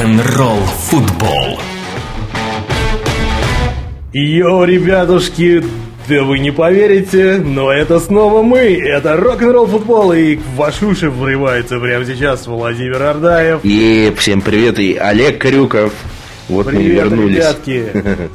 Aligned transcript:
Рок-н-ролл 0.00 0.60
футбол. 0.88 1.60
Йоу, 4.14 4.64
ребятушки, 4.64 5.62
да 6.08 6.22
вы 6.22 6.38
не 6.38 6.50
поверите, 6.50 7.36
но 7.36 7.70
это 7.70 8.00
снова 8.00 8.40
мы. 8.42 8.60
Это 8.60 9.18
рок-н-ролл 9.18 9.66
футбол, 9.66 10.14
и 10.14 10.36
в 10.36 10.56
ваши 10.56 10.86
уши 10.86 11.10
врывается 11.10 11.78
прямо 11.78 12.06
сейчас 12.06 12.46
Владимир 12.46 13.02
Ардаев. 13.02 13.60
И 13.62 14.10
всем 14.16 14.40
привет, 14.40 14.78
и 14.78 14.96
Олег 14.96 15.36
Крюков. 15.36 15.92
Вот 16.48 16.68
Привет, 16.68 16.82
мы 16.82 16.86
и 16.86 16.92
вернулись. 16.94 17.36
ребятки. 17.36 17.84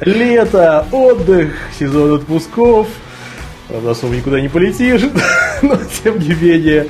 Лето, 0.02 0.86
отдых, 0.92 1.52
сезон 1.76 2.14
отпусков. 2.14 2.86
Правда, 3.68 3.90
особо 3.90 4.14
никуда 4.14 4.40
не 4.40 4.48
полетишь, 4.48 5.02
но 5.62 5.76
тем 6.02 6.18
не 6.18 6.34
менее. 6.34 6.86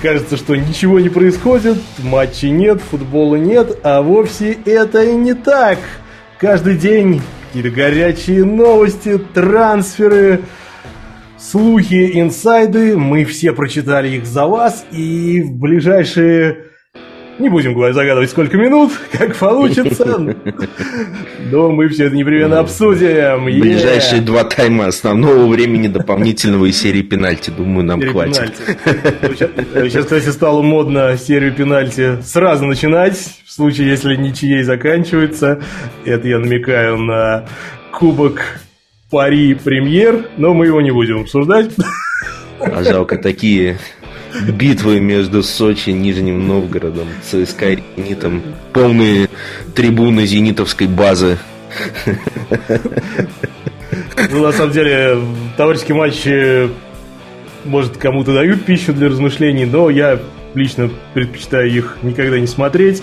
Кажется, 0.00 0.36
что 0.36 0.56
ничего 0.56 1.00
не 1.00 1.10
происходит, 1.10 1.76
матчей 2.02 2.50
нет, 2.50 2.80
футбола 2.80 3.36
нет, 3.36 3.78
а 3.82 4.00
вовсе 4.00 4.56
это 4.64 5.02
и 5.02 5.12
не 5.12 5.34
так. 5.34 5.78
Каждый 6.38 6.76
день 6.76 7.20
какие-то 7.46 7.70
горячие 7.74 8.44
новости, 8.44 9.18
трансферы, 9.18 10.42
слухи, 11.38 12.20
инсайды. 12.20 12.96
Мы 12.96 13.24
все 13.24 13.52
прочитали 13.52 14.08
их 14.16 14.26
за 14.26 14.46
вас, 14.46 14.86
и 14.92 15.42
в 15.42 15.52
ближайшие 15.52 16.65
не 17.38 17.48
будем 17.48 17.74
загадывать, 17.92 18.30
сколько 18.30 18.56
минут, 18.56 18.92
как 19.12 19.36
получится. 19.36 20.18
Но 21.50 21.70
мы 21.70 21.88
все 21.88 22.06
это 22.06 22.16
непременно 22.16 22.60
обсудим. 22.60 23.44
Ближайшие 23.44 24.22
два 24.22 24.44
тайма 24.44 24.86
основного 24.86 25.46
времени 25.46 25.88
дополнительного 25.88 26.66
и 26.66 26.72
серии 26.72 27.02
пенальти, 27.02 27.50
думаю, 27.50 27.84
нам 27.84 28.00
хватит. 28.00 28.52
Сейчас, 29.22 29.50
сейчас, 29.74 30.04
кстати, 30.04 30.28
стало 30.28 30.62
модно 30.62 31.16
серию 31.16 31.52
пенальти 31.52 32.20
сразу 32.22 32.64
начинать, 32.64 33.16
в 33.44 33.50
случае, 33.50 33.88
если 33.88 34.16
ничьей 34.16 34.62
заканчивается. 34.62 35.62
Это 36.04 36.28
я 36.28 36.38
намекаю 36.38 36.98
на 36.98 37.46
кубок 37.92 38.60
Пари 39.10 39.54
Премьер, 39.54 40.26
но 40.36 40.52
мы 40.54 40.66
его 40.66 40.80
не 40.80 40.90
будем 40.90 41.22
обсуждать. 41.22 41.70
А 42.58 42.82
жалко 42.82 43.18
такие 43.18 43.78
битвы 44.48 45.00
между 45.00 45.42
Сочи 45.42 45.90
и 45.90 45.92
Нижним 45.92 46.46
Новгородом, 46.46 47.08
ЦСКА 47.22 47.72
и 47.72 47.82
Зенитом, 47.96 48.42
полные 48.72 49.28
трибуны 49.74 50.26
зенитовской 50.26 50.86
базы. 50.86 51.38
Ну, 54.30 54.42
на 54.42 54.52
самом 54.52 54.72
деле, 54.72 55.18
товарищеские 55.56 55.96
матчи, 55.96 56.70
может, 57.64 57.96
кому-то 57.96 58.34
дают 58.34 58.64
пищу 58.64 58.92
для 58.92 59.08
размышлений, 59.08 59.64
но 59.66 59.90
я 59.90 60.20
лично 60.54 60.90
предпочитаю 61.14 61.70
их 61.70 61.98
никогда 62.02 62.38
не 62.38 62.46
смотреть, 62.46 63.02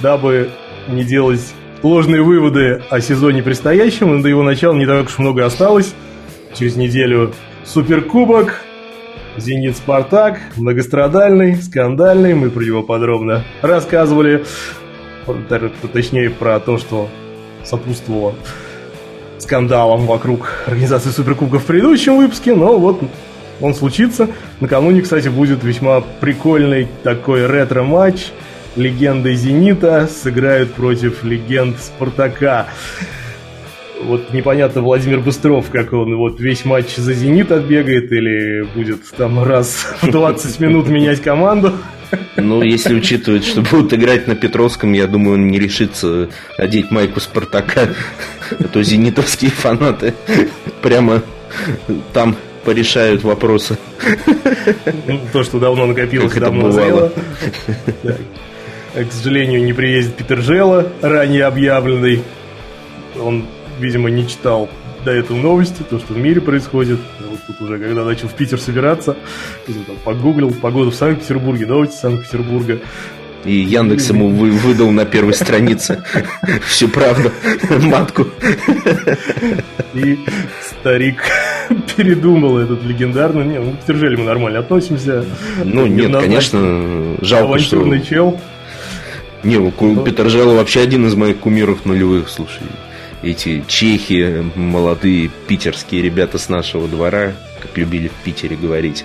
дабы 0.00 0.50
не 0.88 1.04
делать 1.04 1.40
ложные 1.82 2.22
выводы 2.22 2.82
о 2.90 3.00
сезоне 3.00 3.42
предстоящем, 3.42 4.22
до 4.22 4.28
его 4.28 4.42
начала 4.42 4.74
не 4.74 4.86
так 4.86 5.06
уж 5.06 5.18
много 5.18 5.44
осталось. 5.44 5.94
Через 6.54 6.76
неделю 6.76 7.32
Суперкубок, 7.64 8.62
Зенит 9.36 9.76
Спартак, 9.76 10.38
многострадальный, 10.56 11.56
скандальный, 11.56 12.34
мы 12.34 12.50
про 12.50 12.62
него 12.62 12.82
подробно 12.82 13.44
рассказывали, 13.62 14.44
точнее 15.92 16.30
про 16.30 16.60
то, 16.60 16.76
что 16.76 17.08
сопутствовало 17.64 18.34
скандалом 19.38 20.06
вокруг 20.06 20.64
организации 20.66 21.10
Суперкубков 21.10 21.62
в 21.62 21.66
предыдущем 21.66 22.18
выпуске, 22.18 22.54
но 22.54 22.78
вот 22.78 23.00
он 23.60 23.74
случится. 23.74 24.28
Накануне, 24.60 25.00
кстати, 25.00 25.28
будет 25.28 25.64
весьма 25.64 26.00
прикольный 26.00 26.88
такой 27.02 27.46
ретро-матч. 27.46 28.26
Легенды 28.76 29.34
Зенита 29.34 30.08
сыграют 30.08 30.74
против 30.74 31.24
легенд 31.24 31.78
Спартака. 31.78 32.68
Вот 34.04 34.32
непонятно, 34.32 34.82
Владимир 34.82 35.20
Быстров, 35.20 35.70
как 35.70 35.92
он 35.92 36.16
вот 36.16 36.40
весь 36.40 36.64
матч 36.64 36.96
за 36.96 37.14
Зенит 37.14 37.52
отбегает 37.52 38.10
или 38.12 38.62
будет 38.74 39.08
там 39.16 39.42
раз 39.42 39.86
в 40.02 40.10
20 40.10 40.60
минут 40.60 40.88
менять 40.88 41.22
команду. 41.22 41.72
Ну, 42.36 42.62
если 42.62 42.94
учитывать, 42.94 43.44
что 43.44 43.62
будут 43.62 43.94
играть 43.94 44.26
на 44.26 44.34
Петровском, 44.34 44.92
я 44.92 45.06
думаю, 45.06 45.34
он 45.34 45.48
не 45.48 45.58
решится 45.58 46.28
одеть 46.58 46.90
майку 46.90 47.20
Спартака. 47.20 47.88
А 48.58 48.64
то 48.64 48.82
зенитовские 48.82 49.50
фанаты 49.50 50.14
прямо 50.82 51.22
там 52.12 52.36
порешают 52.64 53.22
вопросы. 53.22 53.78
Ну, 55.06 55.20
То, 55.32 55.42
что 55.42 55.58
давно 55.58 55.86
накопилось, 55.86 56.32
Как 56.32 56.42
давно 56.42 56.66
назрело. 56.66 57.12
К 58.94 59.10
сожалению, 59.10 59.64
не 59.64 59.72
приедет 59.72 60.16
Питер 60.16 60.42
Жела, 60.42 60.92
ранее 61.00 61.44
объявленный. 61.44 62.22
Он, 63.18 63.46
видимо, 63.78 64.10
не 64.10 64.26
читал 64.26 64.68
до 65.04 65.10
этого 65.10 65.36
новости, 65.36 65.82
то, 65.88 65.98
что 65.98 66.14
в 66.14 66.18
мире 66.18 66.40
происходит. 66.40 66.98
Вот 67.28 67.40
тут 67.46 67.60
уже, 67.60 67.78
когда 67.78 68.04
начал 68.04 68.28
в 68.28 68.34
Питер 68.34 68.60
собираться, 68.60 69.16
там 69.66 69.96
погуглил 70.04 70.52
погоду 70.52 70.90
в 70.90 70.94
Санкт-Петербурге, 70.94 71.66
новости 71.66 71.96
Санкт-Петербурга. 71.96 72.78
И 73.44 73.54
Яндекс 73.54 74.10
ему 74.10 74.28
вы- 74.28 74.52
выдал 74.52 74.92
на 74.92 75.04
первой 75.04 75.34
странице 75.34 76.04
всю 76.66 76.86
правду, 76.88 77.32
матку. 77.80 78.28
И 79.94 80.18
старик 80.60 81.24
передумал 81.96 82.58
этот 82.58 82.84
легендарный. 82.84 83.44
Не, 83.44 83.58
ну, 83.58 83.72
к 83.72 83.80
Питер 83.80 83.96
Желе 83.96 84.16
мы 84.16 84.24
нормально 84.24 84.60
относимся. 84.60 85.24
Ну, 85.64 85.86
нет, 85.86 86.12
конечно, 86.16 87.16
жалко, 87.20 87.58
что... 87.58 87.76
Авантюрный 87.76 88.06
чел. 88.06 88.40
Не, 89.42 89.56
Желlo 89.56 90.54
вообще 90.56 90.80
один 90.80 91.06
из 91.06 91.16
моих 91.16 91.38
кумиров 91.38 91.84
нулевых, 91.84 92.28
слушай. 92.28 92.62
Эти 93.22 93.62
чехи, 93.68 94.44
молодые 94.56 95.30
питерские 95.46 96.02
ребята 96.02 96.38
с 96.38 96.48
нашего 96.48 96.88
двора, 96.88 97.32
как 97.60 97.76
любили 97.78 98.08
в 98.08 98.24
Питере 98.24 98.56
говорить. 98.56 99.04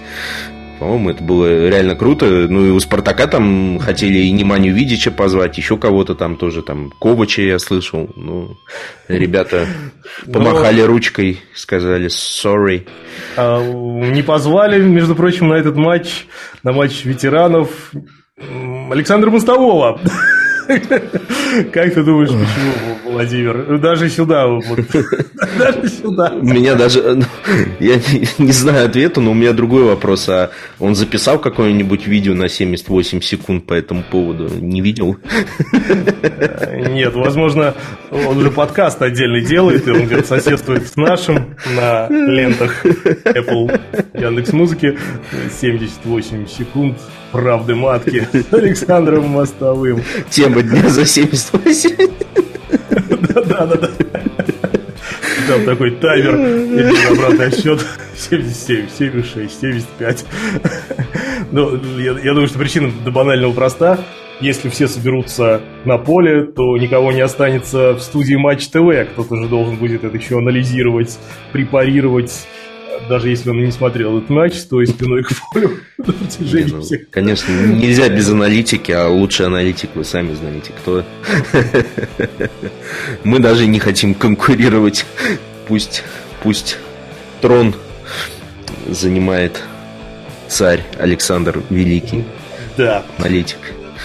По-моему, 0.80 1.10
это 1.10 1.24
было 1.24 1.68
реально 1.68 1.96
круто. 1.96 2.26
Ну 2.26 2.66
и 2.66 2.70
у 2.70 2.80
Спартака 2.80 3.28
там 3.28 3.80
хотели 3.80 4.20
и 4.20 4.32
Неманию 4.32 4.74
Видича 4.74 5.12
позвать, 5.12 5.58
еще 5.58 5.78
кого-то 5.78 6.16
там 6.16 6.36
тоже, 6.36 6.62
там 6.62 6.92
Ковача 7.00 7.42
я 7.42 7.60
слышал. 7.60 8.10
Ну, 8.16 8.58
ребята 9.08 9.66
помахали 10.32 10.82
ручкой, 10.82 11.40
сказали 11.54 12.08
sorry. 12.08 12.88
А, 13.36 13.64
Не 13.64 14.24
позвали, 14.24 14.82
между 14.82 15.16
прочим, 15.16 15.50
на 15.50 15.56
этот 15.56 15.76
матч, 15.76 16.26
на 16.64 16.72
матч 16.72 17.06
ветеранов 17.06 17.92
Александра 18.92 19.30
Мостового. 19.30 20.00
Как 21.72 21.94
ты 21.94 22.04
думаешь, 22.04 22.30
почему, 22.30 23.12
Владимир? 23.14 23.80
Даже 23.80 24.10
сюда, 24.10 24.48
вот. 24.48 24.64
даже 25.58 25.88
сюда. 25.88 26.34
У 26.34 26.46
меня 26.46 26.76
даже, 26.76 27.16
ну, 27.16 27.26
я 27.80 27.96
не, 27.96 28.28
не 28.38 28.52
знаю 28.52 28.88
ответа, 28.88 29.22
но 29.22 29.32
у 29.32 29.34
меня 29.34 29.54
другой 29.54 29.84
вопрос. 29.84 30.28
А 30.30 30.52
он 30.80 30.96
записал 30.96 31.40
какое-нибудь 31.40 32.06
видео 32.08 32.34
на 32.34 32.50
78 32.50 33.22
секунд 33.22 33.66
по 33.66 33.74
этому 33.74 34.04
поводу? 34.04 34.50
Не 34.60 34.82
видел? 34.82 35.18
Нет, 36.72 37.14
возможно, 37.16 37.74
он 38.12 38.38
уже 38.38 38.52
подкаст 38.52 39.02
отдельный 39.02 39.46
делает, 39.46 39.88
и 39.88 39.92
он 39.92 40.06
где-то 40.06 40.28
соседствует 40.28 40.88
с 40.88 40.98
нашим 40.98 41.56
на 41.76 42.08
лентах 42.10 42.86
Apple 42.86 43.80
Яндекс 44.14 44.52
Музыки. 44.54 44.98
78 45.62 46.48
секунд 46.48 46.98
правды 47.32 47.76
матки 47.76 48.28
с 48.34 48.54
Александром 48.54 49.30
Мостовым. 49.30 50.04
Тема 50.30 50.62
дня 50.62 50.90
за 50.90 51.06
78. 51.06 51.96
Да-да-да. 53.34 53.90
Там 55.48 55.64
такой 55.64 55.92
таймер, 55.92 56.36
и 56.36 57.06
обратный 57.06 57.48
отсчет 57.48 57.86
77, 58.18 58.88
76, 58.90 59.60
75. 59.60 60.26
Ну, 61.52 61.80
я, 61.98 62.12
я 62.12 62.34
думаю, 62.34 62.48
что 62.48 62.60
причина 62.60 62.92
до 63.06 63.12
банального 63.12 63.54
проста. 63.54 64.00
Если 64.40 64.70
все 64.70 64.88
соберутся 64.88 65.62
на 65.86 65.98
поле, 65.98 66.44
то 66.44 66.78
никого 66.78 67.12
не 67.12 67.22
останется 67.22 67.94
в 67.94 68.02
студии 68.02 68.36
Матч 68.36 68.68
ТВ. 68.68 69.12
Кто-то 69.14 69.36
же 69.38 69.48
должен 69.48 69.78
будет 69.78 70.04
это 70.04 70.16
еще 70.16 70.38
анализировать, 70.38 71.18
препарировать. 71.54 72.48
Даже 73.10 73.30
если 73.30 73.50
он 73.50 73.64
не 73.64 73.72
смотрел 73.72 74.18
этот 74.18 74.30
матч, 74.30 74.54
стоя 74.56 74.86
спиной 74.86 75.24
к 75.24 75.30
полю 75.54 75.72
на 75.98 76.14
протяжении 76.14 76.72
Ну, 76.72 76.82
всех 76.82 77.10
Конечно, 77.10 77.52
нельзя 77.52 78.10
без 78.10 78.30
аналитики, 78.30 78.92
а 78.92 79.08
лучший 79.08 79.46
аналитик 79.46 79.90
вы 79.96 80.04
сами 80.04 80.34
знаете 80.34 80.72
кто. 80.82 81.04
Мы 83.24 83.40
даже 83.40 83.68
не 83.68 83.80
хотим 83.80 84.14
конкурировать. 84.14 85.06
Пусть, 85.68 86.04
пусть 86.44 86.78
трон 87.42 87.76
занимает 88.90 89.62
царь 90.48 90.84
Александр 90.98 91.62
Великий, 91.70 92.24
Да. 92.78 93.04
аналитик. 93.18 93.58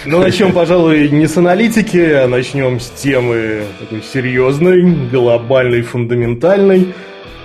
Ну, 0.05 0.19
начнем, 0.19 0.51
пожалуй, 0.51 1.07
не 1.09 1.27
с 1.27 1.37
аналитики, 1.37 1.97
а 1.97 2.27
начнем 2.27 2.79
с 2.81 2.89
темы 2.89 3.63
такой 3.79 4.01
серьезной, 4.01 4.81
глобальной, 5.09 5.81
фундаментальной. 5.81 6.93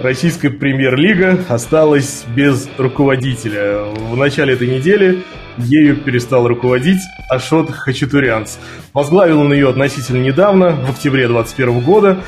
Российская 0.00 0.50
премьер-лига 0.50 1.44
осталась 1.48 2.24
без 2.36 2.68
руководителя. 2.78 3.82
В 3.82 4.16
начале 4.16 4.54
этой 4.54 4.68
недели 4.68 5.24
ею 5.56 5.96
перестал 5.96 6.46
руководить 6.46 7.00
Ашот 7.28 7.72
Хачатурянц. 7.72 8.58
Возглавил 8.92 9.40
он 9.40 9.52
ее 9.52 9.68
относительно 9.68 10.22
недавно, 10.22 10.70
в 10.70 10.90
октябре 10.90 11.26
2021 11.26 11.80
года. 11.80 12.18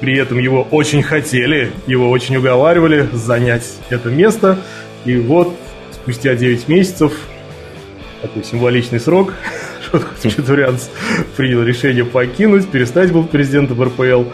При 0.00 0.18
этом 0.18 0.40
его 0.40 0.62
очень 0.72 1.04
хотели, 1.04 1.70
его 1.86 2.10
очень 2.10 2.36
уговаривали 2.36 3.08
занять 3.12 3.74
это 3.90 4.08
место. 4.08 4.58
И 5.04 5.16
вот 5.16 5.54
спустя 5.92 6.34
9 6.34 6.66
месяцев, 6.66 7.12
такой 8.22 8.42
символичный 8.42 8.98
срок, 8.98 9.34
Ашот 9.92 10.02
Хачатурянц 10.02 10.88
принял 11.36 11.62
решение 11.62 12.04
покинуть, 12.04 12.68
перестать 12.68 13.12
был 13.12 13.22
президентом 13.22 13.80
РПЛ 13.80 14.24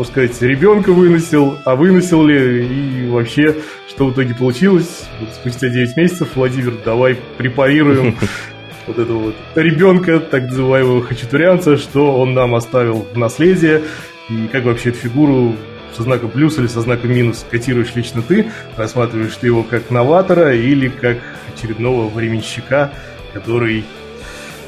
можно 0.00 0.12
сказать, 0.12 0.40
ребенка 0.40 0.92
выносил, 0.92 1.58
а 1.66 1.76
выносил 1.76 2.24
ли 2.24 2.66
и 2.66 3.06
вообще, 3.08 3.56
что 3.86 4.06
в 4.06 4.14
итоге 4.14 4.34
получилось. 4.34 5.04
Вот 5.20 5.28
спустя 5.34 5.68
9 5.68 5.94
месяцев, 5.98 6.28
Владимир, 6.36 6.72
давай 6.82 7.18
препарируем 7.36 8.16
вот 8.86 8.98
этого 8.98 9.18
вот 9.18 9.34
ребенка, 9.56 10.18
так 10.18 10.44
называемого 10.44 11.02
хачатурянца, 11.02 11.76
что 11.76 12.18
он 12.18 12.32
нам 12.32 12.54
оставил 12.54 13.06
в 13.12 13.18
наследие, 13.18 13.82
и 14.30 14.48
как 14.50 14.64
вообще 14.64 14.88
эту 14.88 15.00
фигуру 15.00 15.54
со 15.94 16.02
знаком 16.02 16.30
плюс 16.30 16.56
или 16.58 16.66
со 16.66 16.80
знаком 16.80 17.12
минус 17.12 17.44
котируешь 17.50 17.94
лично 17.94 18.22
ты, 18.22 18.50
рассматриваешь 18.78 19.36
ты 19.36 19.48
его 19.48 19.64
как 19.64 19.90
новатора 19.90 20.54
или 20.54 20.88
как 20.88 21.18
очередного 21.54 22.08
временщика, 22.08 22.90
который 23.34 23.84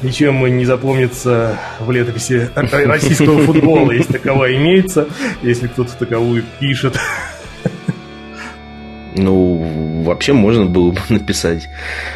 ничем 0.03 0.45
не 0.57 0.65
запомнится 0.65 1.59
в 1.79 1.89
летописи 1.91 2.49
российского 2.55 3.39
футбола, 3.41 3.91
если 3.91 4.13
таковая 4.13 4.55
имеется, 4.55 5.07
если 5.41 5.67
кто-то 5.67 5.93
таковую 5.97 6.43
пишет. 6.59 6.99
Ну, 9.15 10.03
вообще 10.03 10.33
можно 10.33 10.65
было 10.65 10.91
бы 10.91 10.99
написать. 11.09 11.69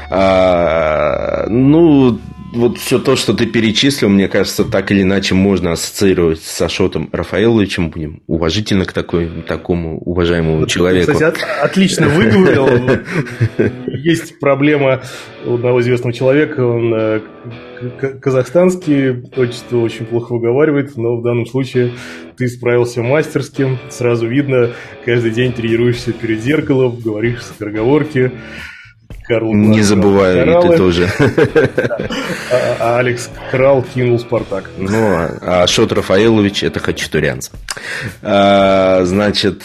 А, 0.09 1.45
ну, 1.47 2.19
вот 2.53 2.77
все 2.77 2.99
то, 2.99 3.15
что 3.15 3.33
ты 3.33 3.45
перечислил, 3.45 4.09
мне 4.09 4.27
кажется, 4.27 4.63
так 4.63 4.91
или 4.91 5.01
иначе 5.01 5.35
можно 5.35 5.73
ассоциировать 5.73 6.41
с 6.41 6.61
Ашотом 6.61 7.09
Рафаэловичем. 7.11 7.89
Будем 7.89 8.21
уважительно 8.27 8.85
к 8.85 8.93
такой, 8.93 9.29
такому 9.47 9.99
уважаемому 9.99 10.59
вот, 10.59 10.69
человеку. 10.69 11.11
Кстати, 11.11 11.23
от, 11.23 11.63
отлично 11.63 12.07
выговорил. 12.07 13.01
Есть 13.87 14.39
проблема 14.39 15.01
у 15.45 15.55
одного 15.55 15.81
известного 15.81 16.13
человека. 16.13 16.61
Он 16.65 16.93
э, 16.93 17.21
казахстанский, 18.21 19.23
отчество 19.35 19.77
очень 19.79 20.05
плохо 20.05 20.33
выговаривает, 20.33 20.95
но 20.95 21.17
в 21.17 21.23
данном 21.23 21.45
случае 21.45 21.91
ты 22.37 22.47
справился 22.47 23.01
мастерским. 23.01 23.77
Сразу 23.89 24.27
видно, 24.27 24.71
каждый 25.05 25.31
день 25.31 25.53
тренируешься 25.53 26.13
перед 26.13 26.41
зеркалом, 26.41 26.97
говоришь 26.97 27.43
скороговорки. 27.43 28.31
Карл 29.27 29.53
Не 29.53 29.81
забываю, 29.81 30.45
Кораллы. 30.45 30.67
и 30.67 30.71
ты 30.71 30.77
тоже. 30.77 31.09
А, 32.49 32.77
а 32.79 32.99
Алекс 32.99 33.29
Крал 33.51 33.83
кинул 33.93 34.19
Спартак. 34.19 34.69
Ну, 34.77 35.05
а, 35.05 35.63
а 35.63 35.67
Шот 35.67 35.91
Рафаэлович 35.91 36.63
это 36.63 36.79
Хачатурянц. 36.79 37.49
А, 38.21 39.01
значит, 39.03 39.63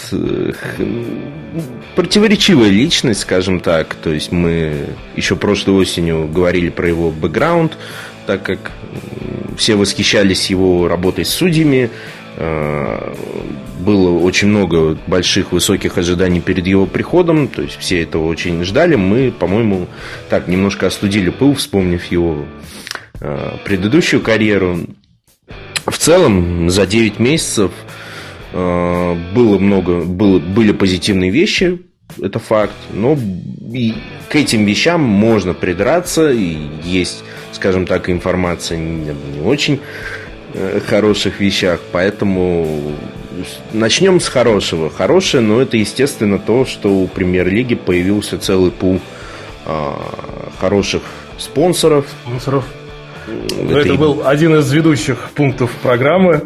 противоречивая 1.94 2.70
личность, 2.70 3.20
скажем 3.20 3.60
так. 3.60 3.94
То 3.94 4.10
есть 4.10 4.32
мы 4.32 4.86
еще 5.14 5.36
прошлой 5.36 5.74
осенью 5.74 6.26
говорили 6.28 6.68
про 6.68 6.88
его 6.88 7.10
бэкграунд, 7.10 7.76
так 8.26 8.42
как 8.42 8.72
все 9.56 9.76
восхищались 9.76 10.50
его 10.50 10.88
работой 10.88 11.24
с 11.24 11.30
судьями, 11.30 11.90
было 12.37 14.19
очень 14.19 14.49
много 14.49 14.96
больших, 15.06 15.52
высоких 15.52 15.99
ожиданий 15.99 16.40
перед 16.40 16.67
его 16.67 16.87
приходом, 16.87 17.49
то 17.49 17.62
есть 17.62 17.76
все 17.79 18.02
этого 18.02 18.26
очень 18.26 18.64
ждали. 18.64 18.94
Мы, 18.94 19.31
по-моему, 19.31 19.87
так 20.31 20.49
немножко 20.49 20.87
остудили 20.87 21.31
пыл, 21.31 21.55
вспомнив 21.55 22.05
его 22.06 22.44
э, 23.20 23.56
предыдущую 23.64 24.23
карьеру. 24.23 24.87
В 25.84 25.99
целом, 25.99 26.70
за 26.70 26.87
9 26.87 27.19
месяцев 27.19 27.73
э, 28.52 29.17
было 29.34 29.58
много, 29.58 30.00
было, 30.02 30.38
были 30.38 30.73
позитивные 30.73 31.31
вещи, 31.31 31.81
это 32.20 32.38
факт, 32.38 32.75
но 32.93 33.19
и 33.73 33.94
к 34.29 34.37
этим 34.37 34.64
вещам 34.64 35.00
можно 35.00 35.55
придраться, 35.55 36.31
и 36.31 36.56
есть, 36.84 37.25
скажем 37.52 37.87
так, 37.87 38.08
информация 38.08 38.79
не, 38.79 39.12
не 39.34 39.40
очень 39.40 39.75
э, 39.75 40.21
хороших 40.87 41.40
вещах, 41.40 41.81
поэтому 41.93 42.94
начнем 43.72 44.20
с 44.20 44.28
хорошего. 44.28 44.90
Хорошее, 44.90 45.43
но 45.43 45.60
это, 45.60 45.76
естественно, 45.76 46.38
то, 46.38 46.64
что 46.64 46.90
у 46.90 47.06
премьер-лиги 47.08 47.75
появился 47.75 48.38
целый 48.38 48.70
пул 48.70 49.00
а, 49.64 50.50
хороших 50.58 51.02
спонсоров. 51.38 52.06
Спонсоров. 52.25 52.64
Это, 53.58 53.78
это 53.78 53.94
был 53.94 54.22
один 54.26 54.56
из 54.56 54.70
ведущих 54.72 55.31
пунктов 55.34 55.70
программы 55.82 56.43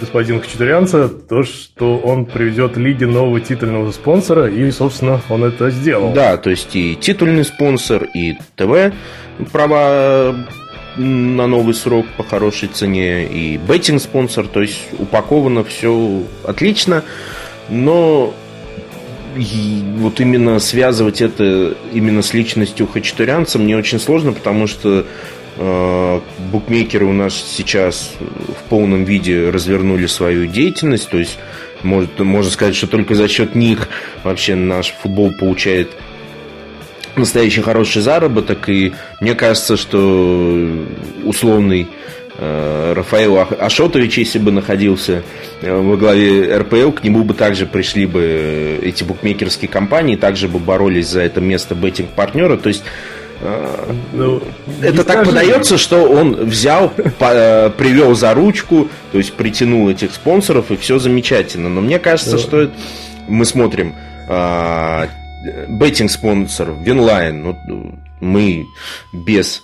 господина 0.00 0.40
Хачатурянца, 0.40 1.08
то, 1.08 1.44
что 1.44 1.96
он 1.98 2.24
приведет 2.24 2.76
лиге 2.76 3.06
нового 3.06 3.40
титульного 3.40 3.92
спонсора, 3.92 4.48
и, 4.48 4.70
собственно, 4.70 5.20
он 5.28 5.44
это 5.44 5.70
сделал. 5.70 6.12
Да, 6.12 6.36
то 6.36 6.50
есть 6.50 6.74
и 6.74 6.96
титульный 6.96 7.44
спонсор, 7.44 8.04
и 8.12 8.34
ТВ 8.56 8.92
права 9.52 10.34
на 10.96 11.46
новый 11.46 11.74
срок 11.74 12.06
по 12.16 12.24
хорошей 12.24 12.68
цене, 12.68 13.26
и 13.26 13.56
беттинг-спонсор, 13.56 14.46
то 14.46 14.60
есть 14.60 14.80
упаковано 14.98 15.64
все 15.64 16.22
отлично, 16.44 17.04
но 17.68 18.34
и 19.36 19.82
вот 19.96 20.20
именно 20.20 20.58
связывать 20.58 21.22
это 21.22 21.74
именно 21.92 22.22
с 22.22 22.34
личностью 22.34 22.86
хачатурянца 22.86 23.58
мне 23.58 23.76
очень 23.76 23.98
сложно, 23.98 24.32
потому 24.32 24.66
что 24.66 25.06
э, 25.56 26.20
букмекеры 26.50 27.06
у 27.06 27.12
нас 27.12 27.34
сейчас 27.34 28.12
в 28.20 28.68
полном 28.68 29.04
виде 29.04 29.48
развернули 29.48 30.06
свою 30.06 30.46
деятельность, 30.46 31.08
то 31.08 31.18
есть 31.18 31.38
может, 31.82 32.18
можно 32.18 32.50
сказать, 32.50 32.76
что 32.76 32.86
только 32.86 33.14
за 33.14 33.28
счет 33.28 33.54
них 33.54 33.88
вообще 34.22 34.54
наш 34.54 34.94
футбол 35.02 35.32
получает 35.32 35.90
настоящий 37.16 37.60
хороший 37.60 38.02
заработок. 38.02 38.68
И 38.68 38.92
мне 39.20 39.34
кажется, 39.34 39.76
что 39.76 40.68
условный 41.24 41.88
э, 42.38 42.92
Рафаэл 42.94 43.46
Ашотович, 43.58 44.18
если 44.18 44.38
бы 44.38 44.52
находился 44.52 45.22
э, 45.60 45.74
во 45.74 45.96
главе 45.96 46.56
РПЛ, 46.58 46.92
к 46.92 47.04
нему 47.04 47.24
бы 47.24 47.34
также 47.34 47.66
пришли 47.66 48.06
бы 48.06 48.20
э, 48.22 48.78
эти 48.82 49.04
букмекерские 49.04 49.68
компании, 49.68 50.16
также 50.16 50.48
бы 50.48 50.58
боролись 50.58 51.08
за 51.08 51.22
это 51.22 51.40
место 51.40 51.74
беттинг-партнера. 51.74 52.56
То 52.56 52.68
есть 52.68 52.84
ну, 54.12 54.40
это 54.80 55.02
так 55.02 55.24
подается, 55.26 55.76
что 55.76 56.04
он 56.04 56.44
взял, 56.44 56.90
привел 56.90 58.14
за 58.14 58.34
ручку, 58.34 58.88
то 59.10 59.18
есть 59.18 59.32
притянул 59.32 59.88
этих 59.88 60.14
спонсоров, 60.14 60.70
и 60.70 60.76
все 60.76 61.00
замечательно. 61.00 61.68
Но 61.68 61.80
мне 61.80 61.98
кажется, 61.98 62.38
что 62.38 62.70
мы 63.26 63.44
смотрим 63.44 63.96
а, 64.28 65.08
betting 65.68 66.17
-спонсор 66.17 66.72
Винлайн, 66.84 67.42
ну, 67.42 67.98
мы 68.20 68.66
без 69.12 69.62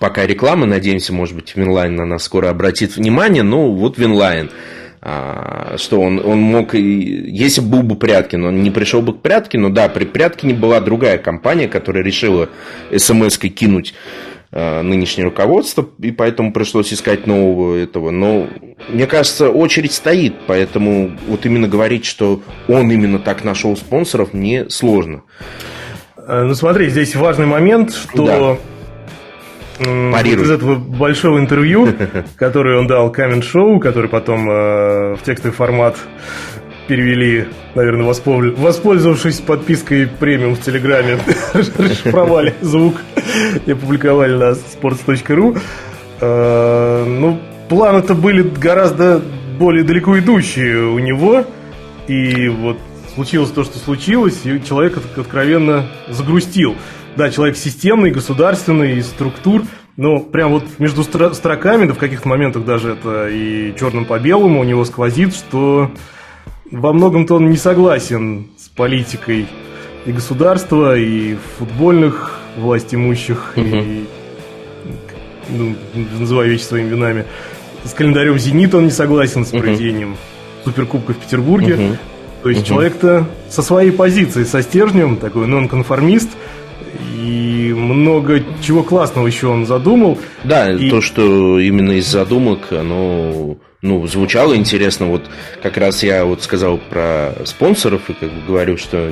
пока 0.00 0.26
рекламы, 0.26 0.66
надеемся, 0.66 1.12
может 1.12 1.34
быть, 1.34 1.56
Винлайн 1.56 1.94
на 1.96 2.04
нас 2.04 2.24
скоро 2.24 2.50
обратит 2.50 2.96
внимание, 2.96 3.42
но 3.42 3.72
вот 3.72 3.98
Винлайн, 3.98 4.50
а, 5.00 5.76
что 5.78 6.00
он, 6.00 6.18
он 6.24 6.40
мог, 6.40 6.74
если 6.74 7.60
бы 7.60 7.68
был 7.68 7.82
бы 7.82 7.96
Пряткин, 7.96 8.44
он 8.44 8.62
не 8.62 8.70
пришел 8.70 9.00
бы 9.00 9.14
к 9.14 9.22
Пряткину, 9.22 9.70
да, 9.70 9.88
при 9.88 10.04
Пряткине 10.04 10.54
была 10.54 10.80
другая 10.80 11.18
компания, 11.18 11.68
которая 11.68 12.04
решила 12.04 12.50
смс-кой 12.94 13.50
кинуть 13.50 13.94
нынешнее 14.50 15.24
руководство, 15.24 15.86
и 15.98 16.10
поэтому 16.10 16.52
пришлось 16.52 16.92
искать 16.92 17.26
нового 17.26 17.76
этого. 17.76 18.10
Но 18.10 18.48
мне 18.88 19.06
кажется, 19.06 19.50
очередь 19.50 19.92
стоит, 19.92 20.34
поэтому 20.46 21.10
вот 21.26 21.44
именно 21.44 21.68
говорить, 21.68 22.06
что 22.06 22.40
он 22.66 22.90
именно 22.90 23.18
так 23.18 23.44
нашел 23.44 23.76
спонсоров, 23.76 24.32
мне 24.32 24.70
сложно. 24.70 25.22
Э, 26.16 26.44
ну 26.44 26.54
смотри, 26.54 26.88
здесь 26.88 27.14
важный 27.14 27.46
момент, 27.46 27.92
что 27.92 28.26
да. 28.26 28.38
Вот 28.38 28.60
из 29.80 30.50
этого 30.50 30.74
большого 30.74 31.38
интервью, 31.38 31.88
которое 32.36 32.78
он 32.78 32.88
дал 32.88 33.12
Камен 33.12 33.42
Шоу, 33.42 33.78
который 33.78 34.10
потом 34.10 34.50
э, 34.50 35.14
в 35.14 35.20
текстовый 35.24 35.54
формат 35.54 35.96
перевели, 36.88 37.46
наверное, 37.74 38.06
воспользовавшись 38.06 39.40
подпиской 39.40 40.08
премиум 40.08 40.56
в 40.56 40.60
Телеграме, 40.60 41.18
расшифровали 41.52 42.54
звук 42.60 42.96
и 43.66 43.70
опубликовали 43.70 44.34
на 44.34 44.52
sports.ru. 44.52 45.60
Э, 46.20 47.04
ну, 47.06 47.38
планы-то 47.68 48.14
были 48.14 48.42
гораздо 48.42 49.22
более 49.58 49.84
далеко 49.84 50.18
идущие 50.18 50.86
у 50.86 50.98
него. 50.98 51.44
И 52.08 52.48
вот 52.48 52.78
случилось 53.14 53.50
то, 53.50 53.64
что 53.64 53.78
случилось, 53.78 54.40
и 54.44 54.62
человек 54.66 54.98
откровенно 55.16 55.86
загрустил. 56.08 56.74
Да, 57.16 57.30
человек 57.30 57.56
системный, 57.56 58.10
государственный, 58.10 58.96
из 58.96 59.06
структур, 59.06 59.62
но 59.96 60.20
прям 60.20 60.52
вот 60.52 60.64
между 60.78 61.02
строками, 61.02 61.86
да 61.86 61.94
в 61.94 61.98
каких-то 61.98 62.28
моментах 62.28 62.64
даже 62.64 62.92
это 62.92 63.28
и 63.28 63.74
черным 63.78 64.04
по 64.04 64.18
белому 64.18 64.60
у 64.60 64.64
него 64.64 64.84
сквозит, 64.84 65.34
что 65.34 65.90
во 66.70 66.92
многом-то 66.92 67.36
он 67.36 67.50
не 67.50 67.56
согласен 67.56 68.48
с 68.56 68.68
политикой 68.68 69.46
и 70.06 70.12
государства, 70.12 70.96
и 70.96 71.36
футбольных 71.58 72.38
власть 72.56 72.94
имущих 72.94 73.54
угу. 73.56 73.66
и 73.66 74.04
ну, 75.50 75.74
называю 76.18 76.50
вещи 76.50 76.62
своими 76.62 76.88
винами. 76.88 77.24
С 77.84 77.92
календарем 77.94 78.38
«Зенит» 78.38 78.74
он 78.74 78.84
не 78.84 78.90
согласен 78.90 79.46
с 79.46 79.50
проведением 79.50 80.12
угу. 80.12 80.18
Суперкубка 80.64 81.12
в 81.12 81.16
Петербурге. 81.16 81.74
Угу. 81.74 81.96
То 82.42 82.48
есть 82.50 82.62
угу. 82.62 82.68
человек-то 82.68 83.26
со 83.48 83.62
своей 83.62 83.90
позиции, 83.90 84.44
со 84.44 84.62
стержнем, 84.62 85.16
такой 85.16 85.46
нонконформист, 85.46 86.28
и 87.28 87.72
много 87.72 88.42
чего 88.62 88.82
классного 88.82 89.26
еще 89.26 89.48
он 89.48 89.66
задумал. 89.66 90.18
Да, 90.44 90.72
и... 90.72 90.88
то, 90.90 91.00
что 91.00 91.58
именно 91.58 91.92
из 91.92 92.06
задумок, 92.06 92.72
оно 92.72 93.58
ну, 93.82 94.06
звучало 94.06 94.56
интересно. 94.56 95.06
Вот 95.06 95.22
как 95.62 95.76
раз 95.76 96.02
я 96.02 96.24
вот 96.24 96.42
сказал 96.42 96.78
про 96.78 97.34
спонсоров 97.44 98.08
и 98.08 98.14
как 98.14 98.32
бы 98.32 98.40
говорю, 98.46 98.76
что 98.76 99.10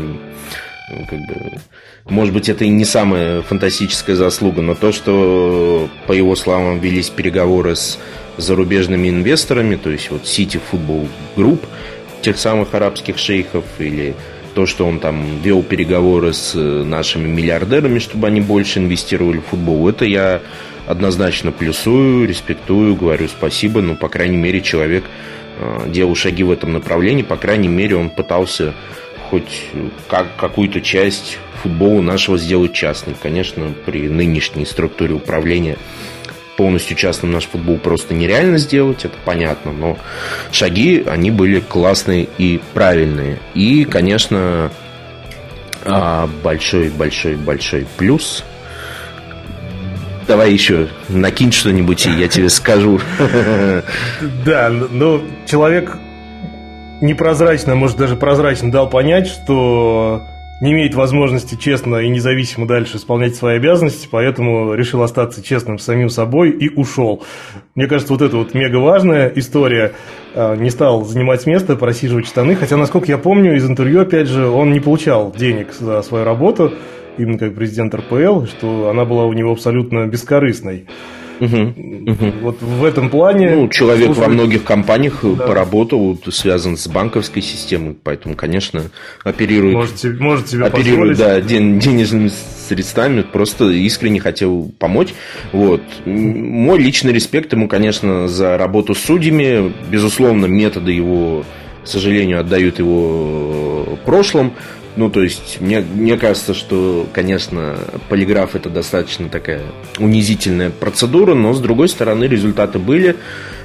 ну, 0.91 1.07
как 1.11 1.19
бы, 1.19 1.61
может 2.09 2.33
быть, 2.33 2.49
это 2.49 2.65
и 2.65 2.69
не 2.69 2.85
самая 2.85 3.43
фантастическая 3.43 4.17
заслуга, 4.17 4.63
но 4.63 4.75
то, 4.75 4.93
что, 4.93 5.89
по 6.07 6.13
его 6.13 6.37
словам, 6.37 6.79
велись 6.79 7.11
переговоры 7.11 7.77
с 7.77 7.99
зарубежными 8.39 9.09
инвесторами, 9.09 9.77
то 9.77 9.91
есть 9.91 10.11
вот 10.11 10.23
City 10.23 10.61
Football 10.71 11.09
Group, 11.37 11.61
тех 12.23 12.39
самых 12.39 12.75
арабских 12.75 13.19
шейхов, 13.19 13.65
или 13.79 14.15
то, 14.57 14.65
что 14.65 14.87
он 14.87 15.01
там 15.01 15.43
вел 15.43 15.63
переговоры 15.63 16.33
с 16.33 16.55
нашими 16.55 17.29
миллиардерами, 17.29 17.99
чтобы 17.99 18.27
они 18.29 18.41
больше 18.41 18.79
инвестировали 18.79 19.37
в 19.37 19.51
футбол, 19.51 19.87
это 19.87 20.07
я 20.07 20.41
однозначно 20.87 21.53
плюсую, 21.53 22.27
респектую, 22.27 22.97
говорю 22.97 23.29
спасибо, 23.29 23.83
ну, 23.83 23.97
по 23.97 24.09
крайней 24.09 24.39
мере, 24.39 24.63
человек 24.63 25.05
э, 25.59 25.91
делал 25.91 26.15
шаги 26.15 26.43
в 26.43 26.51
этом 26.51 26.73
направлении, 26.73 27.23
по 27.23 27.37
крайней 27.37 27.69
мере, 27.69 27.97
он 27.97 28.09
пытался 28.09 28.73
хоть 29.29 29.67
как, 30.09 30.35
какую-то 30.37 30.81
часть 30.81 31.39
футбола 31.63 32.01
нашего 32.01 32.39
сделать 32.39 32.73
частным. 32.73 33.15
Конечно, 33.23 33.75
при 33.85 34.09
нынешней 34.09 34.65
структуре 34.65 35.13
управления 35.13 35.77
полностью 36.57 36.97
частным 36.97 37.33
наш 37.33 37.45
футбол 37.45 37.79
просто 37.79 38.15
нереально 38.15 38.59
сделать, 38.59 39.05
это 39.05 39.17
понятно, 39.25 39.73
но 39.73 39.99
шаги, 40.53 41.05
они 41.07 41.31
были 41.31 41.61
классные 41.61 42.29
и 42.39 42.61
правильные. 42.75 43.39
И, 43.55 43.85
конечно, 43.85 44.71
большой-большой-большой 45.85 47.83
а, 47.83 47.87
плюс 47.97 48.45
Давай 50.27 50.53
еще 50.53 50.89
накинь 51.09 51.53
что-нибудь, 51.53 52.07
и 52.07 52.11
я 52.11 52.29
тебе 52.29 52.49
скажу. 52.49 53.01
Да, 54.45 54.71
но 54.71 55.23
человек 55.47 55.97
непрозрачно, 57.01 57.75
может 57.75 57.97
даже 57.97 58.17
прозрачно 58.17 58.73
дал 58.73 58.89
понять, 58.89 59.29
что 59.29 60.27
не 60.61 60.73
имеет 60.73 60.95
возможности 60.95 61.55
честно 61.55 61.97
и 61.97 62.09
независимо 62.09 62.67
дальше 62.67 62.97
исполнять 62.97 63.35
свои 63.35 63.57
обязанности, 63.57 64.09
поэтому 64.11 64.75
решил 64.75 65.03
остаться 65.03 65.43
честным 65.43 65.79
с 65.79 65.85
самим 65.85 66.09
собой 66.09 66.51
и 66.51 66.69
ушел. 66.69 67.23
Мне 67.75 67.87
кажется, 67.87 68.13
вот 68.13 68.23
это 68.23 68.37
вот 68.37 68.55
мега 68.55 68.77
важная 68.77 69.31
история. 69.37 69.93
А, 70.35 70.57
не 70.57 70.71
стал 70.71 71.05
занимать 71.05 71.47
место, 71.47 71.77
просиживать 71.77 72.27
штаны, 72.27 72.57
хотя, 72.57 72.77
насколько 72.77 73.07
я 73.09 73.19
помню, 73.19 73.57
из 73.57 73.69
интервью, 73.69 74.01
опять 74.01 74.29
же, 74.29 74.47
он 74.47 74.73
не 74.73 74.81
получал 74.81 75.33
денег 75.37 75.73
за 75.79 76.01
свою 76.03 76.25
работу, 76.25 76.73
именно 77.19 77.39
как 77.39 77.55
президент 77.55 77.95
РПЛ, 77.95 78.47
что 78.47 78.89
она 78.89 79.05
была 79.05 79.25
у 79.25 79.33
него 79.33 79.53
абсолютно 79.53 80.07
бескорыстной. 80.07 80.87
Угу, 81.41 81.57
угу. 81.57 82.33
Вот 82.43 82.63
в 82.63 82.85
этом 82.85 83.11
плане... 83.11 83.51
Ну, 83.51 83.69
человек 83.69 84.07
слушать... 84.07 84.23
во 84.23 84.29
многих 84.29 84.65
компаниях 84.65 85.21
да. 85.23 85.47
поработал, 85.47 86.19
связан 86.31 86.77
с 86.77 86.87
банковской 86.89 87.43
системой, 87.43 87.97
поэтому, 88.03 88.35
конечно, 88.35 88.83
оперирует... 89.25 89.75
Может, 89.75 90.21
может 90.21 90.49
себе 90.49 90.65
оперирует, 90.65 91.19
да, 91.19 91.41
ден, 91.41 91.79
денежными 91.79 92.31
средствами, 92.67 93.23
просто 93.23 93.71
искренне 93.71 94.21
хотел 94.21 94.73
помочь. 94.79 95.15
Вот. 95.53 95.83
Мой 96.05 96.79
личный 96.79 97.13
респект 97.13 97.53
ему, 97.53 97.69
конечно, 97.69 98.29
за 98.29 98.59
работу 98.59 98.95
с 98.95 98.99
судьями. 98.99 99.73
Безусловно, 99.91 100.47
методы 100.47 100.93
его, 100.93 101.45
к 101.85 101.87
сожалению, 101.87 102.41
отдают 102.41 102.79
его 102.79 103.99
прошлым. 104.05 104.53
Ну, 104.97 105.11
то 105.11 105.23
есть, 105.23 105.61
мне, 105.61 105.81
мне 105.81 106.17
кажется, 106.17 106.55
что, 106.55 107.07
конечно, 107.13 107.77
полиграф 108.09 108.57
это 108.57 108.71
достаточно 108.71 109.29
такая 109.29 109.63
унизительная 109.99 110.71
процедура, 110.71 111.35
но, 111.35 111.53
с 111.53 111.61
другой 111.61 111.89
стороны, 111.89 112.25
результаты 112.25 112.79
были, 112.79 113.17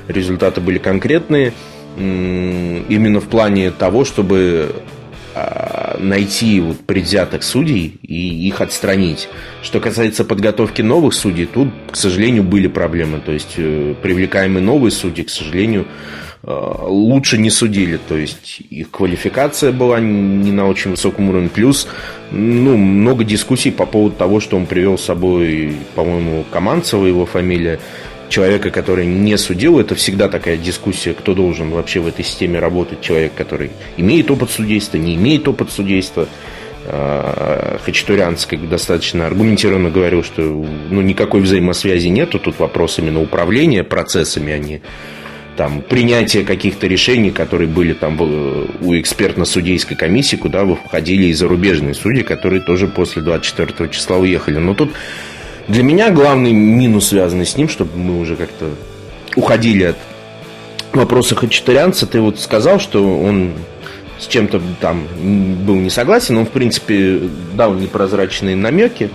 результаты 0.08 0.60
были 0.60 0.78
конкретные, 0.78 1.54
именно 1.98 3.20
в 3.20 3.28
плане 3.28 3.72
того, 3.72 4.04
чтобы 4.04 4.76
а, 5.34 5.98
найти 6.00 6.60
вот 6.60 6.80
предвзятых 6.82 7.44
судей 7.44 7.98
и 8.02 8.48
их 8.48 8.60
отстранить. 8.60 9.30
Что 9.62 9.80
касается 9.80 10.26
подготовки 10.26 10.82
новых 10.82 11.14
судей, 11.14 11.46
тут, 11.46 11.70
к 11.90 11.96
сожалению, 11.96 12.44
были 12.44 12.68
проблемы. 12.68 13.22
То 13.26 13.32
есть, 13.32 13.54
э, 13.56 13.96
привлекаемые 14.02 14.62
новые 14.62 14.92
судьи, 14.92 15.24
к 15.24 15.30
сожалению, 15.30 15.88
лучше 16.44 17.38
не 17.38 17.50
судили. 17.50 18.00
То 18.08 18.18
есть 18.18 18.62
их 18.70 18.90
квалификация 18.92 19.72
была 19.72 20.00
не 20.00 20.52
на 20.52 20.68
очень 20.68 20.92
высоком 20.92 21.30
уровне. 21.30 21.50
Плюс 21.54 21.88
ну, 22.32 22.78
много 22.78 23.24
дискуссий 23.24 23.72
по 23.72 23.86
поводу 23.86 24.16
того, 24.16 24.40
что 24.40 24.58
он 24.58 24.66
привел 24.66 24.98
с 24.98 25.04
собой, 25.04 25.74
по-моему, 25.96 26.44
Каманцева 26.52 27.06
его 27.06 27.26
фамилия, 27.26 27.80
человека, 28.30 28.72
который 28.72 29.06
не 29.06 29.38
судил. 29.38 29.80
Это 29.80 29.94
всегда 29.94 30.30
такая 30.30 30.58
дискуссия, 30.58 31.14
кто 31.14 31.36
должен 31.36 31.70
вообще 31.70 32.00
в 32.00 32.08
этой 32.08 32.26
системе 32.26 32.60
работать. 32.60 33.02
Человек, 33.02 33.34
который 33.36 33.72
имеет 33.98 34.32
опыт 34.32 34.50
судейства, 34.50 34.98
не 34.98 35.16
имеет 35.16 35.48
опыт 35.48 35.70
судейства. 35.70 36.28
Э, 36.86 37.78
Хачатурянский 37.84 38.58
достаточно 38.58 39.28
аргументированно 39.28 39.92
говорил, 39.92 40.24
что 40.24 40.42
ну, 40.42 41.02
никакой 41.02 41.42
взаимосвязи 41.42 42.08
нету. 42.08 42.40
Тут 42.40 42.58
вопрос 42.58 42.98
именно 42.98 43.22
управления 43.22 43.84
процессами, 43.84 44.54
а 44.54 44.58
не 44.58 44.82
там, 45.62 45.84
принятие 45.84 46.44
каких-то 46.44 46.88
решений, 46.88 47.30
которые 47.30 47.68
были 47.68 47.94
там 47.94 48.20
у 48.20 48.96
экспертно-судейской 48.98 49.96
комиссии, 49.96 50.36
куда 50.36 50.66
входили 50.66 51.28
и 51.28 51.34
зарубежные 51.34 51.94
судьи, 51.94 52.24
которые 52.24 52.64
тоже 52.64 52.88
после 52.88 53.22
24 53.22 53.88
числа 53.90 54.18
уехали. 54.18 54.58
Но 54.58 54.74
тут 54.74 54.92
для 55.68 55.84
меня 55.84 56.10
главный 56.10 56.52
минус, 56.52 57.10
связанный 57.10 57.46
с 57.46 57.58
ним, 57.58 57.70
чтобы 57.70 57.96
мы 57.96 58.20
уже 58.20 58.38
как-то 58.38 58.72
уходили 59.36 59.84
от 59.84 59.98
вопроса 60.94 61.36
хачатурянца, 61.36 62.08
ты 62.08 62.22
вот 62.22 62.40
сказал, 62.40 62.80
что 62.80 63.20
он 63.20 63.52
с 64.18 64.26
чем-то 64.26 64.60
там 64.80 65.06
был 65.64 65.76
не 65.76 65.92
согласен, 65.92 66.38
он, 66.38 66.48
в 66.48 66.52
принципе, 66.52 67.20
дал 67.54 67.76
непрозрачные 67.76 68.56
намеки, 68.56 69.12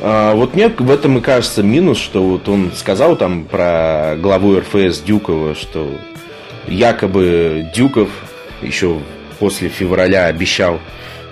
а, 0.00 0.34
вот 0.34 0.54
мне 0.54 0.68
в 0.68 0.90
этом 0.90 1.18
и 1.18 1.20
кажется 1.20 1.62
минус, 1.62 1.98
что 1.98 2.22
вот 2.22 2.48
он 2.48 2.72
сказал 2.74 3.16
там 3.16 3.44
про 3.44 4.16
главу 4.18 4.58
РФС 4.58 5.00
Дюкова, 5.00 5.54
что 5.54 5.90
якобы 6.68 7.70
Дюков 7.74 8.10
еще 8.62 8.98
после 9.38 9.68
февраля 9.68 10.26
обещал 10.26 10.80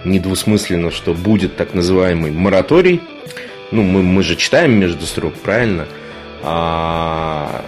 недвусмысленно, 0.04 0.90
что 0.90 1.14
будет 1.14 1.56
так 1.56 1.74
называемый 1.74 2.30
мораторий. 2.30 3.00
Ну, 3.70 3.82
мы, 3.82 4.02
мы 4.02 4.22
же 4.22 4.36
читаем 4.36 4.72
между 4.78 5.06
строк, 5.06 5.34
правильно? 5.34 5.86
А, 6.42 7.64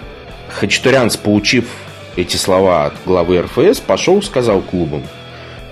Хачатурянц, 0.50 1.16
получив 1.16 1.66
эти 2.16 2.36
слова 2.36 2.86
от 2.86 2.94
главы 3.04 3.42
РФС, 3.42 3.80
пошел, 3.80 4.22
сказал 4.22 4.60
клубам, 4.62 5.02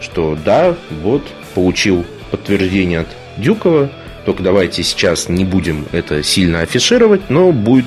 что 0.00 0.36
да, 0.42 0.74
вот, 1.02 1.22
получил 1.54 2.04
подтверждение 2.30 3.00
от 3.00 3.08
Дюкова, 3.36 3.90
только 4.24 4.42
давайте 4.42 4.82
сейчас 4.82 5.28
не 5.28 5.44
будем 5.44 5.86
это 5.92 6.22
сильно 6.22 6.60
афишировать, 6.60 7.28
но 7.28 7.52
будет 7.52 7.86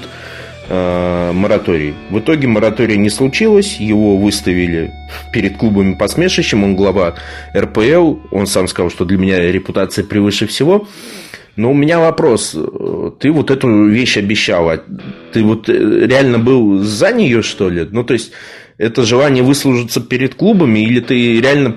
э, 0.69 1.31
мораторий. 1.33 1.93
В 2.09 2.19
итоге 2.19 2.47
моратория 2.47 2.97
не 2.97 3.09
случилось, 3.09 3.77
его 3.79 4.17
выставили 4.17 4.91
перед 5.33 5.57
клубами 5.57 5.95
посмешищем, 5.95 6.63
он 6.63 6.75
глава 6.75 7.15
РПЛ, 7.55 8.17
он 8.31 8.47
сам 8.47 8.67
сказал, 8.67 8.89
что 8.91 9.05
для 9.05 9.17
меня 9.17 9.51
репутация 9.51 10.03
превыше 10.03 10.47
всего. 10.47 10.87
Но 11.55 11.71
у 11.71 11.73
меня 11.73 11.99
вопрос, 11.99 12.55
ты 13.19 13.31
вот 13.31 13.49
эту 13.49 13.87
вещь 13.87 14.17
обещала, 14.17 14.83
ты 15.33 15.43
вот 15.43 15.67
э, 15.69 15.73
реально 16.05 16.37
был 16.37 16.83
за 16.83 17.11
нее, 17.11 17.41
что 17.41 17.69
ли? 17.69 17.87
Ну, 17.89 18.03
то 18.03 18.13
есть, 18.13 18.31
это 18.77 19.03
желание 19.03 19.43
выслужиться 19.43 20.01
перед 20.01 20.35
клубами, 20.35 20.79
или 20.79 20.99
ты 20.99 21.41
реально 21.41 21.75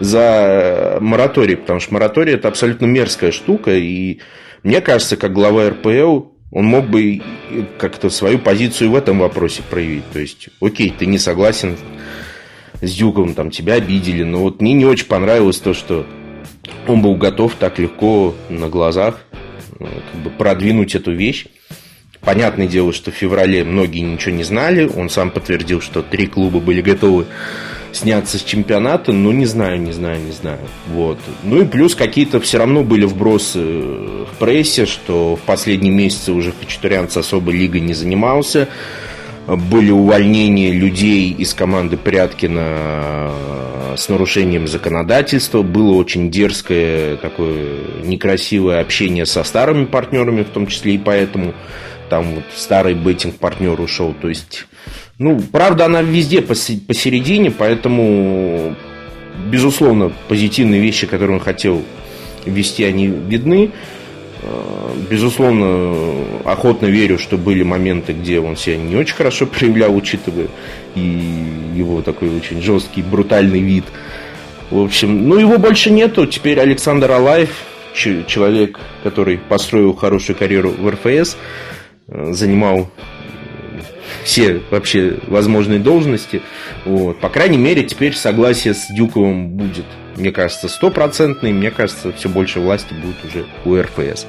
за 0.00 0.98
мораторий, 1.00 1.56
потому 1.56 1.80
что 1.80 1.94
мораторий 1.94 2.34
это 2.34 2.48
абсолютно 2.48 2.86
мерзкая 2.86 3.32
штука, 3.32 3.74
и 3.74 4.18
мне 4.62 4.80
кажется, 4.80 5.16
как 5.16 5.32
глава 5.32 5.70
РПЛ, 5.70 6.32
он 6.50 6.66
мог 6.66 6.88
бы 6.88 7.22
как-то 7.78 8.10
свою 8.10 8.38
позицию 8.38 8.90
в 8.90 8.96
этом 8.96 9.18
вопросе 9.18 9.62
проявить. 9.68 10.04
То 10.12 10.18
есть, 10.18 10.50
окей, 10.60 10.94
ты 10.96 11.06
не 11.06 11.18
согласен 11.18 11.78
с 12.82 12.92
Дюковым, 12.92 13.34
там 13.34 13.50
тебя 13.50 13.74
обидели, 13.74 14.22
но 14.22 14.40
вот 14.40 14.60
мне 14.60 14.74
не 14.74 14.84
очень 14.84 15.06
понравилось 15.06 15.58
то, 15.58 15.72
что 15.72 16.06
он 16.86 17.00
был 17.00 17.16
готов 17.16 17.54
так 17.54 17.78
легко 17.78 18.34
на 18.50 18.68
глазах 18.68 19.20
э, 19.80 19.86
как 20.12 20.20
бы 20.22 20.30
продвинуть 20.30 20.94
эту 20.94 21.12
вещь. 21.12 21.46
Понятное 22.24 22.68
дело, 22.68 22.92
что 22.92 23.10
в 23.10 23.14
феврале 23.14 23.64
многие 23.64 24.00
ничего 24.00 24.34
не 24.34 24.44
знали. 24.44 24.88
Он 24.96 25.10
сам 25.10 25.30
подтвердил, 25.30 25.80
что 25.80 26.02
три 26.02 26.28
клуба 26.28 26.60
были 26.60 26.80
готовы 26.80 27.26
сняться 27.90 28.38
с 28.38 28.44
чемпионата, 28.44 29.12
ну, 29.12 29.32
не 29.32 29.44
знаю, 29.44 29.80
не 29.80 29.92
знаю, 29.92 30.20
не 30.22 30.32
знаю. 30.32 30.60
Вот. 30.88 31.18
Ну 31.42 31.62
и 31.62 31.64
плюс 31.64 31.94
какие-то 31.94 32.40
все 32.40 32.58
равно 32.58 32.84
были 32.84 33.04
вбросы 33.04 33.60
в 33.60 34.38
прессе, 34.38 34.86
что 34.86 35.36
в 35.36 35.40
последние 35.40 35.92
месяцы 35.92 36.32
уже 36.32 36.52
Хачатурянц 36.52 37.16
особо 37.16 37.50
лигой 37.50 37.80
не 37.80 37.92
занимался. 37.92 38.68
Были 39.46 39.90
увольнения 39.90 40.70
людей 40.70 41.32
из 41.32 41.52
команды 41.52 41.96
Пряткина 41.96 43.32
с 43.96 44.08
нарушением 44.08 44.68
законодательства. 44.68 45.62
Было 45.62 45.94
очень 45.94 46.30
дерзкое, 46.30 47.16
такое 47.16 47.80
некрасивое 48.04 48.80
общение 48.80 49.26
со 49.26 49.42
старыми 49.42 49.86
партнерами, 49.86 50.44
в 50.44 50.50
том 50.50 50.68
числе 50.68 50.94
и 50.94 50.98
поэтому 50.98 51.54
там 52.12 52.34
вот 52.34 52.44
старый 52.54 52.92
беттинг-партнер 52.92 53.80
ушел. 53.80 54.12
То 54.12 54.28
есть, 54.28 54.66
ну, 55.16 55.40
правда, 55.40 55.86
она 55.86 56.02
везде 56.02 56.42
посередине, 56.42 57.50
поэтому, 57.50 58.76
безусловно, 59.46 60.12
позитивные 60.28 60.82
вещи, 60.82 61.06
которые 61.06 61.38
он 61.38 61.42
хотел 61.42 61.82
ввести, 62.44 62.84
они 62.84 63.06
видны. 63.06 63.70
Э, 64.42 64.94
безусловно, 65.10 65.96
охотно 66.44 66.84
верю, 66.84 67.18
что 67.18 67.38
были 67.38 67.62
моменты, 67.62 68.12
где 68.12 68.40
он 68.40 68.58
себя 68.58 68.76
не 68.76 68.94
очень 68.94 69.14
хорошо 69.14 69.46
проявлял, 69.58 69.96
учитывая 69.96 70.48
и 70.94 71.00
его 71.74 72.02
такой 72.02 72.28
очень 72.36 72.60
жесткий, 72.60 73.00
брутальный 73.00 73.60
вид. 73.60 73.84
В 74.70 74.80
общем, 74.80 75.30
ну 75.30 75.38
его 75.38 75.56
больше 75.56 75.90
нету. 75.90 76.26
Теперь 76.26 76.60
Александр 76.60 77.10
Алаев, 77.10 77.64
человек, 77.94 78.78
который 79.02 79.38
построил 79.38 79.94
хорошую 79.94 80.36
карьеру 80.36 80.74
в 80.78 80.90
РФС, 80.90 81.38
занимал 82.30 82.90
все 84.24 84.60
вообще 84.70 85.18
возможные 85.26 85.78
должности. 85.78 86.42
Вот. 86.84 87.20
По 87.20 87.28
крайней 87.28 87.58
мере, 87.58 87.82
теперь 87.82 88.14
согласие 88.14 88.74
с 88.74 88.88
Дюковым 88.88 89.48
будет, 89.50 89.86
мне 90.16 90.32
кажется, 90.32 90.68
стопроцентный. 90.68 91.52
Мне 91.52 91.70
кажется, 91.70 92.12
все 92.12 92.28
больше 92.28 92.60
власти 92.60 92.94
будет 92.94 93.16
уже 93.24 93.46
у 93.64 93.80
РФС. 93.80 94.26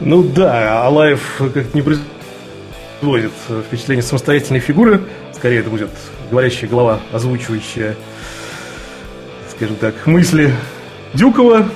Ну 0.00 0.22
да, 0.22 0.84
Алаев 0.84 1.36
как-то 1.38 1.76
не 1.76 1.82
производит 1.82 3.32
впечатление 3.66 4.02
самостоятельной 4.02 4.60
фигуры. 4.60 5.02
Скорее, 5.34 5.60
это 5.60 5.70
будет 5.70 5.90
говорящая 6.30 6.70
голова, 6.70 7.00
озвучивающая, 7.12 7.96
скажем 9.50 9.76
так, 9.76 10.06
мысли 10.06 10.54
Дюкова. 11.14 11.68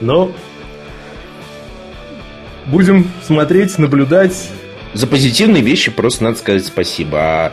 Но 0.00 0.32
Будем 2.66 3.10
смотреть, 3.26 3.78
наблюдать. 3.78 4.50
За 4.94 5.06
позитивные 5.06 5.62
вещи 5.62 5.90
просто 5.90 6.24
надо 6.24 6.38
сказать 6.38 6.64
спасибо. 6.64 7.18
А 7.18 7.52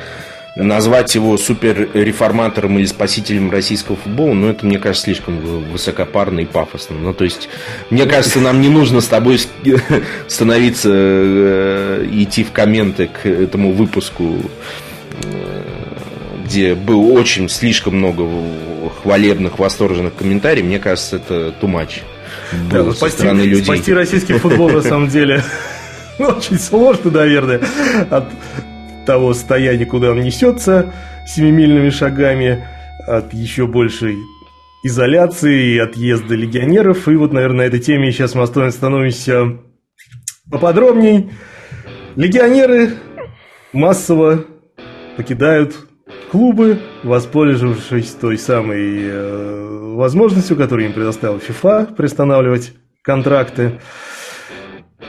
назвать 0.56 1.15
его 1.15 1.38
супер 1.38 1.89
реформатором 1.94 2.77
или 2.77 2.86
спасителем 2.86 3.51
российского 3.51 3.96
футбола, 3.96 4.34
ну, 4.34 4.50
это, 4.50 4.65
мне 4.65 4.80
кажется, 4.80 5.06
слишком 5.06 5.38
высокопарно 5.38 6.41
и 6.41 6.46
пафосно. 6.46 6.98
Ну, 6.98 7.13
то 7.13 7.24
есть, 7.24 7.50
мне 7.89 8.06
кажется, 8.06 8.39
нам 8.39 8.62
не 8.62 8.70
нужно 8.70 9.01
с 9.01 9.08
тобой 9.08 9.39
становиться, 10.27 10.89
э, 10.91 12.08
идти 12.12 12.44
в 12.44 12.51
комменты 12.51 13.08
к 13.08 13.25
этому 13.25 13.72
выпуску, 13.72 14.38
э, 15.24 15.63
где 16.46 16.75
было 16.75 17.01
очень 17.13 17.50
слишком 17.50 17.96
много 17.96 18.27
хвалебных, 19.01 19.58
восторженных 19.58 20.15
комментариев. 20.15 20.65
Мне 20.65 20.80
кажется, 20.80 21.15
это 21.15 21.53
too 21.62 21.72
much 21.72 22.01
да, 22.70 22.84
ну, 22.84 22.91
спасти, 22.91 23.27
людей. 23.27 23.63
спасти 23.63 23.93
российский 23.93 24.34
футбол 24.34 24.70
на 24.70 24.81
самом 24.81 25.08
деле 25.08 25.43
очень 26.20 26.58
сложно, 26.58 27.12
наверное, 27.12 27.62
от 28.10 28.25
того 29.05 29.34
состояния, 29.34 29.86
куда 29.86 30.12
он 30.12 30.22
несется 30.22 30.93
семимильными 31.27 31.89
шагами, 31.89 32.67
от 33.08 33.34
еще 33.34 33.67
большей 33.67 34.17
изоляции 34.84 35.75
и 35.75 35.79
отъезда 35.79 36.36
легионеров. 36.36 37.08
И 37.08 37.15
вот, 37.15 37.34
наверное, 37.34 37.65
на 37.65 37.67
этой 37.67 37.79
теме 37.79 38.12
сейчас 38.12 38.36
мы 38.36 38.46
становимся 38.46 39.58
поподробней. 40.50 41.31
Легионеры 42.16 42.92
массово 43.74 44.46
покидают 45.18 45.75
клубы, 46.31 46.79
воспользовавшись 47.03 48.11
той 48.11 48.37
самой 48.37 49.01
э, 49.03 49.94
возможностью, 49.96 50.55
которую 50.55 50.87
им 50.87 50.94
предоставил 50.94 51.37
FIFA, 51.37 51.94
приостанавливать 51.94 52.74
контракты. 53.01 53.81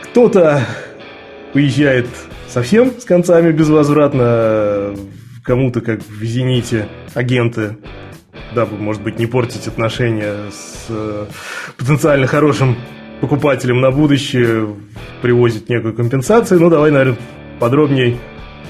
Кто-то 0.03 0.67
уезжает 1.55 2.09
совсем 2.49 2.91
с 2.99 3.05
концами 3.05 3.53
безвозвратно, 3.53 4.97
кому-то, 5.45 5.81
как 5.81 6.01
в 6.01 6.25
«Зените», 6.25 6.89
агенты, 7.15 7.77
дабы, 8.53 8.77
может 8.77 9.03
быть, 9.03 9.21
не 9.21 9.27
портить 9.27 9.69
отношения 9.69 10.35
с 10.51 10.87
э, 10.89 11.27
потенциально 11.79 12.27
хорошим 12.27 12.77
покупателем 13.21 13.81
на 13.81 13.93
будущее, 13.93 14.75
привозят 15.23 15.69
некую 15.69 15.95
компенсацию. 15.95 16.61
Ну, 16.61 16.69
давай, 16.69 16.91
наверное, 16.91 17.19
подробнее 17.61 18.19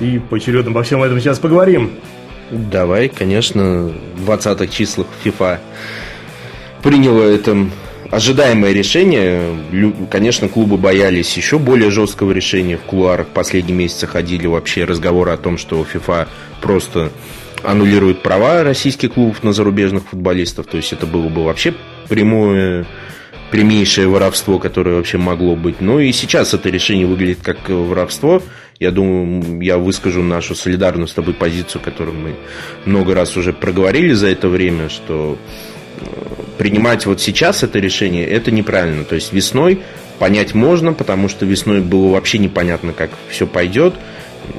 и 0.00 0.18
поочередно 0.18 0.70
обо 0.70 0.82
всем 0.82 1.02
этом 1.02 1.18
сейчас 1.18 1.38
поговорим. 1.38 1.92
Давай, 2.50 3.08
конечно, 3.08 3.92
в 4.14 4.28
20-х 4.28 4.66
числах 4.66 5.06
FIFA 5.24 5.58
приняло 6.82 7.22
это 7.22 7.56
ожидаемое 8.10 8.72
решение. 8.72 9.56
Конечно, 10.10 10.48
клубы 10.48 10.76
боялись 10.76 11.34
еще 11.36 11.58
более 11.58 11.90
жесткого 11.90 12.32
решения. 12.32 12.76
В 12.76 12.82
кулуарах 12.82 13.28
последние 13.28 13.76
месяцы 13.76 14.06
ходили 14.06 14.46
вообще 14.46 14.84
разговоры 14.84 15.30
о 15.30 15.38
том, 15.38 15.56
что 15.56 15.86
FIFA 15.90 16.28
просто 16.60 17.10
аннулирует 17.62 18.22
права 18.22 18.62
российских 18.64 19.14
клубов 19.14 19.42
на 19.42 19.52
зарубежных 19.52 20.04
футболистов. 20.08 20.66
То 20.66 20.76
есть 20.76 20.92
это 20.92 21.06
было 21.06 21.28
бы 21.28 21.44
вообще 21.44 21.74
прямое 22.08 22.86
прямейшее 23.50 24.08
воровство, 24.08 24.58
которое 24.58 24.96
вообще 24.96 25.18
могло 25.18 25.56
быть. 25.56 25.80
Ну 25.80 25.98
и 26.00 26.10
сейчас 26.12 26.54
это 26.54 26.70
решение 26.70 27.06
выглядит 27.06 27.40
как 27.42 27.68
воровство. 27.68 28.42
Я 28.78 28.90
думаю, 28.90 29.60
я 29.60 29.78
выскажу 29.78 30.22
нашу 30.22 30.54
солидарную 30.54 31.06
с 31.06 31.14
тобой 31.14 31.34
позицию, 31.34 31.82
которую 31.82 32.16
мы 32.16 32.34
много 32.84 33.14
раз 33.14 33.36
уже 33.36 33.52
проговорили 33.52 34.12
за 34.12 34.28
это 34.28 34.48
время, 34.48 34.88
что 34.88 35.38
э, 35.98 36.04
принимать 36.58 37.06
вот 37.06 37.20
сейчас 37.20 37.62
это 37.62 37.78
решение, 37.78 38.26
это 38.26 38.50
неправильно. 38.50 39.04
То 39.04 39.14
есть 39.14 39.32
весной 39.32 39.82
понять 40.18 40.54
можно, 40.54 40.92
потому 40.92 41.28
что 41.28 41.46
весной 41.46 41.80
было 41.80 42.08
вообще 42.12 42.38
непонятно, 42.38 42.92
как 42.92 43.10
все 43.28 43.46
пойдет. 43.46 43.94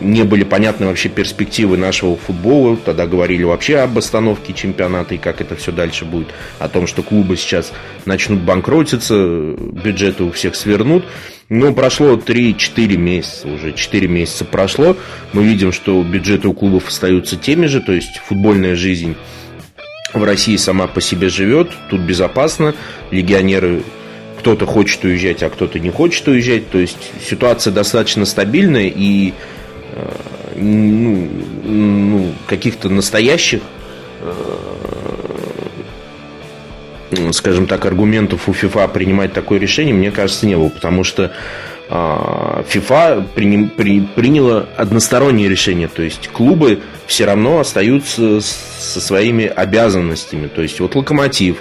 Не 0.02 0.24
были 0.24 0.44
понятны 0.44 0.88
вообще 0.88 1.10
перспективы 1.10 1.78
нашего 1.78 2.16
футбола. 2.16 2.78
Тогда 2.78 3.06
говорили 3.06 3.44
вообще 3.44 3.78
об 3.78 3.98
остановке 3.98 4.54
чемпионата 4.54 5.16
и 5.16 5.18
как 5.18 5.42
это 5.42 5.56
все 5.56 5.72
дальше 5.72 6.06
будет. 6.06 6.28
О 6.60 6.68
том, 6.68 6.88
что 6.88 7.04
клубы 7.04 7.38
сейчас 7.38 7.72
начнут 8.06 8.42
банкротиться, 8.42 9.56
бюджеты 9.58 10.24
у 10.24 10.32
всех 10.32 10.56
свернут. 10.56 11.06
Ну, 11.50 11.74
прошло 11.74 12.16
3-4 12.16 12.98
месяца, 12.98 13.48
уже 13.48 13.74
4 13.74 14.08
месяца 14.08 14.46
прошло. 14.46 14.98
Мы 15.34 15.44
видим, 15.44 15.72
что 15.72 16.02
бюджеты 16.02 16.48
у 16.48 16.54
клубов 16.54 16.88
остаются 16.88 17.36
теми 17.36 17.68
же, 17.68 17.82
то 17.82 17.92
есть 17.92 18.18
футбольная 18.28 18.76
жизнь 18.76 19.16
в 20.14 20.24
России 20.24 20.56
сама 20.58 20.88
по 20.88 21.02
себе 21.02 21.30
живет, 21.30 21.72
тут 21.90 22.02
безопасно, 22.02 22.76
легионеры 23.12 23.84
кто-то 24.40 24.66
хочет 24.66 25.04
уезжать, 25.04 25.42
а 25.42 25.50
кто-то 25.50 25.80
не 25.80 25.90
хочет 25.90 26.28
уезжать, 26.28 26.70
то 26.70 26.78
есть 26.78 26.98
ситуация 27.26 27.72
достаточно 27.72 28.26
стабильная 28.26 28.92
и 28.94 29.34
ну, 30.56 31.30
ну, 31.64 32.34
каких-то 32.48 32.90
настоящих 32.90 33.62
э, 34.22 34.34
скажем 37.32 37.68
так, 37.68 37.86
аргументов 37.86 38.50
у 38.50 38.54
ФИФА 38.54 38.88
принимать 38.88 39.34
такое 39.34 39.60
решение, 39.60 39.94
мне 39.94 40.12
кажется, 40.12 40.48
не 40.48 40.56
было, 40.56 40.70
потому 40.70 41.04
что 41.04 41.32
ФИФА 41.90 43.28
при, 43.36 43.66
при, 43.66 44.02
приняла 44.02 44.66
одностороннее 44.78 45.48
решение, 45.48 45.88
то 45.88 46.02
есть 46.02 46.30
клубы 46.30 46.80
все 47.06 47.26
равно 47.26 47.60
остаются 47.60 48.42
со 48.42 49.00
своими 49.02 49.46
обязанностями. 49.46 50.48
То 50.48 50.62
есть 50.62 50.80
вот 50.80 50.96
Локомотив 50.96 51.58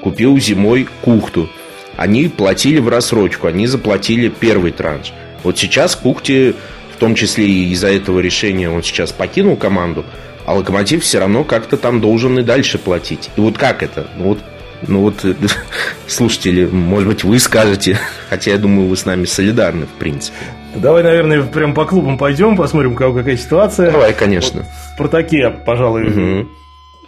купил 0.00 0.38
зимой 0.38 0.88
Кухту, 1.02 1.48
они 1.96 2.28
платили 2.28 2.80
в 2.80 2.88
рассрочку, 2.88 3.46
они 3.46 3.66
заплатили 3.66 4.28
первый 4.28 4.72
транш. 4.72 5.12
Вот 5.44 5.58
сейчас 5.58 5.94
Кухте, 5.94 6.54
в 6.96 6.98
том 6.98 7.14
числе 7.14 7.46
и 7.46 7.72
из-за 7.72 7.88
этого 7.88 8.20
решения, 8.20 8.70
он 8.70 8.82
сейчас 8.82 9.12
покинул 9.12 9.56
команду, 9.56 10.04
а 10.46 10.54
Локомотив 10.54 11.02
все 11.02 11.18
равно 11.18 11.44
как-то 11.44 11.76
там 11.76 12.00
должен 12.00 12.38
и 12.38 12.42
дальше 12.42 12.78
платить. 12.78 13.30
И 13.36 13.40
вот 13.40 13.58
как 13.58 13.82
это? 13.82 14.06
Ну 14.16 14.24
вот 14.24 14.38
ну 14.86 15.00
вот, 15.00 15.24
слушатели, 16.06 16.66
может 16.66 17.08
быть, 17.08 17.24
вы 17.24 17.38
скажете, 17.38 17.98
хотя 18.30 18.52
я 18.52 18.58
думаю, 18.58 18.88
вы 18.88 18.96
с 18.96 19.04
нами 19.04 19.24
солидарны, 19.24 19.86
в 19.86 19.98
принципе. 19.98 20.36
Давай, 20.74 21.02
наверное, 21.02 21.42
прям 21.42 21.74
по 21.74 21.86
клубам 21.86 22.18
пойдем, 22.18 22.56
посмотрим, 22.56 22.92
у 22.92 22.96
кого 22.96 23.14
какая 23.14 23.36
ситуация. 23.36 23.90
Давай, 23.90 24.12
конечно. 24.12 24.60
Вот 24.60 24.68
в 24.68 24.94
Спартаке, 24.94 25.50
пожалуй, 25.64 26.08
угу. 26.08 26.48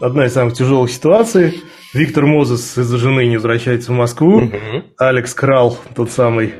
одна 0.00 0.26
из 0.26 0.32
самых 0.32 0.54
тяжелых 0.54 0.90
ситуаций. 0.90 1.62
Виктор 1.92 2.26
Мозес 2.26 2.76
из-за 2.78 2.98
жены 2.98 3.26
не 3.26 3.36
возвращается 3.36 3.92
в 3.92 3.94
Москву. 3.94 4.38
Угу. 4.38 4.84
Алекс 4.98 5.34
Крал, 5.34 5.78
тот 5.94 6.10
самый, 6.10 6.54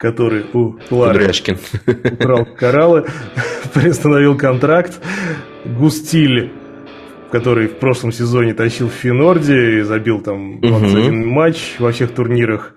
который 0.00 0.46
у 0.54 0.76
Лары 0.90 1.30
украл 2.12 2.46
кораллы, 2.56 3.04
приостановил 3.74 4.36
контракт. 4.36 4.98
Густиль 5.64 6.52
который 7.30 7.68
в 7.68 7.78
прошлом 7.78 8.10
сезоне 8.10 8.54
тащил 8.54 8.88
в 8.88 8.92
Финорде 8.92 9.78
и 9.78 9.80
забил 9.82 10.20
там 10.20 10.60
21 10.60 11.20
угу. 11.20 11.30
матч 11.30 11.76
во 11.78 11.92
всех 11.92 12.10
турнирах, 12.10 12.74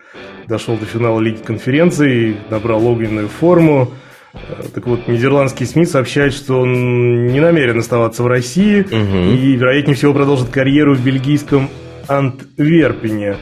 дошел 0.48 0.78
до 0.78 0.86
финала 0.86 1.20
Лиги 1.20 1.42
конференций, 1.44 2.38
набрал 2.52 2.86
огненную 2.86 3.30
форму. 3.30 3.94
Э, 4.36 4.38
так 4.72 4.86
вот, 4.86 5.08
нидерландские 5.08 5.66
СМИ 5.66 5.86
сообщают, 5.86 6.36
что 6.36 6.60
он 6.60 7.26
не 7.26 7.40
намерен 7.40 7.80
оставаться 7.80 8.22
в 8.22 8.28
России 8.28 8.82
угу. 8.82 9.34
и, 9.34 9.56
вероятнее 9.56 9.96
всего, 9.96 10.14
продолжит 10.14 10.50
карьеру 10.50 10.94
в 10.94 11.04
бельгийском 11.04 11.68
Антверпене. 12.08 13.38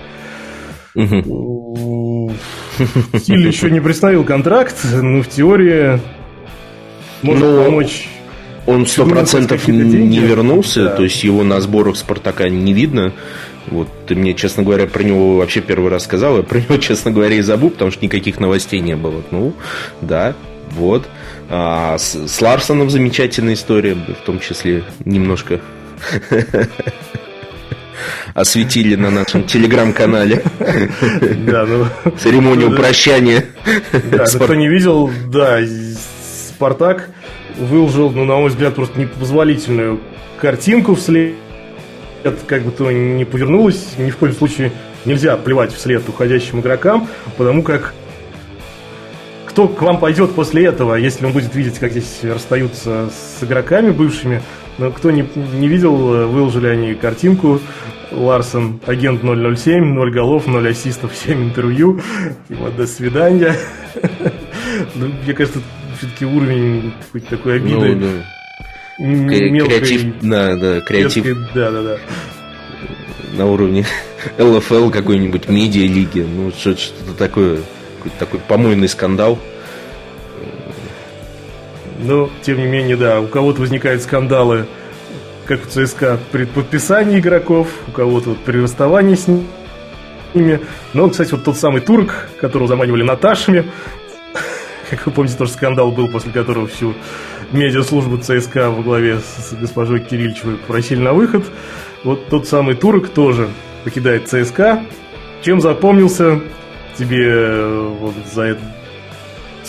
Угу. 0.95 1.50
Стиль 3.17 3.47
еще 3.47 3.69
не 3.69 3.79
пристановил 3.79 4.23
контракт, 4.23 4.75
но 4.93 5.21
в 5.21 5.27
теории 5.27 5.99
может 7.21 7.43
но... 7.43 7.65
помочь 7.65 8.07
он 8.65 8.85
сто 8.85 9.05
процентов 9.05 9.67
не 9.67 10.19
вернулся, 10.19 10.85
да. 10.85 10.95
то 10.95 11.03
есть 11.03 11.23
его 11.23 11.43
на 11.43 11.59
сборах 11.61 11.97
Спартака 11.97 12.47
не 12.49 12.73
видно. 12.73 13.13
Вот 13.67 13.87
ты 14.07 14.15
мне, 14.15 14.33
честно 14.33 14.63
говоря, 14.63 14.87
про 14.87 15.03
него 15.03 15.37
вообще 15.37 15.61
первый 15.61 15.89
раз 15.89 16.03
сказал, 16.03 16.37
я 16.37 16.43
про 16.43 16.59
него, 16.59 16.77
честно 16.79 17.11
говоря, 17.11 17.35
и 17.35 17.41
забыл, 17.41 17.69
потому 17.69 17.91
что 17.91 18.03
никаких 18.05 18.39
новостей 18.39 18.79
не 18.79 18.95
было. 18.95 19.23
Ну, 19.31 19.53
да, 20.01 20.35
вот. 20.71 21.07
А, 21.49 21.97
с, 21.97 22.27
с 22.27 22.41
Ларсоном 22.41 22.89
замечательная 22.89 23.53
история, 23.55 23.95
в 23.95 24.25
том 24.25 24.39
числе 24.39 24.83
немножко 25.05 25.59
осветили 28.33 28.95
на 28.95 29.09
нашем 29.09 29.43
телеграм-канале. 29.43 30.43
Да, 31.45 31.65
ну... 31.65 31.85
Церемонию 32.17 32.75
прощания. 32.75 33.45
Да, 34.11 34.25
кто 34.25 34.55
не 34.55 34.67
видел, 34.67 35.09
да, 35.27 35.59
Спартак 36.49 37.09
выложил, 37.57 38.09
ну, 38.11 38.25
на 38.25 38.35
мой 38.35 38.49
взгляд, 38.49 38.75
просто 38.75 38.99
непозволительную 38.99 39.99
картинку 40.39 40.95
вслед, 40.95 41.35
как 42.47 42.63
бы 42.63 42.71
то 42.71 42.91
ни 42.91 43.23
повернулось, 43.23 43.93
ни 43.97 44.09
в 44.09 44.17
коем 44.17 44.33
случае 44.33 44.71
нельзя 45.05 45.35
плевать 45.37 45.73
вслед 45.73 46.07
уходящим 46.07 46.59
игрокам, 46.59 47.07
потому 47.37 47.63
как 47.63 47.93
кто 49.45 49.67
к 49.67 49.81
вам 49.81 49.99
пойдет 49.99 50.33
после 50.33 50.65
этого, 50.65 50.95
если 50.95 51.25
он 51.25 51.33
будет 51.33 51.53
видеть, 51.55 51.77
как 51.77 51.91
здесь 51.91 52.19
расстаются 52.23 53.09
с 53.09 53.43
игроками 53.43 53.89
бывшими. 53.89 54.41
Но 54.81 54.89
кто 54.89 55.11
не, 55.11 55.23
не 55.35 55.67
видел, 55.67 55.95
выложили 55.95 56.65
они 56.65 56.95
картинку. 56.95 57.61
Ларсон, 58.11 58.79
агент 58.87 59.21
007, 59.21 59.93
0 59.93 60.11
голов, 60.11 60.47
0 60.47 60.67
ассистов, 60.67 61.11
7 61.15 61.49
интервью. 61.49 62.01
Типа, 62.47 62.71
до 62.75 62.87
свидания. 62.87 63.55
Ну, 64.95 65.07
мне 65.23 65.33
кажется, 65.33 65.59
все-таки 65.97 66.25
уровень 66.25 66.93
какой-то 67.05 67.29
такой 67.29 67.57
обиды. 67.57 67.95
Ну, 67.95 67.99
да. 67.99 69.03
Мелкой, 69.03 69.79
Креатив, 69.79 70.13
да, 70.21 70.55
да, 70.55 70.81
креатив. 70.81 71.37
Да, 71.53 71.71
да, 71.71 71.83
да. 71.83 71.97
На 73.33 73.45
уровне 73.45 73.85
ЛФЛ 74.39 74.89
какой-нибудь 74.89 75.49
медиа-лиги. 75.49 76.21
Ну, 76.21 76.51
что-то 76.51 77.13
такое, 77.17 77.59
какой-то 77.97 78.17
такой 78.17 78.39
помойный 78.39 78.87
скандал. 78.87 79.37
Но, 82.01 82.29
тем 82.41 82.57
не 82.57 82.65
менее, 82.65 82.97
да, 82.97 83.21
у 83.21 83.27
кого-то 83.27 83.61
возникают 83.61 84.01
скандалы, 84.01 84.65
как 85.45 85.61
у 85.65 85.69
ЦСКА, 85.69 86.19
при 86.31 86.45
подписании 86.45 87.19
игроков, 87.19 87.67
у 87.87 87.91
кого-то 87.91 88.29
вот 88.29 88.39
при 88.39 88.59
расставании 88.59 89.15
с 89.15 89.27
ними. 90.33 90.61
Но, 90.93 91.09
кстати, 91.09 91.31
вот 91.31 91.43
тот 91.43 91.57
самый 91.57 91.81
турк, 91.81 92.29
которого 92.39 92.67
заманивали 92.67 93.03
Наташами, 93.03 93.71
как 94.89 95.05
вы 95.05 95.11
помните, 95.11 95.37
тоже 95.37 95.51
скандал 95.51 95.91
был, 95.91 96.07
после 96.07 96.31
которого 96.31 96.67
всю 96.67 96.93
медиаслужбу 97.51 98.17
ЦСКА 98.17 98.69
во 98.69 98.81
главе 98.81 99.19
с 99.19 99.53
госпожой 99.53 99.99
Кирильчевой 99.99 100.55
просили 100.55 100.99
на 100.99 101.13
выход. 101.13 101.45
Вот 102.03 102.27
тот 102.29 102.47
самый 102.47 102.75
турок 102.75 103.09
тоже 103.09 103.49
покидает 103.83 104.27
ЦСКА. 104.27 104.83
Чем 105.41 105.59
запомнился 105.59 106.39
тебе 106.97 107.27
э, 107.27 107.95
вот 107.99 108.13
за 108.31 108.43
этот 108.43 108.63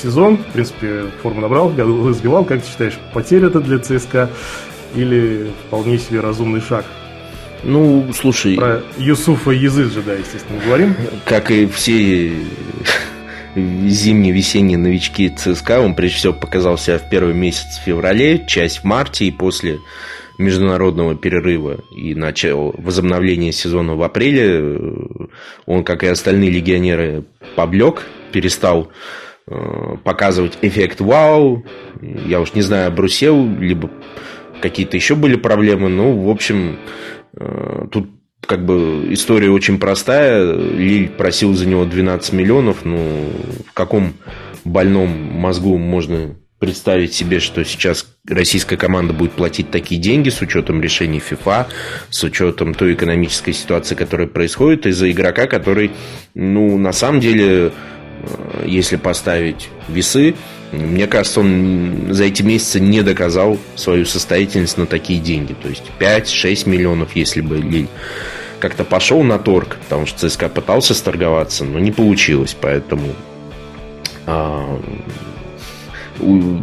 сезон? 0.02 0.38
В 0.38 0.52
принципе, 0.52 1.04
форму 1.22 1.40
набрал, 1.40 1.68
голы 1.68 2.12
сбивал. 2.14 2.44
Как 2.44 2.62
ты 2.62 2.68
считаешь, 2.68 2.98
потеря 3.12 3.46
это 3.48 3.60
для 3.60 3.78
ЦСКА 3.78 4.30
или 4.94 5.50
вполне 5.66 5.98
себе 5.98 6.20
разумный 6.20 6.60
шаг? 6.60 6.84
Ну, 7.64 8.06
слушай... 8.12 8.56
Про 8.56 8.82
Юсуфа 8.98 9.52
Языджа, 9.52 10.02
да, 10.04 10.14
естественно, 10.14 10.60
говорим. 10.64 10.96
Как 11.24 11.50
и 11.50 11.66
все 11.66 12.32
зимние-весенние 13.54 14.78
новички 14.78 15.28
ЦСКА. 15.28 15.80
Он, 15.80 15.94
прежде 15.94 16.16
всего, 16.16 16.32
показал 16.32 16.78
себя 16.78 16.98
в 16.98 17.08
первый 17.08 17.34
месяц 17.34 17.78
в 17.78 17.84
феврале, 17.84 18.44
часть 18.46 18.78
в 18.78 18.84
марте 18.84 19.26
и 19.26 19.30
после 19.30 19.78
международного 20.38 21.14
перерыва 21.14 21.78
и 21.90 22.14
начал 22.14 22.74
возобновление 22.78 23.52
сезона 23.52 23.94
в 23.94 24.02
апреле, 24.02 24.78
он, 25.66 25.84
как 25.84 26.02
и 26.02 26.06
остальные 26.06 26.50
легионеры, 26.50 27.24
поблек, 27.54 28.02
перестал 28.32 28.88
э, 28.88 29.31
показывать 30.05 30.59
эффект 30.62 31.00
вау. 31.00 31.64
Я 32.00 32.40
уж 32.40 32.55
не 32.55 32.62
знаю, 32.62 32.92
брусел, 32.92 33.46
либо 33.59 33.90
какие-то 34.62 34.96
еще 34.96 35.14
были 35.14 35.37
проблемы. 35.37 35.88
Ну, 35.88 36.18
в 36.22 36.31
общем, 36.31 36.78
э, 37.37 37.87
тут 37.90 38.09
как 38.46 38.64
бы 38.64 39.12
история 39.12 39.50
очень 39.50 39.78
простая. 39.78 40.55
Лиль 40.55 41.09
просил 41.11 41.55
за 41.55 41.66
него 41.66 41.85
12 41.85 42.33
миллионов. 42.33 42.85
Ну, 42.85 43.31
в 43.68 43.72
каком 43.72 44.14
больном 44.64 45.11
мозгу 45.11 45.76
можно 45.76 46.37
представить 46.59 47.12
себе, 47.12 47.40
что 47.40 47.64
сейчас 47.64 48.07
российская 48.28 48.76
команда 48.76 49.12
будет 49.12 49.33
платить 49.33 49.72
такие 49.72 50.00
деньги 50.00 50.28
с 50.28 50.40
учетом 50.40 50.81
решений 50.81 51.18
ФИФА, 51.18 51.66
с 52.09 52.22
учетом 52.22 52.74
той 52.74 52.94
экономической 52.94 53.52
ситуации, 53.52 53.96
которая 53.96 54.28
происходит, 54.28 54.87
из-за 54.87 55.11
игрока, 55.11 55.48
который, 55.48 55.90
ну, 56.35 56.78
на 56.78 56.92
самом 56.92 57.18
деле, 57.18 57.44
э, 57.48 57.70
если 58.64 58.96
поставить 58.96 59.68
весы, 59.88 60.35
мне 60.72 61.06
кажется, 61.06 61.40
он 61.40 62.08
за 62.11 62.24
эти 62.24 62.42
месяцы 62.42 62.80
не 62.80 63.02
доказал 63.02 63.58
свою 63.76 64.06
состоятельность 64.06 64.78
на 64.78 64.87
такие 64.87 65.20
деньги. 65.20 65.54
То 65.54 65.68
есть 65.68 65.85
5-6 65.98 66.68
миллионов, 66.68 67.14
если 67.14 67.40
бы 67.40 67.58
Лиль 67.58 67.88
как-то 68.58 68.85
пошел 68.85 69.22
на 69.22 69.38
торг, 69.38 69.76
потому 69.85 70.06
что 70.06 70.28
ЦСКА 70.28 70.48
пытался 70.48 70.94
сторговаться, 70.94 71.64
но 71.64 71.78
не 71.78 71.90
получилось, 71.90 72.56
поэтому 72.58 73.08
а, 74.24 74.80
у, 76.20 76.58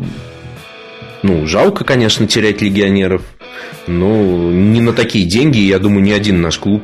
ну, 1.22 1.46
жалко, 1.46 1.84
конечно, 1.84 2.26
терять 2.26 2.62
легионеров, 2.62 3.22
но 3.86 4.52
не 4.52 4.80
на 4.80 4.94
такие 4.94 5.26
деньги, 5.26 5.58
я 5.60 5.78
думаю, 5.78 6.02
ни 6.02 6.12
один 6.12 6.42
наш 6.42 6.58
клуб, 6.58 6.84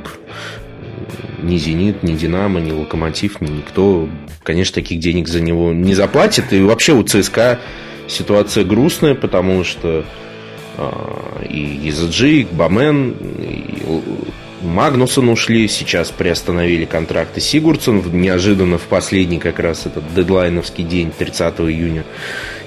ни 1.45 1.57
«Зенит», 1.57 2.03
ни 2.03 2.15
«Динамо», 2.15 2.59
ни 2.59 2.71
«Локомотив», 2.71 3.41
ни 3.41 3.49
никто, 3.49 4.09
конечно, 4.43 4.75
таких 4.75 4.99
денег 4.99 5.27
за 5.27 5.41
него 5.41 5.71
не 5.71 5.93
заплатит. 5.93 6.51
И 6.53 6.61
вообще 6.61 6.93
у 6.93 7.03
ЦСКА 7.03 7.59
ситуация 8.07 8.63
грустная, 8.63 9.15
потому 9.15 9.63
что 9.63 10.05
а, 10.77 11.43
и 11.43 11.89
ESG, 11.89 12.27
и 12.27 12.47
Бамен, 12.51 13.11
и 13.39 13.83
Магнусон 14.61 15.29
ушли, 15.29 15.67
сейчас 15.67 16.11
приостановили 16.11 16.85
контракты 16.85 17.39
Сигурдсон, 17.39 18.03
неожиданно 18.13 18.77
в 18.77 18.83
последний 18.83 19.39
как 19.39 19.59
раз 19.59 19.85
этот 19.85 20.03
дедлайновский 20.13 20.83
день, 20.83 21.11
30 21.17 21.59
июня, 21.61 22.03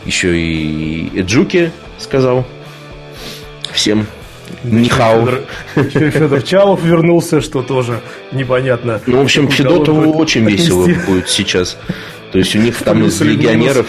еще 0.05 0.39
и 0.39 1.11
Эджуки 1.19 1.73
сказал 1.99 2.47
всем 3.73 4.07
Нихау. 4.65 5.29
Федор, 5.75 6.11
Федор 6.11 6.43
Чалов 6.43 6.83
вернулся, 6.83 7.41
что 7.41 7.63
тоже 7.63 8.01
непонятно. 8.33 9.01
Ну, 9.07 9.19
в 9.19 9.23
общем, 9.23 9.49
Федотову 9.49 10.13
очень 10.13 10.45
весело 10.45 10.89
будет 11.07 11.29
сейчас. 11.29 11.77
То 12.33 12.39
есть 12.39 12.55
у 12.57 12.59
них 12.59 12.77
там 12.83 13.05
из 13.05 13.21
легионеров 13.21 13.87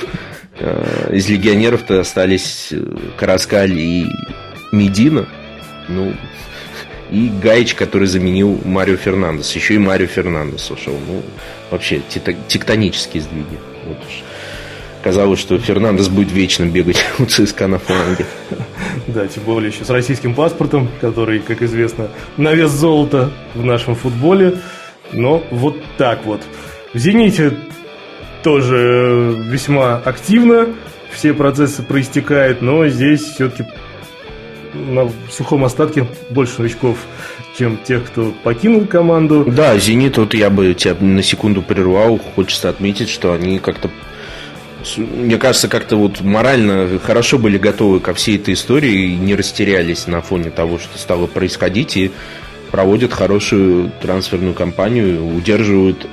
э, 0.59 1.11
из 1.13 1.29
легионеров-то 1.29 1.99
остались 1.99 2.69
э, 2.71 2.81
Караскаль 3.17 3.77
и 3.77 4.05
Медина. 4.71 5.27
Ну, 5.87 6.13
и 7.11 7.31
Гайч, 7.41 7.73
который 7.73 8.07
заменил 8.07 8.61
Марио 8.63 8.95
Фернандес. 8.95 9.51
Еще 9.55 9.75
и 9.75 9.77
Марио 9.79 10.07
Фернандес 10.07 10.69
ушел. 10.69 10.97
Ну, 11.07 11.23
вообще, 11.71 12.01
тектонические 12.47 13.23
сдвиги. 13.23 13.57
Вот 13.85 13.97
уж. 13.97 14.23
Казалось, 15.03 15.39
что 15.39 15.57
Фернандес 15.57 16.09
будет 16.09 16.31
вечно 16.31 16.65
бегать 16.65 17.03
у 17.19 17.25
ЦСКА 17.25 17.67
на 17.67 17.79
фланге. 17.79 18.25
Да, 19.07 19.27
тем 19.27 19.43
более 19.43 19.71
еще 19.71 19.85
с 19.85 19.89
российским 19.89 20.33
паспортом, 20.33 20.89
который, 21.01 21.39
как 21.39 21.61
известно, 21.61 22.09
на 22.37 22.53
вес 22.53 22.71
золота 22.71 23.31
в 23.55 23.63
нашем 23.63 23.95
футболе. 23.95 24.59
Но 25.11 25.43
вот 25.51 25.77
так 25.97 26.25
вот. 26.25 26.41
В 26.93 26.97
«Зените» 26.97 27.57
тоже 28.43 29.35
весьма 29.47 29.95
активно 29.97 30.67
все 31.11 31.33
процессы 31.33 31.81
проистекают, 31.83 32.61
но 32.61 32.87
здесь 32.87 33.21
все-таки 33.21 33.65
на 34.73 35.09
сухом 35.31 35.65
остатке 35.65 36.07
больше 36.29 36.61
новичков, 36.61 36.97
чем 37.57 37.77
тех, 37.77 38.05
кто 38.05 38.33
покинул 38.43 38.85
команду. 38.85 39.45
Да, 39.47 39.77
«Зенит», 39.77 40.17
вот 40.17 40.33
я 40.33 40.49
бы 40.49 40.73
тебя 40.73 40.95
на 40.99 41.23
секунду 41.23 41.61
прервал, 41.61 42.19
хочется 42.35 42.69
отметить, 42.69 43.09
что 43.09 43.33
они 43.33 43.59
как-то 43.59 43.89
мне 44.97 45.37
кажется, 45.37 45.67
как-то 45.67 45.95
вот 45.95 46.21
морально 46.21 46.99
хорошо 46.99 47.37
были 47.37 47.57
готовы 47.57 47.99
ко 47.99 48.13
всей 48.13 48.37
этой 48.37 48.53
истории 48.53 49.11
и 49.11 49.15
не 49.15 49.35
растерялись 49.35 50.07
на 50.07 50.21
фоне 50.21 50.49
того, 50.49 50.79
что 50.79 50.97
стало 50.97 51.27
происходить, 51.27 51.97
и 51.97 52.11
проводят 52.71 53.13
хорошую 53.13 53.91
трансферную 54.01 54.53
кампанию, 54.53 55.25
удерживают 55.35 56.07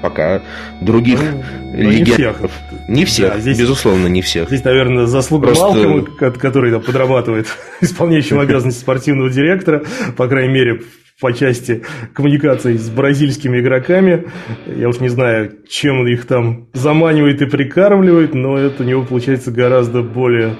пока 0.00 0.42
других 0.80 1.20
ну, 1.20 1.90
легионеров. 1.90 2.40
Не 2.40 2.44
всех, 2.44 2.88
не 2.88 3.04
всех 3.04 3.32
да, 3.34 3.40
здесь, 3.40 3.58
безусловно, 3.58 4.06
не 4.06 4.22
всех. 4.22 4.48
Здесь, 4.48 4.64
наверное, 4.64 5.06
заслуга 5.06 5.48
Просто... 5.48 5.66
Малкома, 5.66 6.02
который 6.32 6.72
там, 6.72 6.82
подрабатывает 6.82 7.48
исполняющим 7.80 8.38
обязанности 8.40 8.80
спортивного 8.80 9.30
директора, 9.30 9.84
по 10.16 10.28
крайней 10.28 10.52
мере, 10.52 10.82
по 11.20 11.32
части 11.32 11.82
коммуникации 12.14 12.76
с 12.76 12.88
бразильскими 12.90 13.60
игроками. 13.60 14.26
Я 14.66 14.88
уж 14.88 15.00
не 15.00 15.08
знаю, 15.08 15.52
чем 15.68 16.00
он 16.00 16.08
их 16.08 16.26
там 16.26 16.68
заманивает 16.74 17.42
и 17.42 17.46
прикармливает, 17.46 18.34
но 18.34 18.56
это 18.56 18.84
у 18.84 18.86
него 18.86 19.02
получается 19.04 19.50
гораздо 19.50 20.02
более 20.02 20.56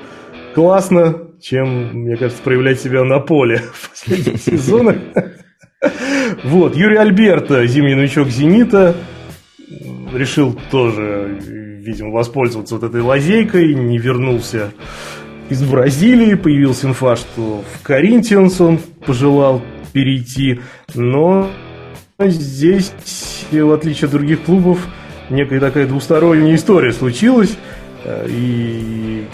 классно, 0.54 1.28
чем, 1.40 1.92
мне 1.92 2.16
кажется, 2.16 2.42
проявлять 2.42 2.80
себя 2.80 3.04
на 3.04 3.20
поле 3.20 3.58
в 3.72 3.90
последних 3.90 4.38
сезонах. 4.38 4.96
Вот, 6.42 6.74
Юрий 6.74 6.96
Альберто, 6.96 7.64
зимний 7.66 7.94
новичок 7.94 8.28
«Зенита», 8.28 8.96
решил 10.12 10.58
тоже, 10.72 11.38
видимо, 11.80 12.10
воспользоваться 12.10 12.74
вот 12.74 12.84
этой 12.84 13.00
лазейкой, 13.00 13.74
не 13.74 13.98
вернулся 13.98 14.72
из 15.48 15.62
Бразилии, 15.62 16.34
появился 16.34 16.88
инфа, 16.88 17.14
что 17.14 17.62
в 17.72 17.82
Коринтианс 17.82 18.60
он 18.60 18.80
пожелал 19.06 19.62
перейти, 19.98 20.60
но 20.94 21.50
здесь, 22.20 22.92
в 23.50 23.72
отличие 23.72 24.06
от 24.06 24.12
других 24.12 24.44
клубов, 24.44 24.78
некая 25.28 25.58
такая 25.58 25.88
двусторонняя 25.88 26.54
история 26.54 26.92
случилась, 26.92 27.58
э, 28.04 28.28
и 28.30 29.26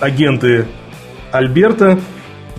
агенты 0.00 0.66
Альберта 1.32 1.98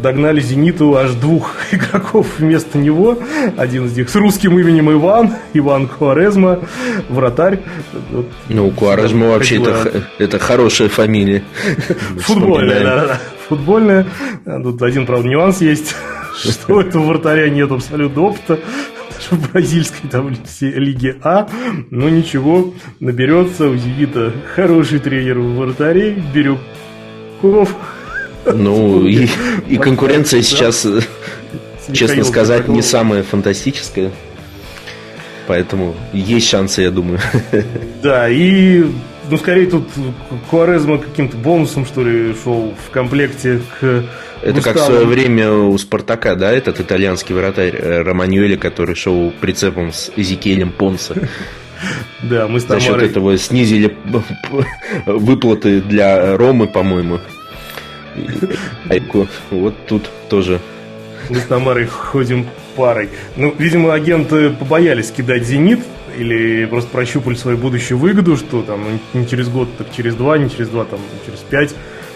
догнали 0.02 0.39
«Зениту» 0.39 0.95
аж 0.95 1.12
двух 1.12 1.58
игроков 1.71 2.25
вместо 2.39 2.80
него. 2.80 3.19
Один 3.56 3.86
из 3.86 3.95
них 3.95 4.10
с 4.10 4.15
русским 4.15 4.58
именем 4.58 4.91
Иван, 4.91 5.36
Иван 5.54 5.88
Куарезма, 5.88 6.62
вратарь. 7.08 7.60
Вот, 8.10 8.25
ну, 8.47 8.71
Куарезма 8.71 9.28
вообще 9.28 9.62
это, 9.62 10.06
это 10.17 10.39
хорошая 10.39 10.89
фамилия. 10.89 11.43
Футбольная, 12.21 12.84
да, 12.84 13.06
да, 13.06 13.21
футбольная. 13.47 14.08
Тут 14.45 14.82
один, 14.82 15.06
правда, 15.06 15.28
нюанс 15.28 15.62
есть, 15.62 15.95
что 16.43 16.75
у 16.75 16.80
этого 16.80 17.06
вратаря 17.06 17.49
нет 17.49 17.71
абсолютно 17.71 18.21
опыта 18.21 18.60
в 19.32 19.52
бразильской 19.52 20.10
там 20.10 20.34
лиге 20.62 21.17
А, 21.23 21.47
но 21.89 22.10
ничего, 22.10 22.73
наберется 22.99 23.67
у 23.69 23.75
Зенита 23.75 24.34
хороший 24.56 24.99
тренер 24.99 25.39
в 25.39 25.58
вратарей, 25.58 26.23
Бирюков, 26.34 27.75
ну, 28.45 29.06
и, 29.08 29.28
и 29.67 29.78
конкуренция 29.78 30.41
сейчас, 30.41 30.88
честно 31.91 32.23
сказать, 32.23 32.67
не 32.67 32.82
самая 32.82 33.23
фантастическая. 33.23 34.12
Поэтому 35.47 35.95
есть 36.13 36.47
шансы, 36.47 36.84
я 36.84 36.91
думаю. 36.91 37.19
Да, 38.04 38.30
и 38.30 38.86
ну, 39.30 39.38
скорее 39.38 39.68
тут 39.68 39.88
Куарезма 40.50 40.98
каким-то 40.98 41.38
бонусом, 41.38 41.86
что 41.86 42.04
ли, 42.04 42.34
шел 42.44 42.74
в 42.88 42.92
комплекте 42.92 43.62
к 43.80 44.06
это 44.42 44.62
как 44.62 44.78
в 44.78 44.80
свое 44.80 45.06
время 45.06 45.52
у 45.52 45.78
Спартака, 45.78 46.36
да, 46.36 46.52
этот 46.52 46.80
итальянский 46.80 47.36
вратарь 47.36 47.76
э, 47.76 48.02
Романьюэли, 48.04 48.56
который 48.56 48.96
шел 48.96 49.32
прицепом 49.42 49.92
с 49.92 50.12
Эзекиелем 50.15 50.72
Понса. 50.72 51.15
Да, 52.24 52.48
мы 52.48 52.60
с. 52.60 52.65
За 52.65 52.80
счет 52.80 53.02
этого 53.02 53.38
снизили 53.38 53.96
выплаты 55.06 55.82
для 55.82 56.38
Ромы, 56.38 56.68
по-моему. 56.68 57.20
Вот 59.50 59.76
тут 59.88 60.10
тоже. 60.30 60.60
Мы 61.30 61.38
с 61.38 61.44
Тамарой 61.44 61.86
ходим 61.86 62.48
парой. 62.76 63.10
Ну, 63.36 63.54
видимо, 63.58 63.94
агенты 63.94 64.50
побоялись 64.50 65.12
кидать 65.12 65.46
«Зенит», 65.46 65.80
или 66.17 66.65
просто 66.65 66.89
прощупали 66.89 67.36
свою 67.36 67.58
будущую 67.58 67.98
выгоду, 67.98 68.38
что 68.38 68.62
там 68.62 68.84
ну, 69.13 69.19
не 69.19 69.28
через 69.28 69.50
год, 69.50 69.69
так 69.78 69.88
через 69.95 70.15
два, 70.15 70.38
не 70.38 70.50
через 70.50 70.69
два, 70.69 70.86
там 70.86 71.00
через 71.26 71.39
пять 71.39 71.76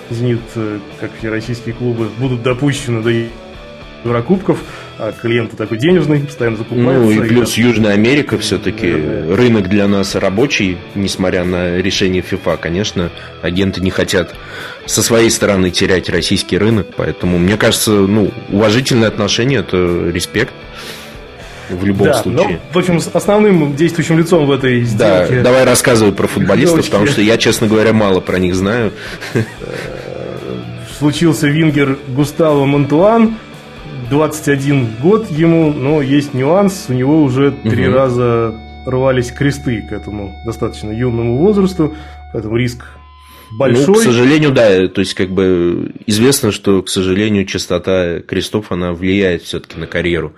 «Зенит», 0.10 0.42
э, 0.56 0.80
как 1.00 1.12
все 1.18 1.30
российские 1.30 1.76
клубы, 1.76 2.10
будут 2.18 2.44
допущены 2.44 3.02
до 3.02 3.12
Еврокубков, 4.04 4.60
а 5.00 5.12
клиенты 5.12 5.56
такой 5.56 5.78
денежный, 5.78 6.20
постоянно 6.20 6.58
закупаются. 6.58 7.04
Ну 7.04 7.12
и 7.12 7.28
плюс 7.28 7.58
и, 7.58 7.62
Южная 7.62 7.94
Америка 7.94 8.38
все-таки 8.38 8.92
да, 8.92 9.36
рынок 9.36 9.70
для 9.70 9.88
нас 9.88 10.16
рабочий, 10.16 10.78
несмотря 10.96 11.46
на 11.46 11.78
решение 11.78 12.22
ФИФА. 12.22 12.58
Конечно, 12.58 13.12
агенты 13.42 13.82
не 13.82 13.92
хотят 13.92 14.36
со 14.86 15.02
своей 15.02 15.30
стороны 15.30 15.72
терять 15.72 16.10
российский 16.10 16.58
рынок, 16.58 16.88
поэтому, 16.96 17.38
мне 17.38 17.58
кажется, 17.58 17.92
ну, 17.92 18.32
уважительное 18.50 19.08
отношение– 19.08 19.60
это 19.62 20.10
респект 20.14 20.54
в 21.70 21.86
любом 21.86 22.08
да, 22.08 22.14
случае. 22.16 22.48
Ну, 22.50 22.60
в 22.74 22.78
общем, 22.78 23.00
основным 23.14 23.76
действующим 23.76 24.18
лицом 24.18 24.46
в 24.46 24.52
этой 24.52 24.82
сделке... 24.82 25.38
Да, 25.38 25.44
давай 25.44 25.64
рассказывай 25.64 26.12
про 26.14 26.28
футболистов, 26.28 26.78
девочки. 26.78 26.92
потому 26.92 27.08
что 27.08 27.22
я, 27.22 27.38
честно 27.38 27.68
говоря, 27.68 27.94
мало 27.94 28.20
про 28.20 28.40
них 28.40 28.56
знаю. 28.56 28.92
Случился 30.98 31.48
вингер 31.48 31.98
Густаво 32.08 32.66
Монтуан, 32.66 33.38
21 34.10 34.96
год 35.02 35.30
ему, 35.32 35.74
но 35.74 36.02
есть 36.02 36.34
нюанс, 36.34 36.86
у 36.90 36.94
него 36.94 37.24
уже 37.24 37.52
три 37.52 37.88
угу. 37.88 37.96
раза 37.96 38.56
рвались 38.86 39.32
кресты 39.32 39.82
к 39.82 39.92
этому 39.92 40.34
достаточно 40.46 40.92
юному 40.92 41.38
возрасту, 41.38 41.96
поэтому 42.32 42.58
риск 42.58 42.86
большой. 43.58 43.88
Ну, 43.88 43.94
к 43.96 44.04
сожалению, 44.04 44.52
да, 44.52 44.88
то 44.88 45.02
есть 45.02 45.14
как 45.14 45.30
бы 45.30 45.94
известно, 46.06 46.52
что, 46.52 46.82
к 46.82 46.90
сожалению, 46.90 47.46
частота 47.46 48.20
крестов, 48.20 48.72
она 48.72 48.94
влияет 48.94 49.44
все-таки 49.44 49.80
на 49.80 49.88
карьеру 49.88 50.34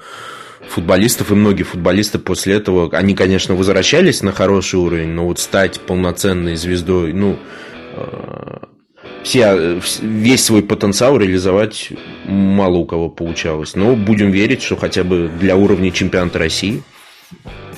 футболистов, 0.69 1.31
и 1.31 1.35
многие 1.35 1.63
футболисты 1.63 2.19
после 2.19 2.55
этого, 2.55 2.89
они, 2.97 3.15
конечно, 3.15 3.55
возвращались 3.55 4.21
на 4.21 4.31
хороший 4.31 4.79
уровень, 4.79 5.09
но 5.09 5.27
вот 5.27 5.39
стать 5.39 5.79
полноценной 5.81 6.55
звездой, 6.55 7.13
ну, 7.13 7.37
э, 7.93 8.57
все, 9.23 9.79
весь 10.01 10.45
свой 10.45 10.61
потенциал 10.61 11.17
реализовать 11.17 11.89
мало 12.25 12.77
у 12.77 12.85
кого 12.85 13.09
получалось. 13.09 13.75
Но 13.75 13.95
будем 13.95 14.31
верить, 14.31 14.61
что 14.61 14.75
хотя 14.75 15.03
бы 15.03 15.29
для 15.39 15.55
уровня 15.55 15.91
чемпионата 15.91 16.39
России 16.39 16.83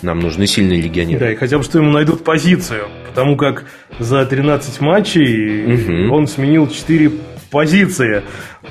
нам 0.02 0.19
нужны 0.19 0.45
сильные 0.45 0.82
легионеры. 0.82 1.19
Да, 1.19 1.32
и 1.32 1.36
хотя 1.36 1.58
бы 1.58 1.63
что 1.63 1.80
ему 1.80 1.91
найдут 1.91 2.23
позицию. 2.23 2.88
Потому 3.10 3.38
как 3.38 3.65
за 4.00 4.26
13 4.26 4.82
матчей 4.82 5.73
угу. 5.73 6.13
он 6.13 6.28
сменил 6.28 6.67
4 6.67 7.12
позиции. 7.50 8.24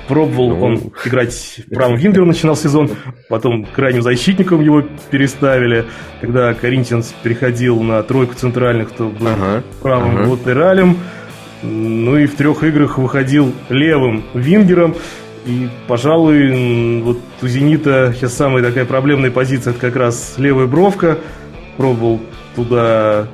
Пробовал 0.07 0.49
ну... 0.49 0.65
он 0.65 0.91
играть 1.05 1.61
правым 1.71 1.97
вингером, 1.97 2.27
начинал 2.27 2.55
сезон, 2.57 2.89
потом 3.29 3.65
крайним 3.65 4.01
защитником 4.01 4.61
его 4.61 4.83
переставили. 5.11 5.85
Когда 6.21 6.53
Коринтианс 6.53 7.13
переходил 7.23 7.81
на 7.81 8.01
тройку 8.03 8.35
центральных, 8.35 8.91
то 8.91 9.05
был 9.09 9.27
ага, 9.27 9.63
правым 9.81 10.17
ага. 10.17 10.29
латералем. 10.29 10.97
Ну 11.63 12.17
и 12.17 12.27
в 12.27 12.35
трех 12.35 12.63
играх 12.63 12.97
выходил 12.97 13.53
левым 13.69 14.23
вингером. 14.33 14.95
И, 15.45 15.69
пожалуй, 15.87 17.01
вот 17.01 17.19
у 17.41 17.47
«Зенита» 17.47 18.13
сейчас 18.15 18.33
самая 18.33 18.61
такая 18.61 18.83
проблемная 18.83 19.31
позиция, 19.31 19.71
это 19.71 19.79
как 19.79 19.95
раз 19.95 20.35
левая 20.37 20.67
бровка. 20.67 21.19
Пробовал 21.77 22.19
туда 22.55 23.27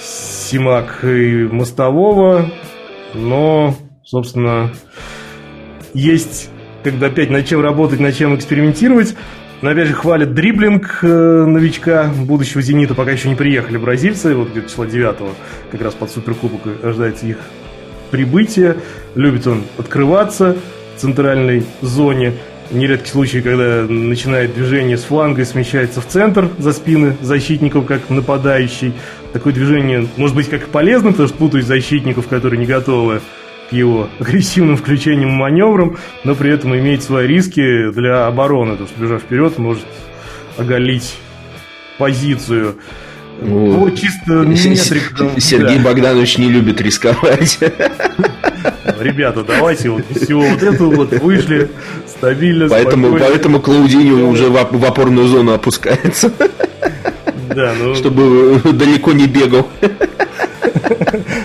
Симак 0.00 1.04
и 1.04 1.48
Мостового, 1.50 2.50
но, 3.12 3.74
собственно, 4.04 4.72
есть 5.92 6.50
когда 6.84 7.06
опять 7.06 7.30
над 7.30 7.46
чем 7.46 7.62
работать, 7.62 7.98
над 7.98 8.14
чем 8.14 8.36
экспериментировать. 8.36 9.16
Но 9.62 9.70
опять 9.70 9.88
же 9.88 9.94
хвалят 9.94 10.34
дриблинг 10.34 10.98
э, 11.02 11.06
новичка 11.46 12.12
будущего 12.14 12.60
«Зенита». 12.60 12.94
Пока 12.94 13.12
еще 13.12 13.30
не 13.30 13.34
приехали 13.34 13.78
бразильцы. 13.78 14.34
Вот 14.34 14.50
где-то 14.50 14.68
числа 14.68 14.86
9 14.86 15.16
как 15.70 15.80
раз 15.80 15.94
под 15.94 16.10
Суперкубок 16.10 16.60
ожидается 16.82 17.26
их 17.26 17.38
прибытие. 18.10 18.76
Любит 19.14 19.46
он 19.46 19.62
открываться 19.78 20.56
в 20.94 21.00
центральной 21.00 21.64
зоне. 21.80 22.34
Нередки 22.70 23.08
случаи, 23.08 23.38
когда 23.38 23.86
начинает 23.88 24.54
движение 24.54 24.98
с 24.98 25.04
фланга 25.04 25.42
и 25.42 25.44
смещается 25.46 26.02
в 26.02 26.06
центр 26.06 26.50
за 26.58 26.72
спины 26.72 27.16
защитников, 27.22 27.86
как 27.86 28.10
нападающий. 28.10 28.92
Такое 29.32 29.54
движение 29.54 30.06
может 30.18 30.36
быть 30.36 30.50
как 30.50 30.66
полезно, 30.66 31.12
потому 31.12 31.28
что 31.28 31.38
путают 31.38 31.66
защитников, 31.66 32.28
которые 32.28 32.58
не 32.58 32.66
готовы 32.66 33.22
к 33.68 33.72
его 33.72 34.08
агрессивным 34.18 34.76
включением 34.76 35.30
и 35.30 35.32
маневрам, 35.32 35.96
но 36.24 36.34
при 36.34 36.52
этом 36.52 36.76
имеет 36.76 37.02
свои 37.02 37.26
риски 37.26 37.90
для 37.90 38.26
обороны, 38.26 38.72
потому 38.72 38.88
что 38.88 39.00
бежав 39.00 39.22
вперед 39.22 39.58
может 39.58 39.86
оголить 40.56 41.16
позицию. 41.98 42.76
Ну, 43.40 43.84
По 43.84 43.96
чисто 43.96 44.32
метрикам. 44.32 45.30
Сергей 45.38 45.78
да. 45.78 45.84
Богданович 45.84 46.38
не 46.38 46.48
любит 46.48 46.80
рисковать. 46.80 47.58
Ребята, 49.00 49.42
давайте 49.42 49.90
вот 49.90 50.04
всего 50.14 50.42
вот 50.42 50.62
это 50.62 50.84
вот 50.84 51.12
вышли 51.20 51.68
стабильно. 52.06 52.68
Поэтому, 52.68 53.08
спокойно. 53.08 53.26
поэтому 53.26 53.60
Клаудини 53.60 54.12
уже 54.12 54.48
в, 54.48 54.68
в 54.70 54.84
опорную 54.84 55.26
зону 55.26 55.52
опускается. 55.52 56.32
Да, 57.54 57.72
ну... 57.78 57.94
Чтобы 57.94 58.60
далеко 58.72 59.12
не 59.12 59.26
бегал. 59.26 59.68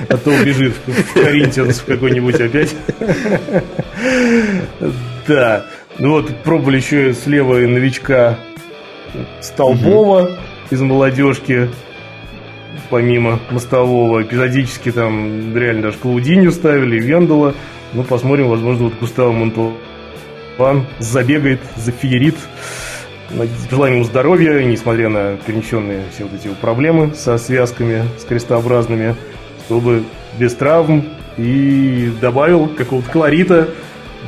А 0.10 0.18
то 0.18 0.32
убежит 0.32 0.74
в 0.86 1.14
Коринтианс 1.14 1.82
какой-нибудь 1.82 2.40
опять. 2.40 2.76
Да. 5.28 5.66
Ну 5.98 6.12
вот, 6.12 6.44
пробовали 6.44 6.78
еще 6.78 7.14
слева 7.14 7.56
новичка 7.56 8.38
Столбова 9.42 10.38
из 10.70 10.82
молодежки 10.82 11.70
помимо 12.90 13.40
мостового. 13.52 14.22
Эпизодически 14.24 14.92
там 14.92 15.56
реально 15.56 15.84
даже 15.84 15.98
Клаудинью 15.98 16.52
ставили, 16.52 17.00
Вендела. 17.00 17.54
Ну, 17.94 18.04
посмотрим, 18.04 18.50
возможно, 18.50 18.86
вот 18.86 18.94
Густаво 19.00 19.32
Монтуан 19.32 20.86
забегает, 21.00 21.60
зафеерит. 21.76 22.36
Желаем 23.70 23.96
ему 23.96 24.04
здоровья, 24.04 24.64
несмотря 24.64 25.10
на 25.10 25.38
перенесенные 25.38 26.04
все 26.14 26.24
вот 26.24 26.34
эти 26.34 26.48
проблемы 26.56 27.14
со 27.14 27.38
связками, 27.38 28.04
с 28.18 28.24
крестообразными, 28.24 29.16
чтобы 29.66 30.04
без 30.40 30.56
травм 30.56 31.06
и 31.38 32.12
добавил 32.20 32.68
какого-то 32.68 33.10
колорита, 33.10 33.70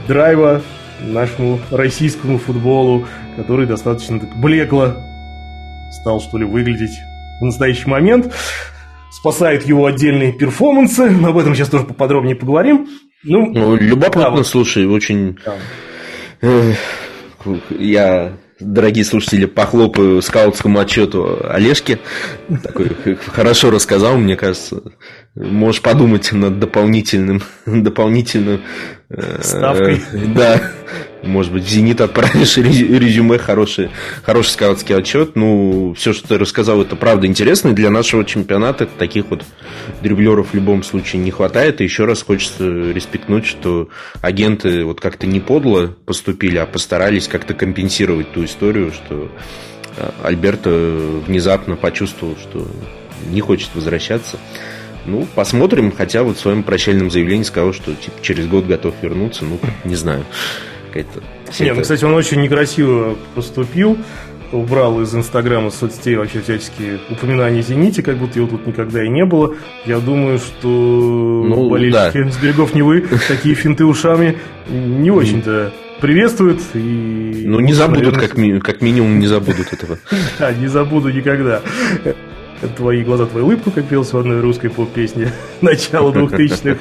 драйва 0.07 0.61
нашему 1.01 1.59
российскому 1.71 2.37
футболу, 2.37 3.07
который 3.35 3.65
достаточно 3.65 4.19
так 4.19 4.35
блекло 4.35 4.95
стал, 5.91 6.21
что 6.21 6.37
ли, 6.37 6.45
выглядеть 6.45 6.99
в 7.39 7.45
настоящий 7.45 7.89
момент. 7.89 8.33
Спасают 9.11 9.65
его 9.65 9.87
отдельные 9.87 10.31
перформансы, 10.31 11.09
но 11.09 11.29
об 11.29 11.37
этом 11.37 11.53
сейчас 11.53 11.69
тоже 11.69 11.85
поподробнее 11.85 12.35
поговорим. 12.35 12.87
Ну, 13.23 13.51
ну 13.51 13.75
любопытно, 13.75 14.31
да, 14.37 14.43
слушай, 14.43 14.85
очень... 14.85 15.37
Да. 15.45 15.55
Э, 16.41 16.73
я 17.77 18.33
дорогие 18.61 19.03
слушатели, 19.03 19.45
похлопаю 19.45 20.21
скаутскому 20.21 20.79
отчету 20.79 21.39
Олежки. 21.49 21.99
Такой 22.63 22.91
хорошо 23.33 23.71
рассказал, 23.71 24.17
мне 24.17 24.35
кажется. 24.35 24.81
Можешь 25.33 25.81
подумать 25.81 26.29
над 26.33 26.59
дополнительным, 26.59 27.41
дополнительным 27.65 28.61
э, 29.09 29.39
ставкой. 29.41 30.01
Да. 30.35 30.61
Может 31.23 31.53
быть, 31.53 31.63
в 31.63 31.69
«Зенит» 31.69 32.01
отправишь 32.01 32.57
резюме, 32.57 33.37
хороший, 33.37 33.91
хороший 34.23 34.49
скаутский 34.49 34.93
отчет. 34.93 35.35
Ну, 35.35 35.93
все, 35.97 36.11
что 36.11 36.27
ты 36.27 36.37
рассказал, 36.37 36.81
это 36.81 36.97
правда 36.97 37.27
интересно. 37.27 37.69
И 37.69 37.73
для 37.73 37.89
нашего 37.89 38.25
чемпионата 38.25 38.85
таких 38.85 39.25
вот 39.29 39.45
дриблеров 40.01 40.49
в 40.51 40.53
любом 40.53 40.83
случае 40.83 41.21
не 41.21 41.31
хватает. 41.31 41.79
И 41.79 41.85
еще 41.85 42.03
раз 42.03 42.23
хочется 42.23 42.65
респектнуть, 42.91 43.45
что 43.45 43.87
агенты 44.21 44.83
вот 44.83 44.99
как-то 44.99 45.27
не 45.27 45.39
подло 45.39 45.95
поступили, 46.05 46.57
а 46.57 46.65
постарались 46.65 47.29
как-то 47.29 47.53
компенсировать 47.53 48.33
ту 48.33 48.43
историю, 48.43 48.91
что 48.91 49.31
э, 49.95 50.09
Альберто 50.23 50.71
внезапно 51.25 51.77
почувствовал, 51.77 52.35
что 52.35 52.67
не 53.29 53.39
хочет 53.39 53.69
возвращаться. 53.75 54.37
Ну, 55.05 55.27
посмотрим, 55.35 55.91
хотя 55.91 56.23
вот 56.23 56.37
в 56.37 56.39
своем 56.39 56.63
прощальном 56.63 57.09
заявлении 57.09 57.43
сказал, 57.43 57.73
что 57.73 57.93
типа, 57.93 58.17
через 58.21 58.47
год 58.47 58.65
готов 58.65 58.93
вернуться, 59.01 59.45
ну, 59.45 59.59
не 59.83 59.95
знаю. 59.95 60.25
Какая-то... 60.87 61.23
Нет, 61.63 61.75
ну, 61.75 61.81
кстати, 61.81 62.05
он 62.05 62.13
очень 62.13 62.41
некрасиво 62.41 63.15
поступил, 63.33 63.97
убрал 64.51 65.01
из 65.01 65.13
Инстаграма, 65.15 65.71
соцсетей 65.71 66.15
вообще 66.15 66.41
всяческие 66.41 66.99
упоминания 67.09 67.61
«Зените», 67.61 68.03
как 68.03 68.17
будто 68.17 68.39
его 68.39 68.47
тут 68.47 68.67
никогда 68.67 69.03
и 69.03 69.09
не 69.09 69.25
было. 69.25 69.55
Я 69.85 69.99
думаю, 69.99 70.37
что 70.37 70.67
ну, 70.67 71.69
болельщики 71.69 72.23
да. 72.23 72.31
с 72.31 72.37
берегов 72.37 72.75
Невы 72.75 73.05
такие 73.27 73.55
финты 73.55 73.85
ушами 73.85 74.37
не 74.69 75.09
очень-то 75.09 75.73
приветствуют. 75.99 76.61
И, 76.73 77.43
ну, 77.45 77.59
не 77.59 77.73
забудут, 77.73 78.13
наверное... 78.13 78.27
как, 78.27 78.37
ми- 78.37 78.59
как 78.59 78.81
минимум, 78.81 79.19
не 79.19 79.27
забудут 79.27 79.73
этого. 79.73 79.97
Да, 80.39 80.53
не 80.59 80.67
забуду 80.67 81.09
никогда 81.09 81.61
твои 82.67 83.03
глаза, 83.03 83.25
твою 83.25 83.45
улыбку, 83.45 83.71
как 83.71 83.85
пелось 83.85 84.13
в 84.13 84.17
одной 84.17 84.41
русской 84.41 84.69
поп-песне 84.69 85.31
начала 85.61 86.11
двухтысячных. 86.11 86.77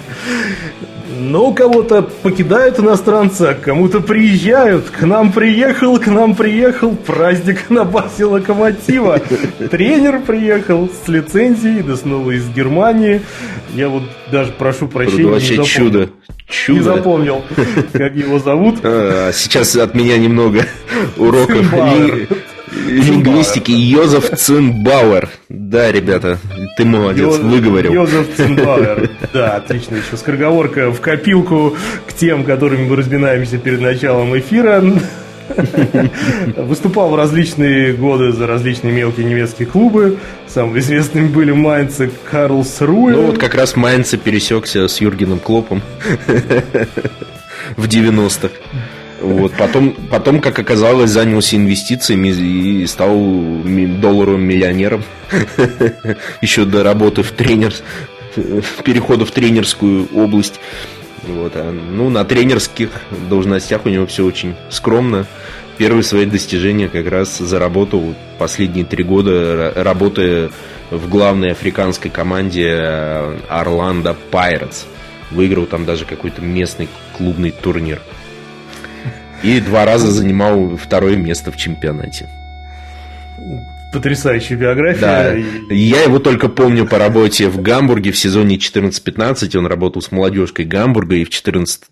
Но 1.21 1.49
у 1.49 1.55
кого-то 1.55 2.03
покидают 2.03 2.79
иностранца, 2.79 3.55
кому-то 3.55 4.01
приезжают. 4.01 4.89
К 4.89 5.03
нам 5.03 5.33
приехал, 5.33 5.99
к 5.99 6.07
нам 6.07 6.35
приехал 6.35 6.97
праздник 6.97 7.69
на 7.69 7.85
базе 7.85 8.25
Локомотива. 8.25 9.21
Тренер 9.71 10.21
приехал 10.21 10.89
с 10.89 11.09
лицензией, 11.09 11.83
да 11.83 11.97
снова 11.97 12.31
из 12.31 12.49
Германии. 12.49 13.21
Я 13.75 13.89
вот 13.89 14.05
даже 14.33 14.53
прошу 14.53 14.89
прощения. 14.89 15.23
Это 15.23 15.29
вообще 15.29 15.65
чудо. 15.65 16.11
Чудо. 16.49 16.79
Не 16.79 16.85
запомнил, 16.85 17.45
как 17.93 18.15
его 18.17 18.39
зовут. 18.39 18.79
А, 18.83 19.31
сейчас 19.33 19.77
от 19.77 19.95
меня 19.95 20.17
немного 20.19 20.65
уроков 21.17 21.71
лингвистики 22.73 23.73
Йозеф 23.73 24.31
Цинбауэр. 24.37 25.29
Да, 25.49 25.91
ребята, 25.93 26.39
ты 26.77 26.85
молодец, 26.85 27.27
Йозеф, 27.27 27.43
выговорил. 27.43 27.93
Йозеф 27.93 28.27
Цинбауэр. 28.37 29.11
Да, 29.33 29.57
отлично. 29.57 29.97
Еще 29.97 30.17
скороговорка 30.17 30.91
в 30.91 31.01
копилку 31.01 31.77
к 32.07 32.13
тем, 32.13 32.45
которыми 32.45 32.89
мы 32.89 32.97
разминаемся 32.97 33.59
перед 33.59 33.81
началом 33.81 34.37
эфира. 34.39 34.83
Выступал 36.57 37.11
в 37.11 37.17
различные 37.17 37.93
годы 37.93 38.33
за 38.33 38.47
различные 38.47 38.93
мелкие 38.93 39.27
немецкие 39.27 39.67
клубы. 39.67 40.19
Самыми 40.47 40.79
известными 40.79 41.29
были 41.29 41.53
Майнцы 41.53 42.11
Карлсруэ. 42.31 43.13
Ну 43.13 43.27
вот 43.27 43.39
как 43.39 43.55
раз 43.55 43.77
Майнцы 43.77 44.17
пересекся 44.17 44.89
с 44.89 45.01
Юргеном 45.01 45.39
Клопом 45.39 45.83
в 47.77 47.87
90-х. 47.87 48.51
Вот, 49.21 49.53
потом, 49.53 49.93
потом, 50.11 50.41
как 50.41 50.59
оказалось, 50.59 51.11
занялся 51.11 51.57
инвестициями 51.57 52.29
и 52.29 52.87
стал 52.87 53.15
долларовым 53.15 54.43
миллионером. 54.43 55.05
Еще 56.41 56.65
до 56.65 56.83
работы 56.83 57.23
в 57.23 57.33
тренер, 57.33 57.75
перехода 58.83 59.27
в 59.27 59.31
тренерскую 59.31 60.09
область. 60.15 60.61
Вот, 61.27 61.53
а, 61.55 61.71
ну, 61.71 62.09
на 62.09 62.25
тренерских 62.25 62.91
должностях 63.29 63.85
у 63.85 63.91
него 63.91 64.07
все 64.07 64.25
очень 64.25 64.55
скромно. 64.71 65.27
Первые 65.77 66.03
свои 66.03 66.27
достижения 66.27 66.89
как 66.89 67.07
раз 67.09 67.39
заработал 67.39 68.15
последние 68.39 68.85
три 68.85 69.05
года, 69.05 69.73
работая 69.77 70.51
в 70.91 71.09
главной 71.09 71.53
африканской 71.53 72.11
команде 72.11 72.75
Орландо 73.49 74.17
Pirates. 74.31 74.85
Выиграл 75.31 75.67
там 75.67 75.85
даже 75.85 76.05
какой-то 76.07 76.43
местный 76.43 76.89
клубный 77.17 77.51
турнир. 77.51 78.01
И 79.43 79.61
два 79.61 79.85
раза 79.85 80.11
занимал 80.11 80.77
второе 80.77 81.17
место 81.17 81.51
в 81.51 81.57
чемпионате. 81.57 82.29
Потрясающая 83.93 84.57
биография. 84.57 85.01
Да. 85.01 85.75
Я 85.75 86.03
его 86.05 86.21
только 86.21 86.49
помню 86.49 86.87
по 86.87 86.99
работе 86.99 87.49
в 87.49 87.61
Гамбурге 87.61 88.13
в 88.13 88.19
сезоне 88.19 88.57
14-15. 88.57 89.57
Он 89.57 89.67
работал 89.67 90.01
с 90.01 90.13
молодежкой 90.13 90.65
Гамбурга 90.65 91.17
и 91.17 91.25
в 91.25 91.31
14 91.31 91.83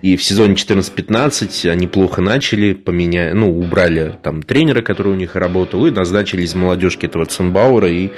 и 0.00 0.16
в 0.16 0.22
сезоне 0.22 0.54
14-15 0.54 1.68
они 1.68 1.86
плохо 1.88 2.22
начали, 2.22 2.72
поменяли, 2.72 3.32
ну, 3.32 3.58
убрали 3.58 4.16
там 4.22 4.42
тренера, 4.42 4.80
который 4.80 5.12
у 5.12 5.16
них 5.16 5.36
работал, 5.36 5.84
и 5.86 5.90
назначили 5.90 6.42
из 6.42 6.54
молодежки 6.54 7.04
этого 7.04 7.26
Цунбаура, 7.26 7.90
и 7.90 8.12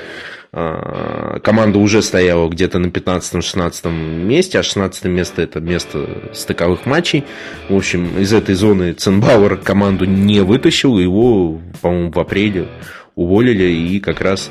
команда 0.50 1.78
уже 1.78 2.02
стояла 2.02 2.48
где-то 2.48 2.78
на 2.78 2.86
15-16 2.86 3.90
месте, 4.24 4.58
а 4.58 4.62
16 4.62 5.04
место 5.04 5.42
это 5.42 5.60
место 5.60 6.30
стыковых 6.32 6.86
матчей. 6.86 7.24
В 7.68 7.76
общем, 7.76 8.18
из 8.18 8.32
этой 8.32 8.54
зоны 8.54 8.92
Ценбауэр 8.94 9.58
команду 9.58 10.06
не 10.06 10.40
вытащил, 10.40 10.98
его, 10.98 11.60
по-моему, 11.82 12.10
в 12.10 12.18
апреле 12.18 12.68
уволили, 13.14 13.64
и 13.64 14.00
как 14.00 14.20
раз 14.20 14.50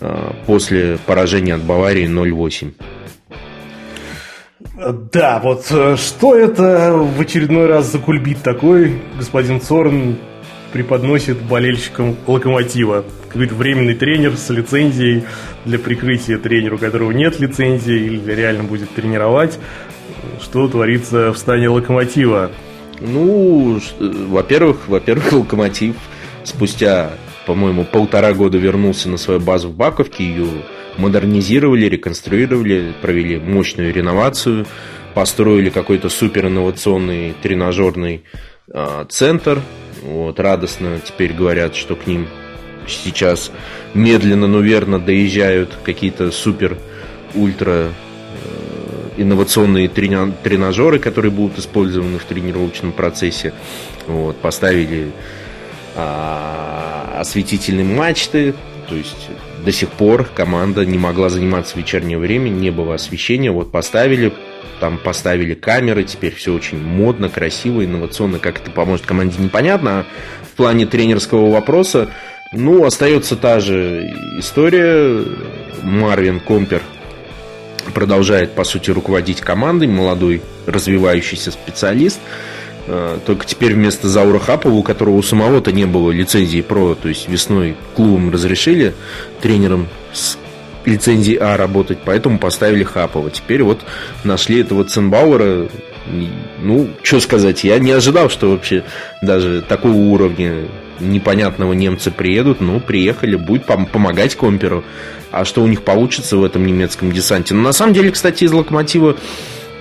а, 0.00 0.34
после 0.46 0.98
поражения 1.06 1.54
от 1.54 1.62
Баварии 1.62 2.06
0-8. 2.06 2.72
Да, 5.12 5.40
вот 5.42 5.66
э, 5.70 5.96
что 5.96 6.36
это 6.36 6.92
в 6.92 7.20
очередной 7.20 7.66
раз 7.66 7.90
за 7.90 7.98
кульбит 7.98 8.42
такой, 8.42 9.00
господин 9.16 9.60
Цорн 9.60 10.16
преподносит 10.72 11.38
болельщикам 11.42 12.16
локомотива. 12.26 13.04
Какой-то 13.28 13.54
временный 13.54 13.94
тренер 13.94 14.36
с 14.36 14.50
лицензией 14.50 15.24
для 15.64 15.78
прикрытия 15.78 16.38
тренеру, 16.38 16.76
у 16.76 16.78
которого 16.78 17.12
нет 17.12 17.40
лицензии 17.40 17.94
или 17.94 18.32
реально 18.32 18.64
будет 18.64 18.90
тренировать. 18.90 19.58
Что 20.40 20.68
творится 20.68 21.32
в 21.32 21.38
стане 21.38 21.68
локомотива? 21.68 22.50
Ну, 23.00 23.80
во-первых, 23.98 24.88
во-первых, 24.88 25.32
локомотив 25.32 25.96
спустя, 26.44 27.12
по-моему, 27.46 27.84
полтора 27.84 28.32
года 28.32 28.58
вернулся 28.58 29.08
на 29.08 29.16
свою 29.16 29.40
базу 29.40 29.68
в 29.68 29.76
Баковке, 29.76 30.24
ее 30.24 30.46
модернизировали, 30.96 31.86
реконструировали, 31.86 32.92
провели 33.00 33.38
мощную 33.38 33.92
реновацию, 33.92 34.66
построили 35.14 35.70
какой-то 35.70 36.08
супер 36.08 36.46
инновационный 36.46 37.34
тренажерный 37.40 38.24
э, 38.72 39.04
центр, 39.08 39.60
вот, 40.02 40.38
радостно 40.40 41.00
теперь 41.04 41.32
говорят, 41.32 41.74
что 41.74 41.96
к 41.96 42.06
ним 42.06 42.28
сейчас 42.86 43.50
медленно, 43.94 44.46
но 44.46 44.60
верно 44.60 44.98
доезжают 44.98 45.76
какие-то 45.84 46.30
супер 46.30 46.78
ультра 47.34 47.88
э, 47.90 49.10
инновационные 49.16 49.88
тренажеры, 49.88 50.98
которые 50.98 51.30
будут 51.30 51.58
использованы 51.58 52.18
в 52.18 52.24
тренировочном 52.24 52.92
процессе. 52.92 53.52
Вот, 54.06 54.36
поставили 54.38 55.12
а, 55.94 57.16
осветительные 57.18 57.84
мачты, 57.84 58.54
То 58.88 58.94
есть 58.94 59.28
до 59.64 59.72
сих 59.72 59.90
пор 59.90 60.24
команда 60.24 60.86
не 60.86 60.96
могла 60.96 61.28
заниматься 61.28 61.74
в 61.74 61.76
вечернее 61.76 62.18
время, 62.18 62.48
не 62.48 62.70
было 62.70 62.94
освещения. 62.94 63.50
Вот 63.50 63.70
поставили, 63.72 64.32
там 64.80 64.98
поставили 64.98 65.54
камеры, 65.54 66.04
теперь 66.04 66.34
все 66.34 66.54
очень 66.54 66.78
модно, 66.80 67.28
красиво, 67.28 67.84
инновационно. 67.84 68.38
Как 68.38 68.60
это 68.60 68.70
поможет 68.70 69.06
команде, 69.06 69.42
непонятно. 69.42 70.00
А 70.00 70.06
в 70.44 70.56
плане 70.56 70.86
тренерского 70.86 71.50
вопроса, 71.50 72.08
ну, 72.52 72.84
остается 72.84 73.36
та 73.36 73.60
же 73.60 74.14
история. 74.38 75.24
Марвин 75.82 76.40
Компер 76.40 76.82
продолжает, 77.94 78.52
по 78.52 78.64
сути, 78.64 78.90
руководить 78.90 79.40
командой, 79.40 79.88
молодой 79.88 80.42
развивающийся 80.66 81.50
специалист. 81.50 82.20
А, 82.86 83.18
только 83.24 83.46
теперь 83.46 83.74
вместо 83.74 84.08
Заура 84.08 84.38
Хапова, 84.38 84.74
у 84.74 84.82
которого 84.82 85.16
у 85.16 85.22
самого-то 85.22 85.72
не 85.72 85.84
было 85.84 86.10
лицензии 86.10 86.62
ПРО, 86.62 86.94
то 86.94 87.08
есть 87.08 87.28
весной 87.28 87.76
клубом 87.94 88.30
разрешили 88.30 88.94
тренером 89.40 89.88
с 90.12 90.38
лицензией 90.88 91.38
А 91.38 91.56
работать, 91.56 91.98
поэтому 92.04 92.38
поставили 92.38 92.84
Хапова. 92.84 93.30
Теперь 93.30 93.62
вот 93.62 93.80
нашли 94.24 94.60
этого 94.60 94.84
Ценбауэра. 94.84 95.68
Ну, 96.60 96.88
что 97.02 97.20
сказать, 97.20 97.64
я 97.64 97.78
не 97.78 97.92
ожидал, 97.92 98.30
что 98.30 98.50
вообще 98.50 98.82
даже 99.20 99.60
такого 99.60 99.92
уровня 99.92 100.64
непонятного 101.00 101.72
немцы 101.74 102.10
приедут. 102.10 102.60
Ну, 102.60 102.80
приехали, 102.80 103.36
будет 103.36 103.66
пом- 103.66 103.86
помогать 103.86 104.34
Комперу. 104.34 104.84
А 105.30 105.44
что 105.44 105.62
у 105.62 105.66
них 105.66 105.82
получится 105.82 106.36
в 106.36 106.44
этом 106.44 106.66
немецком 106.66 107.12
десанте? 107.12 107.54
Ну, 107.54 107.62
на 107.62 107.72
самом 107.72 107.92
деле, 107.92 108.10
кстати, 108.10 108.44
из 108.44 108.52
Локомотива 108.52 109.16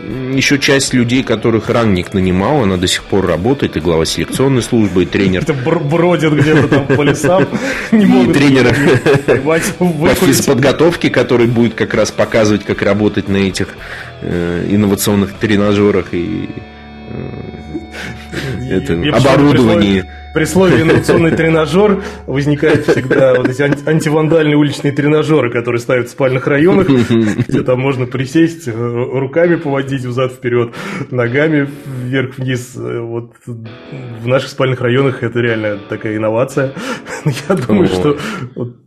еще 0.07 0.57
часть 0.57 0.93
людей, 0.93 1.23
которых 1.23 1.69
Рангник 1.69 2.13
нанимал, 2.13 2.63
она 2.63 2.77
до 2.77 2.87
сих 2.87 3.03
пор 3.03 3.25
работает, 3.25 3.77
и 3.77 3.79
глава 3.79 4.05
селекционной 4.05 4.61
службы, 4.61 5.03
и 5.03 5.05
тренер. 5.05 5.43
Это 5.43 5.53
бродят 5.53 6.33
где-то 6.33 6.67
там 6.67 6.87
по 6.87 7.01
лесам, 7.01 7.47
не 7.91 8.05
могут 8.05 8.33
тренер 8.33 8.73
по 9.43 9.59
физподготовке, 9.59 11.09
который 11.09 11.47
будет 11.47 11.73
как 11.73 11.93
раз 11.93 12.11
показывать, 12.11 12.63
как 12.63 12.81
работать 12.81 13.27
на 13.27 13.37
этих 13.37 13.75
э, 14.21 14.67
инновационных 14.69 15.33
тренажерах 15.33 16.13
и 16.13 16.49
э, 17.09 18.69
это, 18.69 18.93
оборудовании 18.93 20.05
при 20.37 20.45
слове 20.45 20.83
инновационный 20.83 21.31
тренажер 21.31 22.03
возникает 22.27 22.85
всегда 22.85 23.33
вот 23.33 23.49
эти 23.49 23.63
антивандальные 23.63 24.55
уличные 24.55 24.91
тренажеры, 24.91 25.51
которые 25.51 25.79
ставят 25.79 26.09
в 26.09 26.11
спальных 26.11 26.45
районах, 26.45 26.87
где 26.87 27.63
там 27.63 27.79
можно 27.79 28.05
присесть, 28.05 28.67
э, 28.67 28.71
руками 28.71 29.55
поводить 29.55 30.05
взад-вперед, 30.05 30.75
ногами 31.09 31.67
вверх-вниз. 31.87 32.73
Вот 32.75 33.33
в 33.47 34.27
наших 34.27 34.49
спальных 34.49 34.79
районах 34.79 35.23
это 35.23 35.39
реально 35.39 35.79
такая 35.89 36.15
инновация. 36.17 36.73
Я 37.49 37.55
думаю, 37.55 37.87
что 37.87 38.19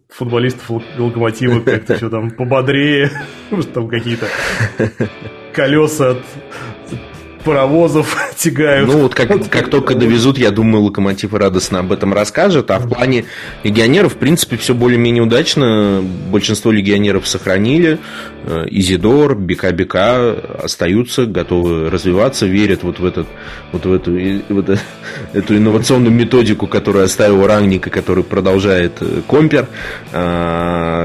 футболистов 0.09 0.71
локомотива 0.99 1.59
как-то 1.63 1.97
что 1.97 2.11
там 2.11 2.31
пободрее, 2.31 3.11
может 3.51 3.73
там 3.73 3.89
какие-то 3.89 4.27
колеса 5.53 6.11
от 6.11 6.23
паровозов 7.45 8.17
тягают. 8.37 8.89
Ну 8.89 8.99
вот 9.01 9.15
как, 9.15 9.49
как 9.49 9.71
только 9.71 9.95
довезут, 9.95 10.39
я 10.39 10.51
думаю, 10.51 10.85
Локомотив 10.85 11.35
радостно 11.35 11.81
об 11.81 11.93
этом 11.93 12.13
расскажет. 12.13 12.71
А 12.71 12.79
в 12.79 12.89
плане 12.89 13.25
легионеров, 13.65 14.15
в 14.15 14.17
принципе, 14.17 14.57
все 14.57 14.75
более-менее 14.75 15.23
удачно. 15.23 16.03
Большинство 16.31 16.71
легионеров 16.71 17.27
сохранили. 17.27 17.99
Э, 18.45 18.65
Изидор, 18.71 19.35
Бека 19.37 19.71
остаются, 20.63 21.27
готовы 21.27 21.91
развиваться, 21.91 22.47
верят 22.47 22.83
вот 22.83 22.99
в, 22.99 23.05
этот, 23.05 23.27
вот 23.73 23.87
в 23.87 23.93
эту, 23.93 24.13
вот 24.49 24.79
эту 25.33 25.57
инновационную 25.57 26.13
методику, 26.13 26.67
которую 26.67 27.05
оставил 27.05 27.47
Рангник 27.47 27.87
и 27.87 27.91
который 27.91 28.25
продолжает 28.25 28.99
э, 29.01 29.23
Компер. 29.29 29.67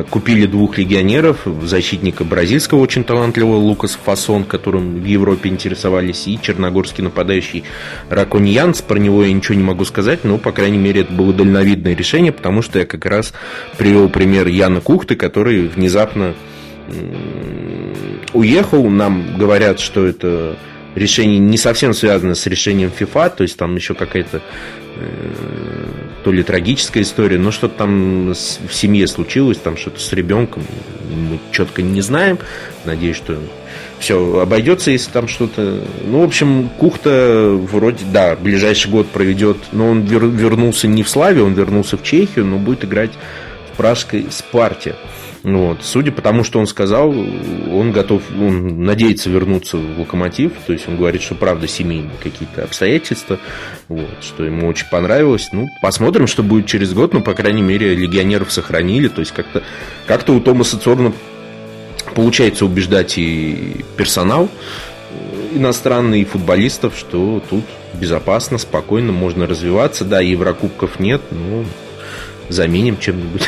Купили 0.09 0.45
двух 0.45 0.77
легионеров, 0.77 1.39
защитника 1.63 2.23
бразильского 2.23 2.79
очень 2.79 3.03
талантливого 3.03 3.57
Лукас 3.57 3.97
Фасон, 4.03 4.43
которым 4.43 4.99
в 4.99 5.05
Европе 5.05 5.49
интересовались 5.49 6.24
и 6.27 6.39
черногорский 6.41 7.03
нападающий 7.03 7.63
Раконьянс. 8.09 8.81
Про 8.81 8.97
него 8.97 9.23
я 9.23 9.33
ничего 9.33 9.55
не 9.55 9.63
могу 9.63 9.85
сказать, 9.85 10.23
но, 10.23 10.37
по 10.37 10.51
крайней 10.51 10.77
мере, 10.77 11.01
это 11.01 11.13
было 11.13 11.33
дальновидное 11.33 11.95
решение, 11.95 12.31
потому 12.31 12.61
что 12.61 12.79
я 12.79 12.85
как 12.85 13.05
раз 13.05 13.33
привел 13.77 14.09
пример 14.09 14.47
Яна 14.47 14.81
Кухты, 14.81 15.15
который 15.15 15.67
внезапно 15.67 16.35
уехал. 18.33 18.87
Нам 18.89 19.37
говорят, 19.37 19.79
что 19.79 20.05
это 20.05 20.57
решение 20.95 21.39
не 21.39 21.57
совсем 21.57 21.93
связано 21.93 22.35
с 22.35 22.45
решением 22.45 22.91
FIFA, 22.97 23.35
то 23.35 23.43
есть 23.43 23.57
там 23.57 23.75
еще 23.75 23.93
какая-то 23.93 24.41
э, 24.95 25.85
то 26.23 26.31
ли 26.31 26.41
трагическая 26.41 27.03
история, 27.03 27.37
но 27.37 27.51
что-то 27.51 27.79
там 27.79 28.29
в 28.29 28.73
семье 28.73 29.07
случилось, 29.07 29.57
там 29.57 29.77
что-то 29.77 29.99
с 29.99 30.13
ребенком, 30.13 30.63
мы 31.09 31.39
четко 31.51 31.81
не 31.81 32.01
знаем. 32.01 32.39
Надеюсь, 32.85 33.17
что 33.17 33.37
все 33.99 34.39
обойдется, 34.39 34.91
если 34.91 35.11
там 35.11 35.27
что-то... 35.27 35.81
Ну, 36.05 36.21
в 36.21 36.23
общем, 36.23 36.69
Кухта 36.77 37.51
вроде, 37.51 38.05
да, 38.11 38.35
ближайший 38.35 38.91
год 38.91 39.07
проведет, 39.07 39.57
но 39.71 39.89
он 39.89 40.01
вер... 40.01 40.25
вернулся 40.25 40.87
не 40.87 41.03
в 41.03 41.09
Славе, 41.09 41.41
он 41.41 41.53
вернулся 41.53 41.97
в 41.97 42.03
Чехию, 42.03 42.45
но 42.45 42.57
будет 42.57 42.85
играть 42.85 43.11
в 43.71 43.77
пражской 43.77 44.27
Спарте. 44.29 44.95
Вот. 45.45 45.83
Судя 45.83 46.11
по 46.11 46.23
тому, 46.23 46.43
что 46.43 46.59
он 46.59 46.65
сказал, 46.65 47.09
он 47.09 47.91
готов, 47.91 48.23
он 48.35 48.83
надеется 48.83 49.29
вернуться 49.29 49.77
в 49.77 49.99
локомотив. 49.99 50.53
То 50.65 50.73
есть 50.73 50.87
он 50.87 50.97
говорит, 50.97 51.21
что 51.21 51.35
правда 51.35 51.67
семейные 51.67 52.17
какие-то 52.21 52.63
обстоятельства, 52.63 53.37
вот, 53.87 54.23
что 54.23 54.43
ему 54.43 54.67
очень 54.67 54.87
понравилось. 54.89 55.49
Ну, 55.51 55.67
посмотрим, 55.83 56.25
что 56.25 56.41
будет 56.41 56.65
через 56.65 56.93
год. 56.93 57.13
Но, 57.13 57.21
по 57.21 57.35
крайней 57.35 57.61
мере, 57.61 57.93
легионеров 57.93 58.51
сохранили. 58.51 59.07
То 59.07 59.19
есть 59.19 59.33
как-то 59.33 59.61
как 60.07 60.27
у 60.29 60.39
Томаса 60.39 60.79
Цорна 60.79 61.13
получается 62.15 62.65
убеждать 62.65 63.17
и 63.17 63.85
персонал 63.97 64.49
э, 65.11 65.57
иностранный, 65.57 66.21
и 66.21 66.25
футболистов, 66.25 66.93
что 66.97 67.43
тут 67.49 67.65
безопасно, 67.93 68.57
спокойно, 68.57 69.11
можно 69.11 69.45
развиваться. 69.45 70.05
Да, 70.05 70.21
Еврокубков 70.21 70.99
нет, 70.99 71.21
но 71.31 71.65
заменим 72.49 72.97
чем-нибудь. 72.97 73.47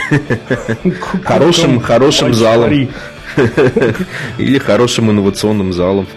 Хорошим, 1.23 1.79
хорошим 1.79 2.33
залом. 2.33 2.89
Или 4.37 4.57
хорошим 4.57 5.11
инновационным 5.11 5.73
залом. 5.73 6.07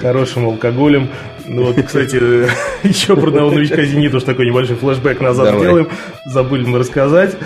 Хорошим 0.00 0.46
алкоголем. 0.46 1.10
Ну 1.46 1.64
вот, 1.64 1.84
кстати, 1.84 2.16
еще 2.86 3.16
про 3.16 3.28
одного 3.28 3.50
новичка 3.50 3.82
«Зенита» 3.84 4.16
уж 4.16 4.24
такой 4.24 4.46
небольшой 4.46 4.76
флешбэк 4.76 5.20
назад 5.20 5.46
Давай. 5.46 5.66
делаем. 5.66 5.88
Забыли 6.24 6.64
мы 6.64 6.78
рассказать 6.78 7.36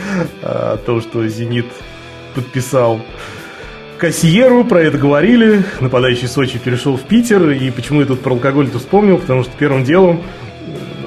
о 0.43 0.79
том, 0.79 1.01
что 1.01 1.27
«Зенит» 1.29 1.67
подписал 2.35 3.01
Кассиеру, 4.01 4.65
про 4.65 4.81
это 4.81 4.97
говорили. 4.97 5.63
Нападающий 5.81 6.27
Сочи 6.27 6.59
перешел 6.59 6.97
в 6.97 7.03
Питер. 7.03 7.51
И 7.51 7.71
почему 7.71 8.01
я 8.01 8.07
тут 8.07 8.23
про 8.23 8.33
алкоголь-то 8.33 8.79
вспомнил? 8.79 9.19
Потому 9.19 9.43
что 9.43 9.53
первым 9.59 9.85
делом 9.85 10.23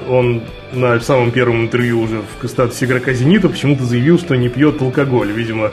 он 0.08 0.44
на 0.74 1.00
самом 1.00 1.32
первом 1.32 1.64
интервью 1.64 2.02
уже 2.02 2.22
в 2.22 2.48
статусе 2.48 2.86
игрока 2.86 3.14
«Зенита» 3.14 3.50
почему-то 3.50 3.84
заявил, 3.84 4.20
что 4.20 4.36
не 4.36 4.48
пьет 4.48 4.80
алкоголь. 4.80 5.32
Видимо, 5.32 5.72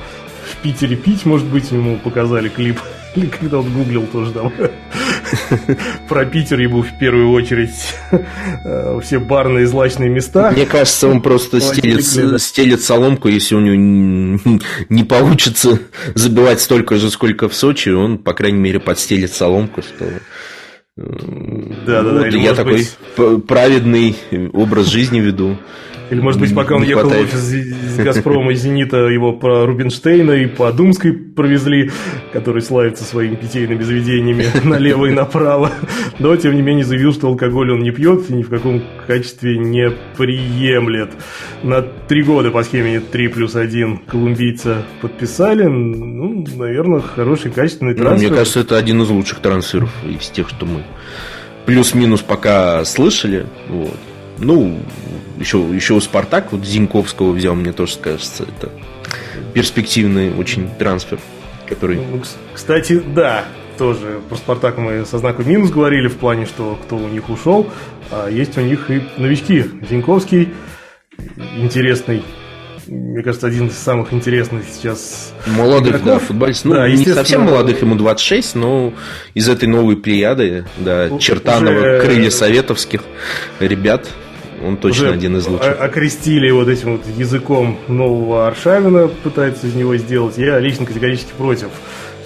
в 0.51 0.57
Питере 0.63 0.97
пить, 0.97 1.27
может 1.27 1.47
быть, 1.47 1.71
ему 1.73 1.99
показали 1.99 2.49
клип. 2.49 2.81
Или 3.15 3.27
когда 3.27 3.59
он 3.59 3.71
гуглил 3.71 4.07
тоже 4.07 4.33
там. 4.33 4.51
Про 6.09 6.25
Питер 6.25 6.61
ему 6.61 6.83
в 6.83 6.99
первую 6.99 7.31
очередь 7.31 7.95
э, 8.65 9.01
все 9.03 9.19
барные 9.19 9.67
злачные 9.67 10.09
места. 10.09 10.51
Мне 10.51 10.67
кажется, 10.67 11.09
он 11.09 11.21
просто 11.23 11.61
стелит, 11.61 12.05
стелит 12.41 12.83
соломку, 12.83 13.29
если 13.29 13.55
у 13.55 13.61
него 13.61 14.41
не 14.89 15.05
получится 15.05 15.79
забивать 16.15 16.61
столько 16.61 16.97
же, 16.97 17.11
сколько 17.11 17.49
в 17.49 17.55
Сочи, 17.55 17.91
он, 17.91 18.19
по 18.19 18.33
крайней 18.33 18.59
мере, 18.59 18.81
подстелит 18.81 19.33
соломку, 19.33 19.83
что 19.83 20.07
да, 20.97 22.03
да, 22.03 22.03
да. 22.03 22.13
Вот 22.13 22.27
я 22.27 22.55
такой 22.55 22.87
быть... 23.17 23.47
праведный 23.47 24.17
образ 24.53 24.87
жизни 24.87 25.21
веду. 25.21 25.57
Или, 26.11 26.21
может 26.21 26.41
быть, 26.41 26.55
пока 26.55 26.77
он 26.77 26.83
ехал 26.83 27.09
в 27.09 27.13
офис 27.13 27.53
из 27.53 27.97
Газпрома 28.05 28.53
и 28.53 28.55
Зенита, 28.55 28.97
его 29.07 29.33
по 29.33 29.67
Рубинштейна 29.67 30.33
и 30.33 30.47
по 30.47 30.73
Думской 30.73 31.13
провезли, 31.13 31.91
который 32.33 32.63
славится 32.63 33.05
своими 33.05 33.37
питейными 33.37 33.83
заведениями 33.83 34.47
налево 34.65 35.07
и 35.07 35.11
направо. 35.11 35.71
Но, 36.19 36.35
тем 36.37 36.55
не 36.55 36.63
менее, 36.63 36.85
заявил, 36.85 37.13
что 37.13 37.29
алкоголь 37.29 37.73
он 37.73 37.81
не 37.81 37.93
пьет 37.93 38.29
и 38.29 38.33
ни 38.33 38.43
в 38.43 38.49
каком 38.49 38.83
качестве 39.07 39.59
не 39.59 39.91
приемлет. 40.17 41.11
На 41.63 41.83
три 41.83 42.23
года 42.23 42.51
по 42.51 42.63
схеме 42.65 43.01
3 43.01 43.29
плюс 43.29 43.55
1 43.55 43.99
колумбийца 44.07 44.83
подписали. 45.01 45.65
Ну, 45.65 46.45
наверное, 46.57 47.01
хороший, 47.01 47.51
качественный 47.51 47.95
трансфер. 47.95 48.23
Ну, 48.23 48.29
мне 48.29 48.37
кажется, 48.37 48.61
это 48.61 48.77
один 48.77 49.03
из 49.03 49.09
лучших 49.09 49.39
трансферов 49.39 49.91
из 50.05 50.29
тех, 50.29 50.49
что 50.49 50.67
мы 50.67 50.83
плюс-минус 51.67 52.23
пока 52.23 52.85
слышали. 52.85 53.47
Вот. 53.69 53.97
Ну, 54.39 54.81
еще, 55.41 55.59
еще 55.59 55.95
у 55.95 56.01
Спартак, 56.01 56.53
вот 56.53 56.65
Зинковского 56.65 57.33
взял, 57.33 57.55
мне 57.55 57.73
тоже 57.73 57.99
кажется, 57.99 58.45
это 58.45 58.71
перспективный 59.55 60.33
очень 60.33 60.69
трансфер, 60.79 61.19
который... 61.69 61.97
Ну, 61.97 62.23
кстати, 62.55 63.03
да, 63.15 63.47
тоже 63.79 64.21
про 64.29 64.37
Спартак 64.37 64.79
мы 64.79 65.05
со 65.07 65.19
знаком 65.19 65.49
минус 65.49 65.71
говорили 65.71 66.07
в 66.07 66.19
плане, 66.19 66.47
что 66.47 66.79
кто 66.85 66.97
у 66.97 67.09
них 67.09 67.29
ушел, 67.31 67.67
а 68.11 68.29
есть 68.29 68.57
у 68.59 68.61
них 68.61 68.91
и 68.91 69.03
новички. 69.17 69.65
Зинковский, 69.89 70.51
интересный 71.57 72.23
мне 72.87 73.23
кажется, 73.23 73.47
один 73.47 73.69
из 73.69 73.79
самых 73.79 74.13
интересных 74.13 74.65
сейчас 74.65 75.33
Молодых, 75.47 75.91
игроков. 75.91 76.07
да, 76.07 76.19
футболист. 76.19 76.65
Ну, 76.65 76.75
да, 76.75 76.89
не 76.89 77.05
совсем 77.05 77.43
молодых, 77.43 77.83
ему 77.83 77.95
26, 77.95 78.57
но 78.57 78.93
из 79.35 79.49
этой 79.49 79.69
новой 79.69 79.97
плеяды, 79.97 80.65
да, 80.79 81.17
Чертанова, 81.19 81.79
уже... 81.79 82.01
Крылья 82.01 82.31
Советовских 82.31 83.03
ребят, 83.61 84.09
он 84.65 84.77
точно 84.77 85.07
уже 85.07 85.15
один 85.15 85.37
из 85.37 85.47
лучших. 85.47 85.81
Окрестили 85.81 86.51
вот 86.51 86.69
этим 86.69 86.93
вот 86.93 87.03
языком 87.17 87.79
нового 87.89 88.47
Аршавина, 88.47 89.09
пытаются 89.09 89.67
из 89.67 89.75
него 89.75 89.97
сделать. 89.97 90.39
Я 90.39 90.59
лично 90.59 90.87
категорически 90.87 91.33
против 91.37 91.69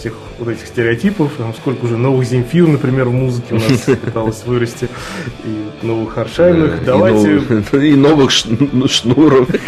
всех 0.04 0.14
вот 0.38 0.48
этих 0.48 0.66
стереотипов. 0.66 1.32
Там 1.38 1.54
сколько 1.54 1.84
уже 1.84 1.96
новых 1.96 2.26
Земфир, 2.26 2.66
например, 2.66 3.08
в 3.08 3.12
музыке 3.12 3.54
у 3.54 3.58
нас 3.58 3.80
пыталось 4.04 4.42
вырасти. 4.44 4.88
И 5.44 5.86
новых 5.86 6.18
Аршавиных. 6.18 6.84
Давайте... 6.84 7.40
И 7.88 7.94
новых 7.94 8.30
ну, 8.72 8.88
Шнуров. 8.88 9.48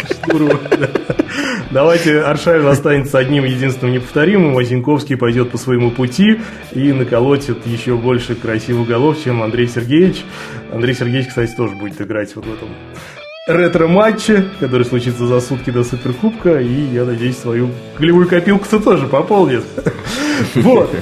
Давайте 1.69 2.21
Аршавин 2.21 2.65
останется 2.67 3.17
одним 3.17 3.43
единственным 3.43 3.93
неповторимым, 3.95 4.57
а 4.57 4.63
Зинковский 4.63 5.17
пойдет 5.17 5.51
по 5.51 5.57
своему 5.57 5.91
пути 5.91 6.39
и 6.71 6.93
наколотит 6.93 7.67
еще 7.67 7.97
больше 7.97 8.35
красивых 8.35 8.87
голов, 8.87 9.21
чем 9.21 9.43
Андрей 9.43 9.67
Сергеевич. 9.67 10.23
Андрей 10.71 10.95
Сергеевич, 10.95 11.27
кстати, 11.27 11.51
тоже 11.55 11.75
будет 11.75 11.99
играть 11.99 12.33
вот 12.35 12.45
в 12.45 12.53
этом 12.53 12.69
ретро-матче, 13.47 14.45
который 14.59 14.85
случится 14.85 15.25
за 15.25 15.39
сутки 15.41 15.69
до 15.69 15.83
Суперкубка, 15.83 16.59
и, 16.59 16.93
я 16.93 17.05
надеюсь, 17.05 17.37
свою 17.37 17.69
голевую 17.97 18.27
копилку-то 18.27 18.79
тоже 18.79 19.07
пополнит. 19.07 19.63
Вот. 20.55 20.93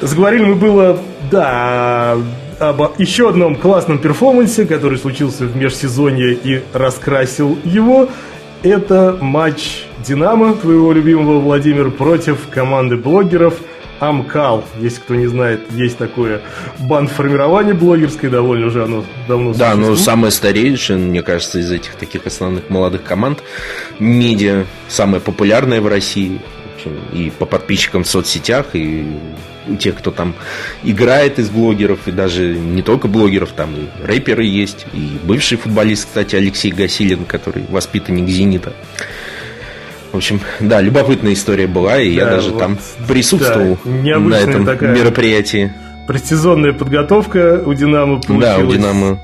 Заговорили 0.00 0.44
мы 0.44 0.54
было, 0.54 0.98
да, 1.30 2.16
об 2.58 2.82
еще 2.98 3.28
одном 3.28 3.54
классном 3.56 3.98
перформансе, 3.98 4.66
который 4.66 4.98
случился 4.98 5.44
в 5.44 5.56
межсезонье 5.56 6.32
и 6.32 6.62
раскрасил 6.72 7.58
его. 7.64 8.08
Это 8.62 9.16
матч 9.20 9.84
«Динамо», 10.06 10.54
твоего 10.54 10.92
любимого 10.92 11.40
Владимир, 11.40 11.90
против 11.90 12.48
команды 12.50 12.96
блогеров– 12.96 13.54
Амкал, 14.00 14.64
если 14.80 15.00
кто 15.00 15.14
не 15.14 15.26
знает, 15.26 15.60
есть 15.72 15.98
такое 15.98 16.40
банд-формирование 16.78 17.74
блогерское, 17.74 18.30
довольно 18.30 18.68
уже 18.68 18.84
оно 18.84 19.04
давно 19.28 19.52
Да, 19.52 19.74
но 19.74 19.94
самое 19.94 20.30
старейшее, 20.30 20.98
мне 20.98 21.22
кажется, 21.22 21.58
из 21.58 21.70
этих 21.70 21.94
таких 21.96 22.26
основных 22.26 22.70
молодых 22.70 23.04
команд, 23.04 23.42
медиа, 23.98 24.64
самое 24.88 25.20
популярное 25.20 25.82
в 25.82 25.86
России, 25.86 26.40
и 27.12 27.30
по 27.38 27.44
подписчикам 27.44 28.04
в 28.04 28.08
соцсетях, 28.08 28.68
и 28.72 29.04
тех, 29.78 29.96
кто 29.96 30.10
там 30.10 30.34
играет 30.82 31.38
из 31.38 31.50
блогеров, 31.50 32.06
и 32.06 32.12
даже 32.12 32.54
не 32.54 32.82
только 32.82 33.08
блогеров, 33.08 33.52
там 33.52 33.74
и 33.74 34.06
рэперы 34.06 34.44
есть, 34.44 34.86
и 34.92 35.18
бывший 35.22 35.58
футболист, 35.58 36.06
кстати, 36.06 36.36
Алексей 36.36 36.70
Гасилин, 36.70 37.24
который 37.24 37.64
воспитанник 37.68 38.28
«Зенита». 38.28 38.72
В 40.12 40.16
общем, 40.16 40.40
да, 40.58 40.80
любопытная 40.80 41.34
история 41.34 41.68
была, 41.68 42.00
и 42.00 42.16
да, 42.16 42.24
я 42.24 42.30
даже 42.30 42.50
вот, 42.50 42.58
там 42.58 42.78
присутствовал 43.06 43.78
да, 43.84 44.18
на 44.18 44.34
этом 44.34 44.66
такая 44.66 44.94
мероприятии. 44.94 45.72
Прецизонная 46.08 46.72
подготовка 46.72 47.62
у 47.64 47.72
Динамо 47.72 48.20
получилась. 48.20 48.56
Да, 48.56 48.58
у 48.58 48.72
Динамо. 48.72 49.20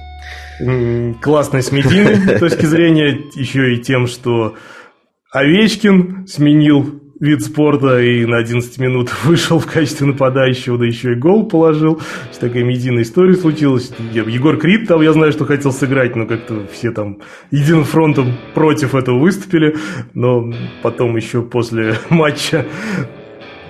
Классной 1.20 1.62
с 1.62 1.72
медийной 1.72 2.38
точки 2.38 2.66
зрения, 2.66 3.18
еще 3.34 3.74
и 3.74 3.78
тем, 3.78 4.06
что 4.06 4.54
Овечкин 5.32 6.28
сменил 6.28 7.02
вид 7.18 7.42
спорта 7.42 8.00
и 8.00 8.24
на 8.26 8.38
11 8.38 8.78
минут 8.78 9.10
вышел 9.24 9.58
в 9.58 9.66
качестве 9.66 10.06
нападающего, 10.06 10.78
да 10.78 10.86
еще 10.86 11.12
и 11.12 11.14
гол 11.14 11.46
положил. 11.46 12.00
Такая 12.38 12.64
медийная 12.64 13.02
история 13.02 13.34
случилась. 13.34 13.90
Егор 14.12 14.56
Крид 14.58 14.86
там, 14.88 15.02
я 15.02 15.12
знаю, 15.12 15.32
что 15.32 15.44
хотел 15.44 15.72
сыграть, 15.72 16.16
но 16.16 16.26
как-то 16.26 16.66
все 16.72 16.92
там 16.92 17.18
единым 17.50 17.84
фронтом 17.84 18.36
против 18.54 18.94
этого 18.94 19.18
выступили. 19.18 19.76
Но 20.14 20.52
потом 20.82 21.16
еще 21.16 21.42
после 21.42 21.96
матча 22.10 22.66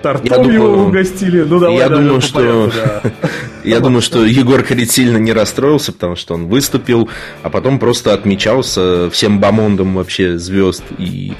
тортом 0.01 0.49
его 0.49 0.83
угостили. 0.83 1.41
Ну, 1.41 1.59
давай, 1.59 1.77
я 1.77 1.89
думаю, 1.89 2.21
что, 2.21 2.39
порядку, 2.39 2.71
да. 2.75 3.29
я 3.63 3.79
думаю, 3.79 4.01
что 4.01 4.25
Егор 4.25 4.61
Крид 4.61 4.91
сильно 4.91 5.17
не 5.17 5.33
расстроился, 5.33 5.91
потому 5.93 6.15
что 6.15 6.33
он 6.33 6.47
выступил, 6.47 7.09
а 7.43 7.49
потом 7.49 7.79
просто 7.79 8.13
отмечался 8.13 9.09
всем 9.09 9.39
бомондом 9.39 9.95
вообще 9.95 10.37
звезд 10.37 10.83
и 10.97 11.33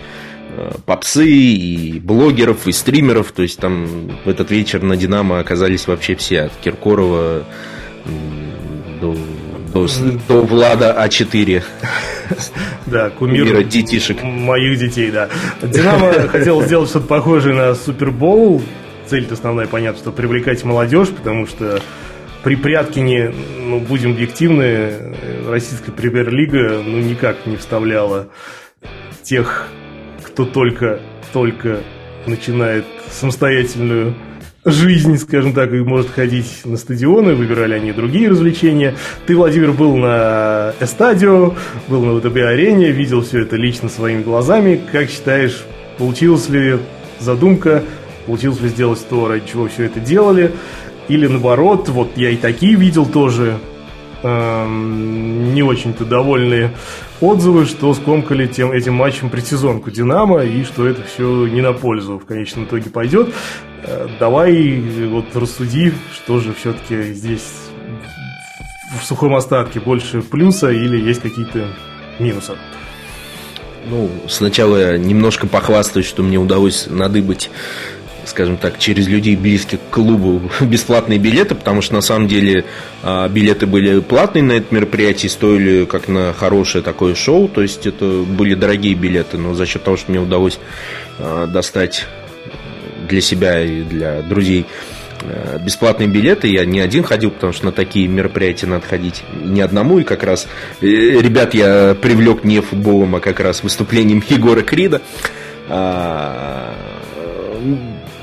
попсы, 0.85 1.27
и 1.27 1.99
блогеров, 1.99 2.67
и 2.67 2.71
стримеров. 2.71 3.31
То 3.31 3.43
есть 3.43 3.59
там 3.59 4.09
в 4.25 4.29
этот 4.29 4.51
вечер 4.51 4.81
на 4.83 4.97
Динамо 4.97 5.39
оказались 5.39 5.87
вообще 5.87 6.15
все, 6.15 6.43
от 6.43 6.53
Киркорова 6.63 7.43
до, 9.01 9.15
до, 9.73 9.87
до 10.27 10.41
Влада 10.41 10.95
А4. 10.99 11.63
Да, 12.85 13.09
кумир 13.09 13.63
детишек. 13.63 14.23
моих 14.23 14.79
детей, 14.79 15.11
да. 15.11 15.29
Динамо 15.61 16.13
хотел 16.29 16.61
сделать 16.61 16.89
что-то 16.89 17.07
похожее 17.07 17.53
на 17.53 17.75
Супербоул. 17.75 18.61
Цель-то 19.07 19.33
основная, 19.35 19.67
понятно, 19.67 19.99
что 19.99 20.11
привлекать 20.11 20.63
молодежь, 20.63 21.09
потому 21.09 21.47
что 21.47 21.81
при 22.43 22.55
Пряткине, 22.55 23.33
ну, 23.59 23.79
будем 23.79 24.11
объективны, 24.11 25.15
российская 25.47 25.91
премьер-лига 25.91 26.81
ну, 26.85 26.99
никак 26.99 27.45
не 27.45 27.57
вставляла 27.57 28.29
тех 29.23 29.67
кто 30.37 30.45
только, 30.45 30.99
только 31.33 31.79
начинает 32.27 32.85
самостоятельную 33.09 34.13
жизнь, 34.65 35.17
скажем 35.17 35.51
так, 35.53 35.73
и 35.73 35.77
может 35.77 36.11
ходить 36.11 36.61
на 36.63 36.77
стадионы, 36.77 37.33
выбирали 37.33 37.73
они 37.73 37.91
другие 37.91 38.29
развлечения. 38.29 38.93
Ты, 39.25 39.35
Владимир, 39.35 39.71
был 39.71 39.97
на 39.97 40.75
Эстадио, 40.79 41.55
был 41.87 42.05
на 42.05 42.19
ВТБ-арене, 42.19 42.91
видел 42.91 43.23
все 43.23 43.41
это 43.41 43.55
лично 43.55 43.89
своими 43.89 44.21
глазами. 44.21 44.79
Как 44.91 45.09
считаешь, 45.09 45.63
получилась 45.97 46.47
ли 46.49 46.77
задумка, 47.17 47.83
получилось 48.27 48.61
ли 48.61 48.69
сделать 48.69 49.03
то, 49.09 49.27
ради 49.27 49.47
чего 49.51 49.67
все 49.67 49.85
это 49.85 49.99
делали? 49.99 50.51
Или 51.07 51.25
наоборот, 51.25 51.89
вот 51.89 52.11
я 52.15 52.29
и 52.29 52.35
такие 52.35 52.75
видел 52.75 53.07
тоже, 53.07 53.57
эм, 54.21 55.55
не 55.55 55.63
очень-то 55.63 56.05
довольные 56.05 56.73
отзывы, 57.21 57.65
что 57.65 57.93
скомкали 57.93 58.47
тем, 58.47 58.71
этим 58.71 58.93
матчем 58.93 59.29
предсезонку 59.29 59.91
Динамо 59.91 60.43
и 60.43 60.63
что 60.63 60.87
это 60.87 61.03
все 61.03 61.47
не 61.47 61.61
на 61.61 61.73
пользу 61.73 62.19
в 62.19 62.25
конечном 62.25 62.65
итоге 62.65 62.89
пойдет. 62.89 63.33
Э, 63.83 64.07
давай 64.19 64.79
вот 65.09 65.35
рассуди, 65.35 65.93
что 66.13 66.39
же 66.39 66.53
все-таки 66.53 67.13
здесь 67.13 67.47
в 68.99 69.05
сухом 69.05 69.35
остатке 69.35 69.79
больше 69.79 70.21
плюса 70.21 70.69
или 70.69 70.97
есть 70.97 71.21
какие-то 71.21 71.67
минусы? 72.19 72.53
Ну, 73.89 74.09
сначала 74.27 74.97
немножко 74.97 75.47
похвастаюсь, 75.47 76.05
что 76.05 76.21
мне 76.21 76.37
удалось 76.37 76.87
надыбать 76.87 77.49
скажем 78.27 78.57
так, 78.57 78.79
через 78.79 79.07
людей 79.07 79.35
близких 79.35 79.79
к 79.79 79.93
клубу 79.93 80.41
бесплатные 80.61 81.19
билеты, 81.19 81.55
потому 81.55 81.81
что 81.81 81.95
на 81.95 82.01
самом 82.01 82.27
деле 82.27 82.65
а, 83.03 83.27
билеты 83.27 83.65
были 83.65 83.99
платные 83.99 84.43
на 84.43 84.53
это 84.53 84.73
мероприятие, 84.73 85.29
стоили 85.29 85.85
как 85.85 86.07
на 86.07 86.33
хорошее 86.33 86.83
такое 86.83 87.15
шоу, 87.15 87.47
то 87.47 87.61
есть 87.61 87.85
это 87.85 88.05
были 88.05 88.55
дорогие 88.55 88.93
билеты, 88.95 89.37
но 89.37 89.53
за 89.53 89.65
счет 89.65 89.83
того, 89.83 89.97
что 89.97 90.11
мне 90.11 90.19
удалось 90.19 90.59
а, 91.19 91.47
достать 91.47 92.05
для 93.07 93.21
себя 93.21 93.63
и 93.63 93.83
для 93.83 94.21
друзей 94.21 94.65
а, 95.21 95.57
бесплатные 95.59 96.07
билеты. 96.07 96.47
Я 96.47 96.65
не 96.65 96.79
один 96.79 97.03
ходил, 97.03 97.31
потому 97.31 97.53
что 97.53 97.65
на 97.65 97.71
такие 97.71 98.07
мероприятия 98.07 98.67
надо 98.67 98.85
ходить 98.85 99.23
не 99.41 99.61
одному. 99.61 99.99
И 99.99 100.03
как 100.03 100.23
раз 100.23 100.47
э, 100.81 100.85
ребят 100.85 101.53
я 101.53 101.95
привлек 101.99 102.43
не 102.43 102.61
футболом, 102.61 103.15
а 103.15 103.19
как 103.19 103.39
раз 103.39 103.63
выступлением 103.63 104.23
Егора 104.29 104.61
Крида. 104.61 105.01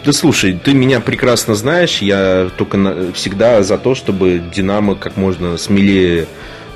Да 0.04 0.12
слушай, 0.12 0.52
ты 0.52 0.74
меня 0.74 1.00
прекрасно 1.00 1.54
знаешь, 1.54 2.02
я 2.02 2.50
только 2.58 2.76
на, 2.76 3.12
всегда 3.12 3.62
за 3.62 3.78
то, 3.78 3.94
чтобы 3.94 4.42
Динамо 4.54 4.96
как 4.96 5.16
можно 5.16 5.56
смелее 5.56 6.26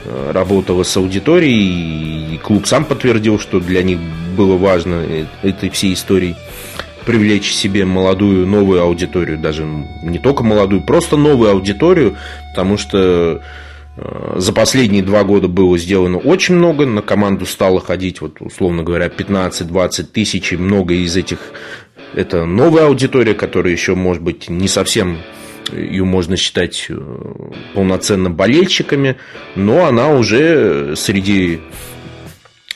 э, 0.05 0.31
работала 0.33 0.83
с 0.83 0.97
аудиторией, 0.97 2.37
и 2.37 2.39
клуб 2.39 2.67
сам 2.67 2.87
подтвердил, 2.87 3.39
что 3.39 3.61
для 3.61 3.83
них 3.83 3.99
было 4.35 4.57
важно 4.57 5.05
э, 5.07 5.27
этой 5.43 5.69
всей 5.69 5.93
историей 5.93 6.37
привлечь 7.05 7.53
себе 7.53 7.85
молодую, 7.85 8.47
новую 8.47 8.83
аудиторию, 8.83 9.39
даже 9.39 9.65
не 9.65 10.19
только 10.19 10.43
молодую, 10.43 10.83
просто 10.83 11.19
новую 11.19 11.51
аудиторию, 11.51 12.17
потому 12.55 12.79
что 12.79 13.43
э, 13.97 14.35
за 14.37 14.53
последние 14.55 15.03
два 15.03 15.25
года 15.25 15.49
было 15.49 15.77
сделано 15.77 16.17
очень 16.17 16.55
много, 16.55 16.87
на 16.87 17.03
команду 17.03 17.45
стало 17.45 17.81
ходить, 17.81 18.23
вот, 18.23 18.41
условно 18.41 18.85
говоря, 18.85 19.09
15-20 19.09 20.05
тысяч, 20.05 20.55
и 20.55 20.57
много 20.57 20.95
из 20.95 21.15
этих 21.15 21.39
это 22.15 22.45
новая 22.45 22.87
аудитория, 22.87 23.35
которая 23.35 23.73
еще, 23.73 23.95
может 23.95 24.23
быть, 24.23 24.49
не 24.49 24.69
совсем 24.69 25.19
ее 25.73 26.05
можно 26.05 26.37
считать 26.37 26.87
э, 26.89 26.99
полноценно 27.75 28.31
болельщиками, 28.31 29.17
но 29.55 29.87
она 29.87 30.11
уже 30.11 30.95
среди 30.97 31.61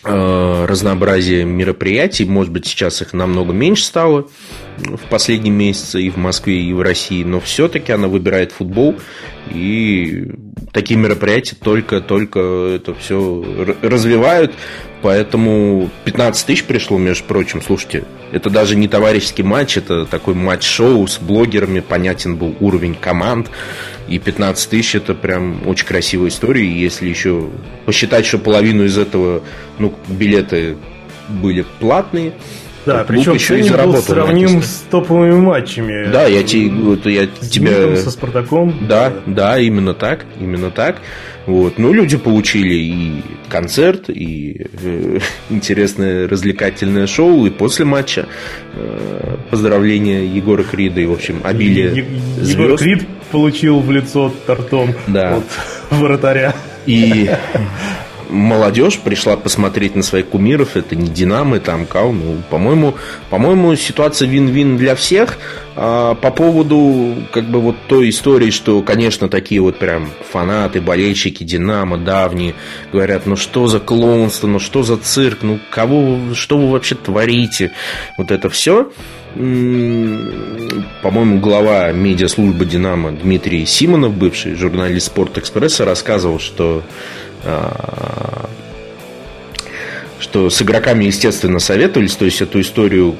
э, 0.05 0.65
разнообразия 0.67 1.45
мероприятий, 1.45 2.25
может 2.25 2.53
быть, 2.53 2.67
сейчас 2.67 3.01
их 3.03 3.13
намного 3.13 3.53
меньше 3.53 3.85
стало, 3.85 4.29
в 4.79 5.09
последние 5.09 5.53
месяцы 5.53 6.03
и 6.03 6.11
в 6.11 6.17
Москве, 6.17 6.63
и 6.63 6.73
в 6.73 6.81
России, 6.81 7.25
но 7.25 7.41
все-таки 7.41 7.93
она 7.93 8.09
выбирает 8.09 8.53
футбол, 8.53 8.97
и 9.51 10.31
такие 10.73 10.99
мероприятия 10.99 11.57
только-только 11.57 12.41
это 12.77 12.95
все 12.95 13.45
развивают, 13.83 14.53
поэтому 15.03 15.91
15 16.05 16.47
тысяч 16.47 16.65
пришло, 16.65 16.99
между 16.99 17.25
прочим, 17.25 17.61
слушайте, 17.61 18.05
это 18.33 18.49
даже 18.49 18.77
не 18.77 18.89
товарищеский 18.89 19.45
матч, 19.45 19.77
это 19.77 20.07
такой 20.07 20.35
матч-шоу 20.35 21.07
с 21.07 21.19
блогерами, 21.19 21.81
понятен 21.81 22.37
был 22.37 22.57
уровень 22.61 22.95
команд, 22.95 23.51
и 24.09 24.19
15 24.19 24.71
тысяч 24.71 24.95
это 24.95 25.15
прям 25.15 25.67
очень 25.67 25.87
красивая 25.87 26.29
история, 26.29 26.65
и 26.65 26.79
если 26.79 27.09
еще 27.09 27.51
посчитать, 27.85 28.27
что 28.27 28.39
половину 28.39 28.85
из 28.85 28.97
этого, 28.97 29.43
ну, 29.79 29.95
билеты 30.09 30.77
были 31.29 31.65
платные, 31.79 32.33
да, 32.87 33.05
причем 33.05 33.35
еще 33.35 33.61
и 33.61 33.71
был 33.71 33.97
сравним 33.97 34.63
с 34.63 34.85
топовыми 34.91 35.35
матчами. 35.41 36.11
Да, 36.11 36.27
я, 36.27 36.43
те, 36.43 36.69
вот, 36.69 37.07
я 37.07 37.29
с 37.41 37.49
тебя... 37.49 37.97
со 37.97 38.11
Спартаком. 38.11 38.75
Да, 38.89 39.13
да, 39.27 39.59
именно 39.59 39.95
так, 39.95 40.25
именно 40.41 40.71
так. 40.71 40.97
Вот. 41.47 41.79
Ну, 41.79 41.93
люди 41.93 42.17
получили 42.17 42.75
и 42.75 43.23
концерт, 43.49 44.09
и 44.09 44.67
э, 44.83 45.19
интересное 45.51 46.29
развлекательное 46.29 47.07
шоу, 47.07 47.47
и 47.47 47.51
после 47.51 47.85
матча 47.85 48.27
э, 48.75 49.37
поздравления 49.51 50.25
Егора 50.25 50.63
Крида, 50.63 51.01
и, 51.01 51.07
в 51.07 51.13
общем, 51.13 51.41
обилие 51.43 51.97
Е- 51.97 52.07
Егор 52.43 52.79
Крид 52.79 53.07
получил 53.31 53.81
в 53.81 53.91
лицо 53.91 54.33
тортом 54.47 54.95
да. 55.07 55.37
от 55.37 55.45
вратаря. 55.91 56.55
И 56.87 57.31
молодежь 58.33 58.99
пришла 58.99 59.37
посмотреть 59.37 59.95
на 59.95 60.03
своих 60.03 60.29
кумиров, 60.29 60.77
это 60.77 60.97
не 60.97 61.09
Динамо, 61.09 61.59
это 61.59 61.75
Амкал. 61.75 62.13
Ну, 62.13 62.43
по-моему, 62.51 62.95
по-моему, 63.31 63.77
ситуация 63.77 64.29
вин-вин 64.29 64.77
для 64.77 64.95
всех. 64.95 65.39
А 65.75 66.15
по 66.15 66.31
поводу 66.31 67.15
как 67.33 67.49
бы 67.49 67.61
вот 67.61 67.77
той 67.89 68.11
истории, 68.11 68.51
что, 68.51 68.83
конечно, 68.83 69.29
такие 69.29 69.61
вот 69.61 69.79
прям 69.79 70.11
фанаты, 70.31 70.83
болельщики 70.83 71.45
Динамо 71.45 71.97
давние 71.97 72.55
говорят, 72.93 73.25
ну 73.25 73.37
что 73.37 73.69
за 73.69 73.81
клоунство, 73.81 74.47
ну 74.47 74.59
что 74.59 74.83
за 74.83 74.99
цирк, 74.99 75.39
ну 75.43 75.59
кого, 75.71 76.35
что 76.35 76.59
вы 76.59 76.71
вообще 76.71 76.95
творите, 76.95 77.73
вот 78.19 78.31
это 78.31 78.51
все. 78.51 78.93
По-моему, 79.35 81.41
глава 81.41 81.91
медиаслужбы 81.91 82.67
«Динамо» 82.67 83.13
Дмитрий 83.13 83.65
Симонов, 83.65 84.13
бывший 84.13 84.57
журналист 84.57 85.07
«Спорт 85.07 85.39
Экспресса», 85.39 85.87
рассказывал, 85.87 86.39
что 86.39 86.83
что 90.21 90.51
с 90.51 90.63
игроками, 90.63 91.05
естественно, 91.05 91.59
советовались, 91.59 92.15
то 92.15 92.25
есть 92.25 92.41
эту 92.41 92.61
историю 92.61 93.17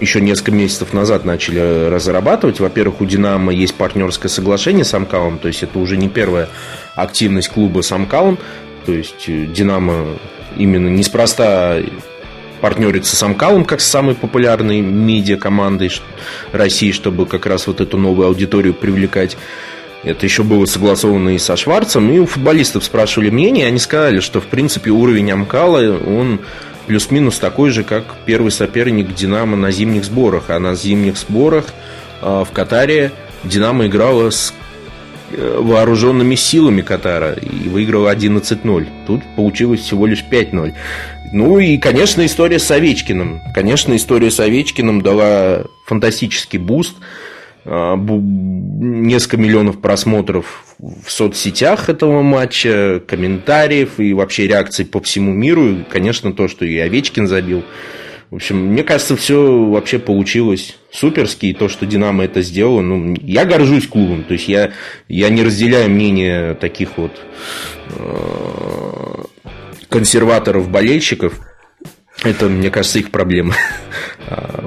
еще 0.00 0.20
несколько 0.20 0.52
месяцев 0.52 0.92
назад 0.92 1.24
начали 1.24 1.88
разрабатывать. 1.88 2.60
Во-первых, 2.60 3.00
у 3.00 3.04
«Динамо» 3.04 3.52
есть 3.52 3.74
партнерское 3.74 4.28
соглашение 4.28 4.84
с 4.84 4.94
Амкалом, 4.94 5.38
то 5.38 5.48
есть 5.48 5.62
это 5.62 5.78
уже 5.78 5.96
не 5.96 6.08
первая 6.08 6.48
активность 6.94 7.48
клуба 7.48 7.82
с 7.82 7.90
Амкалом, 7.90 8.38
то 8.86 8.92
есть 8.92 9.28
э, 9.28 9.46
«Динамо» 9.46 10.18
именно 10.56 10.88
неспроста 10.88 11.80
партнерится 12.60 13.14
с 13.14 13.22
Амкалом 13.22 13.64
как 13.64 13.80
с 13.80 13.86
самой 13.86 14.14
популярной 14.14 14.80
медиа-командой 14.80 15.92
России, 16.52 16.92
чтобы 16.92 17.26
как 17.26 17.46
раз 17.46 17.66
вот 17.66 17.80
эту 17.80 17.96
новую 17.98 18.28
аудиторию 18.28 18.74
привлекать. 18.74 19.36
Это 20.04 20.26
еще 20.26 20.44
было 20.44 20.64
согласовано 20.64 21.30
и 21.30 21.38
со 21.38 21.56
Шварцем, 21.56 22.10
и 22.12 22.18
у 22.18 22.26
футболистов 22.26 22.84
спрашивали 22.84 23.30
мнение, 23.30 23.66
они 23.66 23.78
сказали, 23.78 24.20
что 24.20 24.40
в 24.40 24.46
принципе 24.46 24.90
уровень 24.90 25.30
Амкала, 25.32 25.98
он 25.98 26.40
плюс-минус 26.86 27.38
такой 27.38 27.70
же, 27.70 27.82
как 27.82 28.04
первый 28.24 28.52
соперник 28.52 29.14
Динамо 29.14 29.56
на 29.56 29.70
зимних 29.72 30.04
сборах. 30.04 30.44
А 30.48 30.58
на 30.58 30.74
зимних 30.74 31.18
сборах 31.18 31.66
э, 32.22 32.44
в 32.48 32.52
Катаре 32.52 33.12
Динамо 33.44 33.88
играла 33.88 34.30
с 34.30 34.54
э, 35.32 35.58
вооруженными 35.60 36.36
силами 36.36 36.80
Катара 36.80 37.32
и 37.32 37.68
выиграла 37.68 38.14
11-0. 38.14 38.86
Тут 39.06 39.22
получилось 39.36 39.80
всего 39.80 40.06
лишь 40.06 40.24
5-0. 40.30 40.74
Ну 41.32 41.58
и, 41.58 41.76
конечно, 41.76 42.24
история 42.24 42.58
с 42.58 42.70
Овечкиным. 42.70 43.42
Конечно, 43.52 43.94
история 43.94 44.30
с 44.30 44.40
Овечкиным 44.40 45.02
дала 45.02 45.64
фантастический 45.84 46.58
буст– 46.58 46.94
несколько 47.64 49.36
миллионов 49.36 49.80
просмотров 49.80 50.64
в 50.78 51.10
соцсетях 51.10 51.88
этого 51.88 52.22
матча, 52.22 53.02
комментариев 53.06 53.98
и 53.98 54.14
вообще 54.14 54.46
реакций 54.46 54.86
по 54.86 55.00
всему 55.00 55.32
миру. 55.32 55.68
И, 55.68 55.82
конечно, 55.84 56.32
то, 56.32 56.48
что 56.48 56.64
и 56.64 56.78
Овечкин 56.78 57.26
забил. 57.26 57.64
В 58.30 58.36
общем, 58.36 58.58
мне 58.58 58.84
кажется, 58.84 59.16
все 59.16 59.64
вообще 59.64 59.98
получилось 59.98 60.76
суперски, 60.90 61.46
и 61.46 61.54
то, 61.54 61.68
что 61.68 61.86
Динамо 61.86 62.24
это 62.24 62.42
сделало, 62.42 62.82
ну, 62.82 63.16
я 63.22 63.46
горжусь 63.46 63.86
клубом, 63.86 64.22
то 64.22 64.34
есть 64.34 64.48
я, 64.48 64.72
я 65.08 65.30
не 65.30 65.42
разделяю 65.42 65.88
мнение 65.88 66.54
таких 66.54 66.98
вот 66.98 67.12
э, 67.88 69.22
консерваторов-болельщиков, 69.88 71.40
это, 72.24 72.48
мне 72.48 72.70
кажется, 72.70 72.98
их 72.98 73.10
проблема. 73.10 73.54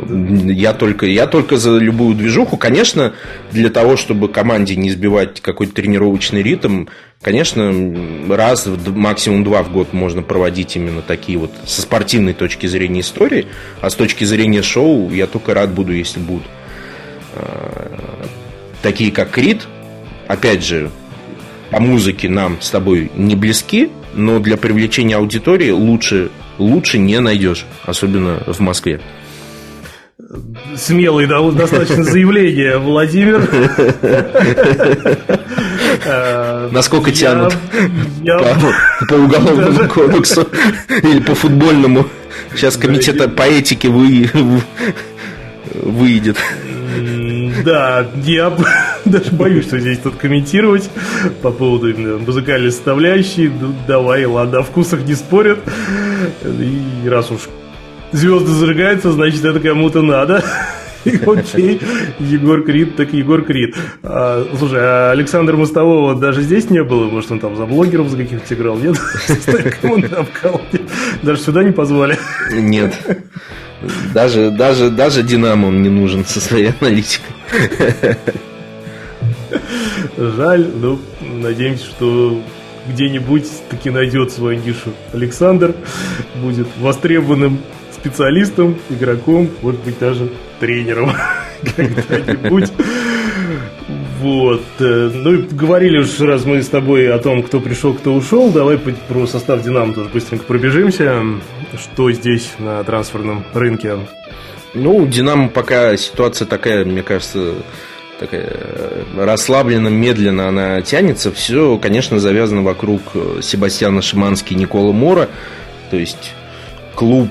Я 0.10 0.74
только, 0.74 1.06
я 1.06 1.28
только 1.28 1.58
за 1.58 1.78
любую 1.78 2.16
движуху. 2.16 2.58
Конечно, 2.58 3.14
для 3.52 3.70
того, 3.70 3.96
чтобы 3.96 4.28
команде 4.28 4.76
не 4.76 4.90
сбивать 4.90 5.40
какой-то 5.40 5.74
тренировочный 5.74 6.42
ритм, 6.42 6.86
конечно, 7.22 7.72
раз, 8.28 8.68
максимум 8.88 9.44
два 9.44 9.62
в 9.62 9.72
год 9.72 9.94
можно 9.94 10.24
проводить 10.24 10.76
именно 10.76 11.02
такие 11.02 11.38
вот 11.38 11.52
со 11.68 11.84
спортивной 11.84 12.34
точки 12.34 12.66
зрения 12.66 13.02
истории, 13.02 13.48
а 13.82 13.92
с 13.92 13.96
точки 13.96 14.24
зрения 14.24 14.64
шоу 14.64 15.12
я 15.12 15.28
только 15.28 15.54
рад 15.54 15.72
буду, 15.72 15.94
если 15.94 16.20
будут 16.20 16.48
а, 17.36 18.26
такие 18.82 19.12
как 19.12 19.30
Крит. 19.30 19.68
Опять 20.28 20.66
же, 20.66 20.90
по 21.70 21.80
музыке 21.80 22.30
нам 22.30 22.60
с 22.62 22.72
тобой 22.72 23.12
не 23.16 23.36
близки, 23.36 23.92
но 24.14 24.40
для 24.40 24.58
привлечения 24.58 25.18
аудитории 25.18 25.70
лучше 25.70 26.32
лучше 26.58 26.98
не 26.98 27.20
найдешь, 27.20 27.66
особенно 27.84 28.42
в 28.46 28.60
Москве. 28.60 29.02
Смелое 30.76 31.28
достаточно 31.52 32.04
заявление, 32.04 32.78
Владимир. 32.78 33.42
Насколько 36.72 37.12
тянут 37.12 37.54
по 39.10 39.14
уголовному 39.14 39.90
кодексу 39.90 40.48
или 40.90 41.20
по 41.20 41.36
футбольному. 41.36 42.08
Сейчас 42.56 42.78
комитет 42.78 43.36
по 43.36 43.44
этике 43.44 43.90
выйдет. 43.90 46.38
Да, 47.64 48.08
я 48.26 48.54
даже 49.06 49.32
боюсь, 49.32 49.66
что 49.66 49.80
здесь 49.80 50.00
тут 50.00 50.16
комментировать 50.16 50.90
по 51.42 51.52
поводу 51.52 51.90
именно 51.90 52.18
музыкальной 52.18 52.72
составляющей. 52.72 53.50
Ну, 53.50 53.74
давай, 53.88 54.26
ладно, 54.26 54.60
о 54.60 54.64
вкусах 54.64 55.04
не 55.04 55.16
спорят. 55.16 55.60
И 56.44 57.08
раз 57.10 57.32
уж 57.32 57.42
звезды 58.12 58.52
зажигаются, 58.52 59.12
значит, 59.12 59.44
это 59.46 59.60
кому-то 59.60 60.02
надо. 60.02 60.44
Окей, 61.26 61.82
Егор 62.20 62.64
Крид, 62.64 62.96
так 62.96 63.12
Егор 63.14 63.42
Крид. 63.44 63.76
А, 64.04 64.46
слушай, 64.58 64.80
а 64.80 65.12
Александр 65.12 65.56
Мостового 65.56 66.16
даже 66.16 66.42
здесь 66.42 66.70
не 66.70 66.84
было? 66.84 67.10
Может, 67.10 67.32
он 67.32 67.40
там 67.40 67.56
за 67.56 67.66
блогеров 67.66 68.10
за 68.10 68.18
каких-то 68.18 68.54
играл? 68.54 68.78
Нет? 68.78 68.98
Даже 71.24 71.42
сюда 71.42 71.64
не 71.64 71.72
позвали? 71.72 72.18
Нет. 72.52 72.94
Даже, 74.14 74.52
даже, 74.52 74.92
даже 74.92 75.24
Динамо 75.24 75.68
он 75.68 75.82
не 75.82 75.90
нужен 75.90 76.24
со 76.24 76.40
своей 76.40 76.72
аналитикой. 76.80 77.34
Жаль, 80.18 80.68
но 80.76 81.00
надеемся, 81.22 81.86
что 81.86 82.44
где-нибудь 82.88 83.48
таки 83.70 83.90
найдет 83.90 84.32
свою 84.32 84.60
нишу 84.60 84.94
Александр, 85.14 85.76
будет 86.36 86.68
востребованным 86.80 87.60
специалистом, 87.92 88.78
игроком, 88.90 89.50
может 89.62 89.82
быть, 89.82 90.00
даже 90.00 90.30
тренером 90.60 91.12
когда-нибудь. 91.76 92.72
Вот. 94.20 94.62
Э, 94.80 95.12
ну 95.14 95.34
и 95.34 95.42
говорили 95.42 95.98
уж, 95.98 96.20
раз 96.20 96.46
мы 96.46 96.62
с 96.62 96.68
тобой 96.68 97.12
о 97.12 97.18
том, 97.18 97.42
кто 97.42 97.60
пришел, 97.60 97.94
кто 97.94 98.14
ушел, 98.14 98.52
давай 98.52 98.78
про 98.78 99.26
состав 99.26 99.64
Динамо 99.64 99.94
тоже 99.94 100.10
быстренько 100.10 100.46
пробежимся. 100.46 101.24
Что 101.80 102.12
здесь 102.12 102.52
на 102.60 102.84
трансферном 102.84 103.44
рынке? 103.54 103.98
Ну, 104.74 105.06
Динамо 105.08 105.50
пока 105.50 105.98
ситуация 105.98 106.46
такая, 106.46 106.86
мне 106.86 107.02
кажется, 107.02 107.56
такая 108.22 108.48
э, 108.48 109.04
расслабленно, 109.18 109.90
медленно 109.90 110.48
она 110.48 110.82
тянется. 110.82 111.32
Все, 111.32 111.78
конечно, 111.78 112.20
завязано 112.20 112.62
вокруг 112.62 113.02
э, 113.16 113.40
Себастьяна 113.42 114.02
Шимански 114.02 114.54
и 114.54 114.56
Никола 114.56 114.94
Мора. 114.94 115.28
То 115.90 115.98
есть 115.98 116.32
клуб, 116.96 117.30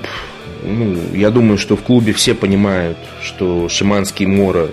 ну, 0.63 0.97
я 1.13 1.31
думаю, 1.31 1.57
что 1.57 1.75
в 1.75 1.81
клубе 1.81 2.13
все 2.13 2.35
понимают, 2.35 2.97
что 3.21 3.69
Шиманский 3.69 4.25
и 4.25 4.27
Мора 4.27 4.67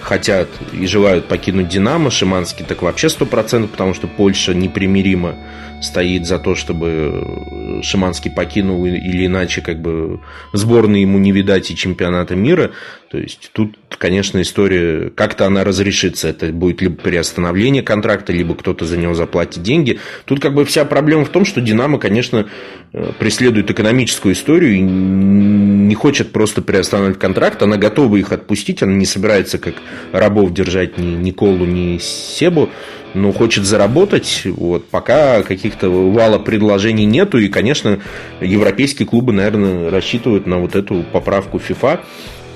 хотят 0.00 0.48
и 0.72 0.86
желают 0.86 1.28
покинуть 1.28 1.68
Динамо. 1.68 2.10
Шиманский 2.10 2.64
так 2.64 2.82
вообще 2.82 3.06
100%, 3.06 3.68
потому 3.68 3.94
что 3.94 4.06
Польша 4.08 4.54
непримиримо 4.54 5.36
стоит 5.82 6.26
за 6.26 6.38
то, 6.38 6.54
чтобы 6.54 7.80
Шиманский 7.82 8.30
покинул 8.30 8.86
или 8.86 9.26
иначе 9.26 9.60
как 9.60 9.80
бы 9.80 10.20
сборной 10.52 11.02
ему 11.02 11.18
не 11.18 11.32
видать 11.32 11.70
и 11.70 11.76
чемпионата 11.76 12.34
мира. 12.34 12.70
То 13.12 13.18
есть 13.18 13.50
тут, 13.52 13.76
конечно, 13.98 14.40
история, 14.40 15.10
как-то 15.10 15.44
она 15.44 15.64
разрешится. 15.64 16.28
Это 16.28 16.46
будет 16.46 16.80
либо 16.80 16.96
приостановление 16.96 17.82
контракта, 17.82 18.32
либо 18.32 18.54
кто-то 18.54 18.86
за 18.86 18.96
него 18.96 19.12
заплатит 19.12 19.62
деньги. 19.62 20.00
Тут 20.24 20.40
как 20.40 20.54
бы 20.54 20.64
вся 20.64 20.86
проблема 20.86 21.26
в 21.26 21.28
том, 21.28 21.44
что 21.44 21.60
Динамо, 21.60 21.98
конечно, 21.98 22.48
э, 22.94 23.12
преследует 23.18 23.70
экономическую 23.70 24.32
историю 24.32 24.76
и 24.76 24.80
не 24.80 25.94
хочет 25.94 26.32
просто 26.32 26.62
приостанавливать 26.62 27.18
контракт. 27.18 27.62
Она 27.62 27.76
готова 27.76 28.16
их 28.16 28.32
отпустить, 28.32 28.82
она 28.82 28.94
не 28.94 29.04
собирается 29.04 29.58
как 29.58 29.74
рабов 30.12 30.54
держать 30.54 30.96
ни 30.96 31.14
Николу, 31.14 31.66
ни 31.66 31.98
Себу 31.98 32.70
но 33.14 33.30
хочет 33.30 33.64
заработать. 33.64 34.42
Вот, 34.44 34.86
пока 34.88 35.42
каких-то 35.42 35.90
вала 35.90 36.38
предложений 36.38 37.04
нету. 37.04 37.36
И, 37.36 37.48
конечно, 37.48 38.00
европейские 38.40 39.06
клубы, 39.06 39.34
наверное, 39.34 39.90
рассчитывают 39.90 40.46
на 40.46 40.56
вот 40.56 40.74
эту 40.76 41.04
поправку 41.12 41.58
FIFA. 41.58 42.00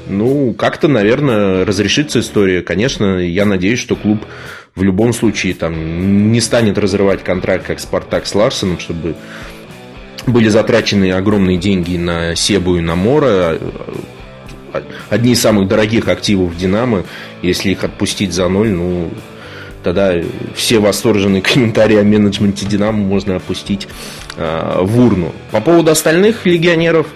Ну, 0.09 0.55
как-то, 0.55 0.89
наверное, 0.89 1.65
разрешится 1.65 2.21
история. 2.21 2.63
Конечно, 2.63 3.19
я 3.19 3.45
надеюсь, 3.45 3.79
что 3.79 3.97
клуб 3.97 4.25
в 4.75 4.83
любом 4.83 5.13
случае 5.13 5.55
там 5.55 6.33
не 6.33 6.41
станет 6.41 6.79
разрывать 6.79 7.25
контракт, 7.25 7.67
как 7.67 7.81
Спартак 7.81 8.27
с 8.27 8.35
Ларсеном, 8.35 8.79
чтобы 8.79 9.17
были 10.27 10.49
затрачены 10.49 11.13
огромные 11.13 11.57
деньги 11.57 11.97
на 11.97 12.35
Себу 12.35 12.77
и 12.77 12.81
на 12.81 12.95
Мора. 12.95 13.59
Одни 15.09 15.33
из 15.33 15.41
самых 15.41 15.69
дорогих 15.69 16.09
активов 16.09 16.57
Динамо. 16.57 17.05
Если 17.43 17.71
их 17.71 17.85
отпустить 17.85 18.33
за 18.33 18.49
ноль, 18.49 18.71
ну, 18.71 19.11
тогда 19.83 20.15
все 20.55 20.79
восторженные 20.79 21.43
комментарии 21.43 21.97
о 21.97 22.03
менеджменте 22.03 22.67
Динамо 22.67 22.99
можно 22.99 23.37
опустить 23.37 23.89
э, 24.37 24.79
в 24.83 25.01
урну. 25.01 25.33
По 25.53 25.61
поводу 25.61 25.93
остальных 25.93 26.45
легионеров, 26.45 27.07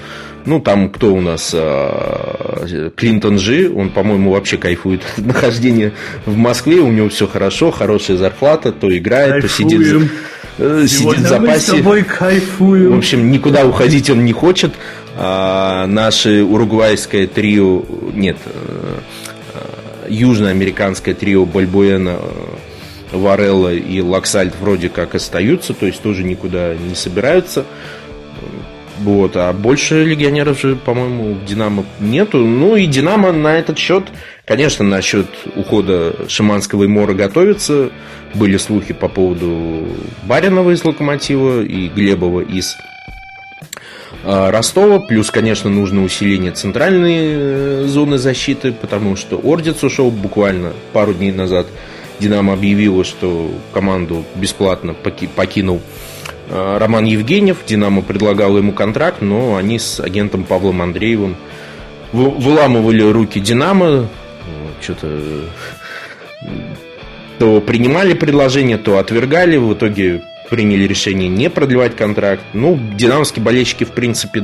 ну, 0.46 0.60
там 0.60 0.90
кто 0.90 1.14
у 1.14 1.20
нас? 1.20 1.52
А, 1.54 2.90
Клинтон 2.96 3.38
Жи, 3.38 3.70
он, 3.72 3.90
по-моему, 3.90 4.32
вообще 4.32 4.56
кайфует 4.56 5.02
от 5.16 5.24
нахождения 5.24 5.92
в 6.26 6.36
Москве, 6.36 6.80
у 6.80 6.90
него 6.90 7.08
все 7.08 7.26
хорошо, 7.26 7.70
хорошая 7.70 8.16
зарплата, 8.16 8.72
то 8.72 8.96
играет, 8.96 9.42
Кайфуем. 9.42 9.68
то 9.68 9.84
сидит, 9.84 10.10
э, 10.58 10.86
сидит 10.88 11.18
в 11.18 11.28
запасе. 11.28 11.72
Мы 11.72 11.78
с 11.78 11.82
тобой 11.82 12.02
кайфуем. 12.04 12.94
В 12.94 12.98
общем, 12.98 13.30
никуда 13.30 13.66
уходить 13.66 14.10
он 14.10 14.24
не 14.24 14.32
хочет. 14.32 14.72
А, 15.16 15.86
наше 15.86 16.44
уругвайское 16.44 17.26
трио, 17.26 17.84
нет, 18.14 18.36
э, 18.46 18.98
э, 19.54 20.06
южноамериканское 20.08 21.14
трио 21.14 21.44
Бальбуэна 21.44 22.18
Варелла 23.12 23.74
и 23.74 24.00
Лаксальт 24.00 24.54
вроде 24.60 24.88
как 24.88 25.14
остаются, 25.14 25.74
то 25.74 25.86
есть 25.86 26.00
тоже 26.00 26.22
никуда 26.22 26.74
не 26.74 26.94
собираются. 26.94 27.64
Вот, 29.00 29.32
а 29.36 29.52
больше 29.54 30.04
легионеров 30.04 30.60
же, 30.60 30.76
по-моему, 30.76 31.34
в 31.34 31.44
Динамо 31.46 31.84
нету. 32.00 32.38
Ну 32.38 32.76
и 32.76 32.86
Динамо 32.86 33.32
на 33.32 33.58
этот 33.58 33.78
счет, 33.78 34.04
конечно, 34.44 34.84
насчет 34.84 35.26
ухода 35.56 36.14
Шиманского 36.28 36.84
и 36.84 36.86
Мора 36.86 37.14
готовится. 37.14 37.90
Были 38.34 38.58
слухи 38.58 38.92
по 38.92 39.08
поводу 39.08 39.88
Баринова 40.24 40.70
из 40.70 40.84
Локомотива 40.84 41.62
и 41.62 41.88
Глебова 41.88 42.42
из 42.42 42.76
а, 44.22 44.50
Ростова. 44.50 44.98
Плюс, 45.00 45.30
конечно, 45.30 45.70
нужно 45.70 46.04
усиление 46.04 46.52
центральной 46.52 47.18
э, 47.20 47.84
зоны 47.86 48.18
защиты, 48.18 48.70
потому 48.70 49.16
что 49.16 49.40
Ордец 49.42 49.82
ушел 49.82 50.10
буквально 50.10 50.74
пару 50.92 51.14
дней 51.14 51.32
назад. 51.32 51.66
Динамо 52.20 52.52
объявила, 52.52 53.02
что 53.02 53.50
команду 53.72 54.26
бесплатно 54.34 54.94
покинул 55.34 55.80
Роман 56.50 57.04
Евгеньев. 57.04 57.58
Динамо 57.66 58.02
предлагал 58.02 58.56
ему 58.56 58.72
контракт, 58.72 59.22
но 59.22 59.56
они 59.56 59.78
с 59.78 60.00
агентом 60.00 60.44
Павлом 60.44 60.82
Андреевым 60.82 61.36
выламывали 62.12 63.02
руки 63.02 63.40
Динамо. 63.40 64.08
Что-то 64.80 65.20
то 67.38 67.60
принимали 67.60 68.12
предложение, 68.12 68.76
то 68.76 68.98
отвергали. 68.98 69.56
В 69.56 69.72
итоге 69.72 70.22
приняли 70.50 70.84
решение 70.84 71.28
не 71.28 71.48
продлевать 71.48 71.96
контракт. 71.96 72.42
Ну, 72.52 72.78
динамовские 72.96 73.42
болельщики, 73.42 73.84
в 73.84 73.92
принципе, 73.92 74.42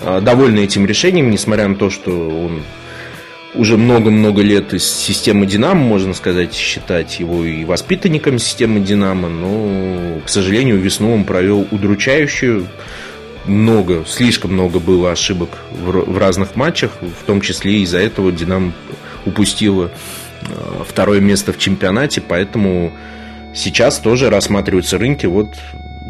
э, 0.00 0.20
довольны 0.20 0.60
этим 0.60 0.86
решением, 0.86 1.30
несмотря 1.30 1.68
на 1.68 1.76
то, 1.76 1.90
что 1.90 2.10
он 2.10 2.62
уже 3.58 3.76
много-много 3.76 4.40
лет 4.40 4.72
из 4.72 4.88
системы 4.88 5.44
Динамо, 5.44 5.82
можно 5.82 6.14
сказать, 6.14 6.54
считать 6.54 7.18
его 7.18 7.44
и 7.44 7.64
воспитанником 7.64 8.38
системы 8.38 8.78
Динамо, 8.80 9.28
но, 9.28 10.20
к 10.24 10.28
сожалению, 10.28 10.78
весну 10.78 11.12
он 11.12 11.24
провел 11.24 11.66
удручающую. 11.70 12.68
Много, 13.46 14.04
слишком 14.06 14.52
много 14.52 14.78
было 14.78 15.10
ошибок 15.10 15.58
в, 15.72 16.18
разных 16.18 16.54
матчах, 16.54 16.92
в 17.00 17.24
том 17.24 17.40
числе 17.40 17.80
из-за 17.80 17.98
этого 17.98 18.30
Динамо 18.30 18.72
упустило 19.26 19.90
э, 20.42 20.82
второе 20.86 21.20
место 21.20 21.52
в 21.52 21.58
чемпионате, 21.58 22.20
поэтому 22.20 22.92
сейчас 23.54 23.98
тоже 23.98 24.30
рассматриваются 24.30 24.98
рынки. 24.98 25.26
Вот 25.26 25.48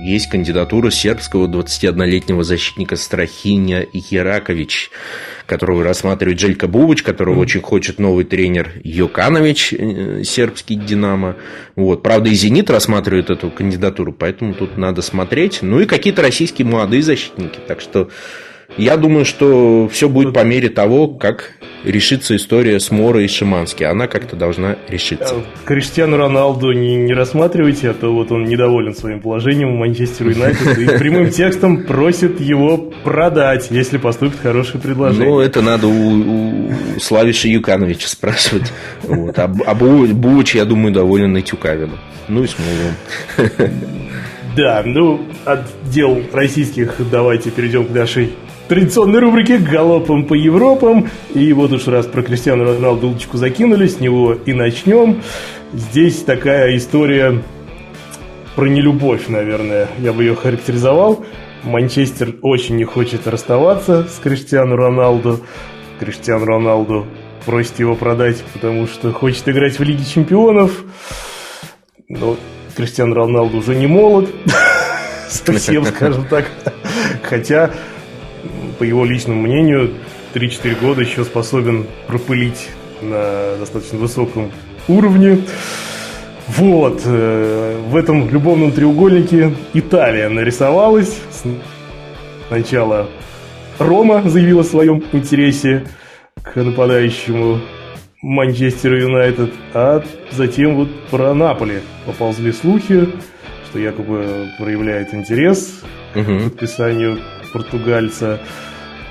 есть 0.01 0.29
кандидатура 0.29 0.91
сербского 0.91 1.47
21-летнего 1.47 2.43
защитника 2.45 2.97
Страхиня 2.97 3.87
Яракович, 3.93 4.91
которого 5.49 5.83
рассматривает 5.83 6.39
Желька 6.39 6.69
Бубыч, 6.69 7.03
которого 7.03 7.37
mm-hmm. 7.37 7.41
очень 7.41 7.61
хочет 7.63 7.99
новый 7.99 8.25
тренер 8.25 8.71
Йоканович, 8.85 9.73
э, 9.73 10.23
сербский 10.23 10.77
«Динамо». 10.77 11.37
Вот. 11.75 12.03
Правда, 12.03 12.29
и 12.29 12.35
«Зенит» 12.35 12.71
рассматривает 12.71 13.31
эту 13.31 13.51
кандидатуру, 13.51 14.13
поэтому 14.13 14.53
тут 14.53 14.77
надо 14.77 15.01
смотреть. 15.01 15.61
Ну 15.63 15.81
и 15.81 15.87
какие-то 15.87 16.21
российские 16.21 16.67
молодые 16.67 17.03
защитники. 17.03 17.59
Так 17.67 17.81
что 17.81 18.11
я 18.77 18.97
думаю, 18.97 19.25
что 19.25 19.89
все 19.89 20.09
будет 20.09 20.35
по 20.35 20.45
мере 20.45 20.69
того, 20.69 21.09
как 21.09 21.53
решится 21.85 22.37
история 22.37 22.81
с 22.81 22.91
Моро 22.91 23.23
и 23.23 23.29
Шимански. 23.29 23.85
Она 23.85 24.07
как-то 24.07 24.37
должна 24.37 24.77
решиться. 24.89 25.37
А 25.37 25.67
Криштиану 25.67 26.17
Роналду 26.17 26.73
не, 26.73 26.97
не 26.97 27.15
рассматривайте, 27.15 27.91
а 27.91 27.95
то 27.95 28.13
вот 28.13 28.31
он 28.31 28.45
недоволен 28.45 28.95
своим 28.95 29.21
положением 29.21 29.77
в 29.77 29.79
Манчестер 29.79 30.29
Юнайтед 30.29 30.79
и 30.79 30.99
прямым 30.99 31.31
текстом 31.31 31.85
просит 31.85 32.41
его 32.41 32.77
продать, 33.05 33.69
если 33.71 33.97
поступит 33.97 34.39
хорошее 34.41 34.81
предложение. 34.81 35.29
Ну, 35.29 35.41
это 35.41 35.63
надо 35.63 35.87
у, 35.87 36.71
у 36.71 37.01
Славиша 37.01 37.49
Юкановича 37.49 38.09
спрашивать. 38.09 38.73
Вот. 39.03 39.39
А, 39.39 39.53
а 39.67 39.75
Буч, 39.75 40.55
я 40.55 40.65
думаю, 40.65 40.93
доволен 40.93 41.37
и 41.37 41.43
Тюкавину. 41.43 41.99
Ну 42.29 42.45
и 42.45 42.47
Смоловым. 42.47 42.95
Да, 44.57 44.83
ну, 44.85 45.25
от 45.45 45.67
дел 45.85 46.21
российских 46.33 46.97
давайте 47.11 47.51
перейдем 47.51 47.87
к 47.87 47.91
нашей 47.91 48.33
традиционной 48.69 49.21
рубрике 49.21 49.59
«Галопом 49.59 50.25
по 50.27 50.35
Европам». 50.35 51.09
И 51.35 51.53
вот 51.53 51.73
уж 51.73 51.87
раз 51.89 52.07
про 52.07 52.23
Кристиану 52.23 52.65
Роналду 52.65 53.09
удочку 53.09 53.39
закинули, 53.39 53.87
с 53.87 53.99
него 53.99 54.35
и 54.35 54.53
начнем. 54.53 55.23
Здесь 55.73 56.23
такая 56.23 56.77
история 56.77 57.43
про 58.55 58.67
нелюбовь, 58.67 59.29
наверное, 59.29 59.89
я 59.99 60.13
бы 60.13 60.23
ее 60.23 60.35
характеризовал. 60.35 61.25
Манчестер 61.65 62.37
очень 62.43 62.77
не 62.77 62.85
хочет 62.85 63.27
расставаться 63.27 64.05
с 64.05 64.19
Криштиану 64.23 64.77
Роналду. 64.77 65.41
Криштиану 65.99 66.45
Роналду 66.45 67.07
просит 67.47 67.79
его 67.79 67.97
продать, 67.97 68.43
потому 68.53 68.87
что 68.87 69.13
хочет 69.13 69.49
играть 69.49 69.79
в 69.79 69.83
Лиге 69.83 70.05
Чемпионов. 70.05 70.85
Но 72.09 72.37
Криштиану 72.77 73.15
Роналду 73.15 73.59
уже 73.59 73.75
не 73.75 73.87
молод. 73.87 74.29
Совсем, 75.29 75.85
скажем 75.85 76.27
так. 76.27 76.47
Хотя 77.23 77.71
по 78.79 78.85
его 78.85 79.05
личному 79.05 79.43
мнению, 79.43 79.95
3-4 80.35 80.81
года 80.81 81.03
еще 81.03 81.25
способен 81.25 81.87
пропылить 82.07 82.69
на 83.03 83.57
достаточно 83.59 83.99
высоком 83.99 84.51
уровне. 84.89 85.41
Вот, 86.49 87.03
э, 87.05 87.81
в 87.89 87.97
этом 87.97 88.31
любовном 88.31 88.73
треугольнике 88.73 89.55
Италия 89.75 90.29
нарисовалась. 90.29 91.21
Сначала 92.49 93.09
Рома 93.79 94.23
заявила 94.29 94.63
о 94.63 94.65
своем 94.65 95.05
интересе 95.13 95.85
к 96.43 96.57
нападающему 96.57 97.61
Манчестер 98.23 98.95
Юнайтед, 98.95 99.51
а 99.75 100.03
затем 100.33 100.75
вот 100.75 100.89
про 101.11 101.35
Наполи 101.35 101.81
поползли 102.07 102.53
слухи, 102.53 103.09
что 103.69 103.79
якобы 103.79 104.49
проявляет 104.59 105.15
интерес 105.15 105.83
к 106.15 106.25
подписанию 106.45 107.19
португальца. 107.53 108.41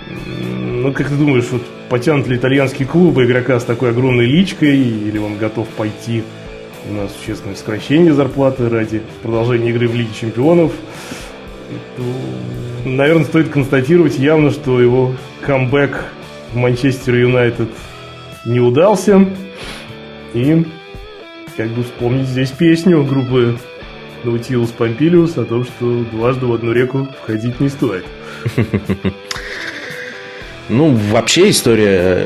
Ну, 0.09 0.93
как 0.93 1.09
ты 1.09 1.15
думаешь, 1.15 1.45
вот 1.51 1.63
потянут 1.89 2.27
ли 2.27 2.37
итальянские 2.37 2.87
клубы 2.87 3.25
игрока 3.25 3.59
с 3.59 3.63
такой 3.63 3.89
огромной 3.89 4.25
личкой, 4.25 4.77
или 4.77 5.17
он 5.17 5.37
готов 5.37 5.67
пойти 5.69 6.23
в 6.85 7.25
честное 7.25 7.55
сокращение 7.55 8.13
зарплаты 8.13 8.69
ради 8.69 9.01
продолжения 9.21 9.71
игры 9.71 9.87
в 9.87 9.95
Лиге 9.95 10.11
Чемпионов? 10.19 10.71
То, 11.97 12.03
наверное, 12.85 13.25
стоит 13.25 13.49
констатировать 13.49 14.17
явно, 14.17 14.51
что 14.51 14.79
его 14.79 15.13
камбэк 15.41 16.05
в 16.53 16.55
Манчестер 16.55 17.15
Юнайтед 17.15 17.69
не 18.45 18.59
удался. 18.59 19.27
И 20.33 20.65
как 21.57 21.69
бы 21.69 21.83
вспомнить 21.83 22.27
здесь 22.27 22.51
песню 22.51 23.03
группы 23.03 23.57
Наутилус 24.23 24.69
Помпилиус 24.69 25.37
о 25.37 25.45
том, 25.45 25.65
что 25.65 26.05
дважды 26.11 26.45
в 26.45 26.53
одну 26.53 26.71
реку 26.71 27.07
входить 27.21 27.59
не 27.59 27.69
стоит. 27.69 28.05
Ну, 30.69 30.93
вообще 30.93 31.49
история 31.49 32.25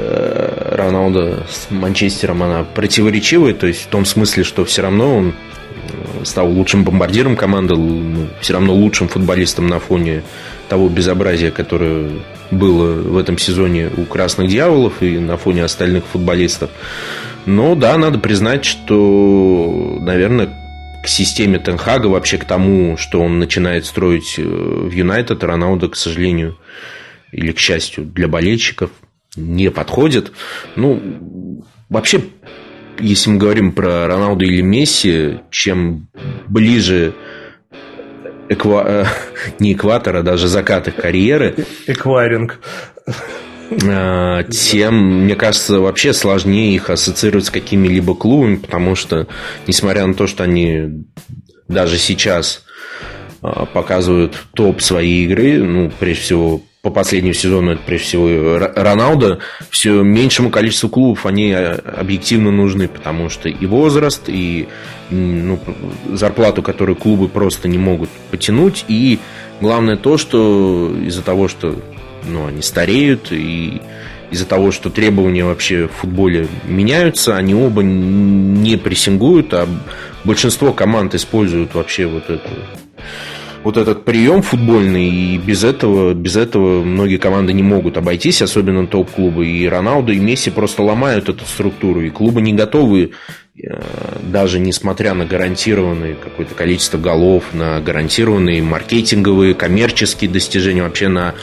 Роналда 0.71 1.45
с 1.49 1.69
Манчестером, 1.69 2.41
она 2.41 2.63
противоречивая, 2.63 3.53
то 3.53 3.67
есть 3.67 3.83
в 3.83 3.87
том 3.87 4.05
смысле, 4.05 4.43
что 4.43 4.65
все 4.65 4.81
равно 4.81 5.15
он 5.15 5.33
стал 6.23 6.49
лучшим 6.49 6.83
бомбардиром 6.83 7.35
команды, 7.35 7.75
ну, 7.75 8.27
все 8.41 8.53
равно 8.53 8.73
лучшим 8.73 9.07
футболистом 9.07 9.67
на 9.67 9.79
фоне 9.79 10.23
того 10.69 10.89
безобразия, 10.89 11.51
которое 11.51 12.09
было 12.49 12.93
в 12.93 13.17
этом 13.17 13.37
сезоне 13.37 13.89
у 13.95 14.05
Красных 14.05 14.49
Дьяволов 14.49 15.01
и 15.01 15.19
на 15.19 15.37
фоне 15.37 15.63
остальных 15.63 16.05
футболистов. 16.05 16.69
Но 17.45 17.75
да, 17.75 17.97
надо 17.97 18.19
признать, 18.19 18.65
что, 18.65 19.97
наверное, 19.99 20.49
к 21.03 21.07
системе 21.07 21.57
Тенхага, 21.59 22.07
вообще 22.07 22.37
к 22.37 22.45
тому, 22.45 22.97
что 22.97 23.21
он 23.21 23.39
начинает 23.39 23.85
строить 23.85 24.35
э, 24.37 24.43
в 24.43 24.91
Юнайтед, 24.91 25.43
Роналдо, 25.43 25.89
к 25.89 25.95
сожалению, 25.95 26.57
или 27.31 27.51
к 27.51 27.59
счастью 27.59 28.05
для 28.05 28.27
болельщиков, 28.27 28.91
не 29.35 29.71
подходит. 29.71 30.31
Ну, 30.75 31.63
вообще, 31.89 32.21
если 32.99 33.29
мы 33.29 33.37
говорим 33.37 33.71
про 33.71 34.07
Роналду 34.07 34.45
или 34.45 34.61
Месси, 34.61 35.39
чем 35.49 36.07
ближе 36.47 37.13
эква... 38.49 38.83
Э, 38.85 39.05
не 39.59 39.73
экватора, 39.73 40.19
а 40.19 40.23
даже 40.23 40.47
закат 40.47 40.87
их 40.87 40.95
карьеры. 40.95 41.65
Эквайринг. 41.87 42.59
А, 43.87 44.43
тем, 44.43 45.23
мне 45.23 45.35
кажется, 45.35 45.79
вообще 45.79 46.13
сложнее 46.13 46.75
их 46.75 46.89
ассоциировать 46.89 47.45
с 47.45 47.49
какими-либо 47.49 48.15
клубами, 48.15 48.57
потому 48.57 48.95
что, 48.95 49.27
несмотря 49.65 50.05
на 50.05 50.13
то, 50.13 50.27
что 50.27 50.43
они 50.43 51.05
даже 51.69 51.97
сейчас 51.97 52.65
а, 53.41 53.65
показывают 53.65 54.35
топ 54.53 54.81
своей 54.81 55.25
игры, 55.25 55.63
ну, 55.63 55.91
прежде 55.99 56.21
всего, 56.21 56.61
по 56.81 56.89
последнему 56.89 57.33
сезону, 57.33 57.73
это 57.73 57.81
прежде 57.85 58.05
всего 58.05 58.57
Роналдо, 58.57 59.39
все 59.69 60.01
меньшему 60.01 60.49
количеству 60.49 60.89
клубов 60.89 61.27
они 61.27 61.51
а, 61.51 61.79
объективно 61.97 62.49
нужны, 62.49 62.87
потому 62.87 63.29
что 63.29 63.49
и 63.49 63.65
возраст, 63.67 64.23
и 64.27 64.67
ну, 65.11 65.59
зарплату, 66.11 66.63
которую 66.63 66.95
клубы 66.95 67.27
просто 67.27 67.67
не 67.67 67.77
могут 67.77 68.09
потянуть, 68.31 68.85
и 68.87 69.19
главное 69.59 69.95
то, 69.95 70.17
что 70.17 70.91
из-за 71.05 71.21
того, 71.21 71.47
что 71.47 71.79
ну, 72.27 72.47
они 72.47 72.63
стареют, 72.63 73.31
и 73.31 73.81
из-за 74.31 74.47
того, 74.47 74.71
что 74.71 74.89
требования 74.89 75.43
вообще 75.43 75.87
в 75.87 75.91
футболе 75.91 76.47
меняются, 76.65 77.35
они 77.35 77.53
оба 77.53 77.83
не 77.83 78.77
прессингуют, 78.77 79.53
а 79.53 79.67
большинство 80.23 80.73
команд 80.73 81.13
используют 81.13 81.75
вообще 81.75 82.07
вот 82.07 82.29
эту 82.29 82.49
вот 83.63 83.77
этот 83.77 84.05
прием 84.05 84.41
футбольный, 84.41 85.07
и 85.09 85.37
без 85.37 85.63
этого, 85.63 86.13
без 86.13 86.35
этого 86.35 86.83
многие 86.83 87.17
команды 87.17 87.53
не 87.53 87.63
могут 87.63 87.97
обойтись, 87.97 88.41
особенно 88.41 88.87
топ-клубы. 88.87 89.47
И 89.47 89.67
Роналду, 89.67 90.11
и 90.11 90.19
Месси 90.19 90.49
просто 90.49 90.83
ломают 90.83 91.29
эту 91.29 91.45
структуру, 91.45 92.01
и 92.01 92.09
клубы 92.09 92.41
не 92.41 92.53
готовы, 92.53 93.11
э, 93.61 93.81
даже 94.23 94.59
несмотря 94.59 95.13
на 95.13 95.25
гарантированное 95.25 96.15
какое-то 96.15 96.55
количество 96.55 96.97
голов, 96.97 97.43
на 97.53 97.79
гарантированные 97.79 98.63
маркетинговые, 98.63 99.53
коммерческие 99.53 100.29
достижения, 100.29 100.83
вообще 100.83 101.07
на 101.07 101.35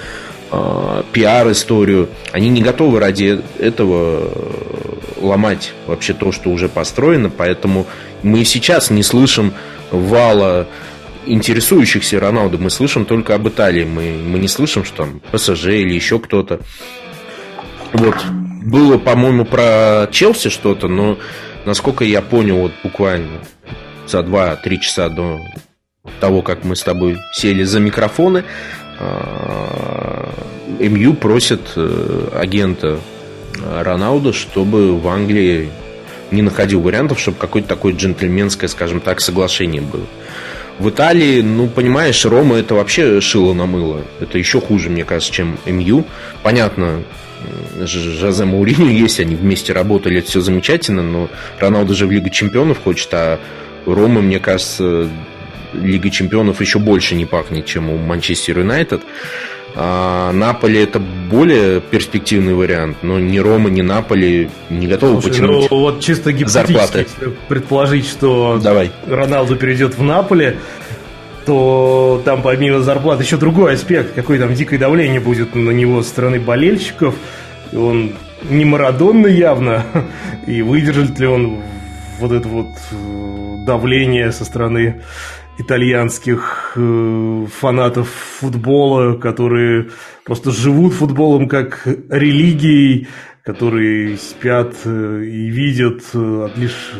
э, 0.50 1.02
пиар-историю, 1.12 2.08
они 2.32 2.48
не 2.48 2.62
готовы 2.62 2.98
ради 2.98 3.40
этого 3.58 4.32
ломать 5.20 5.72
вообще 5.86 6.14
то, 6.14 6.32
что 6.32 6.50
уже 6.50 6.68
построено, 6.68 7.30
поэтому 7.30 7.86
мы 8.22 8.44
сейчас 8.44 8.90
не 8.90 9.02
слышим 9.02 9.52
вала 9.90 10.66
интересующихся 11.32 12.20
Роналду 12.20 12.58
мы 12.58 12.70
слышим 12.70 13.04
только 13.04 13.34
об 13.34 13.48
Италии. 13.48 13.84
Мы, 13.84 14.12
мы 14.12 14.38
не 14.38 14.48
слышим, 14.48 14.84
что 14.84 15.04
там 15.04 15.20
ПСЖ 15.32 15.66
или 15.66 15.94
еще 15.94 16.18
кто-то. 16.18 16.60
Вот. 17.92 18.16
Было, 18.62 18.98
по-моему, 18.98 19.44
про 19.44 20.08
Челси 20.10 20.50
что-то, 20.50 20.88
но 20.88 21.18
насколько 21.64 22.04
я 22.04 22.22
понял, 22.22 22.58
вот 22.58 22.72
буквально 22.82 23.40
за 24.06 24.20
2-3 24.20 24.78
часа 24.80 25.08
до 25.08 25.40
того, 26.20 26.42
как 26.42 26.64
мы 26.64 26.76
с 26.76 26.82
тобой 26.82 27.18
сели 27.32 27.62
за 27.62 27.80
микрофоны, 27.80 28.44
а, 28.98 30.28
МЮ 30.80 31.14
просит 31.14 31.60
э, 31.76 32.28
агента 32.34 32.98
Роналду, 33.80 34.32
чтобы 34.32 34.98
в 34.98 35.08
Англии 35.08 35.70
не 36.30 36.42
находил 36.42 36.80
вариантов, 36.80 37.18
чтобы 37.18 37.38
какое-то 37.38 37.68
такое 37.68 37.94
джентльменское, 37.94 38.68
скажем 38.68 39.00
так, 39.00 39.20
соглашение 39.20 39.82
было. 39.82 40.06
В 40.78 40.90
Италии, 40.90 41.42
ну, 41.42 41.66
понимаешь, 41.66 42.24
Рома 42.24 42.56
это 42.56 42.74
вообще 42.74 43.20
шило 43.20 43.52
на 43.52 43.66
мыло. 43.66 44.02
Это 44.20 44.38
еще 44.38 44.60
хуже, 44.60 44.90
мне 44.90 45.04
кажется, 45.04 45.32
чем 45.32 45.58
МЮ. 45.66 46.04
Понятно, 46.42 47.02
Жозе 47.84 48.44
Мауриньо 48.44 48.88
есть, 48.88 49.20
они 49.20 49.34
вместе 49.34 49.72
работали, 49.72 50.18
это 50.18 50.28
все 50.28 50.40
замечательно, 50.40 51.02
но 51.02 51.28
Роналдо 51.58 51.94
же 51.94 52.06
в 52.06 52.12
Лигу 52.12 52.30
Чемпионов 52.30 52.80
хочет, 52.82 53.08
а 53.12 53.40
Рома, 53.86 54.20
мне 54.20 54.38
кажется, 54.38 55.08
Лига 55.72 56.10
Чемпионов 56.10 56.60
еще 56.60 56.78
больше 56.78 57.14
не 57.14 57.24
пахнет, 57.24 57.66
чем 57.66 57.90
у 57.90 57.96
Манчестер 57.98 58.60
Юнайтед. 58.60 59.02
А 59.74 60.32
Наполе 60.32 60.82
это 60.82 60.98
более 60.98 61.80
перспективный 61.80 62.54
вариант, 62.54 62.98
но 63.02 63.18
ни 63.18 63.38
Рома, 63.38 63.70
ни 63.70 63.82
Наполи 63.82 64.50
не 64.70 64.86
готовы 64.86 65.20
Слушай, 65.20 65.30
потянуть 65.30 65.70
ну, 65.70 65.78
вот 65.78 66.00
чисто 66.00 66.32
зарплаты. 66.48 67.00
если 67.00 67.36
предположить, 67.48 68.06
что 68.08 68.58
Давай. 68.62 68.90
Роналду 69.06 69.56
перейдет 69.56 69.96
в 69.96 70.02
Наполе, 70.02 70.58
то 71.46 72.20
там 72.24 72.42
помимо 72.42 72.80
зарплаты 72.80 73.22
еще 73.22 73.36
другой 73.36 73.74
аспект, 73.74 74.14
какое 74.14 74.38
там 74.38 74.52
дикое 74.54 74.78
давление 74.78 75.20
будет 75.20 75.54
на 75.54 75.70
него 75.70 76.02
со 76.02 76.10
стороны 76.10 76.40
болельщиков. 76.40 77.14
Он 77.72 78.12
не 78.50 78.64
Марадонный 78.64 79.34
явно, 79.34 79.84
и 80.46 80.62
выдержит 80.62 81.18
ли 81.18 81.26
он 81.26 81.62
вот 82.18 82.32
это 82.32 82.48
вот 82.48 82.68
э, 82.90 83.56
давление 83.64 84.32
со 84.32 84.44
стороны 84.44 85.02
итальянских 85.58 86.72
э, 86.76 87.46
фанатов 87.52 88.08
футбола, 88.08 89.14
которые 89.14 89.90
просто 90.24 90.50
живут 90.50 90.94
футболом 90.94 91.48
как 91.48 91.86
религией, 91.86 93.08
которые 93.44 94.16
спят 94.16 94.74
э, 94.84 95.24
и 95.24 95.48
видят 95.48 96.02
э, 96.14 96.48
лишь 96.56 96.92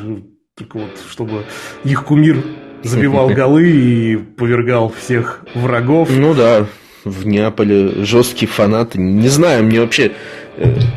только 0.56 0.78
вот, 0.78 0.98
чтобы 1.08 1.44
их 1.84 2.04
кумир 2.04 2.42
забивал 2.82 3.28
голы 3.34 3.70
и 3.70 4.16
повергал 4.16 4.88
всех 4.90 5.44
врагов. 5.54 6.08
Ну 6.10 6.34
да, 6.34 6.66
в 7.04 7.26
Неаполе 7.26 8.04
жесткий 8.04 8.46
фанат. 8.46 8.94
Не 8.94 9.28
знаю, 9.28 9.64
мне 9.64 9.80
вообще 9.80 10.12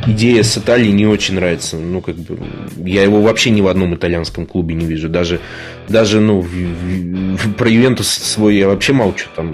идея 0.07 0.43
с 0.43 0.57
Италией 0.57 0.91
не 0.91 1.05
очень 1.05 1.35
нравится. 1.35 1.77
Ну, 1.77 2.01
как 2.01 2.15
бы, 2.15 2.39
я 2.77 3.03
его 3.03 3.21
вообще 3.21 3.51
ни 3.51 3.61
в 3.61 3.67
одном 3.67 3.95
итальянском 3.95 4.45
клубе 4.45 4.75
не 4.75 4.85
вижу. 4.85 5.09
Даже, 5.09 5.39
даже 5.87 6.19
ну, 6.19 6.41
в, 6.41 6.47
в, 6.47 7.53
про 7.53 7.69
Ювентус 7.69 8.07
свой 8.07 8.57
я 8.57 8.67
вообще 8.67 8.93
молчу. 8.93 9.27
Там, 9.35 9.53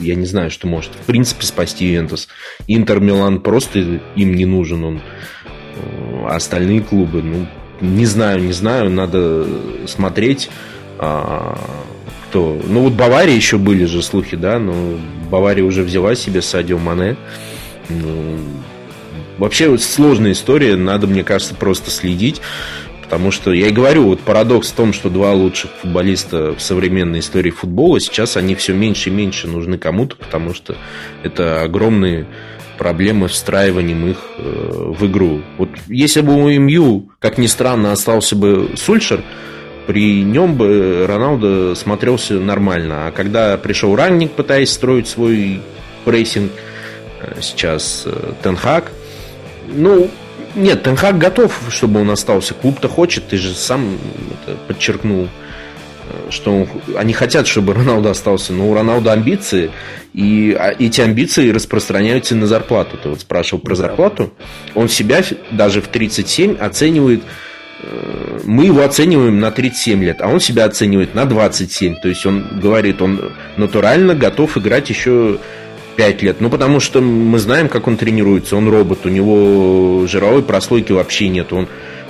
я 0.00 0.14
не 0.14 0.26
знаю, 0.26 0.50
что 0.50 0.66
может, 0.66 0.92
в 0.92 1.06
принципе, 1.06 1.44
спасти 1.44 1.86
Ювентус. 1.86 2.28
Интер 2.66 3.00
Милан 3.00 3.40
просто 3.40 4.00
им 4.16 4.34
не 4.34 4.46
нужен 4.46 4.84
он. 4.84 5.00
А 6.28 6.36
остальные 6.36 6.82
клубы, 6.82 7.22
ну, 7.22 7.46
не 7.80 8.06
знаю, 8.06 8.42
не 8.42 8.52
знаю, 8.52 8.90
надо 8.90 9.46
смотреть. 9.86 10.50
А, 10.98 11.58
кто? 12.28 12.60
Ну, 12.66 12.82
вот 12.82 12.92
Бавария 12.92 13.34
еще 13.34 13.58
были 13.58 13.84
же 13.86 14.02
слухи, 14.02 14.36
да, 14.36 14.58
но 14.58 14.74
Бавария 15.30 15.64
уже 15.64 15.82
взяла 15.82 16.14
себе 16.14 16.42
Садио 16.42 16.78
Мане. 16.78 17.16
Ну, 17.88 18.38
Вообще 19.40 19.76
сложная 19.78 20.32
история, 20.32 20.76
надо, 20.76 21.06
мне 21.06 21.24
кажется, 21.24 21.54
просто 21.54 21.90
следить. 21.90 22.42
Потому 23.02 23.32
что 23.32 23.52
я 23.52 23.68
и 23.68 23.72
говорю, 23.72 24.04
вот 24.04 24.20
парадокс 24.20 24.68
в 24.68 24.74
том, 24.74 24.92
что 24.92 25.08
два 25.10 25.32
лучших 25.32 25.70
футболиста 25.80 26.54
в 26.54 26.60
современной 26.60 27.18
истории 27.18 27.50
футбола 27.50 27.98
сейчас 27.98 28.36
они 28.36 28.54
все 28.54 28.72
меньше 28.72 29.08
и 29.08 29.12
меньше 29.12 29.48
нужны 29.48 29.78
кому-то, 29.78 30.14
потому 30.14 30.54
что 30.54 30.76
это 31.24 31.62
огромные 31.62 32.26
проблемы 32.78 33.26
встраиванием 33.26 34.08
их 34.08 34.18
э, 34.38 34.92
в 34.96 35.06
игру. 35.06 35.40
Вот 35.58 35.70
если 35.88 36.20
бы 36.20 36.34
у 36.34 36.48
МЮ, 36.50 37.10
как 37.18 37.36
ни 37.36 37.46
странно, 37.46 37.92
остался 37.92 38.36
бы 38.36 38.70
Сульшер, 38.76 39.22
при 39.86 40.22
нем 40.22 40.54
бы 40.54 41.04
Роналдо 41.08 41.74
смотрелся 41.74 42.34
нормально. 42.34 43.08
А 43.08 43.10
когда 43.10 43.56
пришел 43.56 43.96
Ранник, 43.96 44.32
пытаясь 44.32 44.70
строить 44.70 45.08
свой 45.08 45.62
прессинг, 46.04 46.52
э, 47.22 47.40
сейчас 47.40 48.04
э, 48.06 48.34
Тенхак, 48.42 48.92
ну, 49.70 50.10
нет, 50.54 50.82
Тенхак 50.82 51.18
готов, 51.18 51.58
чтобы 51.70 52.00
он 52.00 52.10
остался. 52.10 52.54
Клуб-то 52.54 52.88
хочет, 52.88 53.28
ты 53.28 53.36
же 53.36 53.54
сам 53.54 53.98
это 54.42 54.56
подчеркнул, 54.66 55.28
э, 56.08 56.30
что 56.30 56.66
они 56.96 57.12
хотят, 57.12 57.46
чтобы 57.46 57.74
Роналдо 57.74 58.10
остался. 58.10 58.52
Но 58.52 58.70
у 58.70 58.74
Роналдо 58.74 59.12
амбиции, 59.12 59.70
и 60.12 60.56
а, 60.58 60.74
эти 60.76 61.00
амбиции 61.00 61.50
распространяются 61.50 62.34
на 62.34 62.46
зарплату. 62.46 62.98
Ты 63.02 63.08
вот 63.10 63.20
спрашивал 63.20 63.62
про 63.62 63.74
зарплату. 63.74 64.32
Он 64.74 64.88
себя 64.88 65.22
даже 65.52 65.80
в 65.80 65.88
37 65.88 66.56
оценивает 66.56 67.22
э, 67.82 68.40
мы 68.44 68.64
его 68.64 68.82
оцениваем 68.82 69.38
на 69.38 69.52
37 69.52 70.02
лет, 70.02 70.20
а 70.20 70.28
он 70.28 70.40
себя 70.40 70.64
оценивает 70.64 71.14
на 71.14 71.26
27. 71.26 71.96
То 72.02 72.08
есть 72.08 72.26
он 72.26 72.60
говорит, 72.60 73.00
он 73.02 73.32
натурально 73.56 74.14
готов 74.16 74.56
играть 74.58 74.90
еще 74.90 75.38
5 75.96 76.22
лет. 76.22 76.40
Ну, 76.40 76.50
потому 76.50 76.80
что 76.80 77.00
мы 77.00 77.38
знаем, 77.38 77.68
как 77.68 77.86
он 77.86 77.96
тренируется. 77.96 78.56
Он 78.56 78.68
робот, 78.68 79.06
у 79.06 79.08
него 79.08 80.06
жировой 80.06 80.42
прослойки 80.42 80.92
вообще 80.92 81.28
нет. 81.28 81.52
Он, 81.52 81.68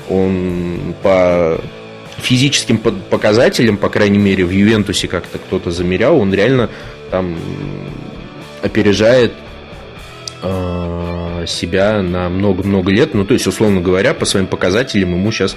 он 0.09 0.95
по 1.03 1.61
физическим 2.21 2.79
показателям, 2.79 3.77
по 3.77 3.89
крайней 3.89 4.19
мере, 4.19 4.45
в 4.45 4.51
Ювентусе 4.51 5.09
как-то 5.09 5.39
кто-то 5.39 5.71
замерял, 5.71 6.19
он 6.19 6.33
реально 6.33 6.69
там 7.11 7.37
опережает 8.63 9.33
э, 10.43 11.45
себя 11.47 12.03
на 12.03 12.29
много-много 12.29 12.91
лет. 12.91 13.15
Ну, 13.15 13.25
то 13.25 13.35
есть, 13.35 13.47
условно 13.47 13.81
говоря, 13.81 14.15
по 14.15 14.25
своим 14.25 14.47
показателям 14.47 15.15
ему 15.15 15.33
сейчас 15.33 15.57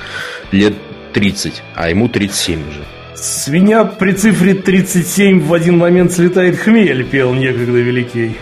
лет 0.51 0.73
30, 1.13 1.61
а 1.75 1.89
ему 1.89 2.07
37 2.09 2.69
уже. 2.69 2.83
Свинья 3.23 3.85
при 3.85 4.11
цифре 4.11 4.53
37 4.53 5.39
в 5.39 5.53
один 5.53 5.77
момент 5.77 6.11
слетает 6.11 6.57
хмель, 6.57 7.05
пел 7.05 7.33
некогда 7.33 7.79
великий 7.79 8.35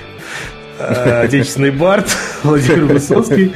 э, 0.79 1.21
отечественный 1.25 1.69
бард 1.69 2.07
Владимир 2.41 2.86
Высоцкий. 2.86 3.51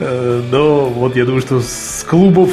Э, 0.00 0.40
но 0.50 0.86
вот 0.86 1.14
я 1.14 1.26
думаю, 1.26 1.42
что 1.42 1.60
с 1.60 2.06
клубов 2.08 2.48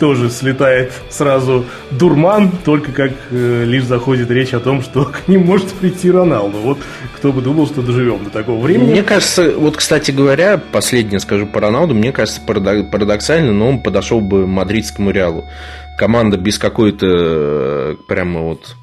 тоже 0.00 0.28
слетает 0.28 0.92
сразу 1.08 1.66
дурман, 1.92 2.50
только 2.64 2.90
как 2.90 3.12
э, 3.30 3.62
лишь 3.64 3.84
заходит 3.84 4.28
речь 4.32 4.52
о 4.52 4.58
том, 4.58 4.82
что 4.82 5.04
к 5.04 5.28
ним 5.28 5.46
может 5.46 5.68
прийти 5.68 6.10
Роналду. 6.10 6.58
Вот 6.58 6.78
кто 7.14 7.32
бы 7.32 7.42
думал, 7.42 7.68
что 7.68 7.80
доживем 7.80 8.24
до 8.24 8.30
такого 8.30 8.60
времени. 8.60 8.90
Мне 8.90 9.02
кажется, 9.04 9.52
вот, 9.56 9.76
кстати 9.76 10.10
говоря, 10.10 10.60
последнее 10.72 11.20
скажу 11.20 11.46
по 11.46 11.60
Роналду, 11.60 11.94
мне 11.94 12.10
кажется 12.10 12.40
парадоксально, 12.40 13.52
но 13.52 13.68
он 13.68 13.78
подошел 13.80 14.20
бы 14.20 14.48
мадридскому 14.48 15.12
Реалу. 15.12 15.44
Команда 15.96 16.36
без 16.36 16.58
какой-то 16.58 17.06
э, 17.06 17.96
прямо 18.06 18.40
вот 18.42 18.76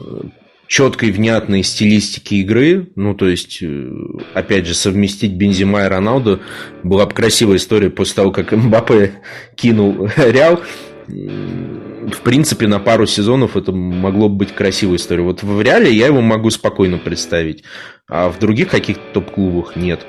э, 0.00 0.22
четкой, 0.66 1.10
внятной 1.10 1.62
стилистики 1.62 2.36
игры. 2.36 2.88
Ну, 2.96 3.14
то 3.14 3.28
есть, 3.28 3.58
э, 3.62 3.90
опять 4.34 4.66
же, 4.66 4.74
совместить 4.74 5.32
Бензима 5.32 5.84
и 5.84 5.88
Роналду 5.88 6.40
была 6.82 7.06
бы 7.06 7.12
красивая 7.12 7.56
история 7.56 7.90
после 7.90 8.14
того, 8.14 8.30
как 8.30 8.52
Мбаппе 8.52 9.14
кинул 9.54 10.08
Реал. 10.16 10.60
В 11.06 12.20
принципе, 12.22 12.68
на 12.68 12.78
пару 12.78 13.04
сезонов 13.06 13.56
это 13.56 13.72
могло 13.72 14.28
бы 14.28 14.36
быть 14.36 14.54
красивой 14.54 14.96
историей. 14.96 15.26
Вот 15.26 15.42
в 15.42 15.60
Реале 15.60 15.92
я 15.92 16.06
его 16.06 16.20
могу 16.20 16.50
спокойно 16.50 16.98
представить, 16.98 17.64
а 18.08 18.30
в 18.30 18.38
других 18.38 18.68
каких-то 18.68 19.02
топ-клубах 19.12 19.76
нет. 19.76 20.06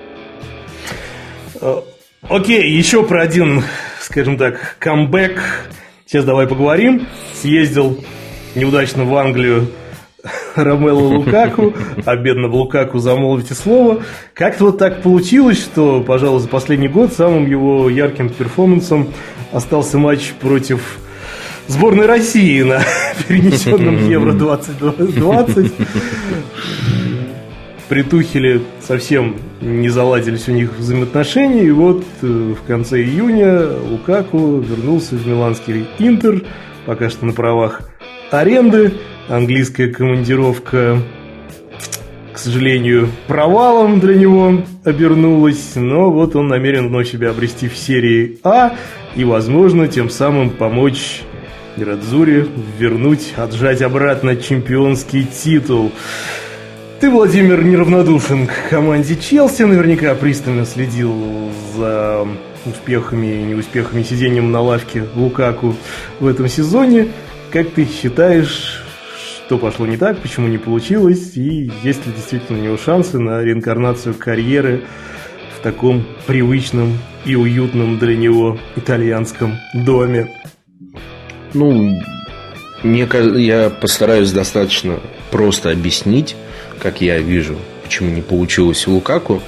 Окей, 2.30 2.72
еще 2.72 3.04
про 3.04 3.24
один, 3.24 3.64
скажем 4.00 4.38
так, 4.38 4.78
камбэк. 4.80 5.42
Сейчас 6.12 6.26
давай 6.26 6.46
поговорим. 6.46 7.08
Съездил 7.34 7.98
неудачно 8.54 9.06
в 9.06 9.16
Англию 9.16 9.68
Ромело 10.58 11.00
Лукаку, 11.00 11.74
а 12.06 12.18
бедного 12.18 12.54
Лукаку 12.58 13.00
замолвите 13.00 13.54
слово. 13.54 14.04
Как-то 14.34 14.66
вот 14.66 14.78
так 14.78 15.04
получилось, 15.04 15.58
что, 15.58 16.02
пожалуй, 16.02 16.42
за 16.42 16.50
последний 16.50 16.90
год 16.90 17.14
самым 17.14 17.50
его 17.50 17.90
ярким 17.90 18.28
перформансом 18.28 19.08
остался 19.54 19.98
матч 20.00 20.34
против 20.42 21.00
сборной 21.68 22.08
России 22.08 22.62
на 22.62 22.82
перенесенном 23.30 24.10
Евро 24.10 24.34
2020. 24.34 25.72
При 27.92 28.04
Тухеле 28.04 28.62
совсем 28.80 29.36
не 29.60 29.90
заладились 29.90 30.48
у 30.48 30.54
них 30.54 30.78
взаимоотношения, 30.78 31.64
и 31.66 31.72
вот 31.72 32.06
э, 32.22 32.26
в 32.26 32.66
конце 32.66 33.04
июня 33.04 33.68
Лукаку 33.68 34.62
вернулся 34.62 35.16
в 35.16 35.28
миланский 35.28 35.86
Интер, 36.00 36.46
пока 36.86 37.10
что 37.10 37.26
на 37.26 37.34
правах 37.34 37.82
аренды, 38.32 38.94
английская 39.28 39.90
командировка, 39.90 41.00
к 42.32 42.38
сожалению, 42.38 43.10
провалом 43.28 44.00
для 44.00 44.16
него 44.16 44.64
обернулась, 44.86 45.76
но 45.76 46.10
вот 46.10 46.38
он 46.38 46.48
намерен 46.48 46.88
вновь 46.88 47.12
себя 47.12 47.32
обрести 47.32 47.68
в 47.68 47.76
серии 47.76 48.40
А 48.46 48.74
и, 49.18 49.26
возможно, 49.26 49.90
тем 49.90 50.10
самым 50.10 50.50
помочь 50.50 51.24
Ирадзуре 51.78 52.48
вернуть, 52.78 53.34
отжать 53.38 53.82
обратно 53.82 54.36
чемпионский 54.36 55.26
титул. 55.26 55.92
Ты, 57.02 57.10
Владимир, 57.10 57.64
неравнодушен 57.64 58.46
к 58.46 58.70
команде 58.70 59.16
Челси, 59.16 59.64
наверняка 59.64 60.14
пристально 60.14 60.68
следил 60.68 61.52
за 61.76 62.28
успехами 62.64 63.26
и 63.26 63.42
неуспехами 63.42 64.04
сидением 64.04 64.52
на 64.52 64.62
лавке 64.62 65.06
Лукаку 65.16 65.76
в 66.20 66.28
этом 66.28 66.48
сезоне. 66.48 67.08
Как 67.50 67.72
ты 67.72 67.88
считаешь, 67.88 68.84
что 69.18 69.58
пошло 69.58 69.88
не 69.88 69.98
так, 69.98 70.20
почему 70.20 70.48
не 70.48 70.60
получилось, 70.60 71.36
и 71.38 71.72
есть 71.82 72.06
ли 72.06 72.14
действительно 72.14 72.60
у 72.60 72.62
него 72.62 72.78
шансы 72.78 73.18
на 73.18 73.42
реинкарнацию 73.42 74.14
карьеры 74.14 74.84
в 75.58 75.64
таком 75.64 76.06
привычном 76.28 77.00
и 77.26 77.36
уютном 77.36 77.98
для 77.98 78.16
него 78.16 78.60
итальянском 78.76 79.58
доме? 79.74 80.30
Ну, 81.56 82.00
мне 82.84 83.10
я 83.38 83.72
постараюсь 83.72 84.32
достаточно 84.32 85.00
просто 85.32 85.72
объяснить, 85.72 86.36
как 86.82 87.00
я 87.00 87.20
вижу, 87.20 87.58
почему 87.84 88.10
не 88.10 88.22
получилось 88.22 88.88
у 88.88 88.94
Лукаку. 88.94 89.42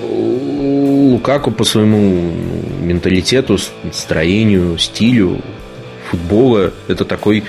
Лукаку 0.00 1.50
по 1.50 1.64
своему 1.64 2.32
менталитету, 2.80 3.58
строению, 3.92 4.78
стилю 4.78 5.40
футбола 6.10 6.72
это 6.88 7.04
такой 7.04 7.44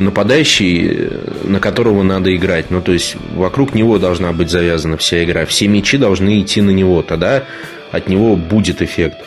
нападающий, 0.00 1.08
на 1.44 1.60
которого 1.60 2.02
надо 2.02 2.34
играть. 2.34 2.70
Ну, 2.70 2.82
то 2.82 2.92
есть, 2.92 3.16
вокруг 3.34 3.74
него 3.74 3.98
должна 3.98 4.32
быть 4.32 4.50
завязана 4.50 4.96
вся 4.96 5.22
игра. 5.22 5.46
Все 5.46 5.68
мячи 5.68 5.96
должны 5.96 6.40
идти 6.40 6.60
на 6.60 6.70
него. 6.70 7.02
Тогда 7.02 7.44
от 7.92 8.08
него 8.08 8.34
будет 8.34 8.82
эффект. 8.82 9.18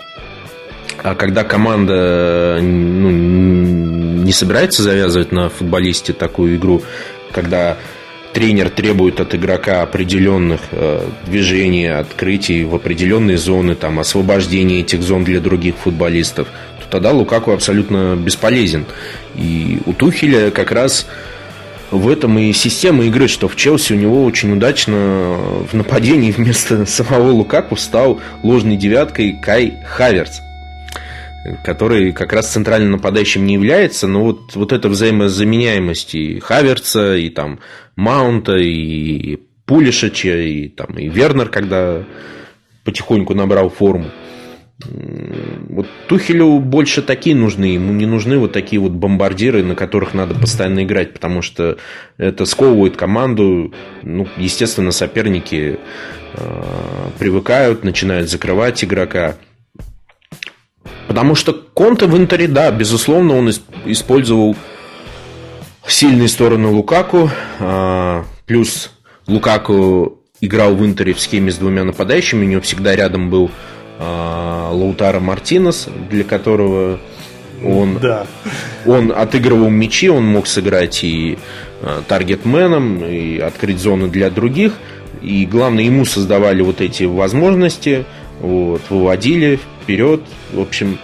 А 1.03 1.15
когда 1.15 1.45
команда 1.45 2.59
ну, 2.61 3.09
не 3.09 4.31
собирается 4.33 4.83
завязывать 4.83 5.31
на 5.31 5.47
футболисте 5.47 6.11
такую 6.11 6.57
игру, 6.57 6.81
когда 7.31 7.77
тренер 8.37 8.69
требует 8.69 9.19
от 9.19 9.33
игрока 9.33 9.81
определенных 9.81 10.61
э, 10.69 11.09
движений, 11.25 11.87
открытий 11.87 12.65
в 12.65 12.75
определенные 12.75 13.35
зоны, 13.35 13.73
там, 13.73 13.97
освобождения 13.99 14.81
этих 14.81 15.01
зон 15.01 15.23
для 15.23 15.39
других 15.39 15.73
футболистов, 15.77 16.47
тогда 16.91 17.13
Лукаку 17.13 17.51
абсолютно 17.51 18.15
бесполезен. 18.15 18.85
И 19.35 19.79
у 19.87 19.93
Тухеля 19.93 20.51
как 20.51 20.71
раз 20.71 21.07
в 21.89 22.07
этом 22.07 22.37
и 22.37 22.53
система 22.53 23.05
игры, 23.05 23.27
что 23.27 23.47
в 23.47 23.55
Челси 23.55 23.93
у 23.93 23.95
него 23.95 24.23
очень 24.23 24.53
удачно 24.53 25.39
в 25.71 25.73
нападении 25.73 26.31
вместо 26.37 26.85
самого 26.85 27.31
Лукаку 27.31 27.75
стал 27.75 28.21
ложной 28.43 28.75
девяткой 28.75 29.33
Кай 29.33 29.79
Хаверц 29.83 30.41
который 31.63 32.11
как 32.11 32.33
раз 32.33 32.51
центральным 32.51 32.91
нападающим 32.91 33.45
не 33.45 33.55
является, 33.55 34.07
но 34.07 34.23
вот, 34.23 34.55
вот 34.55 34.71
эта 34.71 34.89
взаимозаменяемость 34.89 36.15
и 36.15 36.39
Хаверца, 36.39 37.15
и 37.15 37.29
там 37.29 37.59
Маунта, 37.95 38.55
и 38.57 39.37
Пулишича, 39.65 40.37
и, 40.37 40.69
там, 40.69 40.97
и 40.97 41.09
Вернер, 41.09 41.49
когда 41.49 42.03
потихоньку 42.83 43.33
набрал 43.33 43.69
форму. 43.69 44.11
Вот 44.79 45.87
Тухелю 46.07 46.59
больше 46.59 47.01
такие 47.01 47.35
нужны, 47.35 47.65
ему 47.65 47.93
не 47.93 48.05
нужны 48.05 48.37
вот 48.37 48.51
такие 48.51 48.79
вот 48.79 48.91
бомбардиры, 48.91 49.63
на 49.63 49.75
которых 49.75 50.13
надо 50.13 50.35
постоянно 50.35 50.83
играть, 50.83 51.13
потому 51.13 51.41
что 51.41 51.77
это 52.17 52.45
сковывает 52.45 52.95
команду. 52.95 53.73
Ну, 54.03 54.27
естественно, 54.37 54.91
соперники 54.91 55.79
э, 56.33 57.09
привыкают, 57.17 57.83
начинают 57.83 58.29
закрывать 58.29 58.83
игрока. 58.83 59.35
Потому 61.07 61.35
что 61.35 61.53
Конте 61.53 62.05
в 62.05 62.17
Интере, 62.17 62.47
да, 62.47 62.69
безусловно, 62.71 63.37
он 63.37 63.51
использовал 63.85 64.55
сильные 65.87 66.27
стороны 66.27 66.67
Лукаку, 66.67 67.29
э, 67.59 68.23
плюс 68.45 68.91
Лукаку 69.25 70.17
играл 70.41 70.75
в 70.75 70.85
Интере 70.85 71.13
в 71.13 71.19
схеме 71.19 71.51
с 71.51 71.55
двумя 71.55 71.83
нападающими, 71.83 72.45
у 72.45 72.47
него 72.47 72.61
всегда 72.61 72.95
рядом 72.95 73.29
был 73.29 73.49
а, 73.99 74.69
Лаутара 74.71 75.19
Мартинес, 75.19 75.87
для 76.09 76.23
которого 76.23 76.99
он, 77.65 77.97
да. 77.99 78.27
он 78.85 79.11
отыгрывал 79.11 79.69
мячи, 79.69 80.09
он 80.09 80.25
мог 80.25 80.45
сыграть 80.45 81.03
и 81.03 81.39
а, 81.81 82.03
таргетменом, 82.07 83.03
и 83.03 83.39
открыть 83.39 83.79
зоны 83.79 84.09
для 84.09 84.29
других. 84.29 84.73
И 85.21 85.45
главное, 85.47 85.83
ему 85.83 86.05
создавали 86.05 86.61
вот 86.61 86.79
эти 86.79 87.03
возможности, 87.05 88.05
вот, 88.39 88.81
выводили 88.89 89.59
вперед. 89.87 90.19
В 90.51 90.59
общем, 90.59 90.99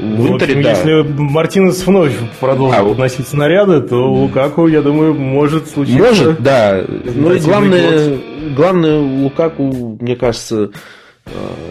в, 0.00 0.26
в 0.26 0.34
общем, 0.34 0.62
да. 0.62 0.70
если 0.70 1.02
Мартинес 1.02 1.86
вновь 1.86 2.12
продолжит 2.40 2.80
а, 2.80 2.82
вносить 2.82 3.28
снаряды, 3.28 3.80
то 3.80 4.12
Лукаку, 4.12 4.66
я 4.66 4.82
думаю, 4.82 5.14
может 5.14 5.68
случиться. 5.68 6.02
Может, 6.02 6.42
да. 6.42 6.84
Ну 6.88 7.32
и 7.32 7.38
главное, 7.38 8.18
главное, 8.56 8.98
Лукаку, 8.98 9.98
мне 10.00 10.16
кажется, 10.16 10.70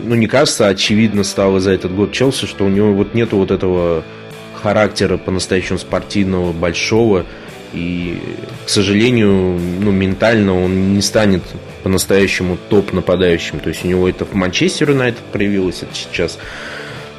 ну, 0.03 0.15
не 0.15 0.27
кажется, 0.27 0.67
очевидно 0.67 1.23
стало 1.23 1.59
за 1.59 1.71
этот 1.71 1.93
год 1.93 2.13
Челси, 2.13 2.45
что 2.45 2.65
у 2.65 2.69
него 2.69 2.93
вот 2.93 3.13
нету 3.13 3.37
вот 3.37 3.51
этого 3.51 4.03
характера 4.61 5.17
по-настоящему 5.17 5.77
спортивного, 5.77 6.53
большого. 6.53 7.25
И, 7.73 8.19
к 8.65 8.69
сожалению, 8.69 9.59
ну, 9.79 9.91
ментально 9.91 10.63
он 10.63 10.93
не 10.93 11.01
станет 11.01 11.43
по-настоящему 11.83 12.57
топ-нападающим. 12.69 13.59
То 13.59 13.69
есть 13.69 13.85
у 13.85 13.87
него 13.87 14.07
это 14.07 14.25
в 14.25 14.33
Манчестер 14.33 14.91
Юнайтед 14.91 15.23
проявилось, 15.31 15.83
это 15.83 15.93
сейчас 15.93 16.37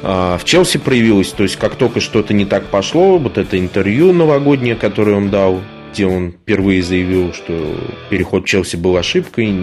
а 0.01 0.37
в 0.37 0.45
Челси 0.45 0.77
проявилось. 0.77 1.31
То 1.31 1.43
есть 1.43 1.57
как 1.57 1.75
только 1.75 1.99
что-то 1.99 2.33
не 2.33 2.45
так 2.45 2.65
пошло, 2.65 3.17
вот 3.17 3.37
это 3.37 3.59
интервью 3.59 4.13
новогоднее, 4.13 4.75
которое 4.75 5.15
он 5.15 5.29
дал, 5.29 5.61
где 5.91 6.05
он 6.05 6.31
впервые 6.31 6.81
заявил, 6.81 7.33
что 7.33 7.75
переход 8.09 8.43
в 8.43 8.47
Челси 8.47 8.77
был 8.77 8.95
ошибкой, 8.97 9.53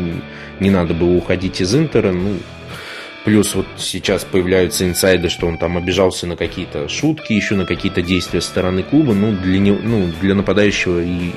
не 0.61 0.70
надо 0.70 0.95
было 0.95 1.16
уходить 1.16 1.61
из 1.61 1.74
Интера. 1.74 2.12
Ну, 2.12 2.37
плюс 3.27 3.57
вот 3.57 3.66
сейчас 3.77 4.24
появляются 4.24 4.87
инсайды, 4.87 5.29
что 5.29 5.49
он 5.49 5.59
там 5.59 5.77
обижался 5.77 6.29
на 6.29 6.37
какие-то 6.37 6.89
шутки, 6.89 7.33
еще 7.33 7.57
на 7.57 7.66
какие-то 7.66 8.01
действия 8.01 8.41
стороны 8.41 8.85
клуба. 8.85 9.14
Ну, 9.14 9.33
для, 9.33 9.59
не, 9.59 9.72
ну, 9.72 10.09
для 10.20 10.37
нападающего 10.37 11.03
и 11.03 11.33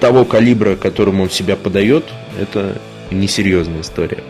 того 0.00 0.24
калибра, 0.24 0.74
которым 0.74 1.20
он 1.20 1.28
себя 1.28 1.54
подает, 1.54 2.04
это 2.40 2.80
несерьезная 3.10 3.82
история. 3.82 4.24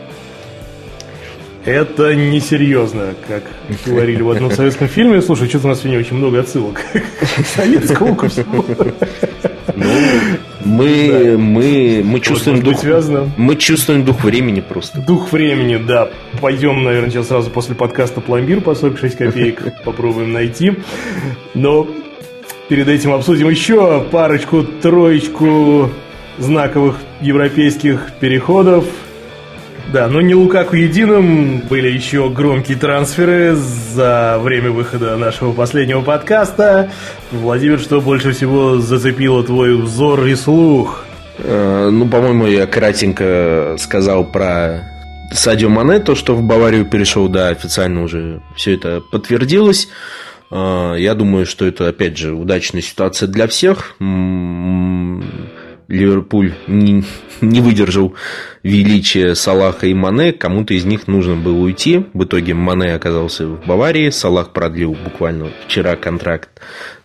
Это 1.65 2.17
несерьезно, 2.17 3.15
как 3.29 3.45
говорили 3.87 4.23
в 4.23 4.31
одном 4.31 4.51
советском 4.51 4.89
фильме. 4.89 5.23
Слушай, 5.23 5.49
что-то 5.49 5.67
у 5.67 5.71
нас 5.71 5.79
сегодня 5.79 6.01
очень 6.01 6.17
много 6.17 6.41
отсылок 6.41 6.81
к 6.93 7.47
советскому 7.47 8.17
ко 8.17 8.29
Ну, 8.53 8.65
мы, 10.77 11.09
да. 11.33 11.39
мы, 11.39 12.03
мы 12.05 12.21
чувствуем 12.21 12.63
дух. 12.63 12.79
Связано. 12.79 13.31
Мы 13.37 13.57
чувствуем 13.57 14.05
дух 14.05 14.23
времени 14.25 14.61
просто. 14.61 15.01
Дух 15.01 15.33
времени, 15.33 15.77
да. 15.77 16.11
Пойдем, 16.41 16.85
наверное, 16.85 17.11
сейчас 17.11 17.29
сразу 17.29 17.51
после 17.51 17.75
подкаста 17.75 18.21
пломбир 18.21 18.61
по 18.61 18.75
46 18.75 19.17
копеек 19.17 19.83
попробуем 19.85 20.33
найти. 20.33 20.75
Но 21.55 21.87
перед 22.69 22.89
этим 22.89 23.13
обсудим 23.13 23.49
еще 23.49 24.05
парочку, 24.11 24.63
троечку 24.63 25.91
знаковых 26.39 26.97
европейских 27.21 28.13
переходов. 28.21 28.85
Да, 29.93 30.09
но 30.09 30.21
не 30.21 30.35
Лукаку 30.35 30.75
единым. 30.75 31.61
Были 31.61 31.89
еще 31.89 32.29
громкие 32.29 32.77
трансферы 32.77 33.55
за 33.55 34.39
время 34.41 34.71
выхода 34.71 35.17
нашего 35.17 35.53
последнего 35.53 36.03
подкаста. 36.03 36.91
Владимир, 37.31 37.79
что 37.79 38.01
больше 38.01 38.33
всего 38.33 38.79
зацепило 38.79 39.45
твой 39.45 39.77
взор 39.77 40.27
и 40.27 40.35
слух? 40.35 41.05
Э, 41.39 41.89
ну, 41.91 42.09
по-моему, 42.09 42.47
я 42.47 42.67
кратенько 42.67 43.77
сказал 43.79 44.25
про 44.25 44.83
Садио 45.33 45.69
Мане, 45.69 46.01
то, 46.01 46.15
что 46.17 46.35
в 46.35 46.43
Баварию 46.43 46.85
перешел, 46.85 47.29
да, 47.29 47.49
официально 47.49 48.03
уже 48.03 48.41
все 48.57 48.75
это 48.75 49.01
подтвердилось. 49.01 49.89
Э, 50.51 50.97
я 50.99 51.15
думаю, 51.15 51.47
что 51.47 51.65
это, 51.65 51.89
опять 51.89 52.19
же, 52.19 52.35
удачная 52.35 52.83
ситуация 52.83 53.29
для 53.29 53.47
всех. 53.47 53.95
Ливерпуль 55.89 56.55
не, 56.67 57.05
не 57.41 57.61
выдержал 57.61 58.15
величия 58.63 59.35
Салаха 59.35 59.87
и 59.87 59.95
Мане, 59.95 60.33
кому-то 60.33 60.75
из 60.75 60.85
них 60.85 61.07
нужно 61.07 61.37
было 61.37 61.59
уйти. 61.59 62.07
В 62.13 62.25
итоге 62.25 62.55
Мане 62.55 62.95
оказался 62.95 63.47
в 63.47 63.65
Баварии, 63.67 64.11
Салах 64.11 64.53
продлил 64.53 64.97
буквально 65.05 65.51
вчера 65.67 65.95
контракт 65.95 66.49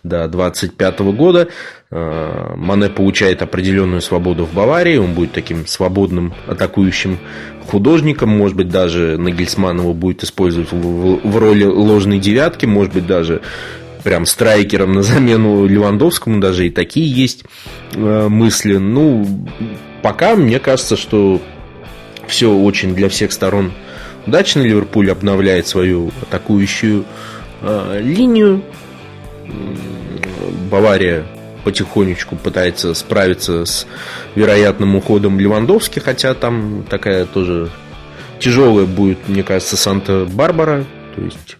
до 0.02 0.26
25 0.26 1.00
года. 1.12 1.48
А, 1.92 2.56
Мане 2.56 2.88
получает 2.88 3.42
определенную 3.42 4.00
свободу 4.00 4.46
в 4.46 4.52
Баварии, 4.52 4.96
он 4.96 5.14
будет 5.14 5.32
таким 5.32 5.66
свободным 5.66 6.34
атакующим 6.48 7.18
художником, 7.66 8.30
может 8.30 8.56
быть, 8.56 8.68
даже 8.68 9.16
Нагельсман 9.16 9.78
его 9.78 9.94
будет 9.94 10.24
использовать 10.24 10.72
в 10.72 11.38
роли 11.38 11.64
ложной 11.64 12.18
девятки, 12.18 12.66
может 12.66 12.92
быть, 12.94 13.06
даже 13.06 13.42
прям 14.02 14.26
страйкером 14.26 14.92
на 14.92 15.02
замену 15.02 15.66
Левандовскому, 15.66 16.40
даже 16.40 16.66
и 16.66 16.70
такие 16.70 17.10
есть 17.10 17.44
э, 17.94 18.28
мысли. 18.28 18.76
Ну, 18.76 19.26
пока 20.02 20.36
мне 20.36 20.58
кажется, 20.58 20.96
что 20.96 21.40
все 22.26 22.52
очень 22.52 22.94
для 22.94 23.08
всех 23.08 23.32
сторон 23.32 23.72
удачно. 24.26 24.60
Ливерпуль 24.60 25.10
обновляет 25.10 25.66
свою 25.66 26.12
атакующую 26.22 27.04
э, 27.62 28.00
линию. 28.02 28.62
Бавария 30.70 31.24
потихонечку 31.64 32.36
пытается 32.36 32.94
справиться 32.94 33.64
с 33.64 33.86
вероятным 34.34 34.96
уходом 34.96 35.38
Левандовски, 35.38 35.98
хотя 36.00 36.34
там 36.34 36.84
такая 36.88 37.24
тоже 37.26 37.70
тяжелая 38.38 38.86
будет, 38.86 39.28
мне 39.28 39.42
кажется, 39.42 39.76
Санта-Барбара. 39.76 40.84
То 41.14 41.22
есть 41.22 41.56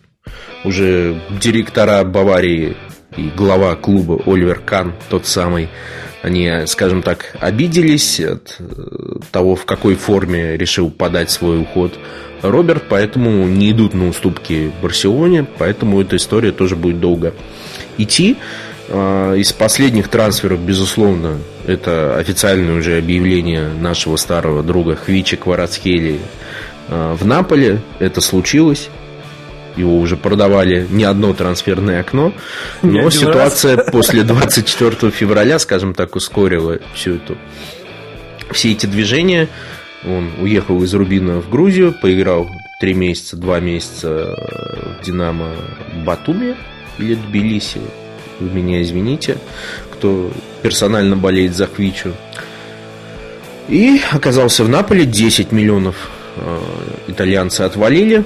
уже 0.65 1.21
директора 1.41 2.05
Баварии 2.05 2.77
и 3.17 3.31
глава 3.37 3.75
клуба 3.77 4.21
Оливер 4.27 4.61
Кан, 4.61 4.95
тот 5.11 5.27
самый, 5.27 5.69
они, 6.23 6.51
скажем 6.67 7.03
так, 7.03 7.37
обиделись 7.41 8.21
от 8.21 8.57
э, 8.59 8.65
того, 9.31 9.55
в 9.55 9.65
какой 9.65 9.97
форме 9.97 10.57
решил 10.57 10.91
подать 10.91 11.31
свой 11.31 11.61
уход 11.61 11.99
Роберт, 12.43 12.85
поэтому 12.89 13.47
не 13.47 13.71
идут 13.71 13.95
на 13.95 14.09
уступки 14.09 14.73
Барселоне, 14.83 15.47
поэтому 15.59 16.01
эта 16.01 16.17
история 16.17 16.53
тоже 16.53 16.77
будет 16.77 17.01
долго 17.01 17.35
идти. 17.99 18.37
А, 18.89 19.35
из 19.35 19.53
последних 19.53 20.09
трансферов, 20.09 20.61
безусловно, 20.61 21.39
это 21.67 22.17
официальное 22.19 22.79
уже 22.79 22.99
объявление 22.99 23.69
нашего 23.69 24.17
старого 24.17 24.63
друга 24.63 24.97
Хвича 24.97 25.37
Кварацхели 25.37 26.19
а, 26.89 27.15
в 27.15 27.25
Наполе. 27.25 27.81
Это 28.01 28.21
случилось 28.21 28.89
его 29.77 29.99
уже 29.99 30.17
продавали 30.17 30.87
не 30.91 31.05
одно 31.05 31.33
трансферное 31.35 32.01
окно, 32.01 32.33
но 32.83 33.11
ситуация 33.11 33.77
раз. 33.77 33.91
после 33.91 34.23
24 34.25 35.11
февраля, 35.11 35.59
скажем 35.59 35.95
так, 35.95 36.17
ускорила 36.17 36.79
всю 36.95 37.17
эту 37.17 37.37
все 38.51 38.73
эти 38.73 38.87
движения. 38.87 39.49
Он 40.05 40.31
уехал 40.41 40.83
из 40.83 40.93
Рубина 40.95 41.41
в 41.41 41.49
Грузию, 41.49 41.95
поиграл 42.01 42.51
три 42.81 42.95
месяца, 42.95 43.37
два 43.37 43.61
месяца 43.61 44.37
в 45.01 45.05
Динамо 45.05 45.53
Батуми 46.05 46.57
или 46.99 47.15
Тбилиси. 47.15 47.81
Вы 48.41 48.51
меня 48.51 48.83
извините, 48.83 49.39
кто 49.93 50.33
персонально 50.63 51.17
болеет 51.17 51.55
за 51.55 51.67
Хвичу. 51.67 52.13
И 53.69 54.01
оказался 54.11 54.65
в 54.65 54.69
Наполе, 54.69 55.07
10 55.07 55.53
миллионов 55.53 56.11
э, 56.37 56.59
итальянцы 57.07 57.61
отвалили 57.61 58.25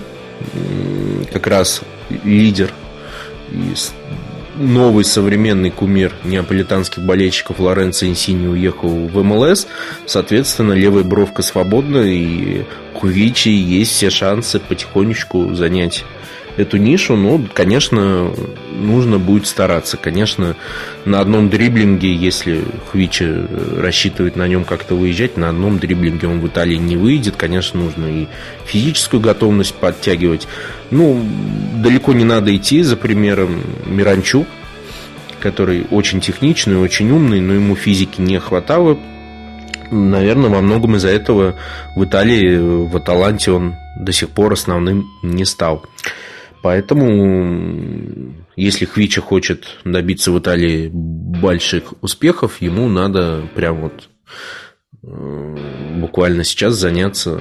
как 1.38 1.48
раз 1.48 1.82
лидер 2.24 2.72
и 3.52 3.74
новый 4.56 5.04
современный 5.04 5.70
кумир 5.70 6.14
неаполитанских 6.24 7.02
болельщиков 7.02 7.60
Лоренцо 7.60 8.06
Инсини 8.06 8.46
уехал 8.46 8.88
в 8.88 9.22
МЛС. 9.22 9.66
Соответственно, 10.06 10.72
левая 10.72 11.04
бровка 11.04 11.42
свободна, 11.42 11.98
и 11.98 12.64
Кувичи 12.94 13.50
есть 13.50 13.92
все 13.92 14.08
шансы 14.08 14.58
потихонечку 14.58 15.54
занять 15.54 16.06
эту 16.56 16.76
нишу, 16.76 17.16
ну, 17.16 17.44
конечно, 17.52 18.32
нужно 18.72 19.18
будет 19.18 19.46
стараться. 19.46 19.96
Конечно, 19.96 20.56
на 21.04 21.20
одном 21.20 21.48
дриблинге, 21.48 22.14
если 22.14 22.64
Хвичи 22.90 23.24
рассчитывает 23.78 24.36
на 24.36 24.48
нем 24.48 24.64
как-то 24.64 24.94
выезжать, 24.94 25.36
на 25.36 25.48
одном 25.48 25.78
дриблинге 25.78 26.28
он 26.28 26.40
в 26.40 26.46
Италии 26.46 26.76
не 26.76 26.96
выйдет. 26.96 27.36
Конечно, 27.36 27.80
нужно 27.80 28.06
и 28.06 28.26
физическую 28.64 29.20
готовность 29.20 29.74
подтягивать. 29.74 30.48
Ну, 30.90 31.22
далеко 31.82 32.12
не 32.12 32.24
надо 32.24 32.54
идти 32.54 32.82
за 32.82 32.96
примером 32.96 33.62
Миранчук, 33.86 34.46
который 35.40 35.86
очень 35.90 36.20
техничный, 36.20 36.76
очень 36.76 37.10
умный, 37.10 37.40
но 37.40 37.54
ему 37.54 37.76
физики 37.76 38.20
не 38.20 38.38
хватало. 38.38 38.98
Наверное, 39.90 40.50
во 40.50 40.60
многом 40.62 40.96
из-за 40.96 41.10
этого 41.10 41.54
в 41.94 42.04
Италии, 42.04 42.56
в 42.58 42.96
Аталанте 42.96 43.52
он 43.52 43.76
до 43.94 44.12
сих 44.12 44.30
пор 44.30 44.52
основным 44.52 45.06
не 45.22 45.44
стал. 45.44 45.84
Поэтому, 46.62 48.34
если 48.56 48.84
Хвича 48.86 49.20
хочет 49.20 49.78
добиться 49.84 50.32
в 50.32 50.38
Италии 50.38 50.90
больших 50.92 51.94
успехов, 52.00 52.60
ему 52.60 52.88
надо 52.88 53.42
прям 53.54 53.82
вот 53.82 54.08
э, 55.02 55.56
буквально 55.96 56.44
сейчас 56.44 56.74
заняться 56.74 57.40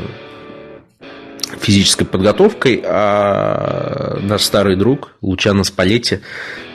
физической 1.60 2.06
подготовкой, 2.06 2.82
а 2.86 4.20
наш 4.22 4.42
старый 4.42 4.76
друг 4.76 5.14
Лучано 5.22 5.64
Спалетти, 5.64 6.20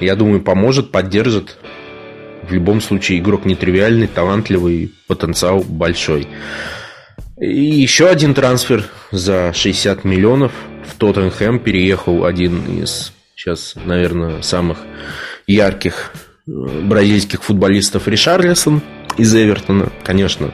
я 0.01 0.17
думаю, 0.17 0.41
поможет, 0.41 0.91
поддержит. 0.91 1.59
В 2.43 2.53
любом 2.53 2.81
случае, 2.81 3.19
игрок 3.19 3.45
нетривиальный, 3.45 4.07
талантливый, 4.07 4.93
потенциал 5.07 5.63
большой. 5.63 6.27
И 7.39 7.55
еще 7.55 8.09
один 8.09 8.35
трансфер 8.35 8.87
за 9.13 9.53
60 9.53 10.05
миллионов– 10.05 10.53
в 10.91 10.95
Тоттенхэм 10.97 11.59
переехал 11.59 12.25
один 12.25 12.83
из 12.83 13.13
сейчас, 13.35 13.75
наверное, 13.85 14.43
самых 14.43 14.79
ярких 15.47 16.13
э, 16.47 16.51
бразильских 16.51 17.43
футболистов 17.43 18.07
Ришарлисон 18.07 18.83
из 19.17 19.35
Эвертона. 19.35 19.91
Конечно, 20.05 20.53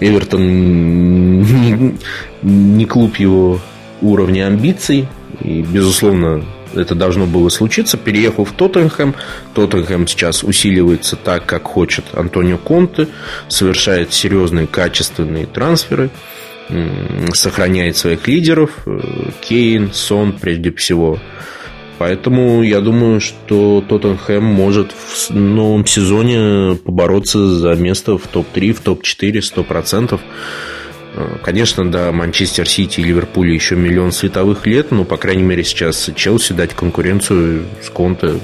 Эвертон 0.00 1.42
не, 1.42 1.98
не 2.42 2.86
клуб 2.86 3.16
его 3.16 3.60
уровня 4.02 4.46
амбиций. 4.46 5.08
И, 5.40 5.62
безусловно, 5.62 6.44
это 6.74 6.94
должно 6.94 7.26
было 7.26 7.48
случиться, 7.48 7.96
переехал 7.96 8.44
в 8.44 8.52
Тоттенхэм. 8.52 9.14
Тоттенхэм 9.54 10.06
сейчас 10.06 10.42
усиливается 10.42 11.16
так, 11.16 11.46
как 11.46 11.64
хочет 11.64 12.04
Антонио 12.12 12.58
Конте, 12.58 13.08
совершает 13.48 14.12
серьезные 14.12 14.66
качественные 14.66 15.46
трансферы, 15.46 16.10
сохраняет 17.32 17.96
своих 17.96 18.26
лидеров, 18.28 18.70
э, 18.86 19.30
Кейн, 19.40 19.92
Сон 19.92 20.32
прежде 20.32 20.72
всего. 20.72 21.18
Поэтому 21.98 22.62
я 22.62 22.80
думаю, 22.80 23.20
что 23.20 23.84
Тоттенхэм 23.86 24.42
может 24.42 24.92
в 24.92 25.30
новом 25.34 25.84
сезоне 25.84 26.76
побороться 26.76 27.46
за 27.46 27.74
место 27.74 28.16
в 28.16 28.26
топ-3, 28.26 28.72
в 28.72 28.80
топ-4 28.80 29.40
100%. 29.40 30.20
Э, 31.14 31.36
конечно, 31.42 31.90
да, 31.90 32.10
Манчестер 32.12 32.68
Сити 32.68 33.00
и 33.00 33.04
Ливерпуль 33.04 33.50
еще 33.50 33.76
миллион 33.76 34.12
световых 34.12 34.66
лет, 34.66 34.92
но, 34.92 35.04
по 35.04 35.16
крайней 35.16 35.42
мере, 35.42 35.64
сейчас 35.64 36.10
Челси 36.14 36.54
дать 36.54 36.74
конкуренцию 36.74 37.64
с 37.82 37.90
Конте 37.90 38.40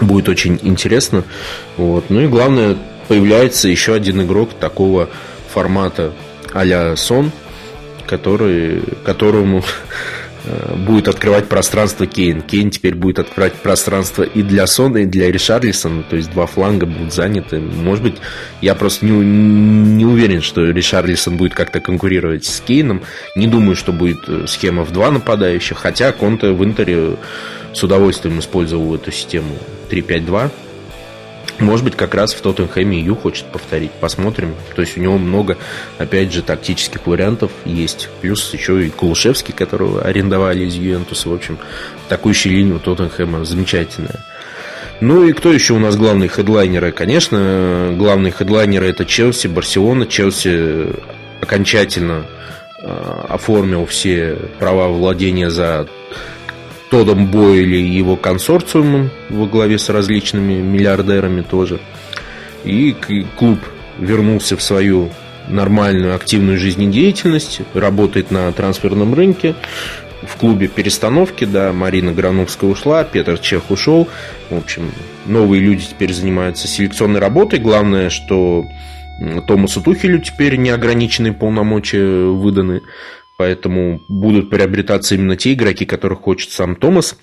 будет 0.00 0.28
очень 0.28 0.58
интересно. 0.62 1.24
Вот. 1.76 2.04
Ну 2.08 2.20
и 2.20 2.28
главное, 2.28 2.76
появляется 3.08 3.68
еще 3.68 3.94
один 3.94 4.22
игрок 4.22 4.50
такого 4.54 5.08
формата 5.52 6.12
а-ля 6.54 6.96
Сон, 6.96 7.30
который, 8.06 8.82
которому 9.04 9.62
Э, 10.46 10.74
будет 10.76 11.08
открывать 11.08 11.48
пространство 11.48 12.06
Кейн. 12.06 12.42
Кейн 12.42 12.70
теперь 12.70 12.94
будет 12.94 13.18
открывать 13.18 13.54
пространство 13.54 14.22
и 14.22 14.42
для 14.42 14.66
Сона, 14.66 14.98
и 14.98 15.06
для 15.06 15.30
Ришарлисона. 15.30 16.02
То 16.02 16.16
есть 16.16 16.30
два 16.32 16.46
фланга 16.46 16.86
будут 16.86 17.14
заняты. 17.14 17.60
Может 17.60 18.04
быть, 18.04 18.16
я 18.60 18.74
просто 18.74 19.06
не, 19.06 19.12
не 19.12 20.04
уверен, 20.04 20.42
что 20.42 20.62
Ришарлисон 20.64 21.36
будет 21.36 21.54
как-то 21.54 21.80
конкурировать 21.80 22.44
с 22.44 22.60
Кейном. 22.60 23.02
Не 23.36 23.46
думаю, 23.46 23.74
что 23.74 23.92
будет 23.92 24.28
э, 24.28 24.44
схема 24.46 24.84
в 24.84 24.92
два 24.92 25.10
нападающих. 25.10 25.78
Хотя 25.78 26.12
Конте 26.12 26.50
в 26.50 26.62
Интере 26.62 27.16
с 27.72 27.82
удовольствием 27.82 28.38
использовал 28.38 28.94
эту 28.94 29.10
систему 29.12 29.56
3-5-2. 29.90 30.50
Может 31.58 31.84
быть, 31.84 31.96
как 31.96 32.14
раз 32.14 32.34
в 32.34 32.40
Тоттенхэме 32.40 33.00
Ю 33.00 33.14
хочет 33.14 33.46
повторить. 33.46 33.92
Посмотрим. 33.92 34.54
То 34.74 34.82
есть 34.82 34.98
у 34.98 35.00
него 35.00 35.18
много, 35.18 35.56
опять 35.98 36.32
же, 36.32 36.42
тактических 36.42 37.06
вариантов 37.06 37.52
есть. 37.64 38.08
Плюс 38.20 38.52
еще 38.52 38.86
и 38.86 38.90
Кулушевский, 38.90 39.54
которого 39.54 40.02
арендовали 40.02 40.64
из 40.64 40.74
Ювентуса. 40.74 41.28
В 41.28 41.34
общем, 41.34 41.58
атакующая 42.06 42.52
линия 42.52 42.74
у 42.74 42.78
Тоттенхэма 42.78 43.44
замечательная. 43.44 44.24
Ну 45.00 45.26
и 45.26 45.32
кто 45.32 45.52
еще 45.52 45.74
у 45.74 45.78
нас 45.78 45.96
главные 45.96 46.28
хедлайнеры? 46.28 46.92
Конечно, 46.92 47.94
главные 47.96 48.32
хедлайнеры 48.32 48.88
это 48.88 49.04
Челси, 49.04 49.48
Барселона. 49.48 50.06
Челси 50.06 50.86
окончательно 51.40 52.24
э, 52.80 53.24
оформил 53.28 53.86
все 53.86 54.38
права 54.58 54.88
владения 54.88 55.50
за 55.50 55.86
Тодом 56.94 57.26
Бойли 57.26 57.78
и 57.78 57.90
его 57.90 58.14
консорциумом 58.14 59.10
во 59.28 59.46
главе 59.46 59.80
с 59.80 59.88
различными 59.88 60.60
миллиардерами 60.60 61.42
тоже. 61.42 61.80
И 62.62 62.94
клуб 63.36 63.58
вернулся 63.98 64.56
в 64.56 64.62
свою 64.62 65.10
нормальную 65.48 66.14
активную 66.14 66.56
жизнедеятельность, 66.56 67.62
работает 67.74 68.30
на 68.30 68.52
трансферном 68.52 69.12
рынке. 69.12 69.56
В 70.22 70.36
клубе 70.36 70.68
перестановки, 70.68 71.44
да, 71.44 71.72
Марина 71.72 72.12
Грановская 72.12 72.70
ушла, 72.70 73.02
Петр 73.02 73.38
Чех 73.38 73.72
ушел. 73.72 74.06
В 74.48 74.56
общем, 74.56 74.92
новые 75.26 75.60
люди 75.62 75.86
теперь 75.86 76.12
занимаются 76.12 76.68
селекционной 76.68 77.18
работой. 77.18 77.58
Главное, 77.58 78.08
что 78.08 78.66
Томасу 79.48 79.82
Тухелю 79.82 80.20
теперь 80.20 80.54
неограниченные 80.54 81.32
полномочия 81.32 82.26
выданы. 82.26 82.82
Поэтому 83.38 84.00
будут 84.08 84.50
приобретаться 84.50 85.14
именно 85.14 85.36
те 85.36 85.54
игроки, 85.54 85.84
которых 85.84 86.20
хочет 86.20 86.50
сам 86.50 86.76
Томас. 86.76 87.16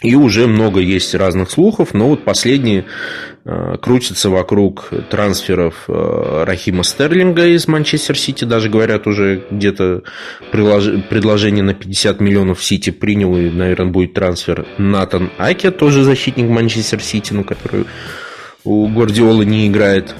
И 0.00 0.14
уже 0.14 0.46
много 0.46 0.78
есть 0.78 1.12
разных 1.16 1.50
слухов, 1.50 1.92
но 1.92 2.08
вот 2.08 2.24
последние 2.24 2.84
э, 3.44 3.76
крутятся 3.82 4.30
вокруг 4.30 4.90
трансферов 5.10 5.86
э, 5.88 6.44
Рахима 6.46 6.84
Стерлинга 6.84 7.48
из 7.48 7.66
Манчестер 7.66 8.16
Сити. 8.16 8.44
Даже 8.44 8.70
говорят, 8.70 9.08
уже 9.08 9.42
где-то 9.50 10.04
предложение 10.52 11.64
на 11.64 11.74
50 11.74 12.20
миллионов 12.20 12.62
Сити 12.62 12.90
принял, 12.90 13.36
и, 13.36 13.50
наверное, 13.50 13.90
будет 13.90 14.14
трансфер 14.14 14.68
Натан 14.78 15.32
Аки, 15.36 15.72
тоже 15.72 16.04
защитник 16.04 16.48
Манчестер 16.48 17.02
Сити, 17.02 17.32
ну, 17.32 17.42
который 17.42 17.84
у 18.62 18.86
Гвардиолы 18.86 19.44
не 19.44 19.66
играет 19.66 20.14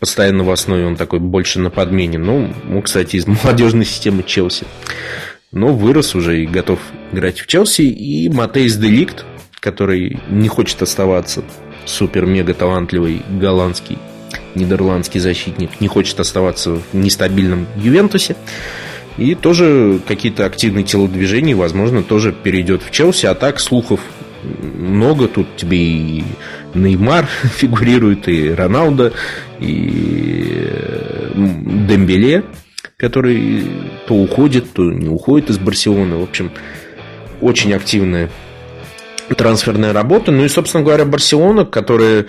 постоянно 0.00 0.44
в 0.44 0.50
основе, 0.50 0.86
он 0.86 0.96
такой 0.96 1.20
больше 1.20 1.60
на 1.60 1.70
подмене. 1.70 2.18
Ну, 2.18 2.52
он, 2.70 2.82
кстати, 2.82 3.16
из 3.16 3.26
молодежной 3.44 3.84
системы 3.84 4.22
Челси. 4.22 4.66
Но 5.52 5.68
вырос 5.68 6.14
уже 6.14 6.42
и 6.42 6.46
готов 6.46 6.80
играть 7.12 7.40
в 7.40 7.46
Челси. 7.46 7.82
И 7.82 8.28
Матейс 8.28 8.76
Деликт, 8.76 9.24
который 9.60 10.20
не 10.28 10.48
хочет 10.48 10.82
оставаться 10.82 11.44
супер-мега 11.84 12.54
талантливый 12.54 13.22
голландский, 13.40 13.98
нидерландский 14.54 15.20
защитник, 15.20 15.80
не 15.80 15.86
хочет 15.86 16.18
оставаться 16.18 16.72
в 16.72 16.82
нестабильном 16.92 17.66
Ювентусе. 17.76 18.36
И 19.16 19.36
тоже 19.36 20.00
какие-то 20.08 20.44
активные 20.44 20.82
телодвижения, 20.82 21.54
возможно, 21.54 22.02
тоже 22.02 22.32
перейдет 22.32 22.82
в 22.82 22.90
Челси. 22.90 23.26
А 23.26 23.34
так 23.34 23.60
слухов 23.60 24.00
много. 24.42 25.28
Тут 25.28 25.56
тебе 25.56 25.78
и 25.78 26.24
Неймар 26.74 27.26
фигурирует, 27.56 28.28
и 28.28 28.52
Роналдо, 28.52 29.12
и 29.60 30.68
Дембеле, 31.34 32.44
который 32.96 33.64
то 34.06 34.14
уходит, 34.14 34.72
то 34.72 34.82
не 34.84 35.08
уходит 35.08 35.50
из 35.50 35.58
Барселоны. 35.58 36.16
В 36.16 36.22
общем, 36.22 36.52
очень 37.40 37.72
активная 37.72 38.30
трансферная 39.36 39.92
работа. 39.92 40.30
Ну 40.32 40.44
и, 40.44 40.48
собственно 40.48 40.84
говоря, 40.84 41.04
Барселона, 41.04 41.64
которая 41.64 42.26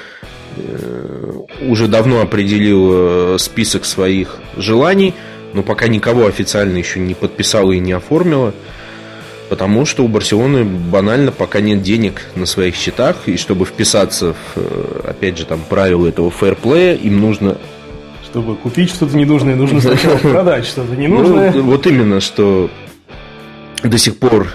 э, 0.55 1.31
уже 1.61 1.88
давно 1.88 2.22
определил 2.22 3.38
список 3.38 3.85
своих 3.85 4.38
желаний, 4.57 5.13
но 5.53 5.61
пока 5.61 5.88
никого 5.88 6.26
официально 6.26 6.77
еще 6.77 6.99
не 6.99 7.13
подписала 7.13 7.72
и 7.72 7.80
не 7.80 7.91
оформила– 7.91 8.53
Потому 9.49 9.85
что 9.85 10.03
у 10.03 10.07
Барселоны 10.07 10.63
банально 10.63 11.31
пока 11.31 11.61
нет 11.61 11.84
денег 11.84 12.23
на 12.35 12.45
своих 12.45 12.76
счетах, 12.76 13.27
и 13.27 13.38
чтобы 13.38 13.65
вписаться 13.65 14.34
в, 14.34 14.38
э, 14.57 15.09
опять 15.09 15.38
же, 15.38 15.45
там 15.45 15.59
правила 15.69 16.07
этого 16.07 16.31
фэрплея, 16.31 16.95
им 16.95 17.19
нужно 17.19 17.57
чтобы 18.35 18.57
купить 18.57 18.89
что-то 18.89 19.15
ненужное, 19.15 19.55
нужно 19.55 19.80
сначала 19.80 20.17
продать 20.22 20.65
что-то 20.65 20.91
ну, 20.93 20.99
ненужное. 20.99 21.53
Ну, 21.53 21.61
вот 21.61 21.88
именно, 21.88 22.19
что 22.19 22.69
до 23.81 23.97
сих 23.97 24.17
пор 24.17 24.49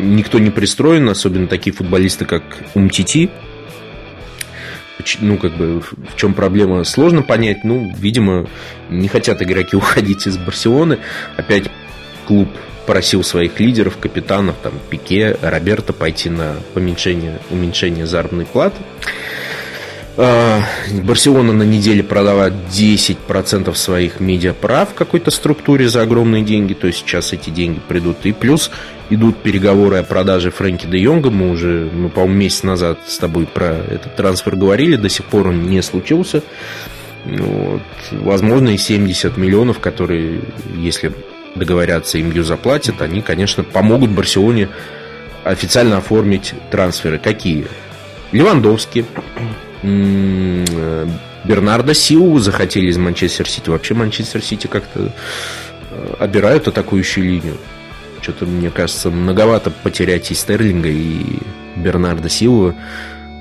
никто 0.00 0.38
не 0.38 0.48
пристроен, 0.48 1.06
особенно 1.10 1.48
такие 1.48 1.76
футболисты, 1.76 2.24
как 2.24 2.42
Умтити. 2.74 3.28
Ну, 5.20 5.36
как 5.36 5.54
бы, 5.54 5.80
в 5.80 6.16
чем 6.16 6.32
проблема, 6.32 6.82
сложно 6.84 7.20
понять. 7.20 7.62
Ну, 7.62 7.92
видимо, 7.98 8.46
не 8.88 9.08
хотят 9.08 9.42
игроки 9.42 9.76
уходить 9.76 10.26
из 10.26 10.38
Барселоны. 10.38 10.98
Опять 11.36 11.64
клуб 12.26 12.48
просил 12.88 13.22
своих 13.22 13.60
лидеров, 13.60 13.98
капитанов, 13.98 14.56
там, 14.62 14.72
Пике, 14.88 15.36
Роберта 15.42 15.92
пойти 15.92 16.30
на 16.30 16.54
поменьшение, 16.72 17.38
уменьшение 17.50 18.06
заработной 18.06 18.46
платы. 18.46 18.78
А, 20.16 20.62
Барселона 21.04 21.52
на 21.52 21.64
неделе 21.64 22.02
продала 22.02 22.48
10% 22.48 23.74
своих 23.74 24.20
медиаправ 24.20 24.92
в 24.92 24.94
какой-то 24.94 25.30
структуре 25.30 25.86
за 25.86 26.00
огромные 26.00 26.42
деньги. 26.42 26.72
То 26.72 26.86
есть 26.86 27.00
сейчас 27.00 27.34
эти 27.34 27.50
деньги 27.50 27.78
придут. 27.86 28.24
И 28.24 28.32
плюс 28.32 28.70
идут 29.10 29.36
переговоры 29.42 29.98
о 29.98 30.02
продаже 30.02 30.50
Фрэнки 30.50 30.86
де 30.86 30.98
Йонга. 30.98 31.28
Мы 31.28 31.50
уже, 31.50 31.90
ну, 31.92 32.08
по-моему, 32.08 32.36
месяц 32.36 32.62
назад 32.62 33.00
с 33.06 33.18
тобой 33.18 33.44
про 33.44 33.66
этот 33.66 34.16
трансфер 34.16 34.56
говорили. 34.56 34.96
До 34.96 35.10
сих 35.10 35.26
пор 35.26 35.48
он 35.48 35.68
не 35.68 35.82
случился. 35.82 36.42
Вот. 37.26 37.82
Возможно, 38.12 38.70
и 38.70 38.78
70 38.78 39.36
миллионов, 39.36 39.78
которые, 39.78 40.40
если 40.74 41.12
договорятся, 41.54 42.18
им 42.18 42.30
ее 42.30 42.44
заплатят, 42.44 43.00
они, 43.02 43.22
конечно, 43.22 43.64
помогут 43.64 44.10
Барселоне 44.10 44.68
официально 45.44 45.98
оформить 45.98 46.54
трансферы. 46.70 47.18
Какие? 47.18 47.66
Левандовский, 48.32 49.04
Бернардо 51.44 51.94
Силу 51.94 52.38
захотели 52.38 52.88
из 52.88 52.98
Манчестер 52.98 53.48
Сити. 53.48 53.70
Вообще 53.70 53.94
Манчестер 53.94 54.42
Сити 54.42 54.66
как-то 54.66 55.12
э, 55.90 56.14
обирают 56.18 56.68
атакующую 56.68 57.26
линию. 57.26 57.56
Что-то, 58.20 58.44
мне 58.44 58.70
кажется, 58.70 59.10
многовато 59.10 59.70
потерять 59.70 60.30
и 60.30 60.34
Стерлинга, 60.34 60.88
и 60.88 61.38
Бернарда 61.76 62.28
Силу. 62.28 62.74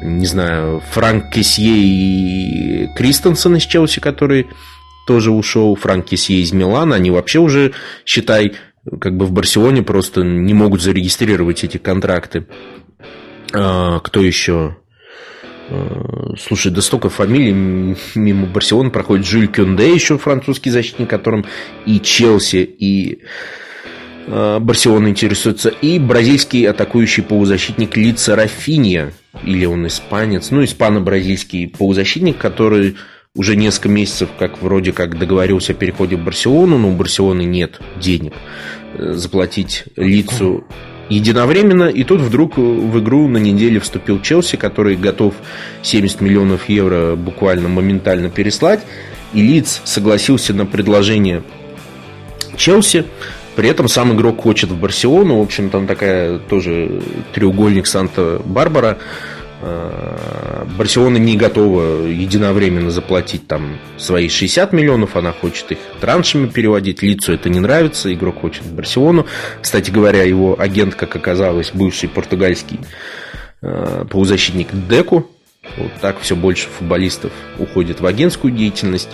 Не 0.02 0.26
знаю, 0.28 0.82
Франк 0.92 1.32
Кесье 1.32 1.76
и 1.76 2.88
Кристенсен 2.96 3.56
из 3.56 3.64
Челси, 3.64 4.00
который 4.00 4.48
тоже 5.08 5.32
ушел, 5.32 5.76
Франк 5.76 6.08
Кесье 6.08 6.42
из 6.42 6.52
Милана, 6.52 6.98
они 6.98 7.10
вообще 7.10 7.40
уже, 7.40 7.74
считай, 8.06 8.54
как 9.00 9.16
бы 9.16 9.26
в 9.26 9.32
Барселоне 9.32 9.82
просто 9.82 10.22
не 10.22 10.54
могут 10.54 10.82
зарегистрировать 10.82 11.64
эти 11.64 11.78
контракты. 11.78 12.46
А, 13.54 14.00
кто 14.02 14.22
еще? 14.22 14.78
А, 15.70 16.36
слушай, 16.38 16.72
да 16.72 16.82
столько 16.82 17.10
фамилий 17.10 17.96
мимо 18.16 18.48
Барселоны 18.48 18.92
проходит. 18.92 19.26
Жюль 19.26 19.48
Кюнде, 19.48 19.94
еще 19.94 20.18
французский 20.18 20.70
защитник, 20.70 21.10
которым 21.10 21.46
и 21.86 22.02
Челси, 22.02 22.64
и 22.64 23.22
э, 24.28 24.60
Барселона 24.60 25.08
интересуется, 25.08 25.70
и 25.70 26.00
бразильский 26.00 26.68
атакующий 26.68 27.24
полузащитник 27.24 27.96
Лица 27.96 28.36
Рафинья, 28.36 29.14
или 29.44 29.66
он 29.66 29.88
испанец, 29.88 30.52
ну, 30.52 30.64
испано-бразильский 30.64 31.70
полузащитник, 31.70 32.38
который 32.38 32.98
уже 33.38 33.56
несколько 33.56 33.90
месяцев, 33.90 34.30
как 34.38 34.62
вроде 34.62 34.92
как 34.92 35.18
договорился 35.18 35.72
о 35.72 35.76
переходе 35.76 36.18
в 36.18 36.24
Барселону, 36.24 36.78
но 36.78 36.90
у 36.90 36.94
Барселоны 36.94 37.44
нет 37.44 37.80
денег 38.02 38.34
э, 38.96 39.14
заплатить 39.14 39.86
лицу 39.96 40.66
единовременно, 41.08 41.86
и 41.86 42.04
тут 42.04 42.20
вдруг 42.20 42.58
в 42.58 43.00
игру 43.00 43.28
на 43.30 43.38
неделе 43.38 43.80
вступил 43.80 44.22
Челси, 44.22 44.58
который 44.58 44.98
готов 44.98 45.36
70 45.84 46.20
миллионов 46.20 46.68
евро 46.68 47.16
буквально 47.16 47.70
моментально 47.70 48.30
переслать, 48.30 48.82
и 49.34 49.42
Лиц 49.42 49.82
согласился 49.86 50.54
на 50.54 50.66
предложение 50.66 51.44
Челси, 52.58 53.06
при 53.56 53.70
этом 53.70 53.88
сам 53.88 54.14
игрок 54.16 54.42
хочет 54.42 54.70
в 54.70 54.80
Барселону, 54.80 55.40
в 55.40 55.42
общем, 55.42 55.70
там 55.70 55.88
такая 55.88 56.40
тоже 56.40 57.02
треугольник 57.34 57.88
Санта-Барбара, 57.88 58.98
Барселона 60.78 61.18
не 61.18 61.36
готова 61.36 62.06
единовременно 62.06 62.92
заплатить 62.92 63.48
там 63.48 63.80
свои 63.98 64.30
60 64.30 64.72
миллионов, 64.74 65.16
она 65.16 65.32
хочет 65.32 65.72
их 65.72 65.80
траншами 66.00 66.48
переводить, 66.48 67.02
лицу 67.02 67.34
это 67.34 67.50
не 67.50 67.60
нравится, 67.60 68.14
игрок 68.14 68.42
хочет 68.42 68.64
Барселону. 68.66 69.26
Кстати 69.62 69.90
говоря, 69.90 70.24
его 70.24 70.60
агент, 70.60 70.96
как 70.96 71.16
оказалось, 71.16 71.72
бывший 71.74 72.08
португальский 72.10 72.80
э, 73.62 74.06
полузащитник 74.10 74.68
Деку, 74.88 75.28
вот 75.76 75.92
так 76.02 76.20
все 76.20 76.36
больше 76.36 76.68
футболистов 76.70 77.32
уходит 77.58 78.00
в 78.00 78.06
агентскую 78.06 78.54
деятельность. 78.54 79.10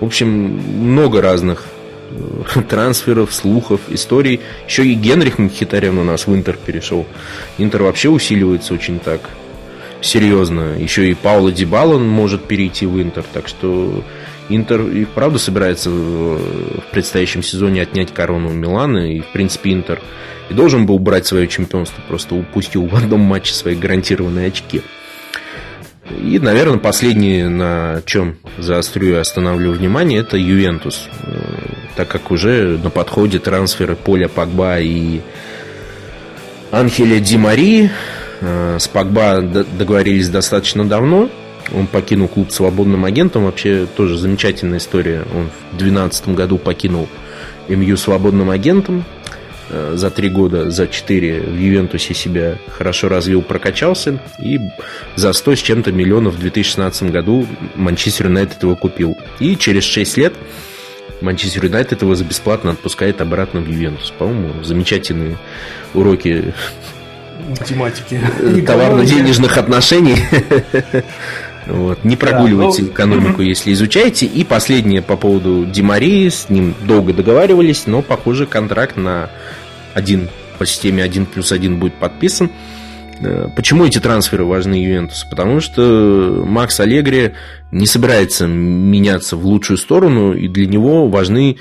В 0.00 0.04
общем, 0.04 0.28
много 0.28 1.22
разных 1.22 1.64
э, 2.10 2.60
трансферов, 2.68 3.32
слухов, 3.34 3.80
историй. 3.88 4.40
Еще 4.68 4.86
и 4.86 4.94
Генрих 4.94 5.38
Мхитарян 5.38 5.98
у 5.98 6.04
нас 6.04 6.26
в 6.26 6.34
Интер 6.34 6.56
перешел. 6.56 7.06
Интер 7.58 7.82
вообще 7.82 8.10
усиливается 8.10 8.74
очень 8.74 9.00
так 9.00 9.20
серьезно. 10.06 10.76
Еще 10.78 11.10
и 11.10 11.14
Паула 11.14 11.52
Дибала 11.52 11.98
может 11.98 12.44
перейти 12.44 12.86
в 12.86 13.00
Интер. 13.00 13.24
Так 13.32 13.48
что 13.48 14.02
Интер 14.48 14.82
и 14.82 15.04
правда 15.04 15.38
собирается 15.38 15.90
в 15.90 16.82
предстоящем 16.92 17.42
сезоне 17.42 17.82
отнять 17.82 18.14
корону 18.14 18.50
Милана. 18.50 19.12
И, 19.12 19.20
в 19.20 19.26
принципе, 19.32 19.72
Интер 19.72 20.00
и 20.48 20.54
должен 20.54 20.86
был 20.86 20.98
брать 20.98 21.26
свое 21.26 21.48
чемпионство. 21.48 22.00
Просто 22.08 22.34
упустил 22.34 22.86
в 22.86 22.94
одном 22.94 23.20
матче 23.20 23.52
свои 23.52 23.74
гарантированные 23.74 24.48
очки. 24.48 24.82
И, 26.10 26.38
наверное, 26.38 26.78
последнее, 26.78 27.48
на 27.48 28.00
чем 28.06 28.36
заострю 28.58 29.08
и 29.08 29.14
остановлю 29.14 29.72
внимание, 29.72 30.20
это 30.20 30.36
Ювентус. 30.36 31.08
Так 31.96 32.06
как 32.08 32.30
уже 32.30 32.78
на 32.78 32.90
подходе 32.90 33.40
трансферы 33.40 33.96
Поля 33.96 34.28
Пагба 34.28 34.78
и 34.78 35.20
Анхеля 36.70 37.18
Ди 37.18 37.36
Марии, 37.36 37.90
Э, 37.90 38.15
с 38.40 38.88
Погба 38.88 39.40
договорились 39.40 40.28
достаточно 40.28 40.86
давно. 40.86 41.30
Он 41.74 41.86
покинул 41.86 42.28
клуб 42.28 42.50
свободным 42.52 43.04
агентом. 43.04 43.44
Вообще 43.44 43.86
тоже 43.86 44.16
замечательная 44.16 44.78
история. 44.78 45.24
Он 45.34 45.50
в 45.72 45.78
2012 45.78 46.28
году 46.28 46.58
покинул 46.58 47.08
МЮ 47.68 47.96
свободным 47.96 48.50
агентом. 48.50 49.04
Э, 49.68 49.94
за 49.96 50.10
три 50.10 50.28
года, 50.28 50.70
за 50.70 50.86
четыре 50.86 51.40
в 51.40 51.58
Ювентусе 51.58 52.14
себя 52.14 52.58
хорошо 52.70 53.08
развил, 53.08 53.42
прокачался. 53.42 54.20
И 54.38 54.60
за 55.16 55.32
100 55.32 55.56
с 55.56 55.58
чем-то 55.58 55.92
миллионов 55.92 56.34
в 56.34 56.40
2016 56.40 57.10
году 57.10 57.46
Манчестер 57.74 58.26
Юнайтед 58.26 58.62
его 58.62 58.76
купил. 58.76 59.16
И 59.40 59.56
через 59.56 59.82
6 59.84 60.16
лет 60.18 60.34
Манчестер 61.20 61.64
Юнайтед 61.64 62.02
его 62.02 62.14
за 62.14 62.24
бесплатно 62.24 62.72
отпускает 62.72 63.20
обратно 63.20 63.60
в 63.60 63.68
Ювентус. 63.68 64.12
По-моему, 64.16 64.62
замечательные 64.62 65.36
уроки 65.94 66.54
тематики. 67.64 68.20
Товарно-денежных 68.66 69.56
отношений. 69.58 70.16
Вот. 71.66 72.04
Не 72.04 72.14
прогуливайте 72.14 72.82
да, 72.82 72.86
но... 72.86 72.92
экономику, 72.92 73.42
если 73.42 73.72
изучаете. 73.72 74.24
И 74.26 74.44
последнее 74.44 75.02
по 75.02 75.16
поводу 75.16 75.66
Димарии. 75.66 76.28
С 76.28 76.48
ним 76.48 76.76
долго 76.82 77.12
договаривались, 77.12 77.88
но, 77.88 78.02
похоже, 78.02 78.46
контракт 78.46 78.96
на 78.96 79.30
один 79.92 80.28
по 80.58 80.64
системе 80.64 81.02
1 81.02 81.26
плюс 81.26 81.52
1 81.52 81.78
будет 81.78 81.94
подписан. 81.94 82.50
Э, 83.20 83.48
почему 83.54 83.84
эти 83.84 83.98
трансферы 83.98 84.44
важны 84.44 84.74
Ювентусу? 84.74 85.26
Потому 85.28 85.60
что 85.60 86.44
Макс 86.46 86.78
Аллегри 86.80 87.32
не 87.70 87.86
собирается 87.86 88.46
меняться 88.46 89.36
в 89.36 89.44
лучшую 89.44 89.78
сторону, 89.78 90.34
и 90.34 90.48
для 90.48 90.66
него 90.66 91.08
важны 91.08 91.58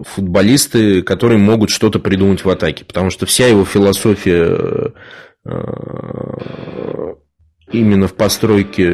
футболисты, 0.00 1.02
которые 1.02 1.38
могут 1.38 1.70
что-то 1.70 1.98
придумать 1.98 2.44
в 2.44 2.50
атаке. 2.50 2.84
Потому 2.84 3.10
что 3.10 3.26
вся 3.26 3.46
его 3.46 3.64
философия 3.64 4.92
э, 5.44 7.14
именно 7.72 8.08
в 8.08 8.14
постройке, 8.14 8.90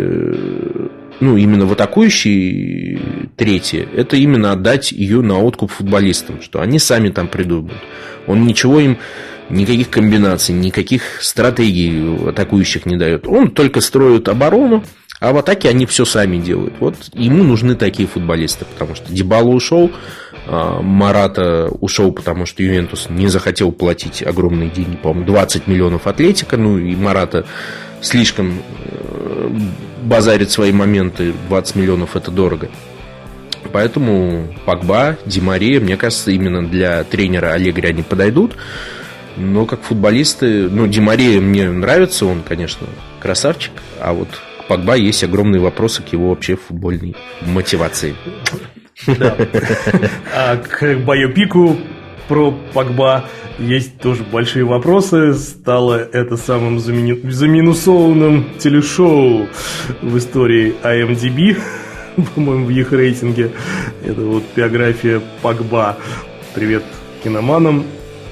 ну, 1.20 1.36
именно 1.36 1.66
в 1.66 1.72
атакующей 1.72 3.28
третьей, 3.36 3.88
это 3.94 4.16
именно 4.16 4.52
отдать 4.52 4.92
ее 4.92 5.22
на 5.22 5.38
откуп 5.40 5.70
футболистам, 5.72 6.40
что 6.42 6.60
они 6.60 6.78
сами 6.78 7.08
там 7.08 7.28
придумают. 7.28 7.80
Он 8.26 8.46
ничего 8.46 8.80
им, 8.80 8.98
никаких 9.48 9.90
комбинаций, 9.90 10.54
никаких 10.54 11.22
стратегий 11.22 12.28
атакующих 12.28 12.86
не 12.86 12.96
дает. 12.96 13.26
Он 13.26 13.50
только 13.50 13.80
строит 13.80 14.28
оборону, 14.28 14.84
а 15.20 15.32
в 15.32 15.38
атаке 15.38 15.68
они 15.68 15.86
все 15.86 16.04
сами 16.04 16.38
делают. 16.38 16.74
Вот 16.78 16.96
ему 17.14 17.42
нужны 17.42 17.74
такие 17.74 18.08
футболисты, 18.08 18.64
потому 18.64 18.94
что 18.94 19.12
Дебало 19.12 19.48
ушел, 19.48 19.90
а, 20.46 20.80
Марата 20.82 21.68
ушел, 21.80 22.12
потому 22.12 22.46
что 22.46 22.62
Ювентус 22.62 23.08
не 23.08 23.28
захотел 23.28 23.72
платить 23.72 24.22
огромные 24.22 24.70
деньги, 24.70 24.96
по-моему, 24.96 25.26
20 25.26 25.66
миллионов 25.66 26.06
Атлетика, 26.06 26.56
ну 26.56 26.78
и 26.78 26.94
Марата 26.94 27.46
слишком 28.02 28.60
э, 28.84 29.50
базарит 30.02 30.50
свои 30.50 30.72
моменты, 30.72 31.32
20 31.48 31.76
миллионов 31.76 32.14
это 32.14 32.30
дорого. 32.30 32.68
Поэтому 33.72 34.48
Пакба, 34.64 35.16
Димария, 35.26 35.80
мне 35.80 35.96
кажется, 35.96 36.30
именно 36.30 36.66
для 36.66 37.02
тренера 37.04 37.52
Аллегри 37.52 37.88
они 37.88 38.02
подойдут. 38.02 38.56
Но 39.36 39.66
как 39.66 39.82
футболисты, 39.82 40.68
ну, 40.70 40.86
Димария 40.86 41.40
мне 41.40 41.70
нравится, 41.70 42.24
он, 42.26 42.42
конечно, 42.42 42.86
красавчик, 43.20 43.72
а 44.00 44.12
вот 44.12 44.28
к 44.66 44.68
Пакба 44.68 44.96
есть 44.96 45.22
огромные 45.22 45.60
вопросы 45.60 46.02
к 46.02 46.08
его 46.08 46.30
вообще 46.30 46.56
футбольной 46.56 47.14
мотивации. 47.42 48.16
Да. 49.06 49.36
А 50.34 50.56
к 50.56 50.96
Байопику 51.04 51.76
про 52.26 52.50
Погба 52.72 53.26
есть 53.60 54.00
тоже 54.00 54.24
большие 54.24 54.64
вопросы. 54.64 55.34
Стало 55.34 55.94
это 55.94 56.36
самым 56.36 56.80
замину... 56.80 57.30
заминусованным 57.30 58.58
телешоу 58.58 59.46
в 60.02 60.18
истории 60.18 60.74
IMDb, 60.82 61.56
по-моему, 62.34 62.66
в 62.66 62.70
их 62.70 62.92
рейтинге. 62.92 63.52
Это 64.04 64.20
вот 64.20 64.42
биография 64.56 65.22
Погба. 65.42 65.96
Привет 66.56 66.82
киноманам, 67.22 67.84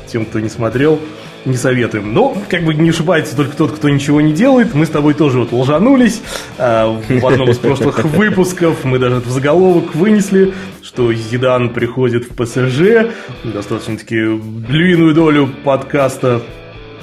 тем, 0.09 0.25
кто 0.25 0.41
не 0.41 0.49
смотрел 0.49 0.99
не 1.45 1.57
советуем. 1.57 2.13
Но, 2.15 2.37
как 2.49 2.65
бы 2.65 2.75
не 2.75 2.91
ошибается 2.91 3.37
только 3.37 3.57
тот, 3.57 3.73
кто 3.73 3.89
ничего 3.89 4.21
не 4.21 4.33
делает. 4.33 4.75
Мы 4.75 4.87
с 4.87 4.91
тобой 4.91 5.15
тоже 5.15 5.41
вот 5.41 5.53
лжанулись. 5.53 6.23
А, 6.59 6.89
в 6.89 7.27
одном 7.27 7.51
из 7.51 7.59
прошлых 7.59 8.05
выпусков 8.05 8.85
мы 8.85 8.99
даже 8.99 9.17
в 9.17 9.29
заголовок 9.29 9.95
вынесли, 9.95 10.55
что 10.83 11.13
Зидан 11.13 11.71
приходит 11.71 12.25
в 12.25 12.35
ПСЖ. 12.35 13.11
Достаточно-таки 13.45 14.17
львиную 14.17 15.15
долю 15.15 15.51
подкаста 15.65 16.43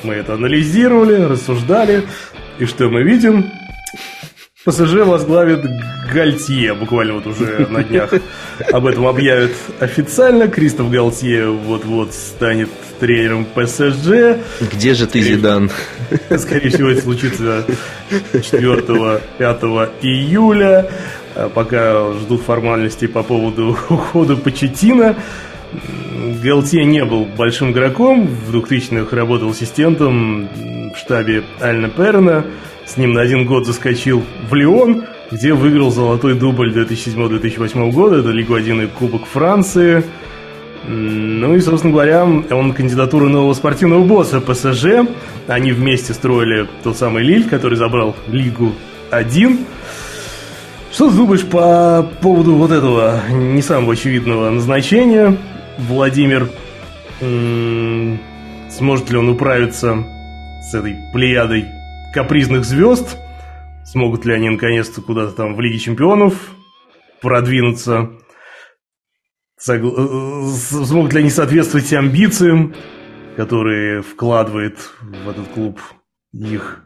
мы 0.04 0.16
это 0.16 0.34
анализировали, 0.34 1.22
рассуждали. 1.22 2.04
И 2.60 2.66
что 2.66 2.90
мы 2.90 3.04
видим? 3.04 3.52
ПСЖ 4.64 4.94
возглавит 5.06 5.66
Гальтье. 6.14 6.76
Буквально 6.76 7.16
вот 7.16 7.26
уже 7.26 7.66
на 7.68 7.84
днях 7.84 8.14
об 8.72 8.86
этом 8.86 9.08
объявят 9.08 9.54
официально. 9.80 10.48
Кристоф 10.48 10.92
Гальтье 10.92 11.48
вот-вот 11.48 12.14
станет 12.14 12.70
тренером 13.00 13.46
ПСЖ. 13.46 14.38
Где 14.72 14.94
же 14.94 15.08
ты, 15.08 15.20
Зидан? 15.22 15.72
Скорее 16.38 16.70
всего, 16.70 16.90
это 16.90 17.02
случится 17.02 17.66
4-5 18.34 19.90
июля. 20.04 20.92
А 21.34 21.50
пока 21.50 22.14
ждут 22.14 22.44
формальностей 22.44 23.08
по 23.08 23.24
поводу 23.24 23.76
ухода 23.90 24.36
Почетина. 24.36 25.16
Галтье 26.44 26.86
не 26.86 27.04
был 27.04 27.26
большим 27.26 27.72
игроком. 27.72 28.28
В 28.28 28.56
2000-х 28.56 29.16
работал 29.16 29.50
ассистентом 29.50 30.50
в 30.94 30.98
штабе 31.00 31.42
Альна 31.60 31.90
Перна. 31.90 32.46
С 32.92 32.98
ним 32.98 33.14
на 33.14 33.22
один 33.22 33.46
год 33.46 33.66
заскочил 33.66 34.22
в 34.50 34.54
Лион, 34.54 35.06
где 35.32 35.54
выиграл 35.54 35.92
золотой 35.92 36.34
дубль 36.34 36.78
2007-2008 36.78 37.90
года. 37.90 38.18
Это 38.18 38.32
Лигу 38.32 38.54
1 38.54 38.82
и 38.82 38.88
Кубок 38.88 39.26
Франции. 39.26 40.04
Ну 40.86 41.56
и, 41.56 41.62
собственно 41.62 41.94
говоря, 41.94 42.26
он 42.26 42.74
кандидатура 42.74 43.30
нового 43.30 43.54
спортивного 43.54 44.04
босса 44.04 44.42
ПСЖ. 44.42 45.08
Они 45.48 45.72
вместе 45.72 46.14
строили 46.14 46.68
тот 46.84 46.98
самый 46.98 47.24
Лиль, 47.24 47.48
который 47.48 47.78
забрал 47.78 48.14
Лигу 48.28 48.74
1. 49.10 49.60
Что 50.92 51.10
ты 51.10 51.16
думаешь 51.16 51.46
по 51.46 52.06
поводу 52.22 52.56
вот 52.56 52.72
этого 52.72 53.22
не 53.32 53.62
самого 53.62 53.94
очевидного 53.94 54.50
назначения? 54.50 55.38
Владимир 55.78 56.50
Сможет 58.70 59.10
ли 59.12 59.18
он 59.18 59.30
управиться 59.30 60.04
с 60.60 60.74
этой 60.74 60.96
плеядой 61.14 61.81
капризных 62.14 62.66
звезд? 62.66 63.18
Смогут 63.86 64.26
ли 64.26 64.34
они 64.34 64.50
наконец-то 64.50 65.02
куда-то 65.02 65.32
там 65.34 65.56
в 65.56 65.62
Лиге 65.62 65.80
Чемпионов 65.80 66.52
продвинуться? 67.22 68.12
Э, 69.68 70.48
смогут 70.48 71.14
ли 71.14 71.20
они 71.20 71.30
соответствовать 71.30 71.92
амбициям, 71.94 72.74
которые 73.36 74.02
вкладывает 74.02 74.78
в 75.02 75.30
этот 75.30 75.48
клуб 75.50 75.80
их 76.34 76.84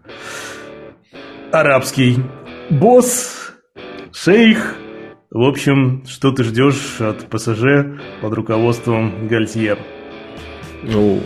арабский 1.51 2.17
босс, 2.69 3.53
шейх. 4.11 4.75
В 5.31 5.41
общем, 5.41 6.03
что 6.07 6.31
ты 6.31 6.43
ждешь 6.43 6.99
от 7.01 7.29
ПСЖ 7.29 7.99
под 8.21 8.33
руководством 8.33 9.27
Гальтье? 9.27 9.77
Ну, 10.83 11.21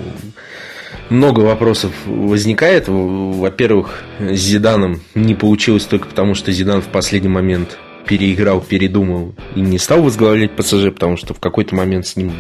много 1.09 1.41
вопросов 1.41 1.91
возникает. 2.05 2.85
Во-первых, 2.87 4.03
с 4.19 4.39
Зиданом 4.39 5.01
не 5.15 5.35
получилось 5.35 5.85
только 5.85 6.07
потому, 6.07 6.35
что 6.35 6.51
Зидан 6.51 6.81
в 6.81 6.87
последний 6.87 7.29
момент 7.29 7.77
переиграл, 8.05 8.61
передумал 8.61 9.35
и 9.55 9.61
не 9.61 9.77
стал 9.77 10.01
возглавлять 10.01 10.55
ПСЖ, 10.55 10.91
потому 10.93 11.15
что 11.17 11.33
в 11.33 11.39
какой-то 11.39 11.75
момент 11.75 12.07
с 12.07 12.15
ним 12.15 12.31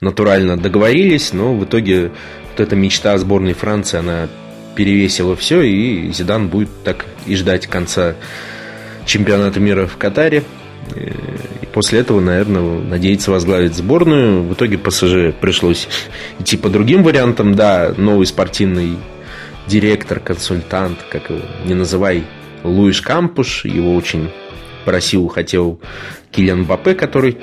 натурально 0.00 0.58
договорились, 0.58 1.32
но 1.32 1.54
в 1.54 1.64
итоге 1.64 2.10
вот 2.50 2.60
эта 2.60 2.76
мечта 2.76 3.14
о 3.14 3.18
сборной 3.18 3.54
Франции, 3.54 3.98
она 3.98 4.28
перевесила 4.74 5.34
все, 5.34 5.62
и 5.62 6.12
Зидан 6.12 6.48
будет 6.48 6.68
так 6.84 7.06
и 7.26 7.34
ждать 7.36 7.66
конца 7.66 8.14
чемпионата 9.06 9.58
мира 9.60 9.86
в 9.86 9.96
Катаре. 9.96 10.44
После 11.78 12.00
этого, 12.00 12.18
наверное, 12.18 12.80
надеется 12.80 13.30
возглавить 13.30 13.76
сборную. 13.76 14.42
В 14.42 14.52
итоге 14.52 14.78
ПСЖ 14.78 15.32
пришлось 15.40 15.86
идти 16.40 16.56
по 16.56 16.68
другим 16.68 17.04
вариантам. 17.04 17.54
Да, 17.54 17.94
новый 17.96 18.26
спортивный 18.26 18.96
директор, 19.68 20.18
консультант, 20.18 20.98
как 21.08 21.30
его 21.30 21.38
не 21.66 21.74
называй, 21.74 22.24
Луиш 22.64 23.00
Кампуш. 23.00 23.64
Его 23.64 23.94
очень 23.94 24.28
просил, 24.84 25.28
хотел 25.28 25.80
Киллиан 26.32 26.64
Бапе, 26.64 26.96
который, 26.96 27.38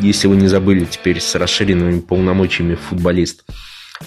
если 0.00 0.28
вы 0.28 0.36
не 0.36 0.48
забыли, 0.48 0.86
теперь 0.86 1.20
с 1.20 1.34
расширенными 1.34 2.00
полномочиями 2.00 2.76
футболист. 2.76 3.44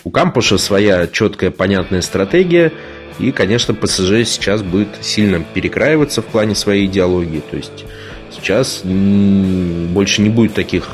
У 0.04 0.10
Кампуша 0.10 0.58
своя 0.58 1.06
четкая, 1.06 1.52
понятная 1.52 2.02
стратегия. 2.02 2.74
И, 3.20 3.32
конечно, 3.32 3.76
ПСЖ 3.76 4.26
сейчас 4.26 4.64
будет 4.64 4.88
сильно 5.02 5.40
перекраиваться 5.54 6.24
в 6.24 6.26
плане 6.26 6.56
своей 6.56 6.88
идеологии. 6.88 7.44
То 7.52 7.58
есть 7.58 7.86
сейчас 8.32 8.82
больше 8.84 10.22
не 10.22 10.30
будет 10.30 10.54
таких 10.54 10.88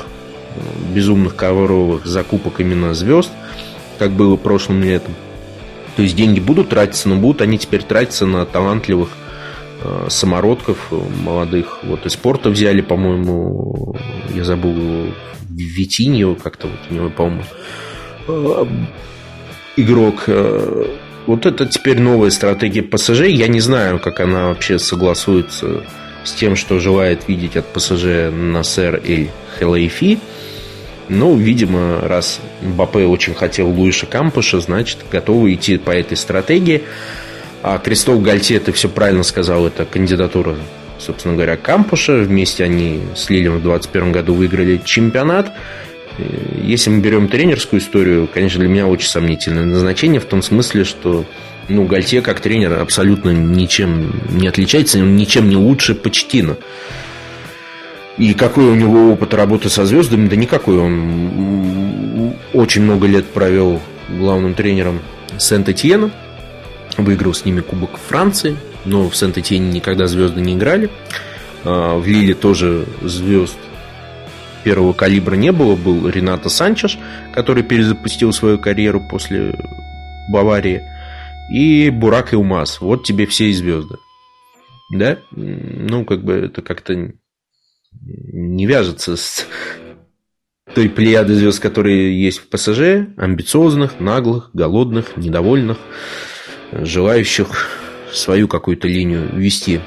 э, 0.54 0.94
безумных 0.94 1.36
ковровых 1.36 2.06
закупок 2.06 2.60
именно 2.60 2.94
звезд, 2.94 3.30
как 3.98 4.12
было 4.12 4.36
прошлым 4.36 4.82
летом. 4.82 5.14
То 5.96 6.02
есть 6.02 6.16
деньги 6.16 6.40
будут 6.40 6.70
тратиться, 6.70 7.08
но 7.08 7.16
будут 7.16 7.40
они 7.40 7.58
теперь 7.58 7.82
тратиться 7.82 8.26
на 8.26 8.44
талантливых 8.44 9.10
э, 9.82 10.06
самородков 10.08 10.88
э, 10.90 11.00
молодых. 11.22 11.80
Вот 11.82 12.06
из 12.06 12.12
спорта 12.12 12.50
взяли, 12.50 12.80
по-моему, 12.80 13.96
я 14.34 14.44
забыл 14.44 15.12
Витиньо, 15.48 16.34
как-то 16.34 16.68
вот 16.68 16.80
у 16.90 16.94
него, 16.94 17.10
по-моему, 17.10 17.44
игрок. 19.76 20.28
Вот 21.26 21.46
это 21.46 21.66
теперь 21.66 21.98
новая 21.98 22.30
стратегия 22.30 22.82
ПСЖ. 22.82 23.22
Я 23.22 23.48
не 23.48 23.60
знаю, 23.60 23.98
как 23.98 24.20
она 24.20 24.48
вообще 24.48 24.78
согласуется 24.78 25.82
с 26.26 26.32
тем, 26.32 26.56
что 26.56 26.78
желает 26.78 27.28
видеть 27.28 27.56
от 27.56 27.66
ПСЖ 27.72 28.30
Насер 28.30 29.00
Эль 29.04 29.30
Хелайфи. 29.58 30.18
Ну, 31.08 31.36
видимо, 31.36 32.00
раз 32.02 32.40
Мбаппе 32.62 33.04
очень 33.04 33.34
хотел 33.34 33.68
Луиша 33.70 34.06
Кампуша, 34.06 34.60
значит, 34.60 34.98
готовы 35.10 35.54
идти 35.54 35.78
по 35.78 35.90
этой 35.90 36.16
стратегии. 36.16 36.82
А 37.62 37.78
Кристоф 37.78 38.20
Гальте, 38.22 38.58
ты 38.58 38.72
все 38.72 38.88
правильно 38.88 39.22
сказал, 39.22 39.66
это 39.66 39.84
кандидатура, 39.84 40.56
собственно 40.98 41.34
говоря, 41.34 41.56
Кампуша. 41.56 42.18
Вместе 42.18 42.64
они 42.64 43.00
с 43.14 43.30
Лилем 43.30 43.58
в 43.58 43.62
2021 43.62 44.12
году 44.12 44.34
выиграли 44.34 44.80
чемпионат. 44.84 45.52
Если 46.62 46.90
мы 46.90 47.00
берем 47.00 47.28
тренерскую 47.28 47.80
историю, 47.80 48.28
конечно, 48.32 48.60
для 48.60 48.68
меня 48.68 48.86
очень 48.86 49.08
сомнительное 49.08 49.64
назначение 49.64 50.20
в 50.20 50.24
том 50.24 50.42
смысле, 50.42 50.84
что 50.84 51.24
ну, 51.68 51.84
Гальте 51.86 52.22
как 52.22 52.40
тренер 52.40 52.80
абсолютно 52.80 53.30
ничем 53.30 54.20
не 54.30 54.48
отличается, 54.48 54.98
ничем 54.98 55.48
не 55.48 55.56
лучше 55.56 55.94
Почтина. 55.94 56.56
И 58.18 58.32
какой 58.32 58.64
у 58.64 58.74
него 58.74 59.12
опыт 59.12 59.34
работы 59.34 59.68
со 59.68 59.84
звездами? 59.84 60.28
Да 60.28 60.36
никакой. 60.36 60.78
Он 60.78 62.34
очень 62.54 62.82
много 62.82 63.06
лет 63.06 63.26
провел 63.26 63.80
главным 64.08 64.54
тренером 64.54 65.00
Сент-Этьена. 65.36 66.10
Выиграл 66.96 67.34
с 67.34 67.44
ними 67.44 67.60
Кубок 67.60 67.98
Франции. 67.98 68.56
Но 68.86 69.10
в 69.10 69.16
Сент-Этьене 69.16 69.70
никогда 69.70 70.06
звезды 70.06 70.40
не 70.40 70.54
играли. 70.54 70.88
А, 71.64 71.98
в 71.98 72.06
Лиле 72.06 72.34
тоже 72.34 72.86
звезд 73.02 73.58
первого 74.64 74.94
калибра 74.94 75.34
не 75.34 75.52
было. 75.52 75.76
Был 75.76 76.08
Ренато 76.08 76.48
Санчеш, 76.48 76.98
который 77.34 77.64
перезапустил 77.64 78.32
свою 78.32 78.58
карьеру 78.58 79.00
после 79.00 79.54
Баварии 80.26 80.84
и 81.50 81.90
Бурак 81.90 82.32
и 82.32 82.36
Умаз. 82.36 82.80
Вот 82.80 83.04
тебе 83.04 83.26
все 83.26 83.46
и 83.50 83.52
звезды. 83.52 83.96
Да? 84.92 85.18
Ну, 85.30 86.04
как 86.04 86.24
бы 86.24 86.34
это 86.34 86.62
как-то 86.62 87.12
не 88.00 88.66
вяжется 88.66 89.16
с 89.16 89.46
той 90.74 90.88
плеяды 90.88 91.34
звезд, 91.34 91.60
которые 91.60 92.20
есть 92.20 92.38
в 92.38 92.48
ПСЖ, 92.48 93.08
амбициозных, 93.16 94.00
наглых, 94.00 94.50
голодных, 94.52 95.16
недовольных, 95.16 95.78
желающих 96.72 97.68
свою 98.12 98.48
какую-то 98.48 98.88
линию 98.88 99.28
вести 99.34 99.80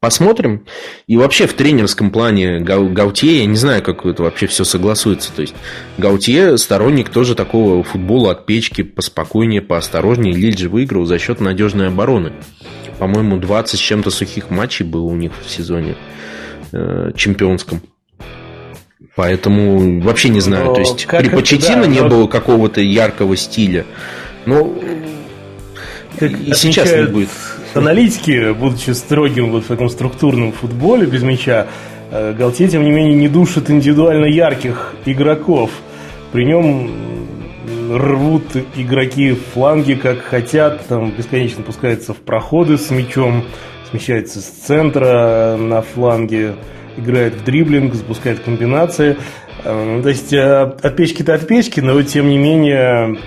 посмотрим. 0.00 0.64
И 1.06 1.16
вообще 1.16 1.46
в 1.46 1.54
тренерском 1.54 2.10
плане 2.10 2.60
Гаутье, 2.60 3.38
я 3.38 3.46
не 3.46 3.56
знаю, 3.56 3.82
как 3.82 4.06
это 4.06 4.22
вообще 4.22 4.46
все 4.46 4.64
согласуется. 4.64 5.32
То 5.34 5.42
есть 5.42 5.54
Гаутье 5.96 6.58
сторонник 6.58 7.08
тоже 7.08 7.34
такого 7.34 7.82
футбола 7.82 8.32
от 8.32 8.46
печки, 8.46 8.82
поспокойнее, 8.82 9.62
поосторожнее. 9.62 10.34
Лиль 10.34 10.56
же 10.56 10.68
выиграл 10.68 11.04
за 11.04 11.18
счет 11.18 11.40
надежной 11.40 11.88
обороны. 11.88 12.32
По-моему, 12.98 13.38
20 13.38 13.78
с 13.78 13.82
чем-то 13.82 14.10
сухих 14.10 14.50
матчей 14.50 14.84
было 14.84 15.04
у 15.04 15.14
них 15.14 15.32
в 15.44 15.50
сезоне 15.50 15.96
э, 16.72 17.12
чемпионском. 17.16 17.80
Поэтому 19.14 20.00
вообще 20.00 20.28
не 20.28 20.40
знаю. 20.40 20.66
Но 20.66 20.74
То 20.74 20.80
есть 20.80 21.06
при 21.06 21.28
Почетино 21.28 21.82
да, 21.82 21.86
не 21.88 22.00
но... 22.00 22.08
было 22.08 22.26
какого-то 22.28 22.80
яркого 22.80 23.36
стиля. 23.36 23.84
Но 24.46 24.74
как 26.18 26.30
и 26.32 26.54
сейчас 26.54 26.92
не 26.92 27.06
будет 27.06 27.28
аналитики, 27.78 28.52
будучи 28.52 28.90
строгим 28.90 29.50
вот 29.50 29.64
в 29.64 29.68
таком 29.68 29.88
структурном 29.88 30.52
футболе 30.52 31.06
без 31.06 31.22
мяча, 31.22 31.66
э, 32.10 32.34
Галтье, 32.34 32.68
тем 32.68 32.84
не 32.84 32.90
менее, 32.90 33.14
не 33.14 33.28
душит 33.28 33.70
индивидуально 33.70 34.26
ярких 34.26 34.94
игроков. 35.06 35.70
При 36.32 36.44
нем 36.44 36.90
рвут 37.90 38.44
игроки 38.76 39.36
фланги 39.54 39.94
как 39.94 40.20
хотят, 40.20 40.86
там 40.88 41.12
бесконечно 41.12 41.62
пускаются 41.62 42.12
в 42.12 42.18
проходы 42.18 42.76
с 42.76 42.90
мячом, 42.90 43.44
смещается 43.90 44.40
с 44.40 44.44
центра 44.44 45.56
на 45.58 45.80
фланге, 45.82 46.54
играет 46.96 47.34
в 47.34 47.44
дриблинг, 47.44 47.94
запускает 47.94 48.40
комбинации. 48.40 49.16
Э, 49.64 50.00
то 50.02 50.08
есть 50.08 50.32
э, 50.32 50.62
от 50.62 50.96
печки-то 50.96 51.34
от 51.34 51.46
печки, 51.46 51.80
но 51.80 52.02
тем 52.02 52.28
не 52.28 52.38
менее 52.38 53.18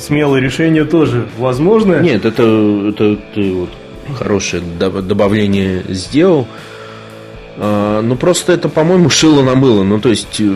смелое 0.00 0.40
решение 0.40 0.84
тоже 0.84 1.28
возможно. 1.38 2.00
Нет, 2.00 2.24
это, 2.24 2.42
это 2.88 3.16
ты 3.34 3.52
вот 3.52 3.70
хорошее 4.16 4.62
добавление 4.62 5.84
сделал. 5.88 6.46
А, 7.62 8.00
ну, 8.00 8.16
просто 8.16 8.52
это, 8.52 8.68
по-моему, 8.68 9.10
шило 9.10 9.42
на 9.42 9.54
мыло. 9.54 9.82
Ну, 9.84 10.00
то 10.00 10.08
есть, 10.08 10.40
э, 10.40 10.54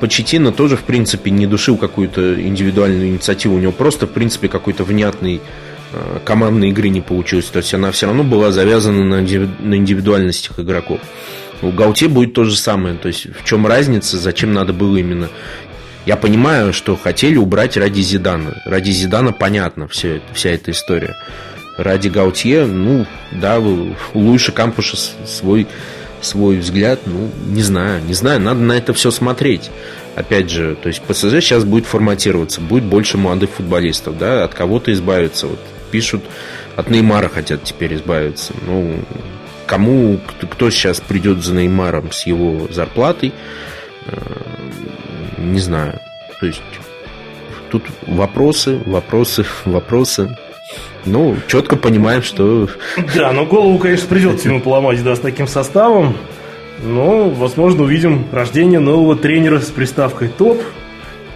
Почетина 0.00 0.52
тоже, 0.52 0.76
в 0.76 0.82
принципе, 0.82 1.30
не 1.30 1.46
душил 1.46 1.76
какую-то 1.76 2.40
индивидуальную 2.40 3.08
инициативу. 3.08 3.56
У 3.56 3.58
него 3.58 3.72
просто, 3.72 4.06
в 4.06 4.10
принципе, 4.10 4.48
какой-то 4.48 4.84
внятный 4.84 5.40
э, 5.92 6.18
командной 6.24 6.68
игры 6.68 6.90
не 6.90 7.00
получилось. 7.00 7.46
То 7.46 7.58
есть, 7.58 7.72
она 7.72 7.90
все 7.92 8.06
равно 8.06 8.24
была 8.24 8.52
завязана 8.52 9.04
на, 9.04 9.20
на 9.22 9.74
индивидуальностях 9.74 10.58
игроков. 10.58 11.00
У 11.62 11.70
Гаути 11.70 12.06
будет 12.06 12.34
то 12.34 12.44
же 12.44 12.56
самое. 12.56 12.96
То 12.96 13.08
есть, 13.08 13.26
в 13.34 13.44
чем 13.44 13.66
разница, 13.66 14.18
зачем 14.18 14.52
надо 14.52 14.74
было 14.74 14.98
именно 14.98 15.30
я 16.06 16.16
понимаю, 16.16 16.72
что 16.72 16.96
хотели 16.96 17.36
убрать 17.36 17.76
ради 17.76 18.00
Зидана. 18.00 18.62
Ради 18.64 18.90
Зидана 18.90 19.32
понятно 19.32 19.88
все, 19.88 20.20
вся 20.32 20.50
эта 20.50 20.70
история. 20.70 21.16
Ради 21.76 22.08
Гаутье, 22.08 22.66
ну, 22.66 23.06
да, 23.32 23.60
у 23.60 23.94
Луиша 24.14 24.52
Кампуша 24.52 24.96
свой, 25.26 25.66
свой 26.20 26.56
взгляд, 26.56 27.00
ну, 27.06 27.30
не 27.46 27.62
знаю, 27.62 28.02
не 28.04 28.14
знаю, 28.14 28.40
надо 28.40 28.60
на 28.60 28.72
это 28.72 28.92
все 28.94 29.10
смотреть. 29.10 29.70
Опять 30.16 30.50
же, 30.50 30.74
то 30.74 30.88
есть 30.88 31.00
ПСЖ 31.02 31.40
сейчас 31.40 31.64
будет 31.64 31.86
форматироваться, 31.86 32.60
будет 32.60 32.82
больше 32.82 33.16
молодых 33.16 33.50
футболистов, 33.50 34.18
да, 34.18 34.42
от 34.42 34.54
кого-то 34.54 34.92
избавиться. 34.92 35.46
Вот 35.46 35.60
пишут, 35.92 36.24
от 36.74 36.90
Неймара 36.90 37.28
хотят 37.28 37.62
теперь 37.64 37.94
избавиться. 37.94 38.52
Ну, 38.66 39.00
кому, 39.66 40.18
кто 40.50 40.70
сейчас 40.70 41.00
придет 41.00 41.44
за 41.44 41.54
Неймаром 41.54 42.10
с 42.10 42.26
его 42.26 42.66
зарплатой, 42.72 43.32
э, 44.06 44.16
не 45.38 45.60
знаю. 45.60 46.00
То 46.40 46.46
есть 46.46 46.62
тут 47.70 47.84
вопросы, 48.06 48.78
вопросы, 48.86 49.44
вопросы. 49.64 50.36
Ну, 51.04 51.36
четко 51.46 51.76
понимаем, 51.76 52.22
что... 52.22 52.68
Да, 53.14 53.32
но 53.32 53.46
голову, 53.46 53.78
конечно, 53.78 54.06
придется 54.08 54.48
ему 54.48 54.60
поломать, 54.60 55.02
да, 55.02 55.16
с 55.16 55.20
таким 55.20 55.46
составом. 55.46 56.16
Но, 56.82 57.30
возможно, 57.30 57.84
увидим 57.84 58.26
рождение 58.30 58.78
нового 58.78 59.16
тренера 59.16 59.60
с 59.60 59.70
приставкой 59.70 60.28
«топ». 60.28 60.62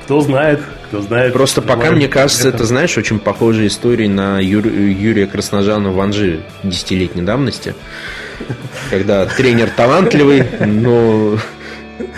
Кто 0.05 0.21
знает, 0.21 0.61
кто 0.89 1.01
знает. 1.01 1.33
Просто 1.33 1.63
пока, 1.63 1.93
мне 1.93 2.09
кажется, 2.09 2.49
это, 2.49 2.65
знаешь, 2.65 2.99
очень 2.99 3.19
похожая 3.19 3.69
история 3.69 4.09
на 4.09 4.41
Юр... 4.41 4.67
Юрия 4.67 5.27
Красножана 5.27 5.91
в 5.91 6.01
Анжи 6.01 6.41
десятилетней 6.65 7.23
давности. 7.23 7.75
Когда 8.91 9.27
тренер 9.27 9.71
талантливый, 9.71 10.45
но 10.61 11.39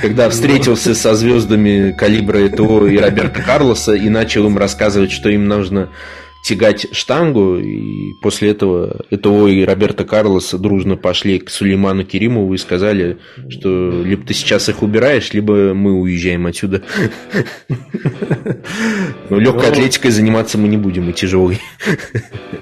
когда 0.01 0.29
встретился 0.29 0.95
со 0.95 1.15
звездами 1.15 1.93
калибра 1.93 2.47
ЭТО 2.47 2.87
и 2.87 2.97
Роберта 2.99 3.43
Карлоса 3.43 3.93
и 3.95 4.09
начал 4.09 4.47
им 4.47 4.59
рассказывать, 4.59 5.13
что 5.13 5.29
им 5.29 5.47
нужно 5.47 5.91
тягать 6.45 6.89
штангу, 6.93 7.57
и 7.57 8.13
после 8.21 8.51
этого 8.51 9.01
ЭТО 9.11 9.49
и 9.49 9.65
Роберта 9.65 10.05
Карлоса 10.05 10.59
дружно 10.59 10.97
пошли 10.97 11.39
к 11.39 11.49
Сулейману 11.49 12.05
Керимову 12.05 12.53
и 12.53 12.59
сказали, 12.59 13.17
что 13.49 14.03
либо 14.05 14.27
ты 14.27 14.35
сейчас 14.35 14.69
их 14.69 14.83
убираешь, 14.83 15.33
либо 15.33 15.73
мы 15.73 15.93
уезжаем 15.93 16.47
отсюда. 16.47 16.83
Но 19.31 19.39
легкой 19.39 19.71
атлетикой 19.71 20.11
заниматься 20.11 20.59
мы 20.59 20.69
не 20.69 20.77
будем, 20.77 21.09
и 21.09 21.15
тяжелой. 21.15 21.59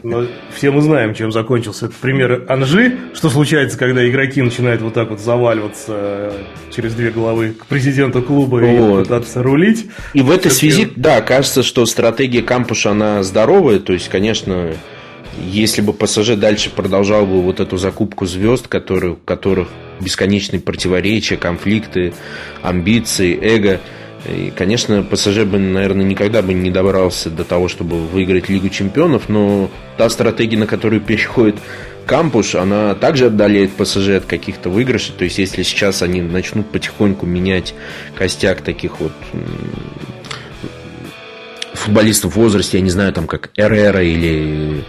Но 0.04 0.26
все 0.54 0.70
мы 0.70 0.80
знаем, 0.80 1.14
чем 1.14 1.32
закончился 1.32 1.86
этот 1.86 1.98
пример 1.98 2.44
Анжи, 2.48 2.96
что 3.14 3.30
случается, 3.30 3.76
когда 3.76 4.08
игроки 4.08 4.42
начинают 4.42 4.80
вот 4.80 4.94
так 4.94 5.10
вот 5.10 5.20
заваливаться 5.20 6.32
через 6.70 6.94
две 6.94 7.10
головы 7.10 7.54
к 7.58 7.66
президенту 7.66 8.22
клуба 8.22 8.56
вот. 8.56 9.00
и 9.00 9.04
пытаться 9.04 9.42
рулить. 9.42 9.86
И 10.14 10.22
в 10.22 10.30
этой 10.30 10.52
связи, 10.52 10.88
да, 10.94 11.20
кажется, 11.20 11.62
что 11.62 11.84
стратегия 11.86 12.42
кампуша, 12.42 12.92
она 12.92 13.22
здоровая, 13.22 13.71
новое. 13.72 13.84
То 13.84 13.92
есть, 13.92 14.08
конечно, 14.08 14.72
если 15.38 15.80
бы 15.80 15.92
ПСЖ 15.92 16.36
дальше 16.36 16.70
продолжал 16.70 17.26
бы 17.26 17.42
вот 17.42 17.60
эту 17.60 17.76
закупку 17.76 18.26
звезд, 18.26 18.68
которые, 18.68 19.16
которых 19.24 19.68
бесконечные 20.00 20.60
противоречия, 20.60 21.36
конфликты, 21.36 22.12
амбиции, 22.62 23.38
эго, 23.40 23.80
и, 24.28 24.52
конечно, 24.56 25.02
ПСЖ 25.02 25.40
бы, 25.44 25.58
наверное, 25.58 26.04
никогда 26.04 26.42
бы 26.42 26.52
не 26.54 26.70
добрался 26.70 27.28
до 27.28 27.44
того, 27.44 27.66
чтобы 27.66 27.98
выиграть 27.98 28.48
Лигу 28.48 28.68
Чемпионов, 28.68 29.28
но 29.28 29.68
та 29.96 30.08
стратегия, 30.08 30.58
на 30.58 30.66
которую 30.66 31.00
переходит 31.06 31.56
Кампуш, 32.06 32.56
она 32.56 32.94
также 32.94 33.26
отдаляет 33.26 33.72
ПСЖ 33.72 34.08
от 34.10 34.24
каких-то 34.24 34.70
выигрышей. 34.70 35.14
То 35.16 35.24
есть, 35.24 35.38
если 35.38 35.62
сейчас 35.62 36.02
они 36.02 36.20
начнут 36.20 36.68
потихоньку 36.70 37.26
менять 37.26 37.74
костяк 38.16 38.60
таких 38.62 39.00
вот 39.00 39.12
футболистов 41.74 42.32
в 42.32 42.36
возрасте, 42.36 42.78
я 42.78 42.84
не 42.84 42.90
знаю, 42.90 43.12
там 43.12 43.26
как 43.26 43.50
Эрера 43.56 44.02
или 44.02 44.84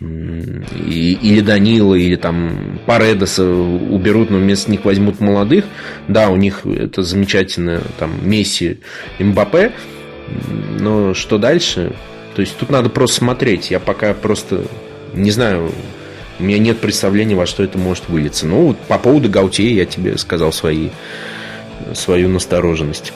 или 0.00 1.40
Данила, 1.40 1.94
или 1.94 2.16
там 2.16 2.80
Паредоса 2.86 3.44
уберут, 3.44 4.30
но 4.30 4.38
вместо 4.38 4.70
них 4.70 4.84
возьмут 4.84 5.20
молодых. 5.20 5.64
Да, 6.08 6.28
у 6.28 6.36
них 6.36 6.66
это 6.66 7.02
замечательно, 7.02 7.82
там, 7.98 8.28
Месси, 8.28 8.80
Мбаппе, 9.20 9.72
но 10.80 11.14
что 11.14 11.38
дальше? 11.38 11.94
То 12.34 12.40
есть 12.40 12.56
тут 12.56 12.70
надо 12.70 12.88
просто 12.88 13.16
смотреть. 13.16 13.70
Я 13.70 13.78
пока 13.78 14.14
просто 14.14 14.64
не 15.14 15.30
знаю, 15.30 15.70
у 16.38 16.42
меня 16.42 16.58
нет 16.58 16.78
представления, 16.78 17.36
во 17.36 17.46
что 17.46 17.62
это 17.62 17.78
может 17.78 18.08
вылиться. 18.08 18.46
Ну, 18.46 18.68
вот 18.68 18.78
по 18.80 18.98
поводу 18.98 19.28
Гаутье 19.28 19.74
я 19.74 19.84
тебе 19.84 20.16
сказал 20.18 20.52
свои, 20.52 20.88
свою 21.94 22.28
настороженность. 22.28 23.12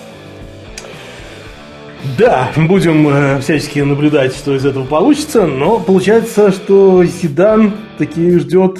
Да, 2.19 2.53
будем 2.57 3.09
э, 3.09 3.41
всячески 3.41 3.81
наблюдать, 3.81 4.35
что 4.35 4.55
из 4.55 4.65
этого 4.65 4.85
получится, 4.85 5.47
но 5.47 5.81
получается, 5.81 6.53
что 6.53 7.05
Зидан 7.05 7.74
таки 7.99 8.39
ждет 8.39 8.78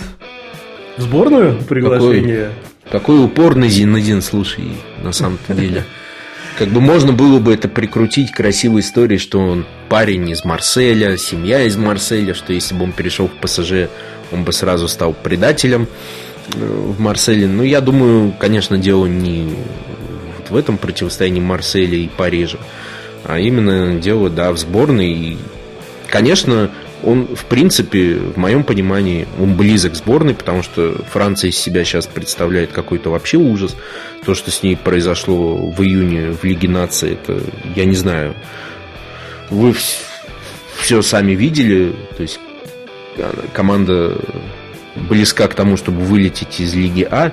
в 0.97 1.03
сборную 1.03 1.59
приглашение. 1.63 2.51
Какой, 2.85 3.01
какой 3.01 3.25
упорный 3.25 3.69
Зинадин, 3.69 4.23
слушай, 4.23 4.65
на 5.03 5.13
самом-то 5.13 5.55
деле. 5.55 5.85
Как 6.59 6.69
бы 6.69 6.81
можно 6.81 7.13
было 7.13 7.39
бы 7.39 7.53
это 7.53 7.69
прикрутить 7.69 8.33
красивой 8.33 8.81
историей, 8.81 9.19
что 9.19 9.41
он 9.41 9.67
парень 9.91 10.31
из 10.31 10.45
Марселя, 10.45 11.17
семья 11.19 11.63
из 11.63 11.77
Марселя, 11.77 12.33
что 12.33 12.53
если 12.53 12.75
бы 12.75 12.85
он 12.85 12.93
перешел 12.93 13.29
в 13.29 13.33
ПСЖ, 13.41 13.91
он 14.33 14.45
бы 14.45 14.53
сразу 14.53 14.89
стал 14.89 15.13
предателем 15.13 15.87
э, 16.55 16.59
в 16.59 16.99
Марселе. 17.01 17.47
Но 17.47 17.63
я 17.63 17.81
думаю, 17.81 18.33
конечно, 18.39 18.79
дело 18.79 19.07
не 19.07 19.55
в 20.49 20.57
этом 20.57 20.79
противостоянии 20.79 21.41
Марселя 21.41 21.97
и 21.97 22.09
Парижа 22.09 22.59
а 23.25 23.39
именно 23.39 23.99
дело, 24.01 24.31
да, 24.31 24.53
в 24.53 24.59
сборной. 24.59 25.13
И, 25.13 25.39
конечно, 26.09 26.71
он, 27.03 27.37
в 27.37 27.45
принципе, 27.45 28.17
в 28.17 28.37
моем 28.37 28.65
понимании, 28.65 29.27
он 29.39 29.57
близок 29.57 29.93
к 29.93 29.97
сборной, 29.97 30.35
потому 30.35 30.63
что 30.63 31.05
Франция 31.11 31.51
из 31.51 31.59
себя 31.59 31.85
сейчас 31.85 32.07
представляет 32.07 32.73
какой-то 32.73 33.11
вообще 33.11 33.37
ужас. 33.37 33.77
То, 34.25 34.35
что 34.35 34.51
с 34.51 34.63
ней 34.63 34.77
произошло 34.77 35.57
в 35.57 35.83
июне 35.83 36.33
в 36.33 36.43
Лиге 36.45 36.69
нации, 36.69 37.13
это, 37.13 37.41
я 37.75 37.85
не 37.85 37.95
знаю, 37.95 38.35
вы 39.51 39.75
все 40.77 41.03
сами 41.03 41.33
видели, 41.33 41.95
то 42.17 42.23
есть 42.23 42.41
команда 43.53 44.19
близка 44.95 45.49
к 45.49 45.55
тому, 45.55 45.77
чтобы 45.77 46.01
вылететь 46.01 46.61
из 46.61 46.75
Лиги 46.75 47.07
А, 47.11 47.33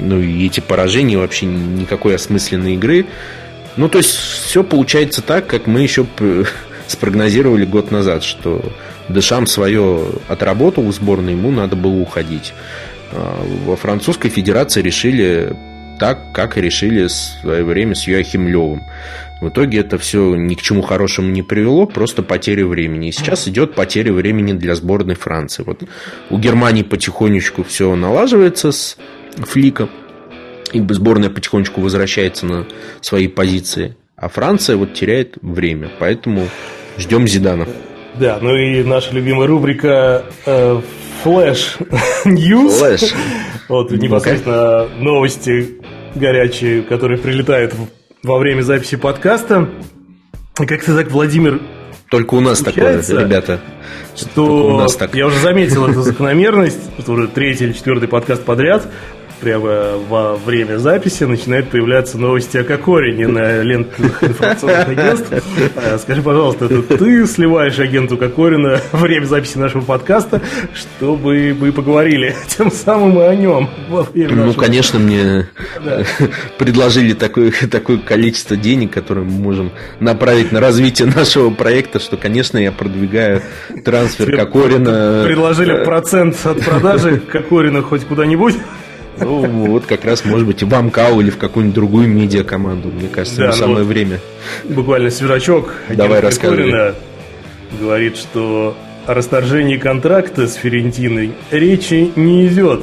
ну 0.00 0.20
и 0.20 0.46
эти 0.46 0.60
поражения 0.60 1.18
вообще 1.18 1.46
никакой 1.46 2.14
осмысленной 2.14 2.74
игры 2.74 3.06
ну, 3.76 3.88
то 3.88 3.98
есть, 3.98 4.10
все 4.10 4.62
получается 4.62 5.22
так, 5.22 5.46
как 5.46 5.66
мы 5.66 5.82
еще 5.82 6.06
спрогнозировали 6.86 7.64
год 7.64 7.90
назад, 7.90 8.22
что 8.22 8.62
Дешам 9.08 9.46
свое 9.46 10.06
отработал 10.28 10.84
в 10.84 10.92
сборной, 10.92 11.32
ему 11.32 11.50
надо 11.50 11.76
было 11.76 12.00
уходить. 12.00 12.52
А, 13.12 13.44
во 13.64 13.76
французской 13.76 14.28
федерации 14.28 14.82
решили 14.82 15.56
так, 15.98 16.32
как 16.32 16.56
и 16.56 16.60
решили 16.60 17.06
в 17.06 17.10
свое 17.10 17.64
время 17.64 17.94
с 17.94 18.06
Юахим 18.06 18.48
Левым. 18.48 18.84
В 19.40 19.48
итоге 19.48 19.78
это 19.78 19.98
все 19.98 20.34
ни 20.34 20.54
к 20.54 20.62
чему 20.62 20.82
хорошему 20.82 21.30
не 21.30 21.42
привело, 21.42 21.86
просто 21.86 22.22
потеря 22.22 22.66
времени. 22.66 23.08
И 23.08 23.12
сейчас 23.12 23.48
идет 23.48 23.74
потеря 23.74 24.12
времени 24.12 24.52
для 24.52 24.74
сборной 24.74 25.14
Франции. 25.14 25.62
Вот 25.62 25.82
у 26.28 26.38
Германии 26.38 26.82
потихонечку 26.82 27.62
все 27.64 27.94
налаживается 27.94 28.72
с 28.72 28.96
Фликом 29.36 29.88
и 30.72 30.84
сборная 30.92 31.30
потихонечку 31.30 31.80
возвращается 31.80 32.46
на 32.46 32.66
свои 33.00 33.28
позиции. 33.28 33.96
А 34.16 34.28
Франция 34.28 34.76
вот 34.76 34.94
теряет 34.94 35.36
время. 35.40 35.90
Поэтому 35.98 36.48
ждем 36.98 37.26
Зидана. 37.26 37.66
Да, 38.18 38.38
ну 38.40 38.54
и 38.54 38.82
наша 38.82 39.14
любимая 39.14 39.46
рубрика 39.46 40.24
э, 40.44 40.80
Flash 41.22 41.78
News. 42.24 42.78
Flash. 42.78 43.14
Вот 43.68 43.90
непосредственно 43.92 44.88
новости 44.98 45.80
горячие, 46.14 46.82
которые 46.82 47.18
прилетают 47.18 47.74
во 48.22 48.38
время 48.38 48.62
записи 48.62 48.96
подкаста. 48.96 49.68
Как-то 50.54 50.96
так, 50.96 51.10
Владимир, 51.10 51.60
только 52.10 52.34
у 52.34 52.40
нас 52.40 52.58
такое, 52.58 53.00
ребята. 53.00 53.60
Что 54.16 54.74
у 54.74 54.76
нас 54.76 54.96
так. 54.96 55.14
я 55.14 55.26
уже 55.26 55.38
заметил 55.38 55.86
эту 55.86 56.02
закономерность, 56.02 56.90
что 56.98 57.12
уже 57.12 57.28
третий 57.28 57.66
или 57.66 57.72
четвертый 57.72 58.08
подкаст 58.08 58.44
подряд 58.44 58.86
прямо 59.40 59.96
во 60.08 60.36
время 60.36 60.78
записи 60.78 61.24
начинают 61.24 61.70
появляться 61.70 62.18
новости 62.18 62.56
о 62.58 62.64
Кокорине 62.64 63.26
на 63.26 63.62
лентах 63.62 64.22
информационных 64.22 64.88
агентств. 64.88 65.32
А, 65.76 65.98
скажи, 65.98 66.22
пожалуйста, 66.22 66.66
это 66.66 66.98
ты 66.98 67.26
сливаешь 67.26 67.78
агенту 67.78 68.16
Кокорина 68.16 68.80
время 68.92 69.24
записи 69.24 69.58
нашего 69.58 69.82
подкаста, 69.82 70.40
чтобы 70.74 71.56
мы 71.58 71.72
поговорили 71.72 72.36
тем 72.48 72.70
самым 72.70 73.18
и 73.20 73.24
о 73.24 73.34
нем 73.34 73.68
Ну, 74.14 74.52
конечно, 74.54 74.98
мне 74.98 75.48
да. 75.84 76.02
предложили 76.58 77.12
такое, 77.14 77.52
такое 77.70 77.98
количество 77.98 78.56
денег, 78.56 78.92
которое 78.92 79.22
мы 79.22 79.32
можем 79.32 79.72
направить 80.00 80.52
на 80.52 80.60
развитие 80.60 81.08
нашего 81.08 81.50
проекта, 81.50 81.98
что, 81.98 82.16
конечно, 82.16 82.58
я 82.58 82.72
продвигаю 82.72 83.42
трансфер 83.84 84.36
Кокорина. 84.36 85.24
Предложили 85.26 85.84
процент 85.84 86.36
от 86.44 86.64
продажи 86.64 87.20
Кокорина 87.20 87.82
хоть 87.82 88.04
куда-нибудь? 88.04 88.56
Ну, 89.18 89.66
вот 89.66 89.86
как 89.86 90.04
раз, 90.04 90.24
может 90.24 90.46
быть, 90.46 90.62
в 90.62 90.74
Амкау 90.74 91.20
или 91.20 91.30
в 91.30 91.36
какую-нибудь 91.36 91.74
другую 91.74 92.08
медиакоманду. 92.08 92.88
Мне 92.88 93.08
кажется, 93.08 93.40
да, 93.40 93.52
самое 93.52 93.78
вот 93.78 93.86
время. 93.86 94.20
Буквально 94.64 95.10
свежачок. 95.10 95.74
Давай 95.88 96.20
рассказывай. 96.20 96.94
Говорит, 97.78 98.16
что 98.16 98.76
о 99.06 99.14
расторжении 99.14 99.76
контракта 99.76 100.46
с 100.46 100.54
Ферентиной 100.54 101.32
речи 101.50 102.10
не 102.16 102.46
идет. 102.46 102.82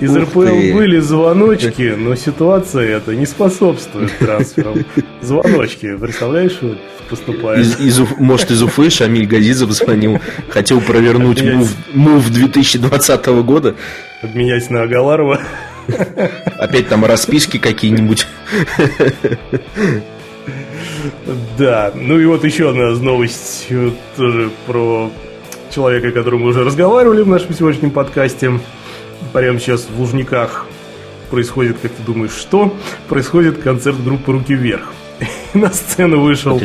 Из 0.00 0.16
Ух 0.16 0.22
РПЛ 0.22 0.40
ты. 0.42 0.74
были 0.74 0.98
звоночки, 1.00 1.94
но 1.96 2.14
ситуация 2.14 2.96
это 2.98 3.16
не 3.16 3.26
способствует 3.26 4.16
трансферам. 4.18 4.84
Звоночки, 5.20 5.96
представляешь, 5.96 6.56
вот 6.62 6.78
поступает. 7.10 7.66
Из, 7.66 7.80
из, 7.80 7.98
может, 8.18 8.50
из 8.52 8.62
Уфы 8.62 8.90
Шамиль 8.90 9.26
Газизов 9.26 9.72
звонил, 9.72 10.20
хотел 10.48 10.80
провернуть 10.80 11.42
мув, 11.42 11.70
мув 11.92 12.30
2020 12.30 13.26
года. 13.42 13.74
Обменять 14.22 14.70
на 14.70 14.82
Агаларова. 14.82 15.40
Опять 16.58 16.88
там 16.88 17.04
расписки 17.04 17.58
какие-нибудь. 17.58 18.26
Да, 21.58 21.92
ну 21.94 22.18
и 22.18 22.24
вот 22.24 22.44
еще 22.44 22.70
одна 22.70 22.90
новость 22.90 23.68
тоже 24.16 24.50
про 24.66 25.10
человека, 25.74 26.08
о 26.08 26.12
котором 26.12 26.40
мы 26.40 26.48
уже 26.48 26.64
разговаривали 26.64 27.22
в 27.22 27.28
нашем 27.28 27.54
сегодняшнем 27.54 27.90
подкасте. 27.90 28.52
Прямо 29.32 29.58
сейчас 29.58 29.86
в 29.88 29.98
Лужниках 29.98 30.66
происходит, 31.30 31.76
как 31.80 31.92
ты 31.92 32.02
думаешь, 32.02 32.32
что? 32.32 32.74
Происходит 33.08 33.58
концерт 33.58 34.02
группы 34.02 34.32
«Руки 34.32 34.54
вверх». 34.54 34.92
На 35.54 35.70
сцену 35.70 36.20
вышел 36.20 36.60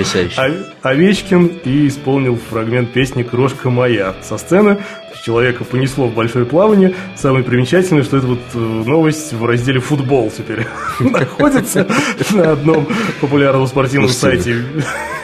Овечкин 0.81 1.47
и 1.65 1.87
исполнил 1.87 2.37
фрагмент 2.49 2.91
песни 2.91 3.23
«Крошка 3.23 3.69
моя». 3.69 4.15
Со 4.21 4.37
сцены 4.37 4.77
человека 5.23 5.63
понесло 5.63 6.07
в 6.07 6.13
большое 6.13 6.45
плавание. 6.45 6.93
Самое 7.15 7.45
примечательное, 7.45 8.03
что 8.03 8.17
это 8.17 8.27
вот 8.27 8.41
э, 8.53 8.57
новость 8.57 9.31
в 9.31 9.45
разделе 9.45 9.79
«Футбол» 9.79 10.31
теперь 10.35 10.67
находится 10.99 11.87
на 12.31 12.51
одном 12.51 12.87
популярном 13.21 13.65
спортивном 13.67 14.09
сайте. 14.09 14.63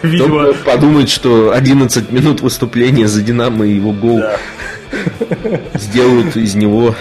Видимо... 0.01 0.53
Подумать, 0.65 1.09
что 1.09 1.51
11 1.51 2.11
минут 2.11 2.41
выступления 2.41 3.07
за 3.07 3.21
«Динамо» 3.21 3.67
и 3.67 3.73
его 3.73 3.91
гол 3.91 4.21
сделают 5.73 6.37
из 6.37 6.55
него 6.55 6.95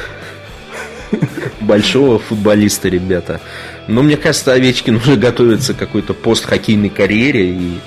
большого 1.61 2.19
футболиста, 2.19 2.89
ребята. 2.89 3.41
Но 3.87 4.03
мне 4.03 4.17
кажется, 4.17 4.53
Овечкин 4.53 4.97
уже 4.97 5.17
готовится 5.17 5.73
к 5.73 5.79
какой-то 5.79 6.15
постхоккейной 6.15 6.91
карьере 6.91 7.51
и 7.51 7.79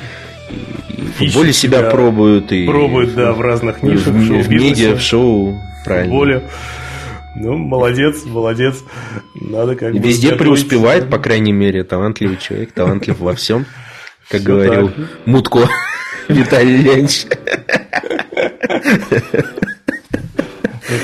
и 1.01 1.05
в 1.05 1.11
футболе 1.15 1.51
себя, 1.51 1.79
себя 1.79 1.89
пробуют. 1.89 2.51
И 2.51 2.65
пробуют, 2.67 3.15
да, 3.15 3.33
в 3.33 3.41
разных 3.41 3.81
нишах. 3.81 4.13
В, 4.13 4.27
шоу, 4.27 4.41
в 4.41 4.49
медиа, 4.49 4.95
в 4.95 5.01
шоу, 5.01 5.59
правильно. 5.83 6.09
Футболе. 6.11 6.43
Ну, 7.35 7.57
молодец, 7.57 8.23
молодец. 8.25 8.83
Надо 9.35 9.75
как 9.75 9.93
Везде 9.93 10.35
преуспевает, 10.35 11.09
по 11.09 11.17
крайней 11.17 11.53
мере, 11.53 11.83
талантливый 11.83 12.37
человек, 12.37 12.71
талантлив 12.73 13.19
во 13.19 13.33
всем, 13.33 13.65
как 14.29 14.41
говорил 14.43 14.91
Мутко 15.25 15.67
Виталий 16.27 16.77
Леонидович. 16.77 17.25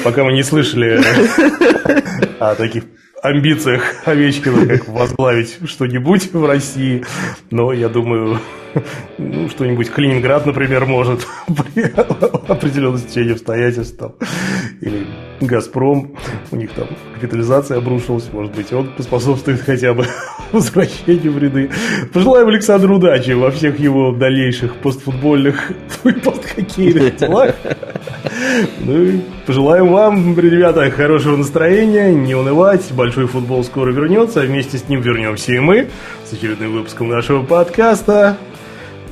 Пока 0.03 0.23
мы 0.23 0.33
не 0.33 0.43
слышали 0.43 1.01
о 2.39 2.55
таких 2.55 2.83
амбициях 3.21 3.83
Овечкина, 4.05 4.65
как 4.65 4.87
возглавить 4.87 5.57
что-нибудь 5.65 6.33
в 6.33 6.45
России, 6.45 7.03
но 7.51 7.73
я 7.73 7.89
думаю, 7.89 8.39
ну, 9.17 9.49
что-нибудь 9.49 9.89
Калининград, 9.89 10.45
например, 10.45 10.85
может 10.85 11.27
при 11.47 11.83
определенном 11.83 12.97
стечении 12.99 13.33
обстоятельств 13.33 13.97
там, 13.97 14.13
или 14.81 15.07
Газпром, 15.41 16.15
у 16.51 16.55
них 16.55 16.71
там 16.71 16.87
капитализация 17.15 17.77
обрушилась, 17.77 18.29
может 18.31 18.55
быть, 18.55 18.73
он 18.73 18.89
поспособствует 18.93 19.61
хотя 19.61 19.93
бы 19.93 20.05
возвращению 20.51 21.31
в 21.33 21.37
ряды. 21.37 21.69
Пожелаем 22.13 22.47
Александру 22.47 22.95
удачи 22.95 23.31
во 23.31 23.51
всех 23.51 23.79
его 23.79 24.11
дальнейших 24.11 24.75
постфутбольных 24.77 25.71
и 26.03 26.11
посthоккейных 26.11 27.17
делах. 27.17 27.55
Ну 28.79 29.03
и 29.03 29.19
пожелаем 29.45 29.89
вам, 29.89 30.39
ребята, 30.39 30.89
хорошего 30.89 31.37
настроения, 31.37 32.13
не 32.13 32.35
унывать, 32.35 32.91
большой 32.91 33.27
футбол 33.27 33.63
скоро 33.63 33.91
вернется, 33.91 34.41
а 34.41 34.45
вместе 34.45 34.77
с 34.77 34.89
ним 34.89 35.01
вернемся 35.01 35.53
и 35.53 35.59
мы 35.59 35.89
с 36.25 36.33
очередным 36.33 36.73
выпуском 36.73 37.09
нашего 37.09 37.43
подкаста. 37.43 38.37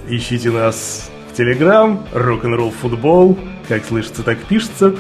Ищите 0.07 0.52
нас 0.52 1.10
в 1.31 1.35
Телеграм, 1.35 2.06
рок-н-ролл 2.14 2.72
футбол, 2.72 3.38
как 3.68 3.84
слышится, 3.85 4.23
так 4.23 4.38
пишется. 4.39 4.95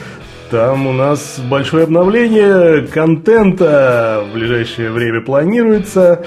Там 0.51 0.85
у 0.85 0.93
нас 0.93 1.39
большое 1.49 1.85
обновление 1.85 2.85
контента 2.87 4.23
в 4.29 4.33
ближайшее 4.33 4.91
время 4.91 5.21
планируется. 5.21 6.25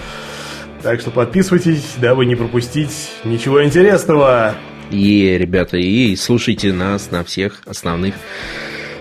Так 0.83 1.01
что 1.01 1.11
подписывайтесь, 1.11 1.95
дабы 1.99 2.27
не 2.27 2.35
пропустить 2.35 3.11
ничего 3.25 3.65
интересного. 3.65 4.55
И, 4.91 5.37
ребята, 5.39 5.77
и 5.77 6.17
слушайте 6.17 6.73
нас 6.73 7.11
на 7.11 7.23
всех 7.23 7.63
основных 7.67 8.15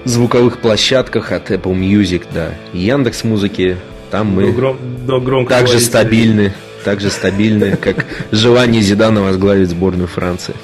звуковых 0.05 0.59
площадках 0.59 1.31
от 1.31 1.49
Apple 1.49 1.73
Music, 1.73 2.23
да, 2.33 2.53
Яндекс 2.73 3.23
Музыки. 3.23 3.77
Там 4.11 4.27
мы 4.27 4.51
гром, 4.51 4.77
громко 5.05 5.49
также 5.49 5.73
говорите. 5.73 5.85
стабильны 5.85 6.53
так 6.87 7.01
же 7.01 7.09
стабильны, 7.09 7.75
как 7.75 8.05
желание 8.31 8.81
Зидана 8.81 9.21
возглавить 9.21 9.67
сборную 9.67 10.07
Франции. 10.07 10.55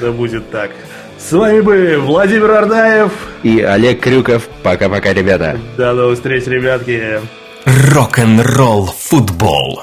Да 0.00 0.12
будет 0.12 0.48
так. 0.50 0.70
С 1.18 1.32
вами 1.32 1.60
были 1.60 1.96
Владимир 1.96 2.50
Ардаев 2.52 3.12
и 3.42 3.60
Олег 3.60 4.00
Крюков. 4.00 4.48
Пока-пока, 4.62 5.12
ребята. 5.12 5.58
До 5.76 5.92
новых 5.92 6.16
встреч, 6.16 6.46
ребятки. 6.46 7.20
Рок-н-ролл 7.64 8.86
футбол. 8.86 9.82